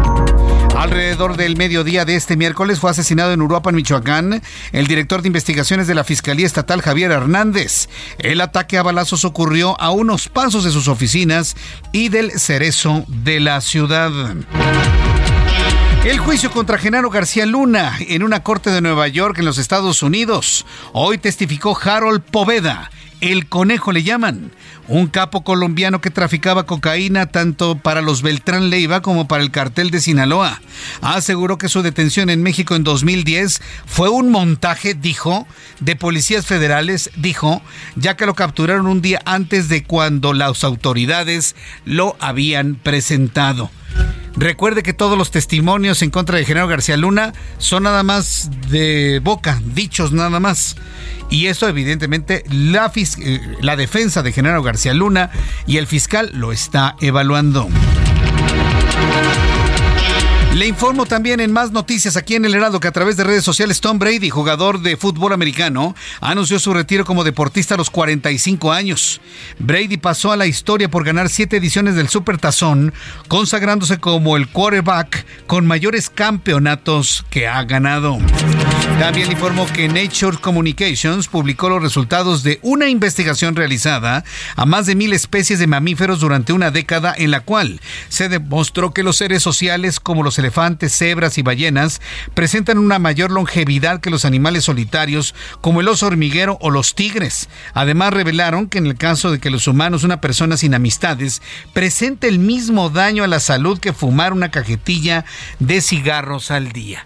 Alrededor 0.76 1.38
del 1.38 1.58
mediodía 1.58 2.06
de 2.06 2.16
este 2.16 2.38
miércoles 2.38 2.80
fue 2.80 2.92
asesinado 2.92 3.34
en 3.34 3.42
Uruapan, 3.42 3.74
Michoacán, 3.76 4.44
el 4.72 4.88
director 4.88 5.22
de 5.24 5.28
investigaciones 5.28 5.88
de 5.88 5.96
la 5.96 6.04
Fiscalía 6.04 6.46
Estatal 6.46 6.82
Javier 6.82 7.12
Hernández. 7.12 7.90
El 8.20 8.42
ataque 8.42 8.78
a 8.78 8.84
balazos 8.84 9.26
ocurrió 9.26 9.80
a 9.82 9.90
unos 9.90 10.30
pasos 10.30 10.64
de 10.64 10.72
sus 10.72 10.88
oficinas 10.88 11.56
y 11.92 12.10
del 12.10 12.32
cerezo 12.40 13.06
de 13.08 13.40
la 13.40 13.60
ciudad. 13.62 14.12
El 16.06 16.20
juicio 16.20 16.52
contra 16.52 16.78
Genaro 16.78 17.10
García 17.10 17.46
Luna 17.46 17.98
en 18.00 18.24
una 18.24 18.42
corte 18.42 18.70
de 18.70 18.82
Nueva 18.82 19.08
York 19.08 19.40
en 19.40 19.46
los 19.46 19.58
Estados 19.58 20.04
Unidos. 20.04 20.66
Hoy 20.94 21.18
testificó 21.18 21.78
Harold 21.78 22.22
Poveda. 22.22 22.90
El 23.20 23.48
conejo 23.48 23.92
le 23.92 24.04
llaman. 24.04 24.52
Un 24.88 25.08
capo 25.08 25.44
colombiano 25.44 26.00
que 26.00 26.12
traficaba 26.12 26.66
cocaína 26.66 27.26
tanto 27.26 27.78
para 27.78 28.02
los 28.02 28.22
Beltrán 28.22 28.70
Leiva 28.70 29.02
como 29.02 29.28
para 29.28 29.44
el 29.44 29.52
cartel 29.52 29.92
de 29.92 30.00
Sinaloa. 30.00 30.62
Aseguró 31.02 31.58
que 31.58 31.68
su 31.68 31.82
detención 31.82 32.30
en 32.30 32.42
México 32.42 32.76
en 32.76 32.86
2010 32.86 33.62
fue 33.86 34.08
un 34.08 34.30
montaje, 34.30 34.94
dijo, 34.94 35.46
de 35.82 35.98
policías 35.98 36.46
federales, 36.46 37.10
dijo, 37.18 37.62
ya 37.96 38.16
que 38.16 38.26
lo 38.26 38.36
capturaron 38.36 38.88
un 38.88 39.02
día 39.02 39.22
antes 39.26 39.68
de 39.68 39.84
cuando 39.84 40.32
las 40.32 40.64
autoridades 40.64 41.56
lo 41.84 42.16
habían 42.22 42.76
presentado. 42.76 43.72
Recuerde 44.36 44.84
que 44.84 44.94
todos 44.94 45.18
los 45.18 45.32
testimonios 45.32 46.04
en 46.04 46.12
contra 46.12 46.38
de 46.38 46.46
Genaro 46.46 46.68
García 46.68 46.96
Luna 46.96 47.34
son 47.58 47.84
nada 47.84 48.04
más 48.04 48.52
de 48.70 49.20
boca, 49.24 49.60
dichos 49.66 50.12
nada 50.12 50.40
más. 50.40 50.76
Y 51.30 51.48
eso 51.48 51.68
evidentemente 51.68 52.44
la, 52.50 52.92
eh, 52.96 53.76
defensa 53.76 54.22
de 54.22 54.32
Genaro 54.32 54.62
García 54.62 54.94
Luna 54.94 55.32
y 55.66 55.78
el 55.78 55.88
fiscal 55.88 56.30
lo 56.34 56.52
está 56.52 56.96
evaluando. 57.02 57.68
Le 60.58 60.66
informo 60.66 61.06
también 61.06 61.40
en 61.40 61.54
más 61.54 61.72
noticias 61.72 62.18
aquí 62.18 62.34
en 62.34 62.44
el 62.44 62.56
Heraldo 62.56 62.80
que 62.80 62.88
a 62.88 62.92
través 62.92 63.16
de 63.16 63.24
redes 63.24 63.44
sociales 63.44 63.80
Tom 63.80 64.00
Brady, 64.00 64.32
jugador 64.32 64.82
de 64.82 64.98
fútbol 64.98 65.32
americano, 65.32 65.96
anunció 66.20 66.58
su 66.58 66.74
retiro 66.74 67.06
como 67.06 67.24
deportista 67.24 67.76
a 67.76 67.78
los 67.78 67.92
45 67.92 68.72
años. 68.72 69.22
Brady 69.60 69.98
pasó 69.98 70.32
a 70.32 70.36
la 70.36 70.48
historia 70.48 70.90
por 70.90 71.04
ganar 71.04 71.30
siete 71.30 71.58
ediciones 71.58 71.94
del 71.94 72.10
Super 72.10 72.40
Tazón, 72.40 72.92
consagrándose 73.28 74.00
como 74.00 74.36
el 74.36 74.48
quarterback 74.48 75.28
con 75.46 75.68
mayores 75.68 76.10
campeonatos 76.10 77.24
que 77.30 77.48
ha 77.48 77.64
ganado. 77.64 78.18
También 79.00 79.32
informó 79.32 79.68
que 79.68 79.88
Nature 79.88 80.38
Communications 80.38 81.28
publicó 81.28 81.70
los 81.70 81.84
resultados 81.84 82.42
de 82.42 82.60
una 82.64 82.90
investigación 82.90 83.56
realizada 83.56 84.26
a 84.56 84.66
más 84.66 84.88
de 84.88 84.96
mil 84.96 85.14
especies 85.14 85.60
de 85.60 85.68
mamíferos 85.68 86.20
durante 86.20 86.52
una 86.52 86.72
década 86.72 87.14
en 87.16 87.30
la 87.30 87.42
cual 87.42 87.80
se 88.10 88.28
demostró 88.28 88.94
que 88.94 89.04
los 89.04 89.18
seres 89.18 89.44
sociales 89.44 90.00
como 90.00 90.24
los 90.24 90.40
elefantes, 90.40 90.98
cebras 90.98 91.38
y 91.38 91.44
ballenas 91.44 92.02
presentan 92.34 92.80
una 92.80 92.98
mayor 92.98 93.30
longevidad 93.30 94.02
que 94.02 94.10
los 94.10 94.26
animales 94.26 94.64
solitarios 94.64 95.36
como 95.62 95.80
el 95.82 95.88
oso 95.90 96.08
hormiguero 96.08 96.58
o 96.60 96.72
los 96.72 96.96
tigres. 96.96 97.50
Además 97.76 98.14
revelaron 98.14 98.68
que 98.68 98.80
en 98.80 98.88
el 98.88 98.98
caso 98.98 99.32
de 99.32 99.40
que 99.40 99.52
los 99.52 99.68
humanos, 99.68 100.04
una 100.04 100.22
persona 100.22 100.58
sin 100.58 100.74
amistades, 100.74 101.44
presente 101.72 102.28
el 102.28 102.40
mismo 102.40 102.90
daño 102.90 103.24
a 103.24 103.28
la 103.28 103.40
salud 103.40 103.80
que 103.80 103.94
fumar 103.94 104.34
una 104.34 104.50
cajetilla 104.50 105.24
de 105.60 105.82
cigarros 105.82 106.50
al 106.50 106.72
día 106.72 107.06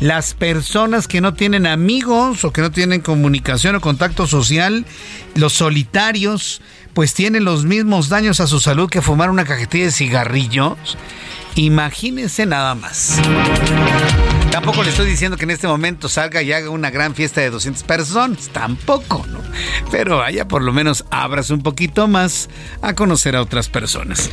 las 0.00 0.34
personas 0.34 1.08
que 1.08 1.20
no 1.20 1.34
tienen 1.34 1.66
amigos 1.66 2.44
o 2.44 2.52
que 2.52 2.60
no 2.60 2.70
tienen 2.70 3.00
comunicación 3.00 3.74
o 3.76 3.80
contacto 3.80 4.26
social, 4.26 4.84
los 5.34 5.52
solitarios, 5.52 6.60
pues 6.94 7.14
tienen 7.14 7.44
los 7.44 7.64
mismos 7.64 8.08
daños 8.08 8.40
a 8.40 8.46
su 8.46 8.60
salud 8.60 8.88
que 8.88 9.02
fumar 9.02 9.30
una 9.30 9.44
cajetilla 9.44 9.86
de 9.86 9.92
cigarrillos. 9.92 10.96
Imagínense 11.56 12.46
nada 12.46 12.74
más. 12.74 13.20
Tampoco 14.52 14.82
le 14.82 14.90
estoy 14.90 15.06
diciendo 15.06 15.36
que 15.36 15.44
en 15.44 15.50
este 15.50 15.66
momento 15.66 16.08
salga 16.08 16.42
y 16.42 16.52
haga 16.52 16.70
una 16.70 16.90
gran 16.90 17.14
fiesta 17.14 17.40
de 17.40 17.50
200 17.50 17.82
personas, 17.82 18.48
tampoco, 18.48 19.26
¿no? 19.28 19.40
Pero 19.90 20.18
vaya, 20.18 20.46
por 20.46 20.62
lo 20.62 20.72
menos 20.72 21.04
abras 21.10 21.50
un 21.50 21.62
poquito 21.62 22.08
más 22.08 22.48
a 22.80 22.94
conocer 22.94 23.36
a 23.36 23.42
otras 23.42 23.68
personas. 23.68 24.30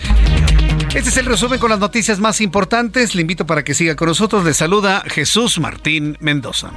Este 0.96 1.10
es 1.10 1.18
el 1.18 1.26
resumen 1.26 1.60
con 1.60 1.70
las 1.70 1.80
noticias 1.80 2.22
más 2.22 2.39
importantes. 2.39 3.16
Le 3.16 3.22
invito 3.22 3.46
para 3.46 3.66
que 3.66 3.74
siga 3.74 3.98
con 3.98 4.08
nosotros. 4.08 4.46
Le 4.46 4.54
saluda 4.54 5.04
Jesús 5.06 5.60
Martín 5.60 6.16
Mendoza. 6.22 6.72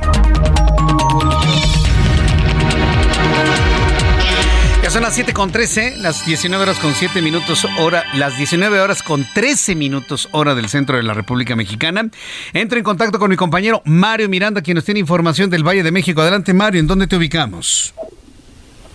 Ya 4.82 4.90
son 4.90 5.02
las 5.02 5.14
7 5.14 5.32
con 5.32 5.52
13, 5.52 5.98
las 5.98 6.26
19 6.26 6.60
horas 6.60 6.80
con 6.80 6.94
7 6.94 7.22
minutos 7.22 7.64
hora, 7.78 8.02
las 8.14 8.36
19 8.36 8.80
horas 8.80 9.04
con 9.04 9.24
13 9.34 9.76
minutos 9.76 10.28
hora 10.32 10.56
del 10.56 10.68
centro 10.68 10.96
de 10.96 11.04
la 11.04 11.14
República 11.14 11.54
Mexicana. 11.54 12.10
Entro 12.52 12.76
en 12.76 12.84
contacto 12.84 13.20
con 13.20 13.30
mi 13.30 13.36
compañero 13.36 13.82
Mario 13.84 14.28
Miranda, 14.28 14.62
quien 14.62 14.74
nos 14.74 14.84
tiene 14.84 14.98
información 14.98 15.48
del 15.48 15.62
Valle 15.62 15.84
de 15.84 15.92
México. 15.92 16.22
Adelante 16.22 16.52
Mario, 16.54 16.80
¿en 16.80 16.88
dónde 16.88 17.06
te 17.06 17.14
ubicamos? 17.14 17.94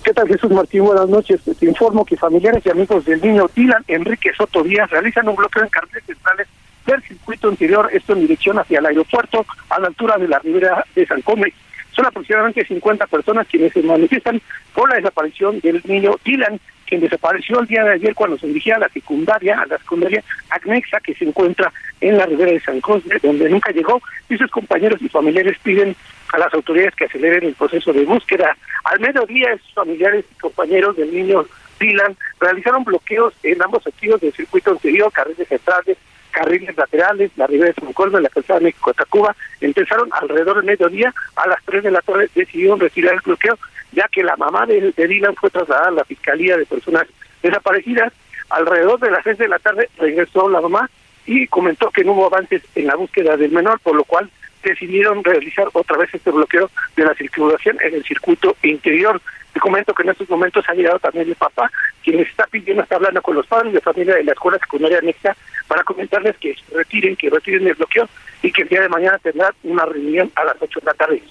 ¿Qué 0.03 0.13
tal 0.13 0.27
Jesús 0.27 0.51
Martín? 0.51 0.83
Buenas 0.83 1.07
noches. 1.07 1.39
Te 1.57 1.65
informo 1.65 2.03
que 2.03 2.17
familiares 2.17 2.61
y 2.65 2.69
amigos 2.69 3.05
del 3.05 3.21
niño 3.21 3.49
Dylan 3.55 3.85
Enrique 3.87 4.33
Soto 4.35 4.61
Díaz 4.61 4.89
realizan 4.89 5.29
un 5.29 5.35
bloqueo 5.37 5.63
en 5.63 5.69
carteles 5.69 6.03
centrales 6.05 6.47
del 6.85 7.01
circuito 7.03 7.49
interior, 7.49 7.89
esto 7.93 8.11
en 8.11 8.19
dirección 8.19 8.59
hacia 8.59 8.79
el 8.79 8.85
aeropuerto, 8.85 9.45
a 9.69 9.79
la 9.79 9.87
altura 9.87 10.17
de 10.17 10.27
la 10.27 10.39
ribera 10.39 10.85
de 10.93 11.05
San 11.07 11.21
Cosme. 11.21 11.53
Son 11.95 12.05
aproximadamente 12.05 12.65
50 12.65 13.07
personas 13.07 13.47
quienes 13.47 13.71
se 13.71 13.81
manifiestan 13.81 14.41
por 14.73 14.89
la 14.89 14.97
desaparición 14.97 15.61
del 15.61 15.81
niño 15.85 16.17
Dylan, 16.25 16.59
quien 16.85 16.99
desapareció 16.99 17.61
el 17.61 17.67
día 17.67 17.85
de 17.85 17.93
ayer 17.93 18.13
cuando 18.13 18.37
se 18.37 18.47
dirigía 18.47 18.75
a 18.75 18.79
la 18.79 18.89
secundaria, 18.89 19.57
a 19.61 19.65
la 19.67 19.77
secundaria 19.77 20.21
Agnexa, 20.49 20.99
que 20.99 21.13
se 21.13 21.23
encuentra 21.23 21.71
en 22.01 22.17
la 22.17 22.25
ribera 22.25 22.51
de 22.51 22.59
San 22.59 22.81
Cosme, 22.81 23.15
donde 23.23 23.49
nunca 23.49 23.71
llegó, 23.71 24.01
y 24.27 24.35
sus 24.35 24.51
compañeros 24.51 25.01
y 25.01 25.07
familiares 25.07 25.57
piden 25.63 25.95
a 26.33 26.39
las 26.39 26.53
autoridades 26.53 26.95
que 26.95 27.05
aceleren 27.05 27.43
el 27.43 27.53
proceso 27.53 27.93
de 27.93 28.05
búsqueda. 28.05 28.57
Al 28.85 28.99
mediodía, 28.99 29.55
sus 29.59 29.73
familiares 29.73 30.25
y 30.31 30.39
compañeros 30.39 30.97
del 30.97 31.13
niño 31.13 31.45
Dylan 31.79 32.17
realizaron 32.39 32.83
bloqueos 32.83 33.33
en 33.43 33.61
ambos 33.61 33.83
sentidos 33.83 34.19
del 34.19 34.33
circuito 34.33 34.71
anterior, 34.71 35.11
carriles 35.11 35.47
centrales, 35.47 35.95
carriles 36.31 36.75
laterales, 36.75 37.31
la 37.35 37.45
ribera 37.45 37.71
de 37.71 37.79
San 37.79 37.93
Cosme, 37.93 38.19
la 38.19 38.29
calzada 38.29 38.59
de 38.59 38.65
México-Tacuba, 38.65 39.35
empezaron 39.61 40.09
alrededor 40.11 40.55
del 40.57 40.65
mediodía, 40.65 41.13
a 41.35 41.47
las 41.47 41.63
3 41.65 41.83
de 41.83 41.91
la 41.91 42.01
tarde 42.01 42.27
decidieron 42.33 42.79
retirar 42.79 43.13
el 43.13 43.21
bloqueo, 43.21 43.55
ya 43.91 44.07
que 44.07 44.23
la 44.23 44.35
mamá 44.35 44.65
de, 44.65 44.91
de 44.91 45.07
Dylan 45.07 45.35
fue 45.35 45.51
trasladada 45.51 45.89
a 45.89 45.91
la 45.91 46.03
Fiscalía 46.03 46.57
de 46.57 46.65
Personas 46.65 47.05
Desaparecidas. 47.43 48.11
Alrededor 48.49 48.99
de 48.99 49.11
las 49.11 49.23
6 49.23 49.37
de 49.37 49.47
la 49.47 49.59
tarde 49.59 49.87
regresó 49.99 50.49
la 50.49 50.61
mamá 50.61 50.89
y 51.27 51.45
comentó 51.47 51.91
que 51.91 52.03
no 52.03 52.13
hubo 52.13 52.25
avances 52.25 52.63
en 52.73 52.87
la 52.87 52.95
búsqueda 52.95 53.37
del 53.37 53.51
menor, 53.51 53.79
por 53.81 53.95
lo 53.95 54.03
cual 54.03 54.31
decidieron 54.63 55.23
realizar 55.23 55.67
otra 55.73 55.97
vez 55.97 56.09
este 56.13 56.31
bloqueo 56.31 56.69
de 56.95 57.03
la 57.03 57.13
circulación 57.15 57.77
en 57.81 57.95
el 57.95 58.03
circuito 58.03 58.55
interior. 58.63 59.21
Te 59.53 59.59
comento 59.59 59.93
que 59.93 60.03
en 60.03 60.09
estos 60.09 60.29
momentos 60.29 60.65
ha 60.67 60.73
llegado 60.73 60.99
también 60.99 61.27
el 61.29 61.35
papá, 61.35 61.71
quien 62.03 62.19
está 62.19 62.47
pidiendo, 62.47 62.83
está 62.83 62.95
hablando 62.95 63.21
con 63.21 63.35
los 63.35 63.45
padres 63.45 63.73
de 63.73 63.81
familia 63.81 64.15
de 64.15 64.23
la 64.23 64.31
escuela 64.31 64.57
secundaria 64.57 64.97
anexa 64.97 65.35
para 65.67 65.83
comentarles 65.83 66.35
que 66.37 66.55
se 66.55 66.75
retiren, 66.75 67.15
que 67.15 67.29
retiren 67.29 67.67
el 67.67 67.75
bloqueo 67.75 68.09
y 68.41 68.51
que 68.51 68.63
el 68.63 68.69
día 68.69 68.81
de 68.81 68.89
mañana 68.89 69.19
tendrá 69.19 69.53
una 69.63 69.85
reunión 69.85 70.31
a 70.35 70.43
las 70.43 70.55
8 70.59 70.79
de 70.79 70.85
la 70.85 70.93
tarde. 70.93 71.23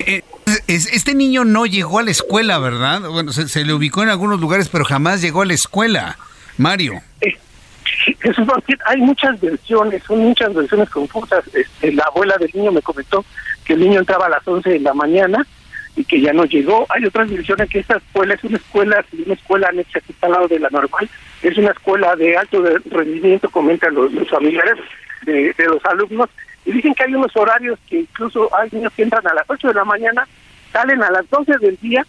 Eh, 0.00 0.22
este 0.66 1.14
niño 1.14 1.44
no 1.44 1.66
llegó 1.66 1.98
a 1.98 2.02
la 2.02 2.10
escuela, 2.10 2.58
¿verdad? 2.58 3.02
Bueno, 3.02 3.32
se, 3.32 3.48
se, 3.48 3.64
le 3.64 3.72
ubicó 3.72 4.02
en 4.02 4.08
algunos 4.08 4.40
lugares, 4.40 4.68
pero 4.68 4.84
jamás 4.84 5.20
llegó 5.22 5.42
a 5.42 5.46
la 5.46 5.54
escuela. 5.54 6.18
Mario. 6.58 7.00
Eh, 7.20 7.38
Jesús 8.20 8.46
Martín, 8.46 8.76
hay 8.86 9.00
muchas 9.00 9.40
versiones, 9.40 10.02
son 10.04 10.18
muchas 10.20 10.52
versiones 10.54 10.90
confusas. 10.90 11.44
Este, 11.54 11.92
la 11.92 12.04
abuela 12.04 12.36
del 12.38 12.50
niño 12.54 12.72
me 12.72 12.82
comentó 12.82 13.24
que 13.64 13.74
el 13.74 13.80
niño 13.80 14.00
entraba 14.00 14.26
a 14.26 14.30
las 14.30 14.46
11 14.46 14.70
de 14.70 14.80
la 14.80 14.94
mañana 14.94 15.46
y 15.94 16.04
que 16.04 16.20
ya 16.20 16.32
no 16.32 16.44
llegó. 16.44 16.86
Hay 16.88 17.04
otras 17.04 17.30
versiones 17.30 17.68
que 17.68 17.80
esta 17.80 17.96
escuela 17.96 18.34
es 18.34 18.44
una 18.44 18.56
escuela, 18.56 19.04
una 19.24 19.34
escuela 19.34 19.68
anexa 19.68 20.00
que 20.00 20.12
está 20.12 20.26
al 20.26 20.32
lado 20.32 20.48
de 20.48 20.58
la 20.58 20.70
normal, 20.70 21.08
es 21.42 21.56
una 21.58 21.70
escuela 21.70 22.16
de 22.16 22.36
alto 22.36 22.62
rendimiento, 22.86 23.50
comentan 23.50 23.94
los, 23.94 24.10
familiares 24.28 24.78
de, 25.22 25.52
de, 25.56 25.66
los 25.66 25.84
alumnos, 25.84 26.30
y 26.64 26.72
dicen 26.72 26.94
que 26.94 27.04
hay 27.04 27.14
unos 27.14 27.36
horarios 27.36 27.78
que 27.88 28.00
incluso 28.00 28.48
hay 28.56 28.68
niños 28.72 28.92
que 28.94 29.02
entran 29.02 29.26
a 29.26 29.34
las 29.34 29.44
8 29.48 29.68
de 29.68 29.74
la 29.74 29.84
mañana, 29.84 30.26
salen 30.72 31.02
a 31.02 31.10
las 31.10 31.28
12 31.28 31.58
del 31.58 31.76
día 31.78 32.06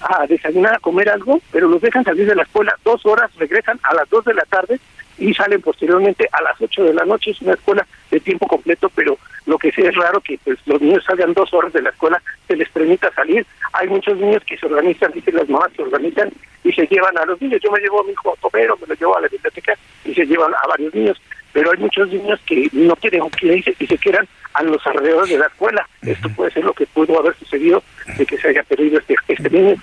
a 0.00 0.26
desayunar, 0.26 0.74
a 0.74 0.78
comer 0.78 1.10
algo, 1.10 1.40
pero 1.52 1.68
los 1.68 1.82
dejan 1.82 2.04
salir 2.04 2.26
de 2.26 2.34
la 2.34 2.42
escuela 2.42 2.74
dos 2.84 3.04
horas, 3.04 3.30
regresan 3.36 3.78
a 3.82 3.94
las 3.94 4.08
2 4.08 4.24
de 4.24 4.34
la 4.34 4.44
tarde 4.44 4.80
y 5.20 5.34
salen 5.34 5.60
posteriormente 5.60 6.28
a 6.32 6.42
las 6.42 6.60
8 6.60 6.84
de 6.84 6.94
la 6.94 7.04
noche. 7.04 7.30
Es 7.30 7.40
una 7.42 7.52
escuela 7.52 7.86
de 8.10 8.18
tiempo 8.20 8.48
completo, 8.48 8.90
pero 8.94 9.18
lo 9.46 9.58
que 9.58 9.70
sí 9.70 9.82
es 9.82 9.94
raro 9.94 10.20
que 10.20 10.38
pues 10.42 10.58
los 10.66 10.80
niños 10.80 11.04
salgan 11.04 11.34
dos 11.34 11.52
horas 11.52 11.72
de 11.72 11.82
la 11.82 11.90
escuela, 11.90 12.20
se 12.48 12.56
les 12.56 12.68
permita 12.70 13.12
salir. 13.12 13.46
Hay 13.74 13.88
muchos 13.88 14.18
niños 14.18 14.42
que 14.44 14.56
se 14.56 14.66
organizan, 14.66 15.12
dicen 15.12 15.36
las 15.36 15.48
mamás, 15.48 15.70
se 15.76 15.82
organizan 15.82 16.32
y 16.64 16.72
se 16.72 16.86
llevan 16.86 17.16
a 17.18 17.26
los 17.26 17.40
niños. 17.40 17.60
Yo 17.62 17.70
me 17.70 17.80
llevo 17.80 18.00
a 18.00 18.04
mi 18.04 18.12
hijo 18.12 18.36
Tomero, 18.40 18.76
me 18.80 18.86
lo 18.86 18.94
llevo 18.94 19.16
a 19.16 19.20
la 19.20 19.28
biblioteca 19.28 19.74
y 20.04 20.14
se 20.14 20.24
llevan 20.24 20.52
a 20.54 20.66
varios 20.66 20.94
niños. 20.94 21.20
Pero 21.52 21.72
hay 21.72 21.78
muchos 21.78 22.08
niños 22.08 22.40
que 22.46 22.68
no 22.72 22.96
quieren 22.96 23.28
irse 23.42 23.74
y 23.78 23.86
se 23.86 23.98
quedan 23.98 24.26
a 24.54 24.62
los 24.62 24.84
alrededores 24.86 25.30
de 25.30 25.38
la 25.38 25.46
escuela. 25.46 25.88
Esto 26.02 26.28
puede 26.30 26.52
ser 26.52 26.64
lo 26.64 26.72
que 26.72 26.86
pudo 26.86 27.18
haber 27.18 27.36
sucedido 27.36 27.82
de 28.16 28.24
que 28.24 28.38
se 28.38 28.48
haya 28.48 28.62
perdido 28.62 28.98
este, 28.98 29.16
este 29.28 29.50
niño. 29.50 29.74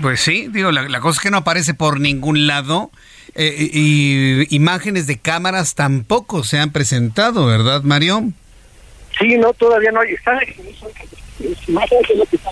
Pues 0.00 0.20
sí, 0.20 0.48
digo, 0.50 0.70
la, 0.70 0.82
la 0.82 1.00
cosa 1.00 1.18
es 1.18 1.22
que 1.22 1.30
no 1.30 1.38
aparece 1.38 1.74
por 1.74 1.98
ningún 1.98 2.46
lado. 2.46 2.90
Eh, 3.36 3.70
y 3.72 4.54
imágenes 4.54 5.06
de 5.06 5.18
cámaras 5.18 5.74
tampoco 5.74 6.44
se 6.44 6.58
han 6.58 6.70
presentado, 6.70 7.46
¿verdad, 7.46 7.82
Mario? 7.82 8.32
Sí, 9.18 9.36
no, 9.38 9.52
todavía 9.54 9.90
no 9.90 10.00
hay. 10.00 10.14
Está 10.14 10.38
imágenes 11.68 12.10
es 12.10 12.16
lo 12.16 12.26
que 12.26 12.36
está 12.36 12.50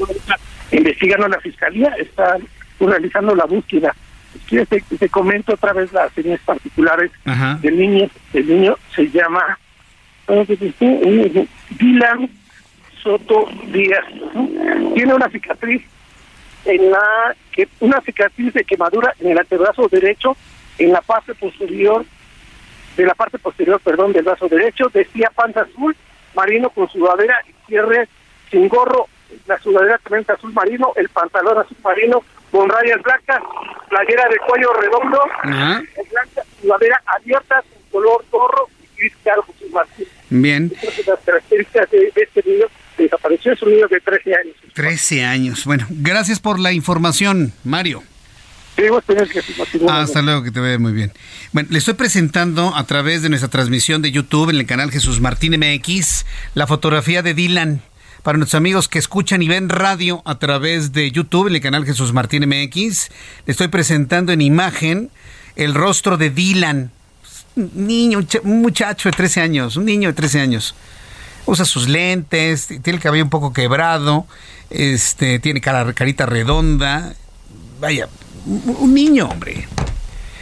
investigando 0.73 1.29
la 1.29 1.41
fiscalía, 1.41 1.95
está 1.99 2.37
realizando 2.81 3.35
la 3.35 3.45
búsqueda. 3.45 3.95
Te, 4.49 4.65
te, 4.67 4.81
te, 4.81 5.09
comento 5.09 5.55
otra 5.55 5.73
vez 5.73 5.93
las 5.93 6.13
señas 6.15 6.41
particulares 6.45 7.11
Ajá. 7.25 7.59
del 7.63 7.79
niño. 7.79 8.09
El 8.33 8.49
niño 8.49 8.77
se 8.95 9.11
llama 9.11 9.59
Dylan 11.79 12.31
Soto 13.03 13.49
Díaz. 13.73 14.05
Tiene 14.95 15.15
una 15.15 15.29
cicatriz 15.29 15.83
en 16.65 16.91
la 16.91 17.35
que 17.51 17.69
una 17.81 18.01
cicatriz 18.01 18.55
de 18.55 18.65
quemadura 18.65 19.15
en 19.21 19.33
el 19.33 19.39
antebrazo 19.39 19.89
derecho 19.89 20.37
en 20.79 20.93
la 20.93 21.01
parte 21.03 21.35
posterior 21.35 22.05
de 22.97 23.07
la 23.07 23.15
parte 23.15 23.39
posterior, 23.39 23.81
perdón, 23.81 24.13
del 24.13 24.25
brazo 24.25 24.49
derecho, 24.49 24.91
decía 24.93 25.31
panza 25.35 25.63
azul 25.63 25.97
marino 26.35 26.71
con 26.71 26.89
sudadera 26.91 27.37
y 27.49 27.67
cierre 27.67 28.09
sin 28.51 28.69
gorro, 28.69 29.07
la 29.47 29.59
sudadera 29.59 29.99
también 29.99 30.27
azul 30.29 30.53
marino, 30.53 30.93
el 30.97 31.09
pantalón 31.09 31.59
azul 31.59 31.77
marino 31.83 32.23
con 32.51 32.69
rayas 32.69 33.01
blancas, 33.03 33.43
playera 33.89 34.29
de 34.29 34.37
cuello 34.47 34.73
redondo, 34.75 35.21
blanca, 35.45 36.43
sudadera 36.61 37.03
abierta 37.07 37.63
con 37.63 38.03
color 38.03 38.25
gorro 38.31 38.69
y 38.83 38.99
gris 38.99 39.15
claro 39.23 39.43
Jesús 39.45 39.73
Martín. 39.73 40.07
Bien. 40.29 40.73
Las 41.07 41.21
características 41.21 41.91
de 41.91 42.13
este 42.15 42.43
niño 42.47 42.67
desapareció, 42.99 43.53
es 43.53 43.63
un 43.63 43.71
niño 43.71 43.89
de 43.89 44.01
13 44.01 44.35
años. 44.35 44.55
13 44.75 45.25
años. 45.25 45.65
Bueno, 45.65 45.87
gracias 45.91 46.41
por 46.41 46.59
la 46.59 46.73
información, 46.73 47.53
Mario. 47.65 48.03
Hasta 49.89 50.23
luego, 50.23 50.43
que 50.43 50.51
te 50.51 50.61
vea 50.61 50.79
muy 50.79 50.93
bien. 50.93 51.13
Bueno, 51.53 51.69
le 51.71 51.79
estoy 51.79 51.95
presentando 51.95 52.75
a 52.75 52.85
través 52.85 53.23
de 53.23 53.29
nuestra 53.29 53.51
transmisión 53.51 54.01
de 54.01 54.11
YouTube 54.11 54.51
en 54.51 54.57
el 54.57 54.67
canal 54.67 54.91
Jesús 54.91 55.21
Martín 55.21 55.59
MX 55.59 56.25
la 56.55 56.67
fotografía 56.67 57.23
de 57.23 57.35
Dylan. 57.35 57.83
Para 58.23 58.39
nuestros 58.39 58.59
amigos 58.59 58.89
que 58.89 58.99
escuchan 58.99 59.43
y 59.43 59.49
ven 59.49 59.69
radio 59.69 60.23
a 60.25 60.39
través 60.39 60.93
de 60.93 61.11
YouTube 61.11 61.49
en 61.49 61.57
el 61.57 61.61
canal 61.61 61.85
Jesús 61.85 62.13
Martín 62.13 62.49
MX, 62.49 63.11
le 63.47 63.51
estoy 63.51 63.69
presentando 63.69 64.33
en 64.33 64.41
imagen 64.41 65.11
el 65.57 65.75
rostro 65.75 66.17
de 66.17 66.31
Dylan. 66.31 66.93
Un 67.57 67.87
niño, 67.87 68.21
un 68.45 68.63
muchacho 68.63 69.09
de 69.11 69.17
13 69.17 69.41
años, 69.41 69.77
un 69.77 69.85
niño 69.85 70.09
de 70.09 70.15
13 70.15 70.41
años. 70.41 70.75
Usa 71.45 71.65
sus 71.65 71.89
lentes, 71.89 72.69
tiene 72.69 72.97
el 72.97 73.01
cabello 73.01 73.25
un 73.25 73.31
poco 73.31 73.53
quebrado, 73.53 74.27
este, 74.71 75.41
tiene 75.41 75.61
cara, 75.61 75.93
carita 75.93 76.25
redonda. 76.25 77.15
Vaya, 77.81 78.09
un 78.47 78.95
niño, 78.95 79.29
hombre. 79.29 79.69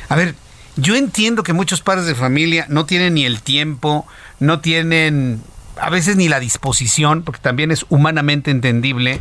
A 0.09 0.17
ver, 0.17 0.35
yo 0.77 0.97
entiendo 0.97 1.43
que 1.43 1.53
muchos 1.53 1.83
padres 1.83 2.07
de 2.07 2.15
familia 2.15 2.67
no 2.69 2.87
tienen 2.87 3.15
ni 3.15 3.25
el 3.25 3.43
tiempo, 3.43 4.07
no 4.39 4.61
tienen 4.61 5.43
a 5.77 5.91
veces 5.91 6.17
ni 6.17 6.29
la 6.29 6.41
disposición, 6.41 7.23
porque 7.23 7.41
también 7.41 7.71
es 7.71 7.87
humanamente 7.89 8.51
entendible, 8.51 9.19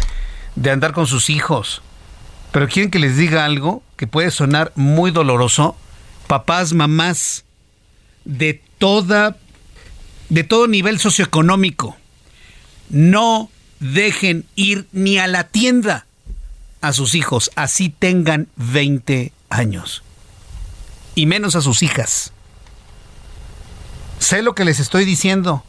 de 0.56 0.72
andar 0.72 0.94
con 0.94 1.08
sus 1.08 1.30
hijos. 1.30 1.82
Pero 2.52 2.68
quieren 2.68 2.92
que 2.92 3.00
les 3.00 3.18
diga 3.18 3.46
algo 3.46 3.84
que 3.96 4.08
puede 4.08 4.32
sonar 4.32 4.72
muy 4.76 5.12
doloroso. 5.12 5.76
Papás, 6.28 6.74
mamás, 6.74 7.46
de 8.26 8.62
toda, 8.78 9.38
de 10.30 10.44
todo 10.44 10.68
nivel 10.68 11.00
socioeconómico, 11.00 11.98
no 12.90 13.50
dejen 13.80 14.46
ir 14.56 14.88
ni 14.92 15.18
a 15.18 15.28
la 15.28 15.46
tienda 15.46 16.06
a 16.82 16.94
sus 16.94 17.16
hijos, 17.16 17.52
así 17.56 17.90
tengan 17.90 18.48
20 18.56 19.32
años. 19.50 20.04
Y 21.16 21.26
menos 21.26 21.56
a 21.56 21.62
sus 21.62 21.84
hijas. 21.84 22.32
Sé 24.20 24.42
lo 24.42 24.56
que 24.56 24.66
les 24.66 24.80
estoy 24.80 25.06
diciendo. 25.06 25.64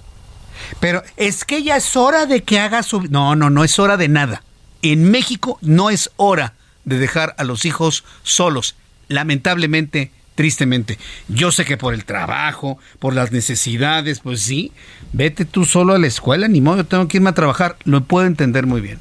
Pero 0.79 1.03
es 1.17 1.45
que 1.45 1.63
ya 1.63 1.77
es 1.77 1.97
hora 1.97 2.27
de 2.27 2.43
que 2.43 2.61
haga 2.61 2.83
su... 2.83 3.03
No, 3.03 3.35
no, 3.35 3.51
no 3.51 3.65
es 3.65 3.79
hora 3.79 3.97
de 3.97 4.09
nada. 4.09 4.43
En 4.83 5.11
México 5.11 5.59
no 5.63 5.91
es 5.91 6.11
hora 6.17 6.55
de 6.85 6.99
dejar 6.99 7.35
a 7.39 7.45
los 7.45 7.65
hijos 7.65 8.05
solos. 8.23 8.77
Lamentablemente, 9.09 10.13
tristemente. 10.35 10.99
Yo 11.29 11.53
sé 11.53 11.65
que 11.65 11.77
por 11.77 11.95
el 11.95 12.05
trabajo, 12.05 12.79
por 12.99 13.15
las 13.15 13.33
necesidades, 13.33 14.21
pues 14.21 14.41
sí, 14.41 14.73
vete 15.13 15.45
tú 15.45 15.65
solo 15.65 15.95
a 15.95 15.99
la 15.99 16.07
escuela, 16.07 16.49
ni 16.49 16.61
modo, 16.61 16.79
yo 16.79 16.87
tengo 16.87 17.09
que 17.09 17.19
irme 17.19 17.31
a 17.31 17.35
trabajar. 17.35 17.77
Lo 17.85 18.03
puedo 18.05 18.27
entender 18.27 18.67
muy 18.67 18.81
bien. 18.81 19.01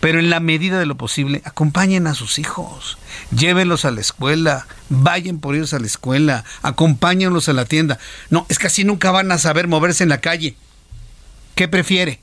Pero 0.00 0.18
en 0.18 0.30
la 0.30 0.40
medida 0.40 0.78
de 0.78 0.86
lo 0.86 0.96
posible, 0.96 1.42
acompañen 1.44 2.06
a 2.06 2.14
sus 2.14 2.38
hijos, 2.38 2.98
llévenlos 3.30 3.84
a 3.84 3.90
la 3.90 4.00
escuela, 4.00 4.66
vayan 4.88 5.38
por 5.38 5.54
ellos 5.54 5.74
a 5.74 5.78
la 5.78 5.86
escuela, 5.86 6.44
acompáñenlos 6.62 7.48
a 7.48 7.52
la 7.52 7.64
tienda. 7.64 7.98
No, 8.30 8.46
es 8.48 8.58
que 8.58 8.68
así 8.68 8.84
nunca 8.84 9.10
van 9.10 9.30
a 9.32 9.38
saber 9.38 9.68
moverse 9.68 10.02
en 10.02 10.08
la 10.08 10.20
calle. 10.20 10.56
¿Qué 11.54 11.68
prefiere? 11.68 12.20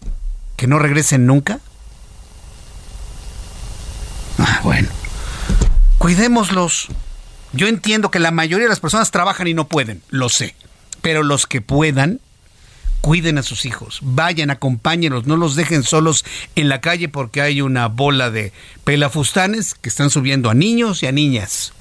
¿Que 0.56 0.68
no 0.68 0.80
regresen 0.80 1.26
nunca? 1.26 1.60
Ah, 4.38 4.62
bueno. 4.64 4.90
Cuidémoslos. 5.98 6.88
Yo 7.54 7.68
entiendo 7.68 8.12
que 8.12 8.20
la 8.20 8.32
mayoría 8.32 8.66
de 8.66 8.70
las 8.70 8.80
personas 8.80 9.12
trabajan 9.12 9.48
y 9.48 9.54
no 9.54 9.68
pueden, 9.68 10.02
lo 10.10 10.30
sé. 10.30 10.56
Pero 11.02 11.24
los 11.24 11.48
que 11.48 11.62
puedan, 11.62 12.20
cuiden 13.04 13.38
a 13.38 13.44
sus 13.44 13.66
hijos, 13.66 14.00
vayan, 14.02 14.50
acompáñenlos, 14.50 15.26
no 15.26 15.36
los 15.36 15.58
dejen 15.58 15.84
solos 15.84 16.24
en 16.56 16.70
la 16.70 16.80
calle 16.80 17.10
porque 17.10 17.42
hay 17.42 17.60
una 17.60 17.90
bola 17.90 18.32
de 18.32 18.54
pelafustanes 18.86 19.76
que 19.76 19.90
están 19.90 20.10
subiendo 20.10 20.50
a 20.50 20.54
niños 20.54 21.04
y 21.04 21.08
a 21.08 21.12
niñas. 21.12 21.74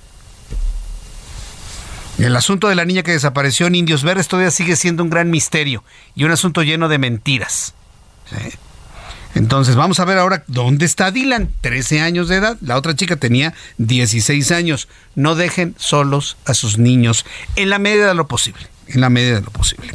El 2.18 2.34
asunto 2.34 2.66
de 2.66 2.74
la 2.74 2.84
niña 2.84 3.04
que 3.04 3.12
desapareció 3.12 3.68
en 3.68 3.76
Indios 3.76 4.02
Verdes 4.02 4.26
todavía 4.26 4.50
sigue 4.50 4.74
siendo 4.74 5.04
un 5.04 5.10
gran 5.10 5.30
misterio 5.30 5.84
y 6.16 6.24
un 6.24 6.32
asunto 6.32 6.64
lleno 6.64 6.88
de 6.88 6.98
mentiras. 6.98 7.74
Entonces 9.36 9.76
vamos 9.76 10.00
a 10.00 10.04
ver 10.04 10.18
ahora 10.18 10.42
dónde 10.48 10.86
está 10.86 11.12
Dylan, 11.12 11.52
13 11.60 12.00
años 12.00 12.28
de 12.28 12.38
edad. 12.38 12.56
La 12.60 12.76
otra 12.76 12.96
chica 12.96 13.14
tenía 13.14 13.54
16 13.78 14.50
años. 14.50 14.88
No 15.14 15.36
dejen 15.36 15.76
solos 15.78 16.36
a 16.46 16.54
sus 16.54 16.78
niños 16.78 17.24
en 17.54 17.70
la 17.70 17.78
medida 17.78 18.08
de 18.08 18.14
lo 18.14 18.26
posible. 18.26 18.66
En 18.88 19.00
la 19.00 19.08
medida 19.08 19.36
de 19.36 19.42
lo 19.42 19.50
posible. 19.52 19.94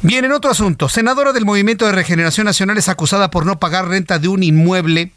Bien, 0.00 0.24
en 0.24 0.30
otro 0.30 0.52
asunto, 0.52 0.88
senadora 0.88 1.32
del 1.32 1.44
Movimiento 1.44 1.84
de 1.84 1.90
Regeneración 1.90 2.44
Nacional 2.44 2.78
es 2.78 2.88
acusada 2.88 3.30
por 3.30 3.44
no 3.44 3.58
pagar 3.58 3.88
renta 3.88 4.20
de 4.20 4.28
un 4.28 4.44
inmueble 4.44 5.10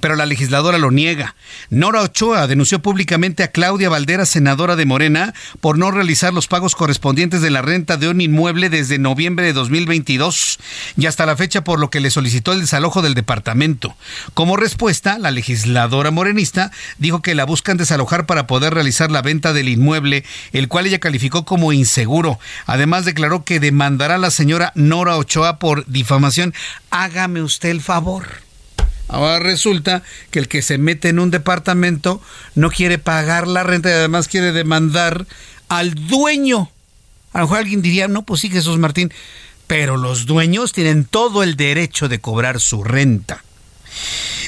pero 0.00 0.16
la 0.16 0.24
legisladora 0.24 0.78
lo 0.78 0.90
niega. 0.90 1.34
Nora 1.68 2.00
Ochoa 2.00 2.46
denunció 2.46 2.80
públicamente 2.80 3.42
a 3.42 3.48
Claudia 3.48 3.90
Valdera, 3.90 4.24
senadora 4.24 4.76
de 4.76 4.86
Morena, 4.86 5.34
por 5.60 5.76
no 5.76 5.90
realizar 5.90 6.32
los 6.32 6.48
pagos 6.48 6.74
correspondientes 6.74 7.42
de 7.42 7.50
la 7.50 7.60
renta 7.60 7.98
de 7.98 8.08
un 8.08 8.20
inmueble 8.22 8.70
desde 8.70 8.98
noviembre 8.98 9.46
de 9.46 9.52
2022 9.52 10.58
y 10.96 11.06
hasta 11.06 11.26
la 11.26 11.36
fecha 11.36 11.64
por 11.64 11.78
lo 11.78 11.90
que 11.90 12.00
le 12.00 12.10
solicitó 12.10 12.52
el 12.52 12.62
desalojo 12.62 13.02
del 13.02 13.14
departamento. 13.14 13.94
Como 14.32 14.56
respuesta, 14.56 15.18
la 15.18 15.30
legisladora 15.30 16.10
morenista 16.10 16.70
dijo 16.98 17.20
que 17.20 17.34
la 17.34 17.44
buscan 17.44 17.76
desalojar 17.76 18.24
para 18.24 18.46
poder 18.46 18.72
realizar 18.72 19.10
la 19.10 19.22
venta 19.22 19.52
del 19.52 19.68
inmueble, 19.68 20.24
el 20.52 20.68
cual 20.68 20.86
ella 20.86 20.98
calificó 20.98 21.44
como 21.44 21.72
inseguro. 21.72 22.38
Además 22.64 23.04
declaró 23.04 23.44
que 23.44 23.60
demandará 23.60 24.14
a 24.14 24.18
la 24.18 24.30
señora 24.30 24.72
Nora 24.74 25.18
Ochoa 25.18 25.58
por 25.58 25.84
difamación. 25.86 26.54
Hágame 26.90 27.42
usted 27.42 27.68
el 27.68 27.82
favor. 27.82 28.44
Ahora 29.08 29.38
resulta 29.38 30.02
que 30.30 30.38
el 30.38 30.48
que 30.48 30.62
se 30.62 30.78
mete 30.78 31.08
en 31.10 31.18
un 31.18 31.30
departamento 31.30 32.22
no 32.54 32.70
quiere 32.70 32.98
pagar 32.98 33.46
la 33.46 33.62
renta 33.62 33.90
y 33.90 33.92
además 33.92 34.28
quiere 34.28 34.52
demandar 34.52 35.26
al 35.68 35.94
dueño. 35.94 36.70
A 37.32 37.40
lo 37.40 37.44
mejor 37.44 37.58
alguien 37.58 37.82
diría, 37.82 38.08
no, 38.08 38.22
pues 38.22 38.40
sí, 38.40 38.48
Jesús 38.48 38.78
Martín, 38.78 39.12
pero 39.66 39.96
los 39.96 40.26
dueños 40.26 40.72
tienen 40.72 41.04
todo 41.04 41.42
el 41.42 41.56
derecho 41.56 42.08
de 42.08 42.20
cobrar 42.20 42.60
su 42.60 42.84
renta. 42.84 43.42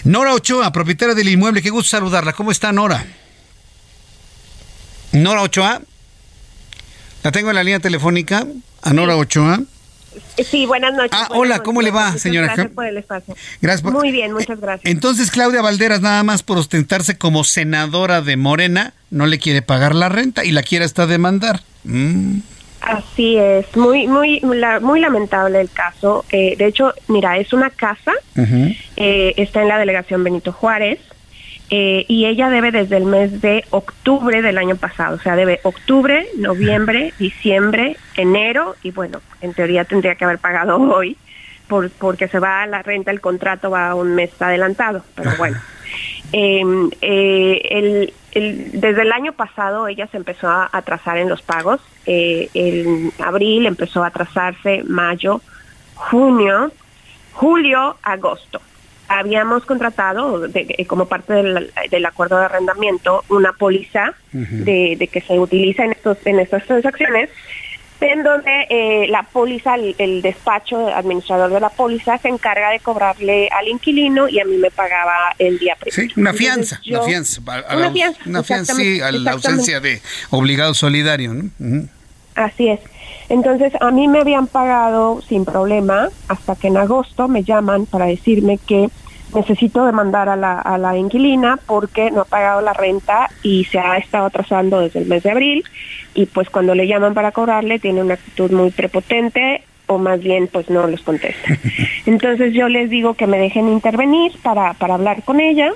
Nora 0.04 0.34
Ochoa, 0.34 0.72
propietaria 0.72 1.14
del 1.14 1.28
inmueble, 1.28 1.62
qué 1.62 1.70
gusto 1.70 1.90
saludarla. 1.90 2.32
¿Cómo 2.32 2.50
está 2.50 2.72
Nora? 2.72 3.06
Nora 5.12 5.42
Ochoa. 5.42 5.82
La 7.22 7.32
tengo 7.32 7.50
en 7.50 7.56
la 7.56 7.64
línea 7.64 7.80
telefónica, 7.80 8.46
a 8.82 8.92
Nora 8.92 9.16
Ochoa. 9.16 9.60
Sí, 10.44 10.66
buenas 10.66 10.94
noches. 10.94 11.12
Ah, 11.12 11.28
hola, 11.30 11.60
¿cómo 11.60 11.82
le 11.82 11.90
va, 11.90 12.12
señora? 12.18 12.46
Gracias 12.48 12.70
por 12.72 12.86
el 12.86 12.96
espacio. 12.96 13.34
Gracias 13.60 13.92
Muy 13.92 14.10
bien, 14.10 14.32
muchas 14.32 14.60
gracias. 14.60 14.90
Entonces, 14.90 15.30
Claudia 15.30 15.62
Valderas, 15.62 16.00
nada 16.00 16.22
más 16.22 16.42
por 16.42 16.58
ostentarse 16.58 17.18
como 17.18 17.44
senadora 17.44 18.22
de 18.22 18.36
Morena, 18.36 18.94
no 19.10 19.26
le 19.26 19.38
quiere 19.38 19.62
pagar 19.62 19.94
la 19.94 20.08
renta 20.08 20.44
y 20.44 20.52
la 20.52 20.62
quiere 20.62 20.84
hasta 20.84 21.06
demandar. 21.06 21.62
Mm. 21.84 22.38
Así 22.80 23.36
es, 23.36 23.76
muy, 23.76 24.06
muy, 24.06 24.40
muy 24.80 25.00
lamentable 25.00 25.60
el 25.60 25.70
caso. 25.70 26.24
Eh, 26.30 26.54
de 26.56 26.66
hecho, 26.66 26.92
mira, 27.08 27.36
es 27.36 27.52
una 27.52 27.70
casa, 27.70 28.12
eh, 28.96 29.34
está 29.36 29.62
en 29.62 29.68
la 29.68 29.78
delegación 29.78 30.22
Benito 30.22 30.52
Juárez. 30.52 31.00
Eh, 31.68 32.04
y 32.06 32.26
ella 32.26 32.48
debe 32.48 32.70
desde 32.70 32.96
el 32.96 33.06
mes 33.06 33.40
de 33.40 33.64
octubre 33.70 34.40
del 34.40 34.56
año 34.56 34.76
pasado, 34.76 35.16
o 35.16 35.18
sea, 35.18 35.34
debe 35.34 35.58
octubre, 35.64 36.28
noviembre, 36.36 37.12
diciembre, 37.18 37.96
enero 38.16 38.76
y 38.84 38.92
bueno, 38.92 39.20
en 39.40 39.52
teoría 39.52 39.84
tendría 39.84 40.14
que 40.14 40.24
haber 40.24 40.38
pagado 40.38 40.76
hoy 40.94 41.16
por, 41.66 41.90
porque 41.90 42.28
se 42.28 42.38
va 42.38 42.62
a 42.62 42.66
la 42.68 42.82
renta, 42.82 43.10
el 43.10 43.20
contrato 43.20 43.68
va 43.70 43.90
a 43.90 43.94
un 43.96 44.14
mes 44.14 44.30
adelantado, 44.40 45.02
pero 45.16 45.32
bueno. 45.38 45.58
Em, 46.32 46.90
eh, 47.00 48.12
desde 48.32 49.02
el 49.02 49.12
año 49.12 49.32
pasado 49.32 49.88
ella 49.88 50.06
se 50.08 50.18
empezó 50.18 50.48
a 50.48 50.68
atrasar 50.70 51.18
en 51.18 51.28
los 51.28 51.42
pagos, 51.42 51.80
eh, 52.04 52.48
en 52.54 53.12
abril 53.18 53.66
empezó 53.66 54.04
a 54.04 54.08
atrasarse, 54.08 54.84
mayo, 54.84 55.40
junio, 55.94 56.70
julio, 57.32 57.96
agosto 58.02 58.60
habíamos 59.08 59.64
contratado 59.64 60.46
eh, 60.54 60.86
como 60.86 61.06
parte 61.06 61.32
del, 61.32 62.06
acuerdo 62.06 62.38
de 62.38 62.46
arrendamiento 62.46 63.24
una 63.28 63.52
póliza 63.52 64.14
de, 64.32 65.08
que 65.10 65.20
se 65.20 65.38
utiliza 65.38 65.84
en 65.84 65.92
estos 65.92 66.18
en 66.26 66.40
estas 66.40 66.64
transacciones 66.66 67.30
en 68.00 68.22
donde 68.22 68.66
eh, 68.68 69.06
la 69.08 69.22
póliza, 69.22 69.74
el, 69.74 70.20
despacho 70.22 70.88
administrador 70.94 71.50
de 71.50 71.60
la 71.60 71.70
póliza 71.70 72.18
se 72.18 72.28
encarga 72.28 72.70
de 72.70 72.80
cobrarle 72.80 73.48
al 73.48 73.68
inquilino 73.68 74.28
y 74.28 74.38
a 74.38 74.44
mí 74.44 74.56
me 74.58 74.70
pagaba 74.70 75.34
el 75.38 75.58
día 75.58 75.76
primero. 75.80 76.12
Sí, 76.14 76.20
una 76.20 76.32
fianza, 76.32 76.80
una 76.88 77.02
fianza. 77.02 77.40
una 77.40 77.90
fianza, 77.90 78.20
una 78.26 78.42
fianza 78.42 78.74
sí, 78.74 79.00
a 79.00 79.12
la 79.12 79.32
ausencia 79.32 79.80
de 79.80 80.02
obligado 80.30 80.74
solidario. 80.74 81.32
¿no? 81.32 81.88
Así 82.34 82.68
es. 82.68 82.80
Entonces 83.28 83.72
a 83.80 83.90
mí 83.90 84.08
me 84.08 84.20
habían 84.20 84.46
pagado 84.46 85.20
sin 85.22 85.44
problema 85.44 86.08
hasta 86.28 86.54
que 86.54 86.68
en 86.68 86.76
agosto 86.76 87.28
me 87.28 87.42
llaman 87.42 87.86
para 87.86 88.06
decirme 88.06 88.58
que 88.58 88.88
necesito 89.34 89.84
demandar 89.84 90.28
a 90.28 90.36
la, 90.36 90.60
a 90.60 90.78
la 90.78 90.96
inquilina 90.96 91.58
porque 91.66 92.10
no 92.10 92.22
ha 92.22 92.24
pagado 92.24 92.60
la 92.60 92.72
renta 92.72 93.28
y 93.42 93.64
se 93.64 93.78
ha 93.78 93.96
estado 93.96 94.26
atrasando 94.26 94.80
desde 94.80 95.00
el 95.00 95.06
mes 95.06 95.22
de 95.22 95.30
abril. 95.30 95.64
Y 96.14 96.26
pues 96.26 96.48
cuando 96.50 96.74
le 96.74 96.86
llaman 96.86 97.14
para 97.14 97.32
cobrarle 97.32 97.78
tiene 97.78 98.02
una 98.02 98.14
actitud 98.14 98.50
muy 98.50 98.70
prepotente 98.70 99.62
o 99.86 99.98
más 99.98 100.20
bien 100.20 100.48
pues 100.48 100.70
no 100.70 100.86
los 100.86 101.02
contesta. 101.02 101.58
Entonces 102.06 102.54
yo 102.54 102.68
les 102.68 102.90
digo 102.90 103.14
que 103.14 103.26
me 103.26 103.38
dejen 103.38 103.68
intervenir 103.68 104.32
para, 104.42 104.74
para 104.74 104.94
hablar 104.94 105.22
con 105.22 105.40
ella. 105.40 105.72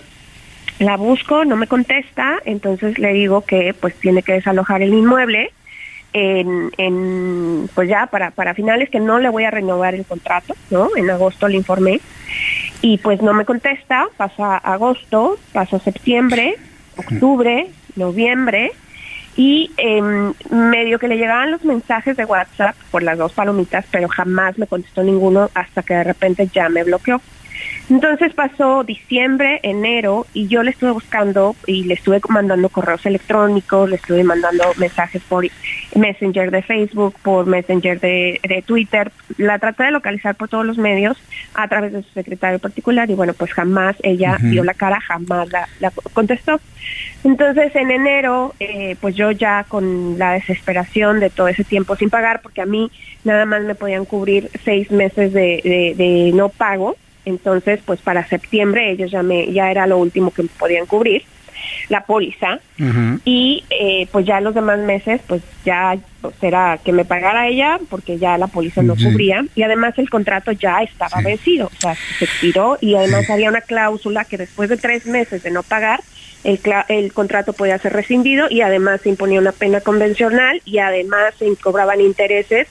La 0.78 0.97
busco, 0.97 1.44
no 1.44 1.56
me 1.56 1.66
contesta, 1.66 2.39
entonces 2.47 2.98
le 2.98 3.12
digo 3.12 3.43
que 3.43 3.74
pues 3.78 3.94
tiene 3.97 4.22
que 4.22 4.32
desalojar 4.32 4.81
el 4.81 4.94
inmueble 4.94 5.52
en, 6.12 7.69
pues 7.74 7.89
ya 7.89 8.07
para, 8.07 8.31
para 8.31 8.55
finales 8.55 8.91
que 8.91 9.01
no 9.01 9.19
le 9.19 9.28
voy 9.28 9.45
a 9.45 9.51
renovar 9.51 9.95
el 9.95 10.05
contrato, 10.05 10.55
¿no? 10.70 10.89
En 10.97 11.11
agosto 11.11 11.49
le 11.49 11.57
informé 11.57 12.01
y 12.82 12.99
pues 12.99 13.23
no 13.23 13.35
me 13.35 13.45
contesta, 13.45 14.09
pasa 14.16 14.57
agosto, 14.57 15.39
pasa 15.53 15.78
septiembre, 15.78 16.57
octubre, 16.97 17.69
noviembre 17.97 18.73
y 19.37 19.70
em, 19.77 20.32
medio 20.51 20.99
que 20.99 21.09
le 21.09 21.16
llegaban 21.16 21.51
los 21.51 21.65
mensajes 21.65 22.16
de 22.16 22.24
WhatsApp 22.24 22.74
por 22.91 23.03
las 23.03 23.19
dos 23.19 23.32
palomitas, 23.32 23.85
pero 23.91 24.09
jamás 24.09 24.59
me 24.59 24.66
contestó 24.66 25.03
ninguno 25.03 25.51
hasta 25.55 25.82
que 25.82 25.95
de 25.95 26.05
repente 26.05 26.49
ya 26.53 26.69
me 26.69 26.85
bloqueó. 26.85 27.20
Entonces 27.90 28.32
pasó 28.34 28.84
diciembre, 28.84 29.58
enero 29.64 30.24
y 30.32 30.46
yo 30.46 30.62
le 30.62 30.70
estuve 30.70 30.92
buscando 30.92 31.56
y 31.66 31.82
le 31.84 31.94
estuve 31.94 32.20
mandando 32.28 32.68
correos 32.68 33.04
electrónicos, 33.04 33.90
le 33.90 33.96
estuve 33.96 34.22
mandando 34.22 34.62
mensajes 34.76 35.20
por 35.28 35.44
Messenger 35.96 36.52
de 36.52 36.62
Facebook, 36.62 37.16
por 37.20 37.46
Messenger 37.46 37.98
de, 37.98 38.64
Twitter. 38.64 39.10
La 39.38 39.58
traté 39.58 39.84
de 39.84 39.90
localizar 39.90 40.36
por 40.36 40.48
todos 40.48 40.64
los 40.64 40.78
medios 40.78 41.20
a 41.54 41.66
través 41.66 41.92
de 41.92 42.04
su 42.04 42.10
secretario 42.10 42.60
particular 42.60 43.10
y 43.10 43.14
bueno, 43.14 43.34
pues 43.34 43.52
jamás 43.52 43.96
ella 44.04 44.36
dio 44.40 44.62
la 44.62 44.74
cara, 44.74 45.00
jamás 45.00 45.48
la, 45.50 45.90
contestó. 46.12 46.60
Entonces 47.24 47.74
en 47.74 47.90
enero, 47.90 48.54
eh, 48.60 48.94
pues 49.00 49.16
yo 49.16 49.32
ya 49.32 49.64
con 49.64 50.16
la 50.16 50.34
desesperación 50.34 51.18
de 51.18 51.30
todo 51.30 51.48
ese 51.48 51.64
tiempo 51.64 51.96
sin 51.96 52.08
pagar, 52.08 52.40
porque 52.40 52.60
a 52.60 52.66
mí 52.66 52.88
nada 53.24 53.46
más 53.46 53.64
me 53.64 53.74
podían 53.74 54.04
cubrir 54.04 54.48
seis 54.64 54.92
meses 54.92 55.32
de, 55.32 55.94
de 55.96 56.30
no 56.34 56.50
pago, 56.50 56.96
entonces, 57.24 57.80
pues 57.84 58.01
para 58.01 58.26
septiembre 58.26 58.90
ellos 58.90 59.10
ya 59.10 59.22
me 59.22 59.52
ya 59.52 59.70
era 59.70 59.86
lo 59.86 59.98
último 59.98 60.30
que 60.30 60.44
podían 60.44 60.86
cubrir 60.86 61.22
la 61.88 62.05
póliza. 62.05 62.59
Y 63.24 63.64
eh, 63.68 64.09
pues 64.10 64.24
ya 64.24 64.40
los 64.40 64.55
demás 64.55 64.78
meses 64.78 65.20
pues 65.26 65.42
ya 65.64 65.98
pues, 66.22 66.34
era 66.40 66.78
que 66.82 66.92
me 66.92 67.05
pagara 67.05 67.48
ella 67.48 67.78
porque 67.90 68.18
ya 68.18 68.38
la 68.38 68.47
póliza 68.47 68.82
no 68.82 68.94
cubría. 68.94 69.44
Y 69.55 69.62
además 69.62 69.98
el 69.98 70.09
contrato 70.09 70.52
ya 70.52 70.82
estaba 70.82 71.20
vencido, 71.20 71.66
o 71.66 71.80
sea, 71.80 71.94
se 72.18 72.24
expiró. 72.24 72.78
Y 72.80 72.94
además 72.94 73.28
había 73.28 73.51
una 73.51 73.60
cláusula 73.60 74.24
que 74.24 74.38
después 74.38 74.68
de 74.70 74.76
tres 74.76 75.06
meses 75.06 75.42
de 75.42 75.51
no 75.51 75.62
pagar 75.62 76.01
el, 76.42 76.59
el 76.88 77.12
contrato 77.12 77.52
podía 77.52 77.78
ser 77.78 77.92
rescindido. 77.92 78.47
Y 78.48 78.62
además 78.62 79.02
se 79.02 79.10
imponía 79.10 79.40
una 79.40 79.52
pena 79.52 79.80
convencional 79.80 80.62
y 80.64 80.78
además 80.78 81.34
se 81.38 81.55
cobraban 81.56 82.01
intereses 82.01 82.68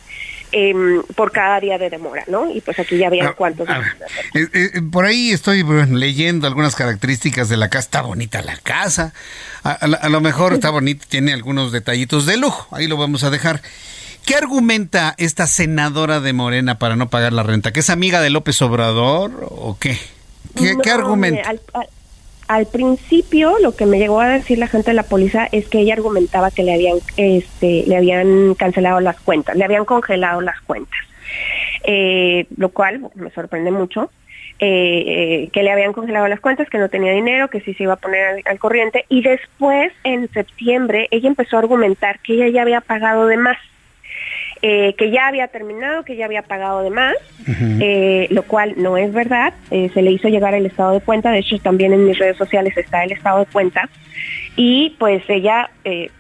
Em, 0.52 1.04
por 1.16 1.32
cada 1.32 1.60
día 1.60 1.78
de 1.78 1.92
demora, 1.92 2.24
¿no? 2.28 2.52
Y 2.52 2.62
pues 2.62 2.80
aquí 2.80 2.98
ya 2.98 3.08
había 3.08 3.34
cuántos. 3.34 3.70
Eh, 4.34 4.48
eh, 4.54 4.82
por 4.92 5.06
ahí 5.06 5.30
estoy 5.30 5.64
leyendo 5.64 6.48
algunas 6.48 6.76
características 6.76 7.50
de 7.50 7.58
la 7.58 7.70
casa. 7.70 7.86
Está 7.86 8.02
bonita 8.02 8.42
la 8.42 8.58
casa. 8.58 9.14
A, 9.64 10.10
lo 10.10 10.22
mejor 10.22 10.54
está 10.54 10.72
bonita, 10.72 11.06
tiene 11.08 11.34
algunos 11.34 11.72
detallitos 11.72 12.26
de 12.26 12.38
lujo. 12.38 12.76
Ahí 12.76 12.88
lo 12.88 12.98
vamos 12.98 13.24
a 13.24 13.30
dejar. 13.30 13.62
¿Qué 14.26 14.36
argumenta 14.36 15.14
esta 15.18 15.46
senadora 15.46 16.20
de 16.20 16.34
Morena 16.34 16.80
para 16.80 16.96
no 16.96 17.10
pagar 17.10 17.32
la 17.34 17.44
renta? 17.44 17.72
¿Que 17.72 17.82
es 17.82 17.92
amiga 17.92 18.20
de 18.20 18.32
López 18.32 18.60
Obrador 18.64 19.48
o 19.50 19.78
qué? 19.80 20.00
¿Qué, 20.56 20.92
argumenta? 20.92 21.48
al 21.48 21.62
principio 22.72 23.58
lo 23.60 23.76
que 23.76 23.86
me 23.86 24.00
llegó 24.00 24.22
a 24.22 24.28
decir 24.28 24.58
la 24.58 24.68
gente 24.68 24.92
de 24.92 24.96
la 24.96 25.04
policía 25.04 25.48
es 25.52 25.68
que 25.68 25.80
ella 25.80 25.94
argumentaba 25.94 26.50
que 26.50 26.64
le 26.64 26.74
habían 26.74 26.98
este 27.18 27.84
le 27.86 27.96
habían 27.96 28.56
cancelado 28.56 29.00
las 29.00 29.20
cuentas 29.20 29.56
le 29.56 29.64
habían 29.64 29.86
congelado 29.86 30.42
las 30.42 30.60
cuentas. 30.62 31.00
Eh, 31.84 32.46
lo 32.58 32.70
cual 32.70 33.10
me 33.16 33.30
sorprende 33.32 33.72
mucho 33.72 34.12
eh, 34.62 35.04
eh, 35.08 35.50
que 35.54 35.64
le 35.64 35.72
habían 35.72 35.94
congelado 35.94 36.28
las 36.28 36.42
cuentas 36.42 36.70
que 36.70 36.78
no 36.78 36.90
tenía 36.90 37.14
dinero 37.14 37.50
que 37.50 37.62
sí 37.62 37.74
se 37.76 37.84
iba 37.84 37.94
a 37.94 37.98
poner 37.98 38.42
al, 38.46 38.60
corriente. 38.60 39.06
Y 39.08 39.22
después 39.22 39.94
en 40.04 40.30
septiembre 40.32 41.08
ella 41.12 41.30
empezó 41.30 41.56
a 41.56 41.60
argumentar 41.60 42.20
que 42.20 42.34
ella 42.34 42.50
ya 42.50 42.62
había 42.64 42.82
pagado 42.82 43.28
de 43.28 43.38
más 43.38 43.58
eh, 44.62 44.94
que 44.98 45.10
ya 45.10 45.28
había 45.28 45.48
terminado, 45.48 46.04
que 46.04 46.18
ya 46.18 46.26
había 46.26 46.42
pagado 46.42 46.82
de 46.82 46.90
más, 46.90 47.16
eh, 47.80 48.28
lo 48.30 48.44
cual 48.44 48.74
no 48.78 48.98
es 48.98 49.14
verdad. 49.14 49.54
Eh, 49.72 49.90
se 49.94 50.02
le 50.02 50.12
hizo 50.12 50.28
llegar 50.28 50.54
el 50.54 50.66
estado 50.66 50.92
de 50.92 51.02
cuenta, 51.02 51.32
de 51.32 51.40
hecho 51.40 51.58
también 51.60 51.94
en 51.94 52.06
mis 52.06 52.20
redes 52.20 52.38
sociales 52.38 52.76
está 52.76 53.04
el 53.04 53.14
estado 53.14 53.40
de 53.40 53.46
cuenta. 53.46 53.90
Y 54.58 54.96
pues 55.00 55.24
ella, 55.30 55.70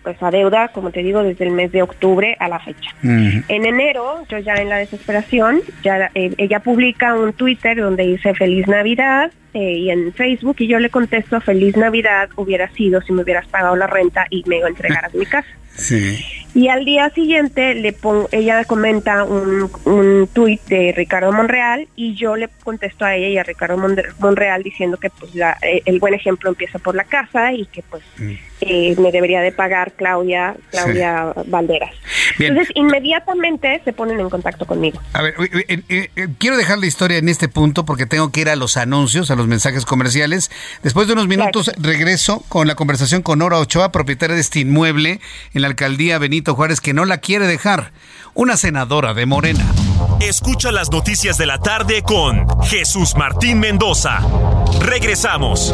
pues 0.03 0.24
adeuda, 0.24 0.70
como 0.70 0.91
te 0.91 1.03
digo, 1.03 1.24
desde 1.24 1.44
el 1.44 1.52
mes 1.52 1.74
de 1.74 1.82
octubre 1.82 2.38
a 2.40 2.48
la 2.48 2.60
fecha. 2.60 2.95
En 3.03 3.44
enero, 3.49 4.24
yo 4.30 4.38
ya 4.38 4.53
en 4.53 4.70
la 4.70 4.78
desesperación, 4.78 5.61
ya 5.84 6.10
ella 6.14 6.61
publica 6.61 7.16
un 7.16 7.34
Twitter 7.34 7.76
donde 7.76 8.07
dice 8.07 8.34
Feliz 8.34 8.66
Navidad, 8.68 9.32
y 9.53 9.90
en 9.90 10.14
Facebook 10.14 10.56
y 10.60 10.68
yo 10.68 10.80
le 10.80 10.90
contesto 10.90 11.41
Feliz 11.41 11.76
Navidad 11.76 12.30
hubiera 12.38 12.70
sido 12.70 13.02
si 13.02 13.11
me 13.11 13.24
hubieras 13.24 13.45
pagado 13.48 13.76
la 13.76 13.88
renta 13.88 14.26
y 14.30 14.44
me 14.48 14.60
entregaras 14.60 15.14
mi 15.14 15.26
casa. 15.26 15.49
Sí. 15.76 16.18
Y 16.55 16.67
al 16.67 16.84
día 16.84 17.09
siguiente 17.11 17.76
le 17.76 17.93
pongo, 17.93 18.27
ella 18.31 18.65
comenta 18.65 19.23
un, 19.23 19.69
un 19.85 20.27
tuit 20.34 20.61
de 20.65 20.93
Ricardo 20.95 21.31
Monreal 21.31 21.88
y 21.95 22.15
yo 22.15 22.35
le 22.35 22.49
contesto 22.63 23.05
a 23.05 23.15
ella 23.15 23.27
y 23.27 23.38
a 23.38 23.43
Ricardo 23.43 23.77
Monreal 24.19 24.63
diciendo 24.63 24.97
que 24.97 25.11
pues 25.11 25.31
eh, 25.35 25.84
el 25.85 25.99
buen 25.99 26.15
ejemplo 26.15 26.49
empieza 26.49 26.80
por 26.80 26.95
la 26.95 27.03
casa 27.03 27.53
y 27.53 27.65
que 27.67 27.84
pues 27.84 28.03
mm. 28.17 28.34
Eh, 28.61 28.95
me 28.98 29.11
debería 29.11 29.41
de 29.41 29.52
pagar 29.52 29.94
Claudia 29.94 30.56
Claudia 30.72 31.34
Valderas. 31.48 31.91
Entonces 32.38 32.69
inmediatamente 32.76 33.81
se 33.84 33.94
ponen 33.94 34.19
en 34.19 34.30
contacto 34.30 34.65
conmigo. 34.65 34.99
A 35.14 35.22
ver, 35.22 35.36
eh, 35.40 36.10
quiero 36.38 36.57
dejar 36.57 36.77
la 36.77 36.86
historia 36.86 37.18
en 37.18 37.30
este 37.30 37.48
punto 37.48 37.86
porque 37.86 38.06
tengo 38.06 38.31
que 38.31 38.41
ir 38.41 38.49
a 38.49 38.56
los 38.56 38.77
anuncios, 38.77 39.31
a 39.31 39.36
los 39.36 39.48
mensajes 39.48 39.86
comerciales. 39.86 40.52
Después 40.84 41.07
de 41.07 41.14
unos 41.14 41.27
minutos 41.27 41.72
regreso 41.77 42.44
con 42.49 42.68
la 42.68 42.76
conversación 42.76 43.22
con 43.22 43.40
Nora 43.40 43.60
Ochoa, 43.60 43.91
propietaria 43.91 44.36
de 44.36 44.41
este 44.41 44.60
inmueble 44.60 45.19
en 45.53 45.61
la 45.61 45.68
alcaldía 45.68 46.18
Benito 46.18 46.56
Juárez 46.56 46.81
que 46.81 46.94
no 46.94 47.06
la 47.06 47.19
quiere 47.19 47.48
dejar, 47.48 47.91
una 48.34 48.57
senadora 48.57 49.14
de 49.14 49.26
Morena. 49.26 49.65
Escucha 50.22 50.72
las 50.72 50.91
noticias 50.91 51.38
de 51.38 51.45
la 51.45 51.60
tarde 51.60 52.03
con 52.03 52.45
Jesús 52.64 53.15
Martín 53.15 53.60
Mendoza. 53.60 54.19
Regresamos. 54.81 55.73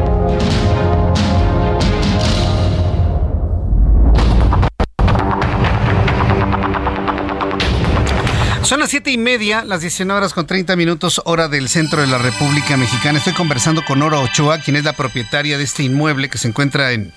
Son 8.63 8.79
las 8.79 8.91
siete 8.91 9.11
y 9.11 9.17
media, 9.17 9.65
las 9.65 9.81
19 9.81 10.17
horas 10.17 10.33
con 10.33 10.45
30 10.45 10.75
minutos, 10.75 11.21
hora 11.25 11.47
del 11.47 11.67
centro 11.67 12.01
de 12.01 12.07
la 12.07 12.19
República 12.19 12.77
Mexicana. 12.77 13.17
Estoy 13.17 13.33
conversando 13.33 13.83
con 13.83 13.99
Nora 13.99 14.19
Ochoa, 14.19 14.59
quien 14.59 14.77
es 14.77 14.83
la 14.83 14.93
propietaria 14.93 15.57
de 15.57 15.63
este 15.63 15.83
inmueble 15.83 16.29
que 16.29 16.37
se 16.37 16.47
encuentra 16.47 16.91
en, 16.91 17.11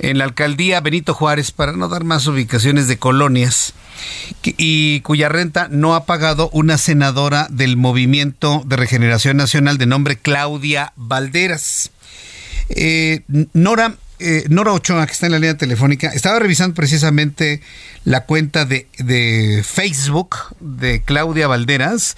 la 0.00 0.24
alcaldía 0.24 0.80
Benito 0.80 1.14
Juárez, 1.14 1.52
para 1.52 1.72
no 1.72 1.88
dar 1.88 2.02
más 2.02 2.26
ubicaciones 2.26 2.88
de 2.88 2.98
colonias, 2.98 3.74
y 4.42 5.00
cuya 5.00 5.28
renta 5.28 5.68
no 5.70 5.94
ha 5.94 6.04
pagado 6.04 6.50
una 6.52 6.76
senadora 6.76 7.46
del 7.48 7.76
Movimiento 7.76 8.62
de 8.66 8.76
Regeneración 8.76 9.36
Nacional 9.36 9.78
de 9.78 9.86
nombre 9.86 10.16
Claudia 10.16 10.92
Valderas. 10.96 11.92
Eh, 12.70 13.22
Nora, 13.52 13.94
eh, 14.22 14.44
Nora 14.48 14.72
Ochoa, 14.72 15.06
que 15.06 15.12
está 15.12 15.26
en 15.26 15.32
la 15.32 15.38
línea 15.38 15.56
telefónica, 15.56 16.08
estaba 16.08 16.38
revisando 16.38 16.74
precisamente 16.74 17.60
la 18.04 18.24
cuenta 18.24 18.64
de, 18.64 18.86
de 18.98 19.62
Facebook 19.64 20.36
de 20.60 21.02
Claudia 21.02 21.48
Valderas 21.48 22.16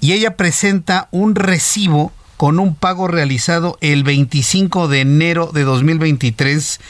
y 0.00 0.12
ella 0.12 0.36
presenta 0.36 1.08
un 1.10 1.34
recibo 1.34 2.12
con 2.36 2.58
un 2.58 2.74
pago 2.74 3.08
realizado 3.08 3.78
el 3.80 4.04
25 4.04 4.88
de 4.88 5.00
enero 5.00 5.50
de 5.52 5.62
2023 5.62 6.80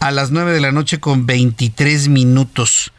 a 0.00 0.10
las 0.10 0.30
9 0.30 0.52
de 0.52 0.60
la 0.60 0.72
noche 0.72 1.00
con 1.00 1.26
23 1.26 2.08
minutos. 2.08 2.92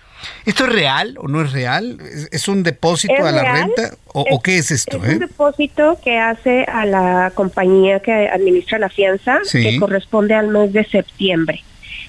¿Esto 0.46 0.66
es 0.66 0.74
real 0.74 1.16
o 1.20 1.28
no 1.28 1.42
es 1.42 1.52
real? 1.52 1.98
¿Es 2.32 2.48
un 2.48 2.64
depósito 2.64 3.26
a 3.26 3.32
la 3.32 3.44
renta 3.54 3.96
o, 4.08 4.42
qué 4.42 4.58
es 4.58 4.72
esto? 4.72 4.98
Es 4.98 5.04
un 5.04 5.10
eh? 5.10 5.20
depósito 5.20 6.00
que 6.04 6.20
hace 6.20 6.64
a 6.64 6.86
la 6.86 7.32
compañía 7.34 8.00
que 8.00 8.30
administra 8.30 8.80
la 8.80 8.90
fianza, 8.90 9.40
que 9.52 9.78
corresponde 9.80 10.34
al 10.34 10.48
mes 10.48 10.74
de 10.74 10.86
septiembre. 10.86 11.64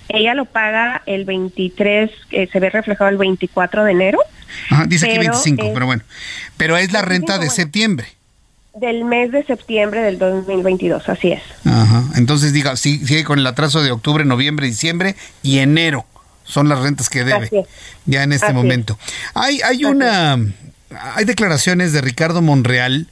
Ella 0.08 0.34
lo 0.34 0.44
paga 0.44 1.02
el 1.06 1.24
23, 1.24 2.10
que 2.28 2.46
se 2.46 2.60
ve 2.60 2.70
reflejado 2.70 3.10
el 3.10 3.16
24 3.16 3.84
de 3.84 3.92
enero. 3.92 4.18
dice 4.86 5.08
que 5.08 5.18
25, 5.18 5.70
pero 5.72 5.86
bueno. 5.86 6.02
Pero 6.56 6.76
es 6.76 6.92
la 6.92 7.02
renta 7.02 7.38
de 7.38 7.50
septiembre. 7.50 8.06
del 8.74 9.04
mes 9.04 9.30
de 9.30 9.44
septiembre 9.44 10.02
del 10.02 10.18
2022, 10.18 11.08
así 11.08 11.32
es. 11.32 11.42
Ajá. 11.64 12.04
Entonces 12.16 12.52
diga, 12.52 12.76
sigue 12.76 13.24
con 13.24 13.38
el 13.38 13.46
atraso 13.46 13.82
de 13.82 13.92
octubre, 13.92 14.24
noviembre, 14.24 14.66
diciembre 14.66 15.16
y 15.42 15.58
enero. 15.58 16.04
Son 16.44 16.68
las 16.68 16.80
rentas 16.80 17.08
que 17.08 17.24
debe 17.24 17.50
ya 18.06 18.22
en 18.22 18.32
este 18.32 18.52
momento. 18.52 18.98
Hay, 19.34 19.60
hay 19.62 19.84
una, 19.84 20.38
hay 21.14 21.24
declaraciones 21.24 21.92
de 21.92 22.00
Ricardo 22.00 22.42
Monreal, 22.42 23.08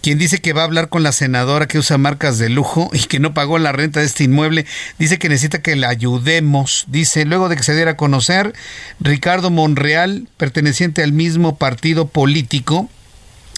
quien 0.00 0.18
dice 0.18 0.40
que 0.40 0.52
va 0.52 0.62
a 0.62 0.64
hablar 0.64 0.90
con 0.90 1.02
la 1.02 1.12
senadora 1.12 1.66
que 1.66 1.78
usa 1.78 1.96
marcas 1.96 2.38
de 2.38 2.50
lujo 2.50 2.90
y 2.92 3.00
que 3.00 3.20
no 3.20 3.32
pagó 3.32 3.58
la 3.58 3.72
renta 3.72 4.00
de 4.00 4.06
este 4.06 4.24
inmueble. 4.24 4.66
Dice 4.98 5.18
que 5.18 5.30
necesita 5.30 5.62
que 5.62 5.76
la 5.76 5.88
ayudemos. 5.88 6.84
Dice, 6.88 7.24
luego 7.24 7.48
de 7.48 7.56
que 7.56 7.62
se 7.62 7.74
diera 7.74 7.92
a 7.92 7.96
conocer, 7.96 8.52
Ricardo 9.00 9.50
Monreal, 9.50 10.28
perteneciente 10.36 11.02
al 11.02 11.12
mismo 11.12 11.56
partido 11.56 12.06
político, 12.06 12.90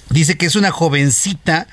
Dice 0.09 0.37
que 0.37 0.47
es 0.47 0.55
una 0.55 0.71
jovencita 0.71 1.67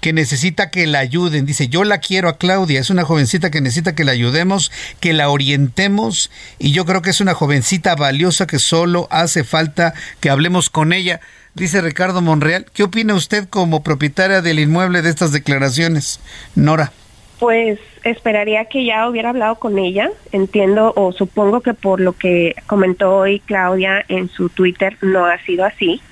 que 0.00 0.12
necesita 0.12 0.70
que 0.70 0.86
la 0.86 0.98
ayuden. 0.98 1.46
Dice, 1.46 1.68
yo 1.68 1.84
la 1.84 1.98
quiero 1.98 2.28
a 2.28 2.36
Claudia. 2.36 2.80
Es 2.80 2.90
una 2.90 3.04
jovencita 3.04 3.50
que 3.50 3.60
necesita 3.60 3.94
que 3.94 4.04
la 4.04 4.12
ayudemos, 4.12 4.70
que 5.00 5.12
la 5.12 5.30
orientemos. 5.30 6.30
Y 6.58 6.72
yo 6.72 6.84
creo 6.84 7.00
que 7.02 7.10
es 7.10 7.20
una 7.20 7.34
jovencita 7.34 7.94
valiosa 7.94 8.46
que 8.46 8.58
solo 8.58 9.08
hace 9.10 9.42
falta 9.42 9.94
que 10.20 10.28
hablemos 10.28 10.68
con 10.68 10.92
ella. 10.92 11.20
Dice 11.54 11.80
Ricardo 11.80 12.20
Monreal. 12.20 12.66
¿Qué 12.72 12.82
opina 12.82 13.14
usted 13.14 13.48
como 13.48 13.82
propietaria 13.82 14.42
del 14.42 14.58
inmueble 14.58 15.00
de 15.00 15.08
estas 15.08 15.32
declaraciones, 15.32 16.20
Nora? 16.54 16.92
Pues 17.40 17.78
esperaría 18.04 18.66
que 18.66 18.84
ya 18.84 19.08
hubiera 19.08 19.30
hablado 19.30 19.54
con 19.56 19.78
ella. 19.78 20.10
Entiendo 20.32 20.92
o 20.94 21.12
supongo 21.12 21.62
que 21.62 21.72
por 21.72 22.00
lo 22.00 22.12
que 22.12 22.54
comentó 22.66 23.16
hoy 23.16 23.40
Claudia 23.40 24.04
en 24.08 24.28
su 24.28 24.50
Twitter 24.50 24.98
no 25.00 25.24
ha 25.24 25.42
sido 25.44 25.64
así 25.64 26.02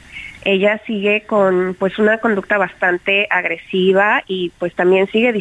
ella 0.46 0.80
sigue 0.86 1.22
con 1.22 1.74
pues 1.76 1.98
una 1.98 2.18
conducta 2.18 2.56
bastante 2.56 3.26
agresiva 3.30 4.22
y 4.28 4.52
pues 4.60 4.72
también 4.76 5.08
sigue 5.08 5.32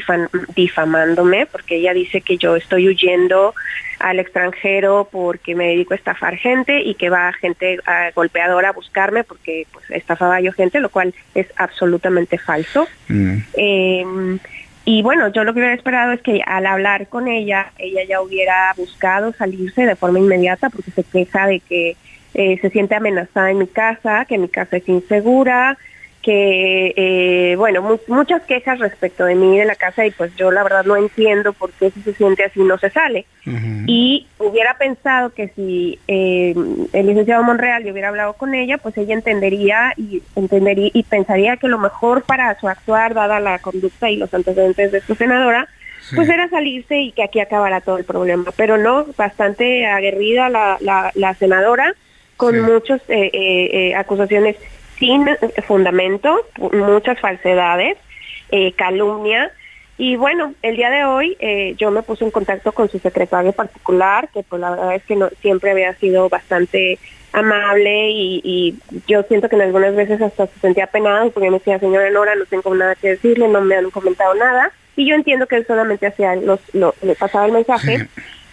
difamándome 0.56 1.45
porque 1.45 1.76
ella 1.76 1.94
dice 1.94 2.22
que 2.22 2.38
yo 2.38 2.56
estoy 2.56 2.88
huyendo 2.88 3.53
al 3.99 4.18
extranjero 4.18 5.07
porque 5.11 5.53
me 5.53 5.68
dedico 5.68 5.94
a 5.94 5.98
estafar 5.98 6.38
gente 6.38 6.82
y 6.82 6.95
que 6.95 7.11
va 7.11 7.32
gente 7.34 7.77
golpeadora 8.15 8.69
a 8.69 8.73
buscarme 8.73 9.23
porque 9.23 9.68
pues 9.72 9.86
estafaba 9.91 10.41
yo 10.41 10.52
gente, 10.52 10.80
lo 10.80 10.90
cual 10.90 11.14
es 11.36 11.48
absolutamente 11.56 12.40
falso. 12.40 12.88
Mm. 13.07 13.38
Em, 13.57 14.40
y 14.86 15.03
bueno, 15.03 15.27
yo 15.27 15.44
lo 15.44 15.53
que 15.53 15.60
hubiera 15.60 15.76
esperado 15.76 16.14
es 16.14 16.22
que 16.22 16.41
al 16.48 16.65
hablar 16.65 17.10
con 17.10 17.27
ella, 17.27 17.72
ella 17.77 18.03
ya 18.06 18.22
hubiera 18.22 18.73
buscado 18.76 19.34
salirse 19.34 19.86
de 19.86 19.95
forma 19.95 20.18
inmediata 20.18 20.72
porque 20.72 20.90
se 20.90 21.03
queja 21.03 21.45
de 21.45 21.60
que 21.60 21.95
eh, 22.36 22.60
se 22.62 22.70
siente 22.70 22.95
amenazada 22.95 23.49
en 23.49 23.57
mi 23.57 23.68
casa, 23.68 24.26
que 24.26 24.38
mi 24.38 24.49
casa 24.49 24.78
es 24.78 24.88
insegura, 24.88 25.78
que, 26.26 26.91
eh, 26.98 27.56
bueno, 27.56 27.99
muchas 28.07 28.41
quejas 28.44 28.80
respecto 28.80 29.26
de 29.26 29.36
mí, 29.36 29.60
de 29.60 29.66
la 29.66 29.76
casa, 29.76 30.07
y 30.07 30.12
pues 30.12 30.36
yo 30.36 30.49
la 30.49 30.64
verdad 30.64 30.84
no 30.84 30.98
entiendo 30.98 31.53
por 31.53 31.72
qué 31.74 31.91
si 31.91 32.02
se 32.02 32.16
siente 32.16 32.44
así 32.44 32.62
no 32.62 32.80
se 32.80 32.90
sale. 32.90 33.28
Y 33.86 34.26
hubiera 34.40 34.76
pensado 34.80 35.30
que 35.30 35.49
si 35.49 35.99
eh, 36.07 36.56
el 36.94 37.06
licenciado 37.06 37.44
Monreal 37.44 37.84
le 37.84 37.91
hubiera 37.91 38.07
hablado 38.07 38.34
con 38.34 38.56
ella, 38.56 38.80
pues 38.80 38.98
ella 38.98 39.14
entendería 39.14 39.94
y 39.98 40.24
entendería 40.36 40.90
y 40.91 41.03
pensaría 41.03 41.57
que 41.57 41.68
lo 41.68 41.78
mejor 41.78 42.24
para 42.24 42.60
su 42.60 42.68
actuar, 42.68 43.14
dada 43.14 43.40
la 43.40 43.60
conducta 43.60 44.10
y 44.10 44.18
los 44.18 44.34
antecedentes 44.34 44.91
de 44.91 45.02
su 45.02 45.14
senadora, 45.14 45.68
pues 46.16 46.28
era 46.28 46.49
salirse 46.49 47.02
y 47.02 47.12
que 47.12 47.22
aquí 47.22 47.40
acabara 47.40 47.82
todo 47.82 47.99
el 47.99 48.03
problema. 48.03 48.52
Pero 48.57 48.80
no, 48.80 49.06
bastante 49.16 49.86
aguerrida 49.86 50.49
la, 50.49 50.78
la, 50.82 51.12
la 51.14 51.36
senadora 51.36 51.94
con 52.38 52.60
muchas 52.62 53.02
eh, 53.07 53.30
eh, 53.34 53.70
eh, 53.72 53.95
acusaciones 53.95 54.56
sin 54.98 55.28
fundamento, 55.68 56.45
muchas 56.57 57.20
falsedades, 57.20 57.98
calumnia. 58.78 59.52
Y 59.98 60.16
bueno, 60.16 60.53
el 60.62 60.78
día 60.78 60.90
de 60.90 61.03
hoy 61.03 61.38
yo 61.78 61.91
me 61.91 62.02
puse 62.02 62.24
en 62.24 62.32
contacto 62.32 62.72
con 62.72 62.90
su 62.90 62.99
secretario 62.99 63.52
particular, 63.52 64.30
que 64.34 64.44
pues 64.44 64.62
la 64.62 64.72
verdad 64.72 64.95
es 64.95 65.03
que 65.03 65.18
no, 65.18 65.30
siempre 65.41 65.72
había 65.72 65.94
sido 65.95 66.30
bastante 66.30 66.98
amable 67.34 68.10
y, 68.12 68.78
yo 69.07 69.24
siento 69.24 69.49
que 69.49 69.57
en 69.57 69.64
algunas 69.64 69.95
veces 69.95 70.22
hasta 70.22 70.48
se 70.48 70.60
sentía 70.62 70.88
penado 70.88 71.30
porque 71.32 71.49
me 71.49 71.57
decía, 71.57 71.80
señora 71.80 72.10
Nora, 72.10 72.36
no 72.36 72.45
tengo 72.45 72.74
nada 72.74 72.95
que 72.95 73.10
decirle, 73.10 73.49
no 73.49 73.60
me 73.62 73.76
han 73.76 73.90
comentado 73.91 74.34
nada. 74.36 74.72
Y 74.95 75.10
yo 75.10 75.16
entiendo 75.16 75.45
que 75.45 75.57
él 75.57 75.68
solamente 75.68 76.07
hacía 76.07 76.36
los, 76.38 76.62
lo, 76.74 76.95
le 77.02 77.16
pasaba 77.16 77.45
el 77.45 77.52
mensaje. 77.52 78.07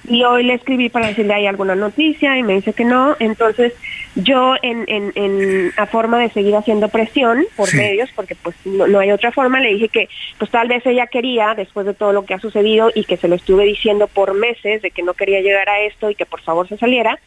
Y 0.08 0.24
hoy 0.24 0.42
le 0.42 0.54
escribí 0.54 0.88
para 0.88 1.08
decirle 1.08 1.34
hay 1.34 1.46
alguna 1.46 1.76
noticia 1.76 2.36
y 2.36 2.42
me 2.42 2.54
dice 2.54 2.72
que 2.72 2.84
no. 2.84 3.16
Entonces 3.20 3.72
yo 4.16 4.54
en, 4.60 4.84
en, 4.88 5.12
en 5.14 5.72
a 5.76 5.86
forma 5.86 6.18
de 6.18 6.30
seguir 6.30 6.56
haciendo 6.56 6.88
presión 6.88 7.44
por 7.56 7.72
medios, 7.74 8.10
porque 8.14 8.34
pues 8.34 8.56
no, 8.64 8.98
hay 8.98 9.12
otra 9.12 9.30
forma, 9.30 9.60
le 9.60 9.72
dije 9.72 9.88
que 9.88 10.08
pues 10.38 10.50
tal 10.50 10.68
vez 10.68 10.84
ella 10.86 11.06
quería, 11.06 11.54
después 11.54 11.86
de 11.86 11.94
todo 11.94 12.12
lo 12.12 12.24
que 12.24 12.34
ha 12.34 12.40
sucedido 12.40 12.90
y 12.94 13.04
que 13.04 13.16
se 13.16 13.28
lo 13.28 13.36
estuve 13.36 13.64
diciendo 13.64 14.08
por 14.08 14.34
meses 14.34 14.82
de 14.82 14.90
que 14.90 15.02
no 15.02 15.14
quería 15.14 15.40
llegar 15.40 15.68
a 15.68 15.80
esto 15.80 16.10
y 16.10 16.14
que 16.14 16.26
por 16.26 16.40
favor 16.40 16.68
se 16.68 16.78
saliera, 16.78 17.18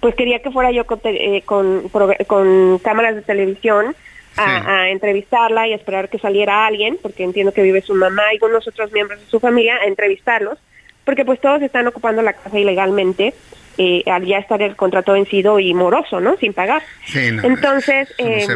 pues 0.00 0.14
quería 0.16 0.40
que 0.40 0.50
fuera 0.50 0.72
yo 0.72 0.86
con, 0.86 1.00
eh, 1.04 1.42
con, 1.44 1.88
con 2.26 2.78
cámaras 2.80 3.14
de 3.14 3.22
televisión 3.22 3.94
a, 4.36 4.80
a, 4.80 4.90
entrevistarla 4.90 5.68
y 5.68 5.72
esperar 5.72 6.08
que 6.08 6.18
saliera 6.18 6.66
alguien, 6.66 6.98
porque 7.00 7.22
entiendo 7.22 7.52
que 7.52 7.62
vive 7.62 7.80
su 7.80 7.94
mamá 7.94 8.22
y 8.32 8.36
algunos 8.36 8.66
otros 8.66 8.90
miembros 8.92 9.20
de 9.20 9.26
su 9.26 9.38
familia, 9.38 9.76
a 9.76 9.86
entrevistarlos 9.86 10.58
porque 11.04 11.24
pues 11.24 11.40
todos 11.40 11.62
están 11.62 11.86
ocupando 11.86 12.22
la 12.22 12.32
casa 12.32 12.58
ilegalmente 12.58 13.34
eh, 13.78 14.02
al 14.06 14.24
ya 14.24 14.38
estar 14.38 14.62
el 14.62 14.76
contrato 14.76 15.12
vencido 15.12 15.58
y 15.58 15.74
moroso, 15.74 16.20
¿no? 16.20 16.36
Sin 16.36 16.52
pagar. 16.52 16.82
Entonces, 17.14 18.12
eh, 18.18 18.46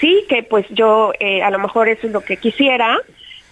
sí, 0.00 0.24
que 0.28 0.42
pues 0.42 0.66
yo 0.70 1.12
eh, 1.18 1.42
a 1.42 1.50
lo 1.50 1.58
mejor 1.58 1.88
eso 1.88 2.06
es 2.06 2.12
lo 2.12 2.20
que 2.20 2.36
quisiera 2.36 2.98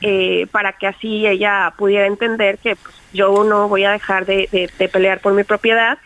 eh, 0.02 0.46
para 0.50 0.72
que 0.72 0.86
así 0.86 1.26
ella 1.26 1.72
pudiera 1.78 2.06
entender 2.06 2.58
que 2.58 2.76
pues, 2.76 2.94
yo 3.14 3.44
no 3.44 3.66
voy 3.68 3.84
a 3.84 3.92
dejar 3.92 4.26
de, 4.26 4.70
pelear 4.92 5.20
por 5.20 5.32
mi 5.32 5.42
propiedad. 5.42 5.96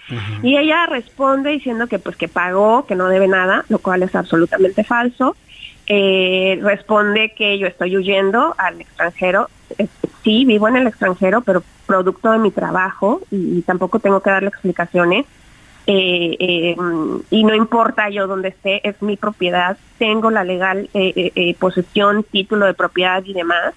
Y 0.44 0.56
ella 0.56 0.86
responde 0.86 1.50
diciendo 1.50 1.88
que 1.88 1.98
pues 1.98 2.16
que 2.16 2.28
pagó, 2.28 2.86
que 2.86 2.94
no 2.94 3.08
debe 3.08 3.26
nada, 3.26 3.64
lo 3.68 3.80
cual 3.80 4.04
es 4.04 4.14
absolutamente 4.14 4.84
falso. 4.84 5.36
Eh, 5.92 6.56
responde 6.62 7.34
que 7.36 7.58
yo 7.58 7.66
estoy 7.66 7.96
huyendo 7.96 8.54
al 8.58 8.80
extranjero. 8.80 9.48
Eh, 9.76 9.88
sí, 10.22 10.44
vivo 10.44 10.68
en 10.68 10.76
el 10.76 10.86
extranjero, 10.86 11.40
pero 11.40 11.64
producto 11.84 12.30
de 12.30 12.38
mi 12.38 12.52
trabajo 12.52 13.22
y, 13.32 13.62
tampoco 13.62 13.98
tengo 13.98 14.20
que 14.20 14.30
darle 14.30 14.50
explicaciones. 14.50 15.26
Eh, 15.88 16.76
y 17.30 17.42
no 17.42 17.54
importa 17.56 18.08
yo 18.08 18.28
dónde 18.28 18.50
esté, 18.50 18.88
es 18.88 19.02
mi 19.02 19.16
propiedad, 19.16 19.76
tengo 19.98 20.30
la 20.30 20.44
legal 20.44 20.88
posesión, 21.58 22.22
título 22.22 22.66
de 22.66 22.74
propiedad 22.74 23.24
y 23.24 23.32
demás. 23.32 23.74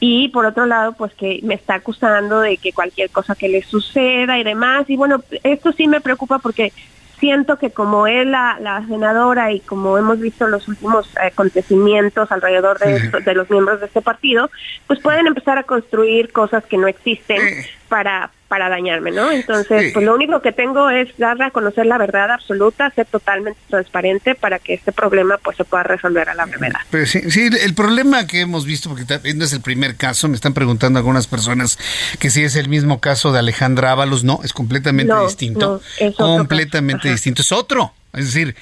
Y 0.00 0.28
por 0.28 0.44
otro 0.44 0.66
lado, 0.66 0.92
pues 0.92 1.14
que 1.14 1.40
me 1.44 1.54
está 1.54 1.76
acusando 1.76 2.40
de 2.40 2.58
que 2.58 2.74
cualquier 2.74 3.08
cosa 3.08 3.34
que 3.34 3.48
le 3.48 3.62
suceda 3.62 4.38
y 4.38 4.44
demás. 4.44 4.84
Y 4.90 4.96
bueno, 4.96 5.24
esto 5.42 5.72
sí 5.72 5.88
me 5.88 6.02
preocupa 6.02 6.40
porque 6.40 6.74
siento 7.18 7.58
que 7.58 7.70
como 7.70 8.06
él, 8.06 8.32
la, 8.32 8.58
la, 8.60 8.86
senadora, 8.86 9.52
y 9.52 9.60
como 9.60 9.98
hemos 9.98 10.20
visto 10.20 10.46
los 10.46 10.68
últimos 10.68 11.08
acontecimientos 11.16 12.30
alrededor 12.30 12.78
de, 12.78 13.20
de 13.20 13.34
los 13.34 13.50
miembros 13.50 13.80
de 13.80 13.86
este 13.86 14.02
partido, 14.02 14.50
pues 14.86 15.00
pueden 15.00 15.26
empezar 15.26 15.58
a 15.58 15.64
construir 15.64 16.32
cosas 16.32 16.64
que 16.66 16.76
no 16.76 16.86
existen 16.86 17.40
para 17.88 18.30
para 18.48 18.70
dañarme, 18.70 19.10
¿no? 19.10 19.30
Entonces, 19.30 19.92
pues 19.92 20.04
lo 20.04 20.14
único 20.14 20.40
que 20.40 20.52
tengo 20.52 20.88
es 20.88 21.08
darle 21.18 21.44
a 21.44 21.50
conocer 21.50 21.84
la 21.84 21.98
verdad 21.98 22.30
absoluta, 22.30 22.90
ser 22.90 23.06
totalmente 23.06 23.60
transparente 23.68 24.34
para 24.34 24.58
que 24.58 24.74
este 24.74 24.90
problema 24.90 25.38
pues 25.38 25.58
se 25.58 25.64
pueda 25.64 25.82
resolver 25.82 26.30
a 26.30 26.34
la 26.34 26.46
brevedad. 26.46 26.80
Pues 26.90 27.10
sí, 27.10 27.30
sí, 27.30 27.50
el 27.60 27.74
problema 27.74 28.26
que 28.26 28.40
hemos 28.40 28.64
visto, 28.64 28.88
porque 28.88 29.04
no 29.34 29.44
es 29.44 29.52
el 29.52 29.60
primer 29.60 29.96
caso, 29.96 30.28
me 30.28 30.34
están 30.34 30.54
preguntando 30.54 30.98
algunas 30.98 31.26
personas 31.26 31.78
que 32.18 32.30
si 32.30 32.42
es 32.42 32.56
el 32.56 32.68
mismo 32.68 33.00
caso 33.00 33.32
de 33.32 33.38
Alejandra 33.38 33.92
Ábalos, 33.92 34.24
no, 34.24 34.40
es 34.42 34.54
completamente 34.54 35.14
distinto. 35.24 35.82
es 35.98 36.14
completamente 36.16 37.10
distinto, 37.10 37.42
es 37.42 37.52
otro. 37.52 37.92
Es 38.14 38.32
decir, 38.32 38.56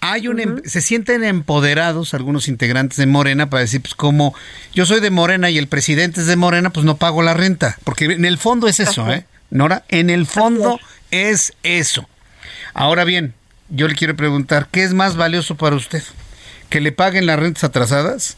hay 0.00 0.28
un 0.28 0.40
em, 0.40 0.62
se 0.64 0.80
sienten 0.80 1.24
empoderados 1.24 2.14
algunos 2.14 2.48
integrantes 2.48 2.98
de 2.98 3.06
Morena 3.06 3.50
para 3.50 3.62
decir 3.62 3.80
pues 3.80 3.94
como 3.94 4.34
yo 4.74 4.86
soy 4.86 5.00
de 5.00 5.10
Morena 5.10 5.50
y 5.50 5.58
el 5.58 5.68
presidente 5.68 6.20
es 6.20 6.26
de 6.26 6.36
Morena 6.36 6.70
pues 6.70 6.84
no 6.84 6.96
pago 6.96 7.22
la 7.22 7.34
renta. 7.34 7.78
Porque 7.84 8.06
en 8.06 8.24
el 8.24 8.38
fondo 8.38 8.68
es 8.68 8.80
eso 8.80 9.10
eh 9.12 9.24
Nora 9.50 9.84
en 9.88 10.10
el 10.10 10.26
fondo 10.26 10.78
es. 11.10 11.52
eso. 11.62 12.08
Ahora 12.74 13.04
bien 13.04 13.34
yo 13.68 13.88
le 13.88 13.94
quiero 13.94 14.16
preguntar 14.16 14.68
qué 14.70 14.84
es 14.84 14.94
más 14.94 15.16
valioso 15.16 15.56
para 15.56 15.76
usted 15.76 16.02
que 16.68 16.80
le 16.80 16.92
paguen 16.92 17.26
las 17.26 17.38
rentas 17.38 17.64
atrasadas 17.64 18.36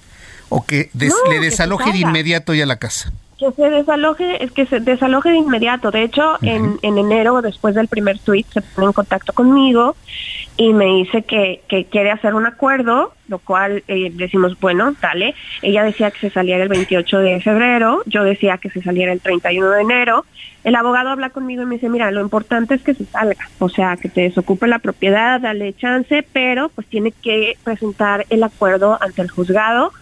o 0.48 0.64
que 0.64 0.90
le 0.94 1.40
desaloje 1.40 1.92
de 1.92 1.98
inmediato 1.98 2.54
ya 2.54 2.66
la 2.66 2.76
casa 2.76 3.12
que 3.38 3.52
se 3.52 3.70
desaloje, 3.70 4.42
es 4.42 4.50
que 4.50 4.66
se 4.66 4.80
desaloje 4.80 5.30
de 5.30 5.36
inmediato. 5.36 5.90
De 5.90 6.02
hecho, 6.02 6.36
en, 6.42 6.78
en 6.82 6.98
enero, 6.98 7.40
después 7.40 7.74
del 7.74 7.88
primer 7.88 8.18
tweet, 8.18 8.44
se 8.52 8.60
pone 8.60 8.88
en 8.88 8.92
contacto 8.92 9.32
conmigo 9.32 9.96
y 10.56 10.72
me 10.72 10.86
dice 10.86 11.22
que, 11.22 11.62
que 11.68 11.84
quiere 11.84 12.10
hacer 12.10 12.34
un 12.34 12.44
acuerdo, 12.44 13.12
lo 13.28 13.38
cual 13.38 13.84
eh, 13.86 14.10
decimos, 14.12 14.58
bueno, 14.58 14.92
dale. 15.00 15.36
Ella 15.62 15.84
decía 15.84 16.10
que 16.10 16.18
se 16.18 16.30
saliera 16.30 16.64
el 16.64 16.68
28 16.68 17.18
de 17.20 17.40
febrero, 17.40 18.02
yo 18.06 18.24
decía 18.24 18.58
que 18.58 18.70
se 18.70 18.82
saliera 18.82 19.12
el 19.12 19.20
31 19.20 19.70
de 19.70 19.82
enero. 19.82 20.24
El 20.64 20.74
abogado 20.74 21.10
habla 21.10 21.30
conmigo 21.30 21.62
y 21.62 21.66
me 21.66 21.76
dice, 21.76 21.88
mira, 21.88 22.10
lo 22.10 22.20
importante 22.20 22.74
es 22.74 22.82
que 22.82 22.94
se 22.94 23.04
salga, 23.04 23.48
o 23.60 23.68
sea, 23.68 23.96
que 23.96 24.08
te 24.08 24.22
desocupe 24.22 24.66
la 24.66 24.80
propiedad, 24.80 25.40
dale 25.40 25.74
chance, 25.74 26.26
pero 26.32 26.70
pues 26.70 26.88
tiene 26.88 27.12
que 27.12 27.56
presentar 27.62 28.26
el 28.28 28.42
acuerdo 28.42 28.98
ante 29.00 29.22
el 29.22 29.30
juzgado 29.30 29.92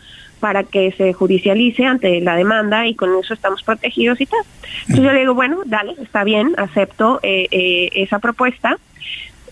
para 0.41 0.65
que 0.65 0.93
se 0.93 1.13
judicialice 1.13 1.85
ante 1.85 2.21
la 2.21 2.37
demanda 2.37 2.87
y 2.87 2.95
con 2.95 3.17
eso 3.19 3.35
estamos 3.35 3.63
protegidos 3.63 4.21
y 4.21 4.27
tal. 4.27 4.41
Entonces 4.83 5.05
yo 5.05 5.13
le 5.13 5.21
digo, 5.21 5.35
bueno, 5.35 5.61
dale, 5.65 5.95
está 6.01 6.25
bien, 6.25 6.55
acepto 6.59 7.21
eh, 7.23 7.49
eh, 7.51 7.91
esa 7.93 8.19
propuesta. 8.19 8.79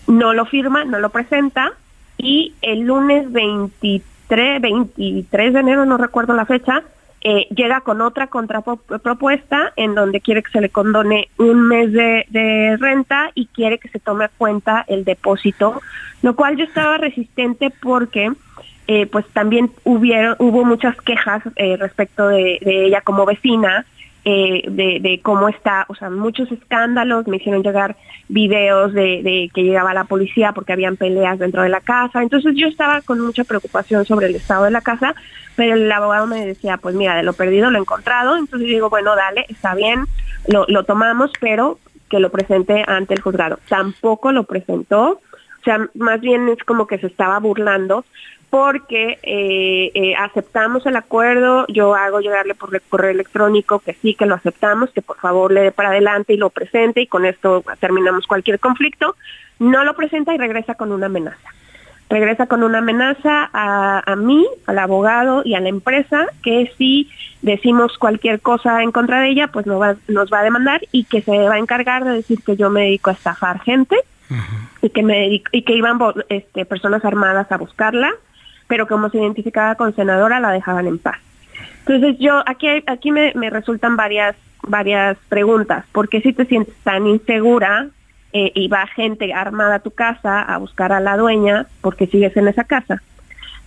No 0.07 0.33
lo 0.33 0.45
firma, 0.45 0.85
no 0.85 0.99
lo 0.99 1.09
presenta 1.09 1.73
y 2.17 2.53
el 2.61 2.81
lunes 2.81 3.31
23, 3.31 4.61
23 4.61 5.53
de 5.53 5.59
enero, 5.59 5.85
no 5.85 5.97
recuerdo 5.97 6.33
la 6.33 6.45
fecha, 6.45 6.83
eh, 7.27 7.47
llega 7.49 7.81
con 7.81 8.01
otra 8.01 8.27
contrapropuesta 8.27 9.73
en 9.75 9.95
donde 9.95 10.21
quiere 10.21 10.43
que 10.43 10.51
se 10.51 10.61
le 10.61 10.69
condone 10.69 11.29
un 11.39 11.67
mes 11.67 11.91
de, 11.91 12.77
renta 12.79 13.31
y 13.33 13.47
quiere 13.47 13.79
que 13.79 13.89
se 13.89 13.99
tome 13.99 14.25
a 14.25 14.29
cuenta 14.29 14.85
el 14.87 15.05
depósito, 15.05 15.81
lo 16.21 16.35
cual 16.35 16.55
yo 16.55 16.65
estaba 16.65 16.97
resistente 16.97 17.71
porque 17.81 18.31
eh, 18.87 19.07
pues 19.07 19.25
también 19.33 19.71
hubieron, 19.83 20.35
hubo 20.39 20.63
muchas 20.63 20.95
quejas 21.01 21.41
eh, 21.55 21.75
respecto 21.77 22.27
de, 22.27 22.59
ella 22.61 23.01
como 23.01 23.25
vecina, 23.25 23.85
eh, 24.23 24.63
de, 24.67 25.19
cómo 25.23 25.49
está, 25.49 25.85
o 25.87 25.95
sea, 25.95 26.09
muchos 26.09 26.51
escándalos, 26.51 27.27
me 27.27 27.37
hicieron 27.37 27.63
llegar 27.63 27.95
videos 28.27 28.93
de, 28.93 29.49
que 29.53 29.63
llegaba 29.63 29.93
la 29.93 30.03
policía 30.03 30.51
porque 30.51 30.73
habían 30.73 30.97
peleas 30.97 31.39
dentro 31.39 31.63
de 31.63 31.69
la 31.69 31.81
casa, 31.81 32.21
entonces 32.21 32.53
yo 32.55 32.67
estaba 32.67 33.01
con 33.01 33.19
mucha 33.19 33.43
preocupación 33.43 34.05
sobre 34.05 34.27
el 34.27 34.35
estado 34.35 34.65
de 34.65 34.71
la 34.71 34.81
casa, 34.81 35.15
pero 35.55 35.75
el 35.75 35.91
abogado 35.91 36.27
me 36.27 36.45
decía, 36.45 36.77
pues 36.77 36.95
mira, 36.95 37.15
de 37.15 37.23
lo 37.23 37.33
perdido 37.33 37.71
lo 37.71 37.79
encontrado, 37.79 38.37
entonces 38.37 38.67
digo, 38.67 38.89
bueno, 38.89 39.15
dale, 39.15 39.45
está 39.49 39.73
bien, 39.73 40.05
lo, 40.47 40.65
lo 40.67 40.83
tomamos, 40.85 41.31
pero 41.39 41.79
que 42.09 42.19
lo 42.19 42.29
presente 42.29 42.83
ante 42.87 43.15
el 43.15 43.21
juzgado. 43.21 43.59
Tampoco 43.67 44.31
lo 44.31 44.43
presentó, 44.43 45.19
sea, 45.65 45.89
más 45.95 46.21
bien 46.21 46.47
es 46.49 46.63
como 46.63 46.87
que 46.87 46.97
se 46.97 47.07
estaba 47.07 47.39
burlando 47.39 48.05
porque 48.49 49.19
eh, 49.23 49.91
eh, 49.93 50.15
aceptamos 50.15 50.85
el 50.85 50.95
acuerdo, 50.95 51.65
yo 51.67 51.93
hago 51.93 52.21
llegarle 52.21 52.55
por 52.55 52.79
correo 52.83 53.11
electrónico 53.11 53.79
que 53.79 53.95
sí, 53.95 54.15
que 54.15 54.25
lo 54.25 54.35
aceptamos, 54.35 54.91
que 54.91 55.01
por 55.01 55.17
favor 55.17 55.51
le 55.51 55.61
dé 55.61 55.71
para 55.73 55.89
adelante 55.89 56.33
y 56.33 56.37
lo 56.37 56.49
presente 56.49 57.01
y 57.01 57.07
con 57.07 57.25
esto 57.25 57.65
terminamos 57.81 58.27
cualquier 58.27 58.61
conflicto, 58.61 59.17
no 59.59 59.83
lo 59.83 59.93
presenta 59.93 60.33
y 60.33 60.37
regresa 60.37 60.75
con 60.75 60.93
una 60.93 61.07
amenaza. 61.07 61.49
Regresa 62.07 62.47
con 62.47 62.63
una 62.63 62.77
amenaza 62.77 63.49
a, 63.51 64.01
a 64.09 64.15
mí, 64.15 64.47
al 64.67 64.79
abogado 64.79 65.41
y 65.43 65.55
a 65.55 65.59
la 65.59 65.69
empresa 65.69 66.27
que 66.41 66.71
si 66.77 67.09
decimos 67.41 67.97
cualquier 67.97 68.39
cosa 68.39 68.83
en 68.83 68.93
contra 68.93 69.19
de 69.19 69.31
ella, 69.31 69.47
pues 69.47 69.67
va, 69.67 69.95
nos 70.07 70.31
va 70.31 70.39
a 70.39 70.43
demandar 70.43 70.81
y 70.93 71.03
que 71.03 71.21
se 71.21 71.37
va 71.37 71.55
a 71.55 71.59
encargar 71.59 72.05
de 72.05 72.13
decir 72.13 72.39
que 72.41 72.55
yo 72.55 72.69
me 72.69 72.83
dedico 72.83 73.09
a 73.09 73.13
estafar 73.13 73.59
gente 73.61 73.97
y 74.81 74.89
que 74.89 75.03
me 75.03 75.41
y 75.51 75.61
que 75.61 75.73
iban 75.73 75.99
este, 76.29 76.65
personas 76.65 77.05
armadas 77.05 77.51
a 77.51 77.57
buscarla 77.57 78.11
pero 78.67 78.87
como 78.87 79.09
se 79.09 79.17
identificaba 79.17 79.75
con 79.75 79.95
senadora 79.95 80.39
la 80.39 80.51
dejaban 80.51 80.87
en 80.87 80.97
paz. 80.97 81.17
Entonces 81.79 82.17
yo 82.19 82.41
aquí 82.45 82.67
aquí 82.87 83.11
me, 83.11 83.33
me 83.35 83.49
resultan 83.49 83.95
varias 83.95 84.35
varias 84.63 85.17
preguntas. 85.29 85.85
¿Por 85.91 86.09
qué 86.09 86.21
si 86.21 86.33
te 86.33 86.45
sientes 86.45 86.73
tan 86.83 87.05
insegura 87.05 87.87
eh, 88.33 88.51
y 88.55 88.67
va 88.67 88.87
gente 88.87 89.33
armada 89.33 89.75
a 89.75 89.79
tu 89.79 89.91
casa 89.91 90.41
a 90.41 90.57
buscar 90.57 90.91
a 90.91 90.99
la 90.99 91.17
dueña 91.17 91.67
porque 91.81 92.07
sigues 92.07 92.35
en 92.37 92.47
esa 92.47 92.63
casa? 92.63 93.01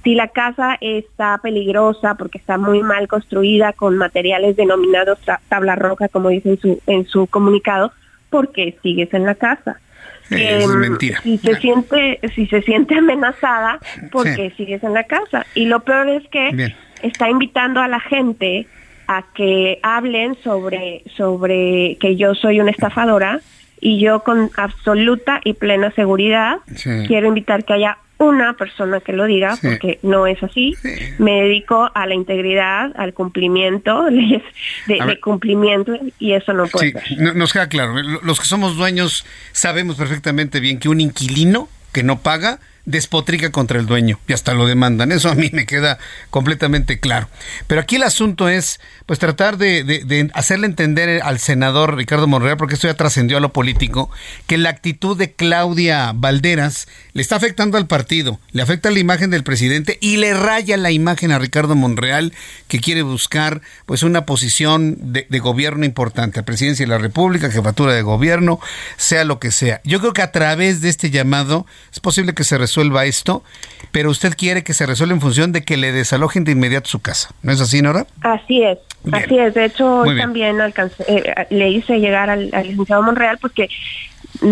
Si 0.03 0.15
la 0.15 0.29
casa 0.29 0.77
está 0.81 1.39
peligrosa 1.39 2.15
porque 2.15 2.39
está 2.39 2.57
muy 2.59 2.83
mal 2.83 3.09
construida 3.09 3.73
con 3.73 3.97
materiales 3.97 4.57
denominados 4.57 5.19
tabla 5.49 5.77
roja, 5.77 6.09
como 6.09 6.31
dice 6.31 6.51
en 6.51 6.61
su, 6.61 6.83
en 6.87 7.07
su 7.07 7.27
comunicado, 7.27 7.93
¿por 8.31 8.53
qué 8.53 8.77
sigues 8.83 9.13
en 9.15 9.25
la 9.25 9.35
casa? 9.35 9.81
Es 10.31 10.65
eh, 10.65 10.77
mentira. 10.77 11.21
Si 11.23 11.39
se 11.39 11.57
siente, 11.57 12.21
si 12.35 12.47
se 12.47 12.63
siente 12.63 12.97
amenazada, 12.97 13.79
porque 14.13 14.51
sí. 14.51 14.65
sigues 14.65 14.83
en 14.83 14.95
la 14.95 15.05
casa. 15.05 15.47
Y 15.55 15.67
lo 15.67 15.81
peor 15.81 16.09
es 16.09 16.27
que 16.29 16.51
Bien. 16.53 16.75
está 17.03 17.31
invitando 17.31 17.81
a 17.81 17.89
la 17.89 18.01
gente 18.01 18.67
a 19.07 19.25
que 19.35 19.81
hablen 19.83 20.37
sobre, 20.45 21.03
sobre 21.17 21.97
que 21.99 22.17
yo 22.17 22.35
soy 22.35 22.61
una 22.61 22.71
estafadora 22.71 23.41
y 23.81 24.01
yo 24.01 24.23
con 24.23 24.51
absoluta 24.57 25.41
y 25.45 25.55
plena 25.55 25.91
seguridad 25.93 26.59
sí. 26.75 26.91
quiero 27.07 27.29
invitar 27.29 27.65
que 27.65 27.75
haya 27.75 27.99
una 28.19 28.55
persona 28.55 29.01
que 29.01 29.13
lo 29.13 29.25
diga, 29.27 29.57
sí. 29.57 29.69
porque 29.69 29.99
no 30.03 30.27
es 30.27 30.43
así. 30.43 30.75
Sí. 30.83 30.91
Me 31.19 31.43
dedico 31.43 31.91
a 31.95 32.07
la 32.07 32.15
integridad, 32.15 32.93
al 32.97 33.15
cumplimiento, 33.15 34.11
leyes 34.11 34.43
de, 34.87 35.01
de 35.05 35.21
cumplimiento, 35.21 35.93
y 36.19 36.33
eso 36.33 36.53
no 36.53 36.67
puede 36.67 36.93
sí, 36.93 37.17
ser. 37.17 37.37
Nos 37.37 37.53
queda 37.53 37.69
claro. 37.69 37.95
Los 38.23 38.41
que 38.41 38.47
somos 38.47 38.77
dueños 38.77 39.25
sabemos 39.53 39.97
perfectamente 39.97 40.61
bien 40.61 40.79
que 40.79 40.89
un 40.89 41.01
inquilino 41.01 41.69
que 41.93 42.03
no 42.03 42.21
paga 42.21 42.61
despotrica 42.89 43.53
contra 43.53 43.79
el 43.79 43.87
dueño 43.87 44.19
y 44.27 44.33
hasta 44.33 44.55
lo 44.55 44.67
demandan. 44.67 45.13
Eso 45.13 45.29
a 45.29 45.35
mí 45.35 45.51
me 45.53 45.67
queda 45.67 45.99
completamente 46.31 46.99
claro. 46.99 47.29
Pero 47.67 47.83
aquí 47.83 47.97
el 47.97 48.03
asunto 48.03 48.49
es, 48.49 48.81
pues, 49.05 49.19
tratar 49.19 49.59
de, 49.59 50.31
hacerle 50.33 50.67
entender 50.67 51.21
al 51.23 51.39
senador 51.39 51.97
Ricardo 51.97 52.27
Monreal, 52.27 52.57
porque 52.57 52.75
esto 52.75 52.89
ya 52.89 52.95
trascendió 52.95 53.37
a 53.37 53.41
lo 53.41 53.53
político, 53.53 54.11
que 54.47 54.57
la 54.57 54.71
actitud 54.71 55.17
de 55.19 55.33
Claudia 55.33 56.13
Valderas 56.15 56.89
le 57.13 57.21
está 57.21 57.37
afectando 57.37 57.77
al 57.77 57.87
partido, 57.87 58.41
le 58.53 58.63
afecta 58.63 58.91
la 58.91 58.99
imagen 58.99 59.31
del 59.31 59.45
presidente 59.45 59.99
y 60.01 60.17
le 60.17 60.33
raya 60.33 60.77
la 60.79 60.91
imagen 60.91 61.31
a 61.31 61.39
Ricardo 61.39 61.75
Monreal, 61.75 62.33
que 62.69 62.81
quiere 62.81 63.03
buscar, 63.03 63.61
pues, 63.85 64.03
una 64.03 64.25
posición 64.25 64.97
de, 65.13 65.27
de 65.29 65.39
gobierno 65.41 65.85
importante, 65.85 66.41
a 66.41 66.45
presidencia 66.45 66.87
de 66.87 66.91
la 66.91 66.99
República, 66.99 67.51
jefatura 67.51 67.93
de 67.93 68.03
gobierno, 68.03 68.61
sea 68.97 69.25
lo 69.25 69.39
que 69.39 69.53
sea. 69.53 69.83
Yo 69.85 70.01
creo 70.01 70.15
que 70.15 70.23
a 70.23 70.33
través 70.33 70.81
de 70.81 70.89
este 70.89 71.11
llamado 71.11 71.67
es 71.93 72.01
posible 72.01 72.33
que 72.33 72.45
se 72.45 72.57
resuelva 72.57 72.78
resuelva 72.79 73.05
esto, 73.07 73.43
pero 73.91 74.11
usted 74.11 74.35
quiere 74.37 74.63
que 74.63 74.73
se 74.73 74.87
resuelva 74.87 75.15
en 75.15 75.21
función 75.21 75.53
de 75.53 75.63
que 75.63 75.77
le 75.77 75.93
desalojen 75.93 76.45
de 76.45 76.53
inmediato 76.53 76.89
su 76.89 77.01
casa. 77.01 77.31
¿No 77.43 77.53
es 77.53 77.61
así, 77.61 77.83
Nora? 77.83 78.07
Así 78.21 78.63
es. 78.63 78.79
Bien. 79.03 79.23
Así 79.23 79.39
es. 79.39 79.55
De 79.55 79.65
hecho, 79.65 80.01
hoy 80.01 80.17
también 80.17 80.61
alcancé, 80.61 81.05
eh, 81.09 81.47
le 81.51 81.71
hice 81.71 81.99
llegar 81.99 82.31
al, 82.31 82.51
al 82.53 82.67
licenciado 82.69 83.03
Monreal 83.03 83.39
porque 83.41 83.69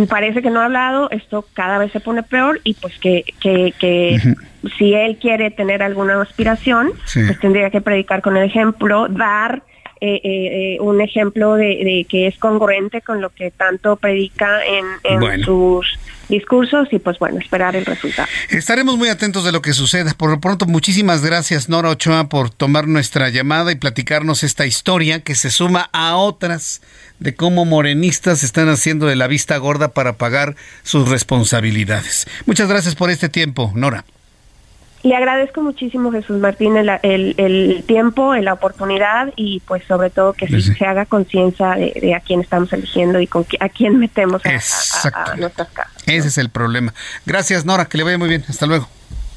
parece 0.09 0.43
que 0.43 0.51
no 0.51 0.61
ha 0.61 0.65
hablado, 0.65 1.11
esto 1.11 1.45
cada 1.53 1.79
vez 1.79 1.93
se 1.93 2.01
pone 2.01 2.23
peor 2.23 2.61
y 2.65 2.75
pues 2.75 2.99
que, 2.99 3.25
que, 3.41 3.73
que 3.79 4.17
uh 4.17 4.29
-huh. 4.29 4.73
si 4.79 4.95
él 4.95 5.19
quiere 5.21 5.51
tener 5.51 5.83
alguna 5.83 6.21
aspiración, 6.21 6.93
sí. 7.05 7.21
pues 7.27 7.39
tendría 7.41 7.71
que 7.71 7.81
predicar 7.81 8.23
con 8.23 8.37
el 8.37 8.45
ejemplo, 8.45 9.07
dar 9.09 9.63
eh, 10.01 10.21
eh, 10.25 10.77
un 10.81 11.01
ejemplo 11.01 11.55
de, 11.55 11.67
de, 11.67 12.07
que 12.09 12.27
es 12.27 12.37
congruente 12.39 13.01
con 13.01 13.21
lo 13.21 13.31
que 13.31 13.51
tanto 13.51 13.97
predica 13.97 14.65
en, 14.65 14.85
en 15.05 15.21
bueno. 15.21 15.45
sus 15.45 15.99
discursos 16.29 16.89
y 16.93 16.99
pues 16.99 17.19
bueno, 17.19 17.39
esperar 17.39 17.77
el 17.77 17.85
resultado. 17.85 18.29
Estaremos 18.51 18.97
muy 18.97 19.09
atentos 19.09 19.45
de 19.45 19.53
lo 19.53 19.63
que 19.63 19.73
suceda. 19.73 20.15
Por 20.15 20.31
lo 20.31 20.41
pronto, 20.41 20.67
muchísimas 20.67 21.23
gracias 21.25 21.69
Nora 21.69 21.91
Ochoa 21.91 22.29
por 22.29 22.51
tomar 22.51 22.89
nuestra 22.89 23.29
llamada 23.29 23.73
y 23.73 23.77
platicarnos 23.77 24.43
esta 24.43 24.67
historia 24.67 25.21
que 25.21 25.35
se 25.35 25.51
suma 25.51 25.89
a 25.93 26.17
otras 26.17 26.81
de 27.19 27.35
cómo 27.35 27.65
morenistas 27.65 28.43
están 28.43 28.69
haciendo 28.69 29.07
de 29.07 29.17
la 29.17 29.27
vista 29.27 29.57
gorda 29.57 29.89
para 29.89 30.15
pagar 30.15 30.57
sus 30.83 31.09
responsabilidades. 31.09 32.27
Muchas 32.47 32.69
gracias 32.69 32.95
por 32.95 33.11
este 33.11 33.29
tiempo, 33.29 33.73
Nora. 33.75 34.05
Le 35.07 35.15
agradezco 35.15 35.63
muchísimo, 35.63 36.11
Jesús 36.11 36.41
Martín, 36.41 36.77
el, 36.77 36.91
el, 37.03 37.35
el 37.39 37.85
tiempo, 37.87 38.35
la 38.35 38.55
oportunidad 38.55 39.33
y 39.37 39.61
pues 39.61 39.85
sobre 39.87 40.11
todo 40.11 40.33
que 40.33 40.49
sí. 40.49 40.61
se 40.61 40.85
haga 40.85 41.07
conciencia 41.07 41.77
de, 41.77 41.93
de, 42.01 42.13
a 42.13 42.19
quién 42.19 42.41
estamos 42.41 42.73
eligiendo 42.73 43.21
y 43.21 43.29
con 43.29 43.47
a 43.61 43.69
quién 43.69 44.01
metemos 44.01 44.43
a, 44.45 44.51
a, 44.51 45.33
a 45.33 45.37
nuestras 45.37 45.69
casas. 45.69 46.03
Ese 46.07 46.27
es 46.27 46.39
el 46.39 46.51
problema. 46.51 46.93
Gracias, 47.25 47.65
Nora, 47.65 47.85
que 47.85 47.99
le 47.99 48.03
vaya 48.03 48.19
muy 48.19 48.29
bien. 48.29 48.45
Hasta 48.49 48.67
luego. 48.67 48.89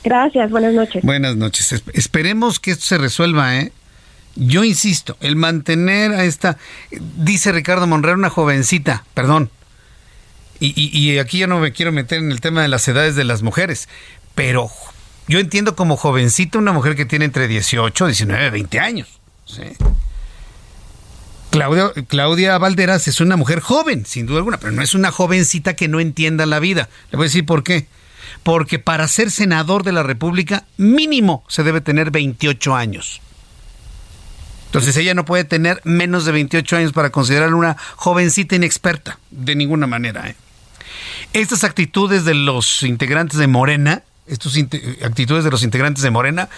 Gracias, 0.04 0.50
buenas 0.50 0.74
noches. 0.74 1.04
Buenas 1.04 1.36
noches. 1.36 1.84
Esperemos 1.94 2.60
que 2.60 2.72
esto 2.72 2.86
se 2.86 2.98
resuelva, 2.98 3.58
¿eh? 3.58 3.72
Yo 4.36 4.64
insisto, 4.64 5.18
el 5.20 5.36
mantener 5.36 6.14
a 6.14 6.24
esta, 6.24 6.58
dice 7.18 7.52
Ricardo 7.52 7.86
Monreal, 7.86 8.18
una 8.18 8.32
jovencita, 8.32 9.04
perdón, 9.14 9.52
y, 10.60 10.74
y, 10.76 10.98
y 10.98 11.20
aquí 11.20 11.38
yo 11.38 11.46
no 11.46 11.60
me 11.60 11.74
quiero 11.74 11.92
meter 11.92 12.18
en 12.18 12.32
el 12.32 12.42
tema 12.42 12.64
de 12.64 12.70
las 12.70 12.88
edades 12.88 13.16
de 13.16 13.24
las 13.24 13.44
mujeres, 13.44 13.88
pero 14.34 14.72
yo 15.30 15.40
entiendo 15.40 15.76
como 15.76 15.96
jovencita 15.96 16.58
una 16.58 16.74
mujer 16.74 16.96
que 16.96 17.06
tiene 17.06 17.26
entre 17.26 17.48
18, 17.48 18.08
19, 18.08 18.50
20 18.50 18.80
años. 18.80 19.08
Claudia, 21.52 21.92
Claudia 22.08 22.58
Valderas 22.58 23.08
es 23.08 23.22
una 23.22 23.38
mujer 23.38 23.60
joven, 23.60 24.08
sin 24.08 24.26
duda 24.26 24.40
alguna, 24.40 24.58
pero 24.58 24.72
no 24.72 24.82
es 24.82 24.96
una 24.96 25.12
jovencita 25.12 25.76
que 25.76 25.88
no 25.88 26.00
entienda 26.00 26.48
la 26.48 26.60
vida. 26.60 26.90
Le 27.12 27.18
voy 27.18 27.26
a 27.26 27.30
decir 27.30 27.46
por 27.46 27.64
qué. 27.64 27.88
Porque 28.42 28.80
para 28.80 29.08
ser 29.08 29.30
senador 29.30 29.84
de 29.84 29.92
la 29.92 30.02
República, 30.02 30.66
mínimo 30.78 31.44
se 31.48 31.64
debe 31.64 31.82
tener 31.82 32.10
28 32.10 32.76
años. 32.76 33.22
Entonces 34.66 34.98
ella 34.98 35.14
no 35.14 35.26
puede 35.26 35.44
tener 35.44 35.80
menos 35.84 36.26
de 36.26 36.32
28 36.32 36.78
años 36.78 36.92
para 36.92 37.12
considerarla 37.12 37.56
una 37.56 37.78
jovencita 37.96 38.56
inexperta, 38.56 39.20
de 39.30 39.56
ninguna 39.56 39.86
manera. 39.86 40.28
¿eh? 40.28 40.36
Estas 41.34 41.64
actitudes 41.64 42.26
de 42.26 42.34
los 42.34 42.82
integrantes 42.82 43.38
de 43.38 43.48
Morena, 43.48 44.04
estas 44.30 44.56
actitudes 45.04 45.44
de 45.44 45.52
los 45.52 45.64
integrantes 45.64 46.04
de 46.04 46.12
Morena, 46.12 46.50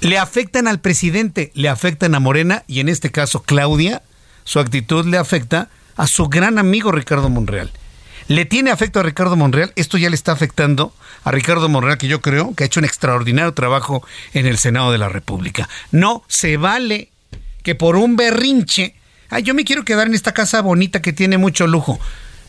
le 0.00 0.18
afectan 0.18 0.66
al 0.66 0.80
presidente, 0.80 1.52
le 1.54 1.68
afectan 1.68 2.14
a 2.14 2.20
Morena 2.20 2.64
y 2.66 2.80
en 2.80 2.88
este 2.88 3.10
caso 3.10 3.42
Claudia, 3.42 4.02
su 4.44 4.58
actitud 4.58 5.06
le 5.06 5.18
afecta 5.18 5.68
a 5.96 6.06
su 6.06 6.28
gran 6.28 6.58
amigo 6.58 6.92
Ricardo 6.92 7.28
Monreal. 7.28 7.70
Le 8.28 8.44
tiene 8.44 8.70
afecto 8.70 9.00
a 9.00 9.02
Ricardo 9.02 9.36
Monreal, 9.36 9.72
esto 9.76 9.98
ya 9.98 10.08
le 10.08 10.14
está 10.14 10.32
afectando 10.32 10.94
a 11.24 11.32
Ricardo 11.32 11.68
Monreal, 11.68 11.98
que 11.98 12.06
yo 12.06 12.20
creo 12.20 12.54
que 12.54 12.64
ha 12.64 12.66
hecho 12.66 12.80
un 12.80 12.84
extraordinario 12.86 13.52
trabajo 13.54 14.06
en 14.32 14.46
el 14.46 14.56
Senado 14.56 14.92
de 14.92 14.98
la 14.98 15.08
República. 15.08 15.68
No 15.90 16.22
se 16.28 16.56
vale 16.56 17.10
que 17.62 17.74
por 17.74 17.96
un 17.96 18.16
berrinche, 18.16 18.94
ay, 19.28 19.42
yo 19.42 19.52
me 19.54 19.64
quiero 19.64 19.84
quedar 19.84 20.06
en 20.06 20.14
esta 20.14 20.32
casa 20.32 20.62
bonita 20.62 21.02
que 21.02 21.12
tiene 21.12 21.38
mucho 21.38 21.66
lujo, 21.66 21.98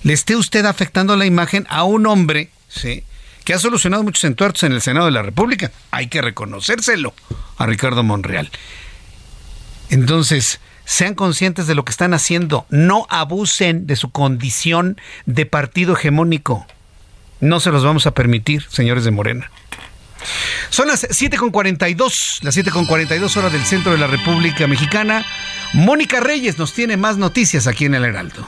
le 0.04 0.14
esté 0.14 0.36
usted 0.36 0.66
afectando 0.66 1.16
la 1.18 1.26
imagen 1.26 1.66
a 1.70 1.84
un 1.84 2.06
hombre, 2.06 2.50
¿sí? 2.70 3.04
Que 3.44 3.54
ha 3.54 3.60
solucionado 3.60 4.04
muchos 4.04 4.24
entuertos 4.24 4.64
en 4.64 4.72
el 4.72 4.82
Senado 4.82 5.06
de 5.08 5.12
la 5.12 5.24
República. 5.24 5.72
Hay 5.92 6.08
que 6.08 6.22
reconocérselo 6.22 7.14
a 7.58 7.66
Ricardo 7.66 8.04
Monreal. 8.04 8.50
Entonces, 9.90 10.60
sean 10.86 11.16
conscientes 11.16 11.68
de 11.68 11.76
lo 11.76 11.86
que 11.86 11.92
están 11.92 12.14
haciendo. 12.14 12.66
No 12.70 13.06
abusen 13.10 13.88
de 13.88 13.96
su 13.96 14.12
condición 14.12 15.00
de 15.26 15.46
partido 15.46 15.94
hegemónico. 15.94 16.66
No 17.40 17.60
se 17.60 17.72
los 17.72 17.84
vamos 17.84 18.06
a 18.06 18.12
permitir, 18.12 18.66
señores 18.70 19.04
de 19.04 19.12
Morena. 19.12 19.52
Son 20.70 20.88
las 20.88 21.04
7.42, 21.04 22.44
las 22.44 22.56
7.42 22.56 23.38
horas 23.38 23.52
del 23.52 23.66
centro 23.66 23.92
de 23.92 23.98
la 23.98 24.08
República 24.08 24.68
Mexicana. 24.68 25.26
Mónica 25.74 26.20
Reyes 26.20 26.58
nos 26.58 26.74
tiene 26.74 26.98
más 26.98 27.18
noticias 27.18 27.68
aquí 27.68 27.86
en 27.86 27.96
el 27.96 28.06
Heraldo. 28.06 28.48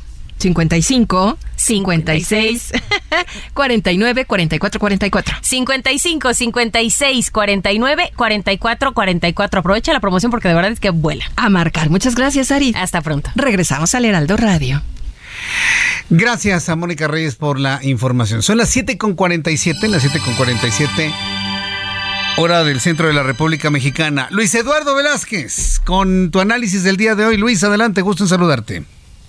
55 0.41 1.37
56 1.55 2.71
49 3.53 4.25
44 4.25 4.79
44. 4.79 5.37
55 5.41 6.33
56 6.33 7.31
49 7.31 8.11
44 8.15 8.93
44. 8.93 9.59
Aprovecha 9.59 9.93
la 9.93 9.99
promoción 9.99 10.31
porque 10.31 10.47
de 10.47 10.55
verdad 10.55 10.71
es 10.71 10.79
que 10.79 10.89
vuela. 10.89 11.25
A 11.35 11.49
marcar. 11.49 11.89
Muchas 11.89 12.15
gracias, 12.15 12.51
Ari. 12.51 12.73
Hasta 12.75 13.01
pronto. 13.01 13.29
Regresamos 13.35 13.93
al 13.95 14.05
Heraldo 14.05 14.37
Radio. 14.37 14.81
Gracias 16.09 16.67
a 16.69 16.75
Mónica 16.75 17.07
Reyes 17.07 17.35
por 17.35 17.59
la 17.59 17.79
información. 17.83 18.43
Son 18.43 18.57
las 18.57 18.69
7 18.69 18.97
con 18.97 19.13
47, 19.13 19.87
las 19.87 20.01
7 20.01 20.19
con 20.19 20.33
47 20.35 21.13
hora 22.37 22.63
del 22.63 22.79
centro 22.79 23.07
de 23.07 23.13
la 23.13 23.23
República 23.23 23.69
Mexicana. 23.69 24.27
Luis 24.31 24.55
Eduardo 24.55 24.95
Velázquez, 24.95 25.79
con 25.79 26.31
tu 26.31 26.39
análisis 26.39 26.83
del 26.83 26.97
día 26.97 27.13
de 27.13 27.25
hoy. 27.25 27.37
Luis, 27.37 27.63
adelante, 27.63 28.01
gusto 28.01 28.23
en 28.23 28.29
saludarte. 28.29 28.83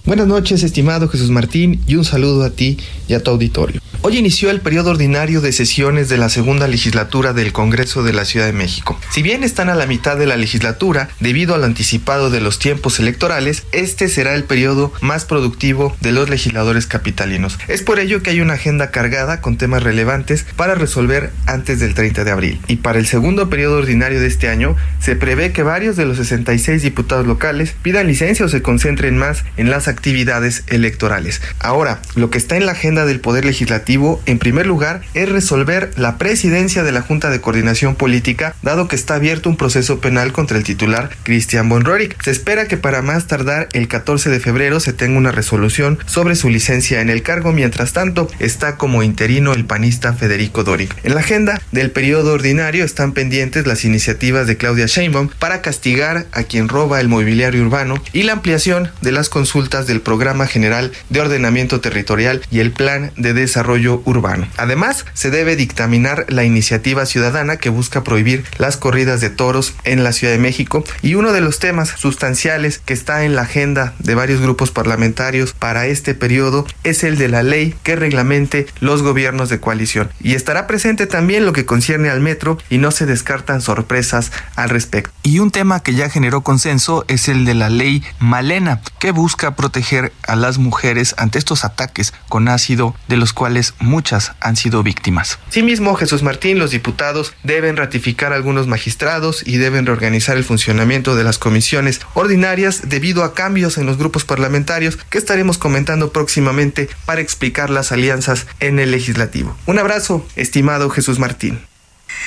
Buenas 0.05 0.27
noches, 0.27 0.65
estimado 0.65 1.09
Jesús 1.09 1.31
Martín, 1.31 1.81
y 1.87 1.95
un 1.95 2.05
saludo 2.05 2.43
a 2.43 2.51
ti 2.51 2.77
y 3.07 3.15
a 3.15 3.23
tu 3.23 3.31
auditorio. 3.31 3.81
Hoy 4.05 4.19
inició 4.19 4.51
el 4.51 4.61
periodo 4.61 4.91
ordinario 4.91 5.41
de 5.41 5.53
sesiones 5.53 6.09
de 6.09 6.19
la 6.19 6.29
segunda 6.29 6.67
legislatura 6.67 7.33
del 7.33 7.53
Congreso 7.53 8.03
de 8.03 8.13
la 8.13 8.25
Ciudad 8.25 8.47
de 8.47 8.53
México. 8.53 8.99
Si 9.13 9.23
bien 9.23 9.45
están 9.45 9.69
a 9.69 9.77
la 9.77 9.87
mitad 9.87 10.17
de 10.17 10.27
la 10.27 10.37
legislatura, 10.37 11.09
debido 11.21 11.55
al 11.55 11.63
anticipado 11.63 12.29
de 12.29 12.41
los 12.41 12.59
tiempos 12.59 12.99
electorales, 12.99 13.63
este 13.71 14.09
será 14.09 14.35
el 14.35 14.43
periodo 14.43 14.93
más 15.03 15.25
productivo 15.25 15.97
de 16.01 16.11
los 16.11 16.29
legisladores 16.29 16.89
capitalinos. 16.89 17.61
Es 17.69 17.83
por 17.83 18.01
ello 18.01 18.25
que 18.25 18.31
hay 18.31 18.41
una 18.41 18.55
agenda 18.55 18.91
cargada 18.91 19.41
con 19.41 19.57
temas 19.57 19.85
relevantes 19.85 20.47
para 20.57 20.75
resolver 20.75 21.31
antes 21.47 21.79
del 21.79 21.95
30 21.95 22.25
de 22.25 22.31
abril. 22.33 22.61
Y 22.67 22.77
para 22.77 22.99
el 22.99 23.07
segundo 23.07 23.49
periodo 23.49 23.77
ordinario 23.77 24.19
de 24.19 24.27
este 24.27 24.49
año, 24.49 24.75
se 24.99 25.15
prevé 25.15 25.53
que 25.53 25.63
varios 25.63 25.95
de 25.95 26.07
los 26.07 26.17
66 26.17 26.83
diputados 26.83 27.25
locales 27.25 27.77
pidan 27.83 28.09
licencia 28.09 28.47
o 28.47 28.49
se 28.49 28.63
concentren 28.63 29.17
más 29.17 29.45
en 29.57 29.71
las 29.71 29.87
actividades 29.93 30.65
electorales. 30.67 31.41
Ahora, 31.61 32.01
lo 32.15 32.31
que 32.31 32.39
está 32.39 32.57
en 32.57 32.67
la 32.67 32.73
agenda 32.73 33.07
del 33.07 33.21
Poder 33.21 33.45
Legislativo, 33.45 34.21
en 34.27 34.39
primer 34.39 34.67
lugar, 34.67 35.03
es 35.15 35.29
resolver 35.29 35.93
la 35.97 36.19
presidencia 36.19 36.83
de 36.83 36.93
la 36.93 37.03
Junta 37.03 37.31
de 37.31 37.41
Coordinación 37.41 37.95
Política, 37.95 38.55
dado 38.63 38.89
que 38.89 38.97
está 38.97 39.15
abierto 39.15 39.49
un 39.49 39.57
proceso 39.57 40.01
penal 40.01 40.33
contra 40.33 40.59
el 40.59 40.65
titular 40.65 41.11
Cristian 41.23 41.69
von 41.69 41.85
Se 42.25 42.31
espera 42.31 42.67
que 42.67 42.77
para 42.77 43.03
más 43.03 43.27
tardar 43.27 43.69
el 43.73 43.89
14 43.89 44.31
de 44.31 44.41
febrero 44.41 44.81
se 44.81 44.93
tenga 44.93 45.19
una 45.19 45.33
resolución 45.33 45.99
sobre 46.07 46.35
su 46.35 46.49
licencia 46.49 47.01
en 47.01 47.11
el 47.11 47.23
cargo. 47.23 47.53
Mientras 47.53 47.93
tanto, 47.93 48.29
está 48.39 48.77
como 48.77 49.03
interino 49.03 49.53
el 49.53 49.65
panista 49.65 50.13
Federico 50.15 50.65
Doric. 50.65 50.95
En 51.05 51.15
la 51.15 51.21
agenda 51.21 51.61
del 51.71 51.91
periodo 51.91 52.33
ordinario 52.33 52.85
están 52.85 53.13
pendientes 53.13 53.67
las 53.67 53.85
iniciativas 53.85 54.47
de 54.47 54.57
Claudia 54.57 54.87
Sheinbaum 54.87 55.29
para 55.39 55.63
castigar 55.63 56.27
a 56.33 56.45
quien 56.45 56.69
roba 56.69 57.01
el 57.01 57.09
mobiliario 57.09 57.63
urbano 57.63 58.03
y 58.13 58.23
la 58.23 58.33
ampliación 58.33 58.91
de 59.01 59.13
las 59.13 59.29
consultas 59.29 59.82
del 59.87 60.01
Programa 60.01 60.47
General 60.47 60.93
de 61.11 61.21
Ordenamiento 61.21 61.81
Territorial 61.81 62.43
y 62.51 62.61
el 62.61 62.73
Plan 62.73 63.13
de 63.17 63.33
Desarrollo 63.35 64.03
Urbano. 64.05 64.47
Además, 64.57 65.05
se 65.15 65.31
debe 65.31 65.57
dictaminar 65.57 66.27
la 66.29 66.45
iniciativa 66.45 67.07
ciudadana 67.07 67.57
que 67.57 67.69
busca 67.69 68.05
prohibir 68.05 68.45
las 68.59 68.77
corridas 68.77 69.21
de 69.21 69.31
toros 69.31 69.75
en 69.85 70.05
la 70.05 70.13
Ciudad 70.13 70.33
de 70.33 70.39
México 70.39 70.85
y 71.03 71.15
uno 71.15 71.33
de 71.33 71.41
los 71.41 71.59
temas 71.59 71.91
sustanciales 71.91 72.79
que 72.79 72.95
está 72.95 73.25
en 73.25 73.35
la 73.35 73.43
agenda 73.43 73.95
de 73.99 74.15
varios 74.15 74.41
grupos 74.41 74.71
parlamentarios 74.71 75.53
para 75.53 75.87
este 75.87 76.15
periodo 76.15 76.67
es 76.85 77.05
el 77.05 77.19
de 77.19 77.29
la 77.29 77.43
ley 77.43 77.75
que 77.83 77.97
reglamente 77.97 78.67
los 78.81 79.03
gobiernos 79.03 79.49
de 79.49 79.61
coalición. 79.61 80.11
Y 80.21 80.35
estará 80.35 80.67
presente 80.67 81.07
también 81.07 81.45
lo 81.45 81.53
que 81.53 81.67
concierne 81.67 82.11
al 82.11 82.21
metro 82.21 82.59
y 82.71 82.79
no 82.79 82.91
se 82.91 83.07
descartan 83.07 83.61
sorpresas 83.61 84.33
al 84.57 84.71
respecto. 84.71 85.13
Y 85.23 85.39
un 85.39 85.51
tema 85.51 85.81
que 85.81 85.95
ya 85.95 86.09
generó 86.09 86.43
consenso 86.43 87.05
es 87.09 87.29
el 87.29 87.45
de 87.45 87.55
la 87.55 87.71
ley 87.71 88.03
Malena, 88.19 88.81
que 88.99 89.11
busca 89.11 89.55
proteger 89.57 89.72
proteger 89.73 90.13
a 90.27 90.37
las 90.37 90.59
mujeres 90.59 91.15
ante 91.17 91.39
estos 91.39 91.65
ataques 91.65 92.13
con 92.29 92.49
ácido 92.49 92.95
de 93.09 93.17
los 93.17 93.33
cuales 93.33 93.73
muchas 93.79 94.33
han 94.39 94.55
sido 94.55 94.83
víctimas. 94.83 95.39
Asimismo, 95.49 95.95
Jesús 95.95 96.23
Martín, 96.23 96.59
los 96.59 96.73
diputados 96.73 97.33
deben 97.43 97.79
ratificar 97.79 98.35
algunos 98.35 98.67
magistrados 98.67 99.43
y 99.47 99.57
deben 99.57 99.87
reorganizar 99.87 100.37
el 100.37 100.45
funcionamiento 100.45 101.17
de 101.17 101.25
las 101.25 101.39
comisiones 101.39 102.03
ordinarias 102.13 102.91
debido 102.91 103.25
a 103.25 103.33
cambios 103.33 103.79
en 103.79 103.87
los 103.87 103.97
grupos 103.97 104.27
parlamentarios 104.27 104.99
que 105.09 105.17
estaremos 105.17 105.57
comentando 105.57 106.13
próximamente 106.13 106.91
para 107.07 107.23
explicar 107.23 107.71
las 107.71 107.93
alianzas 107.93 108.47
en 108.61 108.79
el 108.79 108.91
legislativo. 108.91 109.57
Un 109.65 109.79
abrazo, 109.79 110.27
estimado 110.37 110.91
Jesús 110.91 111.19
Martín. 111.19 111.61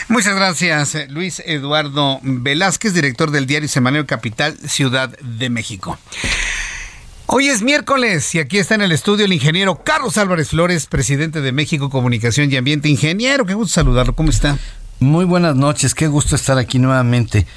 Muchas 0.08 0.36
gracias, 0.36 0.98
Luis 1.10 1.44
Eduardo 1.46 2.20
Velázquez, 2.24 2.96
director 2.96 3.30
del 3.30 3.46
diario 3.46 3.70
Semanario 3.70 4.08
Capital, 4.08 4.58
Ciudad 4.68 5.16
de 5.20 5.50
México. 5.52 6.00
Hoy 7.28 7.48
es 7.48 7.64
miércoles 7.64 8.36
y 8.36 8.40
aquí 8.40 8.60
está 8.60 8.76
en 8.76 8.84
el 8.84 8.92
estudio 8.92 9.26
el 9.26 9.34
ingeniero 9.34 9.84
Carlos 9.84 10.16
Álvarez 10.18 10.50
Flores, 10.50 10.86
presidente 10.86 11.42
de 11.42 11.52
México 11.52 11.90
Comunicación 11.90 12.52
y 12.52 12.56
Ambiente. 12.56 12.88
Ingeniero, 12.88 13.48
qué 13.48 13.56
gusto 13.56 13.74
saludarlo. 13.74 14.16
¿Cómo 14.16 14.30
está? 14.30 14.60
Muy 15.00 15.26
buenas 15.26 15.56
noches, 15.56 15.96
qué 15.96 16.06
gusto 16.06 16.36
estar 16.36 16.60
aquí 16.60 16.78
nuevamente. 16.78 17.48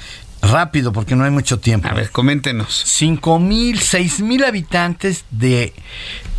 Rápido, 0.41 0.91
porque 0.91 1.15
no 1.15 1.23
hay 1.23 1.29
mucho 1.29 1.59
tiempo. 1.59 1.87
A 1.87 1.93
ver, 1.93 2.09
coméntenos. 2.09 2.83
Cinco 2.87 3.37
mil, 3.37 3.79
seis 3.79 4.21
mil 4.21 4.43
habitantes 4.43 5.25
de 5.29 5.73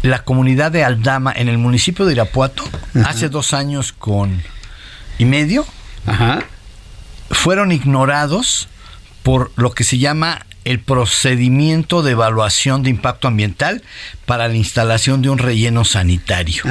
la 0.02 0.24
comunidad 0.24 0.72
de 0.72 0.82
Aldama 0.82 1.32
en 1.32 1.48
el 1.48 1.56
municipio 1.56 2.06
de 2.06 2.14
Irapuato, 2.14 2.64
hace 3.04 3.28
dos 3.28 3.54
años 3.54 3.92
con 3.92 4.42
y 5.18 5.24
medio, 5.24 5.64
fueron 7.30 7.70
ignorados 7.70 8.68
por 9.22 9.52
lo 9.54 9.70
que 9.70 9.84
se 9.84 9.98
llama 9.98 10.46
el 10.64 10.80
procedimiento 10.80 12.02
de 12.02 12.12
evaluación 12.12 12.82
de 12.82 12.90
impacto 12.90 13.28
ambiental 13.28 13.82
para 14.26 14.48
la 14.48 14.54
instalación 14.54 15.22
de 15.22 15.30
un 15.30 15.38
relleno 15.38 15.84
sanitario. 15.84 16.64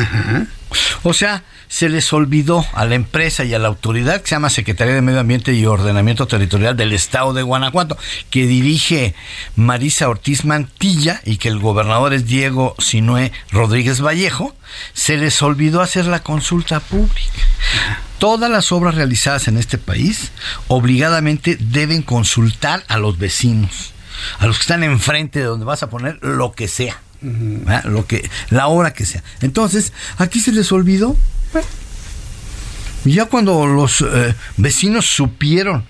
O 1.04 1.14
sea, 1.14 1.44
se 1.68 1.88
les 1.88 2.12
olvidó 2.14 2.66
a 2.74 2.86
la 2.86 2.96
empresa 2.96 3.44
y 3.44 3.54
a 3.54 3.60
la 3.60 3.68
autoridad 3.68 4.22
que 4.22 4.28
se 4.28 4.36
llama 4.36 4.50
Secretaría 4.50 4.96
de 4.96 5.02
Medio 5.02 5.20
Ambiente 5.20 5.54
y 5.54 5.66
Ordenamiento 5.66 6.28
Territorial 6.28 6.76
del 6.76 6.94
Estado 6.94 7.34
de 7.34 7.44
Guanajuato, 7.44 7.98
que 8.30 8.48
dirige 8.48 9.14
Marisa 9.56 10.10
Ortiz 10.10 10.46
Mantilla 10.46 11.22
y 11.26 11.38
que 11.38 11.48
el 11.48 11.60
gobernador 11.60 12.14
es 12.14 12.26
Diego 12.26 12.76
Sinué 12.80 13.32
Rodríguez 13.52 14.02
Vallejo, 14.02 14.56
se 14.94 15.18
les 15.18 15.42
olvidó 15.42 15.82
hacer 15.82 16.06
la 16.06 16.22
consulta 16.24 16.80
pública. 16.80 17.40
Todas 18.18 18.52
las 18.52 18.72
obras 18.72 18.96
realizadas 18.96 19.48
en 19.48 19.58
este 19.58 19.78
país 19.78 20.32
obligadamente 20.68 21.56
deben 21.60 22.02
consultar 22.02 22.84
a 22.88 22.98
los 22.98 23.18
vecinos, 23.18 23.94
a 24.40 24.48
los 24.48 24.58
que 24.58 24.64
están 24.64 24.84
enfrente 24.84 25.40
de 25.40 25.46
donde 25.46 25.66
vas 25.66 25.84
a 25.84 25.90
poner 25.90 26.20
lo 26.22 26.52
que 26.52 26.68
sea, 26.68 27.00
lo 27.22 28.06
que, 28.06 28.30
la 28.50 28.68
obra 28.68 28.94
que 28.94 29.06
sea. 29.06 29.24
Entonces, 29.42 29.94
aquí 30.18 30.40
se 30.40 30.52
les 30.52 30.72
olvidó. 30.72 31.16
Ya 33.06 33.26
cuando 33.26 33.66
los 33.66 34.02
eh, 34.02 34.36
vecinos 34.58 35.06
supieron 35.06 35.86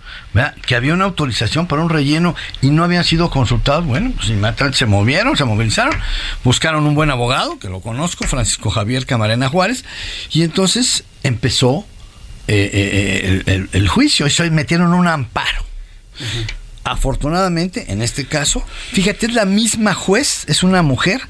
que 0.66 0.76
había 0.76 0.94
una 0.94 1.06
autorización 1.06 1.66
para 1.66 1.82
un 1.82 1.90
relleno 1.90 2.36
y 2.62 2.70
no 2.70 2.84
habían 2.84 3.04
sido 3.04 3.32
consultados, 3.32 3.86
bueno, 3.86 4.14
pues 4.16 4.78
se 4.78 4.86
movieron, 4.86 5.36
se 5.36 5.44
movilizaron, 5.44 5.96
buscaron 6.44 6.86
un 6.86 6.94
buen 6.94 7.10
abogado, 7.10 7.58
que 7.58 7.68
lo 7.68 7.82
conozco, 7.82 8.28
Francisco 8.28 8.70
Javier 8.70 9.08
Camarena 9.08 9.50
Juárez, 9.50 9.86
y 10.32 10.44
entonces 10.44 11.04
empezó 11.24 11.86
eh, 12.48 13.44
eh, 13.46 13.68
el, 13.74 13.88
juicio 13.88 14.28
y 14.28 14.50
metieron 14.52 14.94
un 14.94 15.08
amparo. 15.08 15.66
Afortunadamente, 16.90 17.92
en 17.92 18.02
este 18.02 18.26
caso, 18.26 18.66
fíjate, 18.94 19.28
es 19.28 19.34
la 19.34 19.46
misma 19.46 19.94
juez, 19.94 20.46
es 20.48 20.64
una 20.64 20.82
mujer 20.82 21.22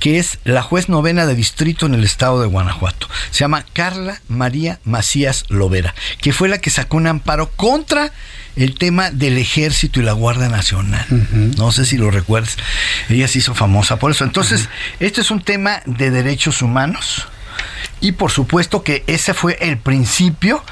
que 0.00 0.18
es 0.18 0.38
la 0.42 0.60
juez 0.60 0.88
novena 0.88 1.24
de 1.24 1.36
distrito 1.36 1.86
en 1.86 1.94
el 1.94 2.02
estado 2.02 2.40
de 2.40 2.48
Guanajuato. 2.48 3.08
Se 3.30 3.38
llama 3.38 3.64
Carla 3.72 4.20
María 4.26 4.80
Macías 4.82 5.44
Lovera, 5.50 5.94
que 6.20 6.32
fue 6.32 6.48
la 6.48 6.58
que 6.58 6.70
sacó 6.70 6.96
un 6.96 7.06
amparo 7.06 7.48
contra 7.50 8.12
el 8.56 8.74
tema 8.74 9.12
del 9.12 9.38
ejército 9.38 10.00
y 10.00 10.02
la 10.02 10.14
Guardia 10.14 10.48
Nacional. 10.48 11.06
No 11.56 11.70
sé 11.70 11.86
si 11.86 11.96
lo 11.96 12.10
recuerdas. 12.10 12.56
Ella 13.08 13.28
se 13.28 13.38
hizo 13.38 13.54
famosa 13.54 14.00
por 14.00 14.10
eso. 14.10 14.24
Entonces, 14.24 14.68
este 14.98 15.20
es 15.20 15.30
un 15.30 15.42
tema 15.42 15.80
de 15.86 16.10
derechos 16.10 16.60
humanos. 16.60 17.28
Y 18.00 18.12
por 18.12 18.32
supuesto 18.32 18.82
que 18.82 19.04
ese 19.06 19.32
fue 19.32 19.56
el 19.60 19.78
principio 19.78 20.62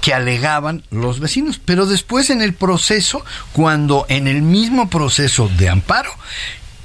que 0.00 0.14
alegaban 0.14 0.84
los 0.90 1.20
vecinos. 1.20 1.60
Pero 1.64 1.86
después 1.86 2.30
en 2.30 2.42
el 2.42 2.54
proceso, 2.54 3.24
cuando 3.52 4.06
en 4.08 4.26
el 4.26 4.42
mismo 4.42 4.90
proceso 4.90 5.50
de 5.56 5.68
amparo, 5.68 6.12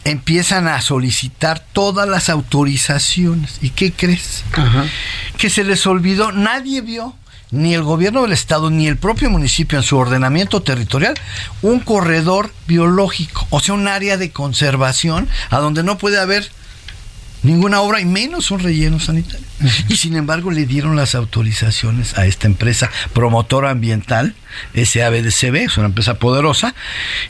empiezan 0.04 0.68
a 0.68 0.82
solicitar 0.82 1.66
todas 1.74 2.08
las 2.08 2.30
autorizaciones. 2.30 3.58
¿Y 3.62 3.72
qué 3.72 3.92
crees? 3.92 4.44
Que 5.38 5.50
se 5.50 5.64
les 5.64 5.86
olvidó, 5.88 6.32
nadie 6.32 6.82
vio 6.82 7.16
ni 7.52 7.74
el 7.74 7.84
gobierno 7.84 8.24
del 8.24 8.32
estado 8.32 8.70
ni 8.70 8.88
el 8.88 8.98
propio 8.98 9.30
municipio 9.30 9.78
en 9.78 9.84
su 9.84 9.98
ordenamiento 9.98 10.62
territorial 10.62 11.16
un 11.62 11.80
corredor 11.80 12.52
biológico, 12.68 13.48
o 13.50 13.60
sea, 13.60 13.76
un 13.76 13.88
área 13.88 14.18
de 14.18 14.32
conservación 14.32 15.30
a 15.50 15.60
donde 15.60 15.84
no 15.84 15.98
puede 15.98 16.20
haber 16.20 16.50
ninguna 17.46 17.82
obra 17.82 18.02
y 18.02 18.06
menos 18.06 18.52
un 18.52 18.60
relleno 18.60 19.00
sanitario. 19.00 19.46
Y 19.88 19.98
sin 19.98 20.16
embargo 20.16 20.52
le 20.52 20.66
dieron 20.66 20.96
las 20.96 21.16
autorizaciones 21.16 22.18
a 22.18 22.26
esta 22.26 22.48
empresa 22.48 22.90
promotora 23.14 23.70
ambiental, 23.70 24.36
SABDCB, 24.74 25.56
es 25.56 25.78
una 25.78 25.88
empresa 25.88 26.16
poderosa, 26.16 26.76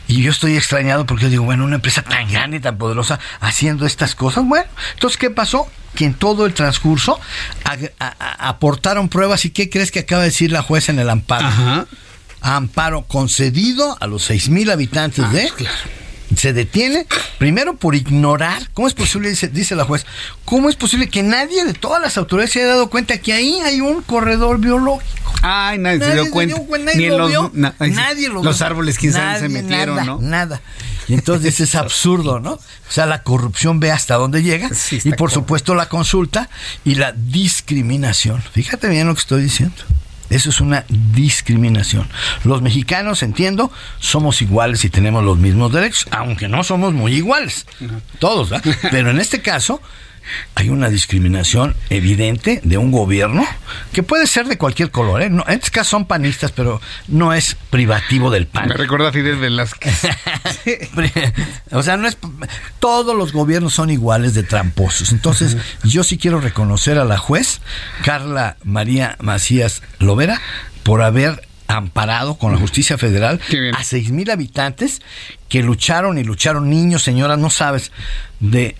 y 0.08 0.22
yo 0.22 0.30
estoy 0.30 0.56
extrañado 0.56 1.06
porque 1.06 1.24
yo 1.24 1.30
digo, 1.30 1.44
bueno, 1.44 1.64
una 1.64 1.76
empresa 1.76 2.02
tan 2.02 2.30
grande 2.30 2.56
y 2.56 2.60
tan 2.60 2.78
poderosa 2.78 3.20
haciendo 3.40 3.86
estas 3.86 4.14
cosas, 4.14 4.44
bueno, 4.46 4.66
entonces, 4.94 5.18
¿qué 5.18 5.30
pasó? 5.30 5.70
Que 5.94 6.04
en 6.06 6.14
todo 6.14 6.46
el 6.46 6.54
transcurso 6.54 7.20
aportaron 8.38 9.08
pruebas 9.08 9.44
y 9.44 9.50
¿qué 9.50 9.70
crees 9.70 9.90
que 9.90 10.00
acaba 10.00 10.22
de 10.22 10.28
decir 10.28 10.50
la 10.50 10.62
jueza 10.62 10.92
en 10.92 10.98
el 10.98 11.10
amparo? 11.10 11.48
Amparo 12.40 13.02
concedido 13.02 13.96
a 14.00 14.06
los 14.06 14.24
seis 14.24 14.48
mil 14.48 14.70
habitantes 14.70 15.24
ah, 15.26 15.32
de... 15.32 15.50
Pues 15.56 15.68
se 16.34 16.52
detiene 16.52 17.06
primero 17.38 17.76
por 17.76 17.94
ignorar, 17.94 18.70
¿cómo 18.72 18.88
es 18.88 18.94
posible, 18.94 19.28
dice, 19.28 19.48
dice, 19.48 19.76
la 19.76 19.84
juez, 19.84 20.06
cómo 20.44 20.68
es 20.68 20.76
posible 20.76 21.08
que 21.08 21.22
nadie 21.22 21.64
de 21.64 21.74
todas 21.74 22.02
las 22.02 22.16
autoridades 22.18 22.52
se 22.52 22.60
haya 22.60 22.70
dado 22.70 22.90
cuenta 22.90 23.18
que 23.18 23.32
ahí 23.32 23.60
hay 23.60 23.80
un 23.80 24.02
corredor 24.02 24.58
biológico? 24.58 25.32
Ay, 25.42 25.78
nadie, 25.78 26.00
se 26.00 26.12
dio 26.12 26.30
cuenta. 26.30 26.56
nadie, 26.78 27.10
lo 27.10 27.28
vio, 27.28 27.52
nadie 27.54 28.28
lo 28.28 28.42
Los 28.42 28.62
árboles, 28.62 28.98
quién 28.98 29.12
sabe, 29.12 29.38
se 29.38 29.48
metieron, 29.48 29.96
nada, 29.96 30.18
Nada. 30.20 30.62
Y 31.08 31.14
entonces 31.14 31.60
es 31.60 31.74
absurdo, 31.76 32.40
¿no? 32.40 32.54
O 32.54 32.60
sea, 32.88 33.06
la 33.06 33.22
corrupción 33.22 33.78
ve 33.78 33.92
hasta 33.92 34.16
dónde 34.16 34.42
llega 34.42 34.68
y 34.90 35.12
por 35.12 35.30
supuesto 35.30 35.74
la 35.74 35.88
consulta 35.88 36.48
y 36.84 36.96
la 36.96 37.12
discriminación. 37.12 38.42
Fíjate 38.52 38.88
bien 38.88 39.06
lo 39.06 39.14
que 39.14 39.20
estoy 39.20 39.42
diciendo. 39.42 39.76
Eso 40.30 40.50
es 40.50 40.60
una 40.60 40.84
discriminación. 40.88 42.08
Los 42.44 42.62
mexicanos, 42.62 43.22
entiendo, 43.22 43.70
somos 43.98 44.42
iguales 44.42 44.84
y 44.84 44.90
tenemos 44.90 45.24
los 45.24 45.38
mismos 45.38 45.72
derechos, 45.72 46.06
aunque 46.10 46.48
no 46.48 46.64
somos 46.64 46.92
muy 46.92 47.14
iguales. 47.14 47.66
Todos, 48.18 48.50
¿verdad? 48.50 48.76
Pero 48.90 49.10
en 49.10 49.20
este 49.20 49.40
caso, 49.40 49.80
hay 50.54 50.68
una 50.68 50.88
discriminación 50.88 51.74
evidente 51.90 52.60
de 52.64 52.78
un 52.78 52.90
gobierno 52.90 53.46
que 53.92 54.02
puede 54.02 54.26
ser 54.26 54.46
de 54.46 54.58
cualquier 54.58 54.90
color. 54.90 55.22
¿eh? 55.22 55.26
en 55.26 55.42
este 55.48 55.70
caso 55.70 55.90
son 55.90 56.06
panistas, 56.06 56.52
pero 56.52 56.80
no 57.08 57.32
es 57.32 57.56
privativo 57.70 58.30
del 58.30 58.46
PAN. 58.46 58.68
Me 58.68 58.74
recuerda 58.74 59.08
a 59.08 59.12
Fidel 59.12 59.36
Velázquez. 59.36 60.02
o 61.72 61.82
sea, 61.82 61.96
no 61.96 62.08
es. 62.08 62.18
Todos 62.80 63.16
los 63.16 63.32
gobiernos 63.32 63.74
son 63.74 63.90
iguales 63.90 64.34
de 64.34 64.42
tramposos. 64.42 65.12
Entonces, 65.12 65.56
yo 65.84 66.04
sí 66.04 66.18
quiero 66.18 66.40
reconocer 66.40 66.98
a 66.98 67.04
la 67.04 67.18
juez, 67.18 67.60
Carla 68.04 68.56
María 68.64 69.16
Macías 69.20 69.82
Lovera, 69.98 70.40
por 70.82 71.02
haber 71.02 71.46
amparado 71.68 72.36
con 72.36 72.52
la 72.52 72.58
justicia 72.58 72.96
federal 72.96 73.40
a 73.74 73.82
seis 73.82 74.10
mil 74.10 74.30
habitantes 74.30 75.02
que 75.48 75.62
lucharon 75.62 76.18
y 76.18 76.24
lucharon 76.24 76.70
niños, 76.70 77.02
señoras, 77.02 77.38
no 77.38 77.50
sabes, 77.50 77.92
de 78.40 78.76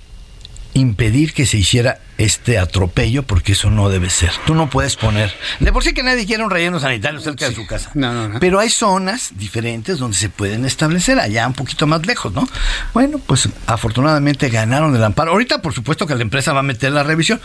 impedir 0.77 1.33
que 1.33 1.47
se 1.47 1.57
hiciera 1.57 1.99
este 2.19 2.59
atropello 2.59 3.23
porque 3.23 3.53
eso 3.53 3.71
no 3.71 3.89
debe 3.89 4.11
ser. 4.11 4.31
Tú 4.47 4.55
no 4.55 4.69
puedes 4.69 4.97
poner. 4.97 5.33
De 5.61 5.73
por 5.73 5.83
sí 5.83 5.95
que 5.95 6.03
nadie 6.03 6.27
quiere 6.27 6.43
un 6.43 6.51
relleno 6.51 6.79
sanitario 6.81 7.21
cerca 7.21 7.49
de 7.49 7.55
su 7.55 7.67
casa. 7.67 7.91
No, 7.95 8.13
no, 8.13 8.29
no. 8.29 8.41
Pero 8.41 8.59
hay 8.59 8.71
zonas 8.71 9.33
diferentes 9.37 9.99
donde 9.99 10.17
se 10.17 10.29
pueden 10.29 10.65
establecer, 10.65 11.19
allá 11.19 11.47
un 11.47 11.55
poquito 11.55 11.87
más 11.87 12.07
lejos, 12.07 12.33
¿no? 12.33 12.49
Bueno, 12.93 13.19
pues 13.19 13.49
afortunadamente 13.67 14.49
ganaron 14.49 14.95
el 14.95 15.03
amparo. 15.03 15.33
Ahorita, 15.33 15.63
por 15.63 15.73
supuesto, 15.73 16.07
que 16.07 16.15
la 16.15 16.23
empresa 16.23 16.53
va 16.53 16.61
a 16.61 16.63
meter 16.65 16.93
la 16.93 17.03
revisión, 17.03 17.41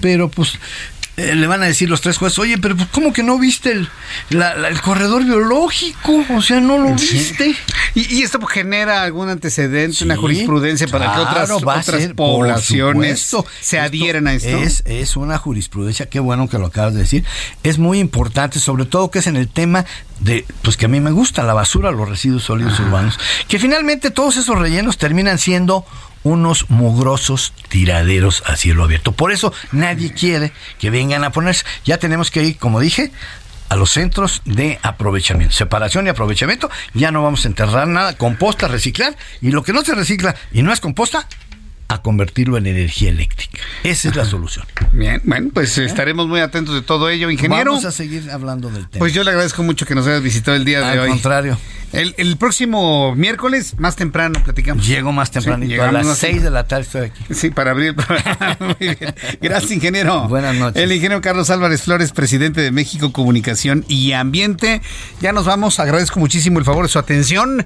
pero 0.00 0.28
pues 0.28 0.58
eh, 1.16 1.36
le 1.36 1.46
van 1.46 1.62
a 1.62 1.66
decir 1.66 1.88
los 1.88 2.00
tres 2.00 2.18
jueces, 2.18 2.38
oye, 2.40 2.58
pero 2.58 2.76
pues, 2.76 2.88
¿cómo 2.88 3.12
que 3.12 3.22
no 3.22 3.38
viste 3.38 3.70
el, 3.70 3.88
el 4.30 4.80
corredor 4.80 5.24
biológico? 5.24 6.24
O 6.30 6.42
sea, 6.42 6.60
no 6.60 6.78
lo 6.78 6.92
viste. 6.94 7.54
¿Y, 7.94 8.22
esto 8.22 8.44
genera 8.46 9.02
algún 9.02 9.28
antecedente, 9.28 10.04
una 10.04 10.16
jurisprudencia 10.16 10.88
para 10.88 11.14
que 11.14 11.20
otras, 11.20 11.50
otras 11.50 12.08
poblaciones 12.16 13.36
se 13.60 13.78
adhieran 13.78 14.26
a 14.26 14.34
esto? 14.34 14.56
Es, 14.56 14.82
es 14.86 15.16
una 15.16 15.38
jurisprudencia, 15.38 16.06
qué 16.06 16.18
bueno 16.18 16.48
que 16.48 16.58
lo 16.58 16.66
acabas 16.66 16.94
de 16.94 17.00
decir. 17.00 17.24
Es 17.62 17.78
muy 17.78 18.00
importante, 18.00 18.58
sobre 18.58 18.84
todo 18.84 19.12
que 19.12 19.20
es 19.20 19.28
en 19.28 19.36
el 19.36 19.46
tema 19.46 19.84
de, 20.18 20.44
pues 20.62 20.76
que 20.76 20.86
a 20.86 20.88
mí 20.88 20.98
me 20.98 21.12
gusta, 21.12 21.44
la 21.44 21.54
basura, 21.54 21.92
los 21.92 22.08
residuos 22.08 22.42
sólidos 22.42 22.80
urbanos. 22.80 23.20
Que 23.46 23.60
finalmente 23.60 24.10
todos 24.10 24.36
esos 24.36 24.58
rellenos 24.58 24.98
terminan 24.98 25.38
siendo 25.38 25.86
unos 26.24 26.68
mugrosos 26.70 27.52
tiraderos 27.68 28.42
a 28.46 28.56
cielo 28.56 28.82
abierto. 28.82 29.12
Por 29.12 29.30
eso 29.30 29.52
nadie 29.70 30.12
quiere 30.12 30.52
que 30.80 30.90
vengan 30.90 31.22
a 31.22 31.30
ponerse. 31.30 31.64
Ya 31.84 31.98
tenemos 31.98 32.32
que 32.32 32.42
ir, 32.42 32.58
como 32.58 32.80
dije, 32.80 33.12
a 33.68 33.76
los 33.76 33.90
centros 33.90 34.42
de 34.44 34.78
aprovechamiento, 34.82 35.54
separación 35.54 36.06
y 36.06 36.10
aprovechamiento. 36.10 36.70
Ya 36.92 37.10
no 37.10 37.22
vamos 37.22 37.44
a 37.44 37.48
enterrar 37.48 37.86
nada, 37.86 38.16
composta, 38.16 38.68
reciclar. 38.68 39.16
Y 39.40 39.50
lo 39.50 39.62
que 39.62 39.72
no 39.72 39.82
se 39.82 39.94
recicla 39.94 40.34
y 40.52 40.62
no 40.62 40.72
es 40.72 40.80
composta, 40.80 41.28
a 41.88 42.02
convertirlo 42.02 42.56
en 42.56 42.66
energía 42.66 43.10
eléctrica. 43.10 43.58
Esa 43.82 44.08
es 44.08 44.16
la 44.16 44.24
solución. 44.24 44.66
Bien, 44.92 45.20
bueno, 45.24 45.50
pues 45.52 45.76
¿Eh? 45.78 45.84
estaremos 45.84 46.26
muy 46.28 46.40
atentos 46.40 46.74
de 46.74 46.82
todo 46.82 47.08
ello, 47.08 47.30
ingeniero. 47.30 47.72
Vamos 47.72 47.84
a 47.84 47.92
seguir 47.92 48.30
hablando 48.30 48.70
del 48.70 48.88
tema. 48.88 49.00
Pues 49.00 49.12
yo 49.12 49.24
le 49.24 49.30
agradezco 49.30 49.62
mucho 49.62 49.86
que 49.86 49.94
nos 49.94 50.06
hayas 50.06 50.22
visitado 50.22 50.56
el 50.56 50.64
día 50.64 50.80
de 50.90 50.98
hoy. 50.98 51.08
Al 51.08 51.14
contrario. 51.14 51.58
El, 51.94 52.36
próximo 52.36 53.14
miércoles, 53.14 53.78
más 53.78 53.94
temprano, 53.94 54.42
platicamos. 54.42 54.86
Llego 54.86 55.12
más 55.12 55.30
temprano. 55.30 55.64
a 55.64 55.92
las 55.92 56.18
6 56.18 56.42
de 56.42 56.50
la 56.50 56.66
tarde 56.66 56.82
estoy 56.82 57.02
aquí. 57.02 57.22
Sí, 57.32 57.50
para 57.50 57.70
abrir 57.70 57.94
Muy 58.58 58.74
bien. 58.78 59.14
Gracias, 59.40 59.70
ingeniero. 59.70 60.26
Buenas 60.28 60.56
noches. 60.56 60.82
El 60.82 60.90
ingeniero 60.90 61.20
Carlos 61.20 61.50
Álvarez 61.50 61.82
Flores, 61.82 62.10
presidente 62.10 62.60
de 62.62 62.72
México 62.72 63.12
Comunicación 63.12 63.84
y 63.86 64.10
Ambiente. 64.12 64.82
Ya 65.20 65.32
nos 65.32 65.46
vamos. 65.46 65.78
Agradezco 65.78 66.18
muchísimo 66.18 66.58
el 66.58 66.64
favor 66.64 66.84
de 66.84 66.88
su 66.88 66.98
atención. 66.98 67.64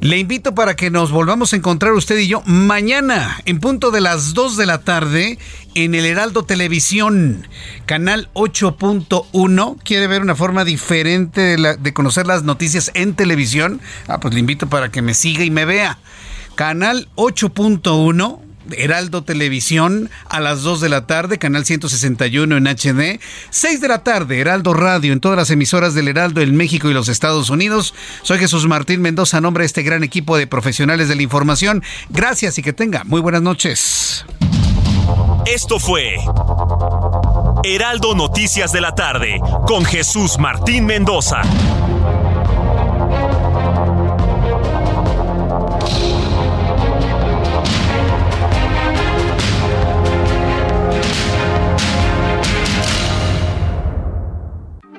Le 0.00 0.18
invito 0.18 0.56
para 0.56 0.74
que 0.74 0.90
nos 0.90 1.12
volvamos 1.12 1.52
a 1.52 1.56
encontrar 1.56 1.92
usted 1.92 2.18
y 2.18 2.26
yo 2.26 2.42
mañana 2.46 3.40
en 3.44 3.57
punto 3.60 3.90
de 3.90 4.00
las 4.00 4.34
2 4.34 4.56
de 4.56 4.66
la 4.66 4.82
tarde 4.82 5.38
en 5.74 5.94
el 5.94 6.04
Heraldo 6.04 6.44
Televisión, 6.44 7.46
canal 7.86 8.28
8.1. 8.34 9.76
¿Quiere 9.84 10.06
ver 10.06 10.22
una 10.22 10.34
forma 10.34 10.64
diferente 10.64 11.56
de, 11.56 11.94
conocer 11.94 12.26
las 12.26 12.42
noticias 12.42 12.90
en 12.94 13.14
televisión? 13.14 13.80
Ah, 14.06 14.20
pues 14.20 14.34
le 14.34 14.40
invito 14.40 14.68
para 14.68 14.90
que 14.90 15.02
me 15.02 15.14
siga 15.14 15.44
y 15.44 15.50
me 15.50 15.64
vea. 15.64 15.98
Canal 16.56 17.08
8.1. 17.16 18.47
Heraldo 18.76 19.22
Televisión 19.22 20.10
a 20.28 20.40
las 20.40 20.62
2 20.62 20.80
de 20.80 20.88
la 20.88 21.06
tarde, 21.06 21.38
canal 21.38 21.64
161 21.64 22.56
en 22.56 22.66
HD, 22.66 23.20
6 23.50 23.80
de 23.80 23.88
la 23.88 24.02
tarde, 24.04 24.40
Heraldo 24.40 24.74
Radio 24.74 25.12
en 25.12 25.20
todas 25.20 25.36
las 25.36 25.50
emisoras 25.50 25.94
del 25.94 26.08
Heraldo 26.08 26.40
en 26.40 26.56
México 26.56 26.88
y 26.88 26.94
los 26.94 27.08
Estados 27.08 27.50
Unidos. 27.50 27.94
Soy 28.22 28.38
Jesús 28.38 28.66
Martín 28.66 29.00
Mendoza, 29.00 29.40
nombre 29.40 29.62
de 29.62 29.66
este 29.66 29.82
gran 29.82 30.04
equipo 30.04 30.36
de 30.36 30.46
profesionales 30.46 31.08
de 31.08 31.16
la 31.16 31.22
información. 31.22 31.82
Gracias 32.10 32.58
y 32.58 32.62
que 32.62 32.72
tenga 32.72 33.04
muy 33.04 33.20
buenas 33.20 33.42
noches. 33.42 34.24
Esto 35.46 35.78
fue 35.78 36.16
Heraldo 37.64 38.14
Noticias 38.14 38.72
de 38.72 38.80
la 38.80 38.94
tarde 38.94 39.40
con 39.66 39.84
Jesús 39.84 40.38
Martín 40.38 40.84
Mendoza. 40.84 41.40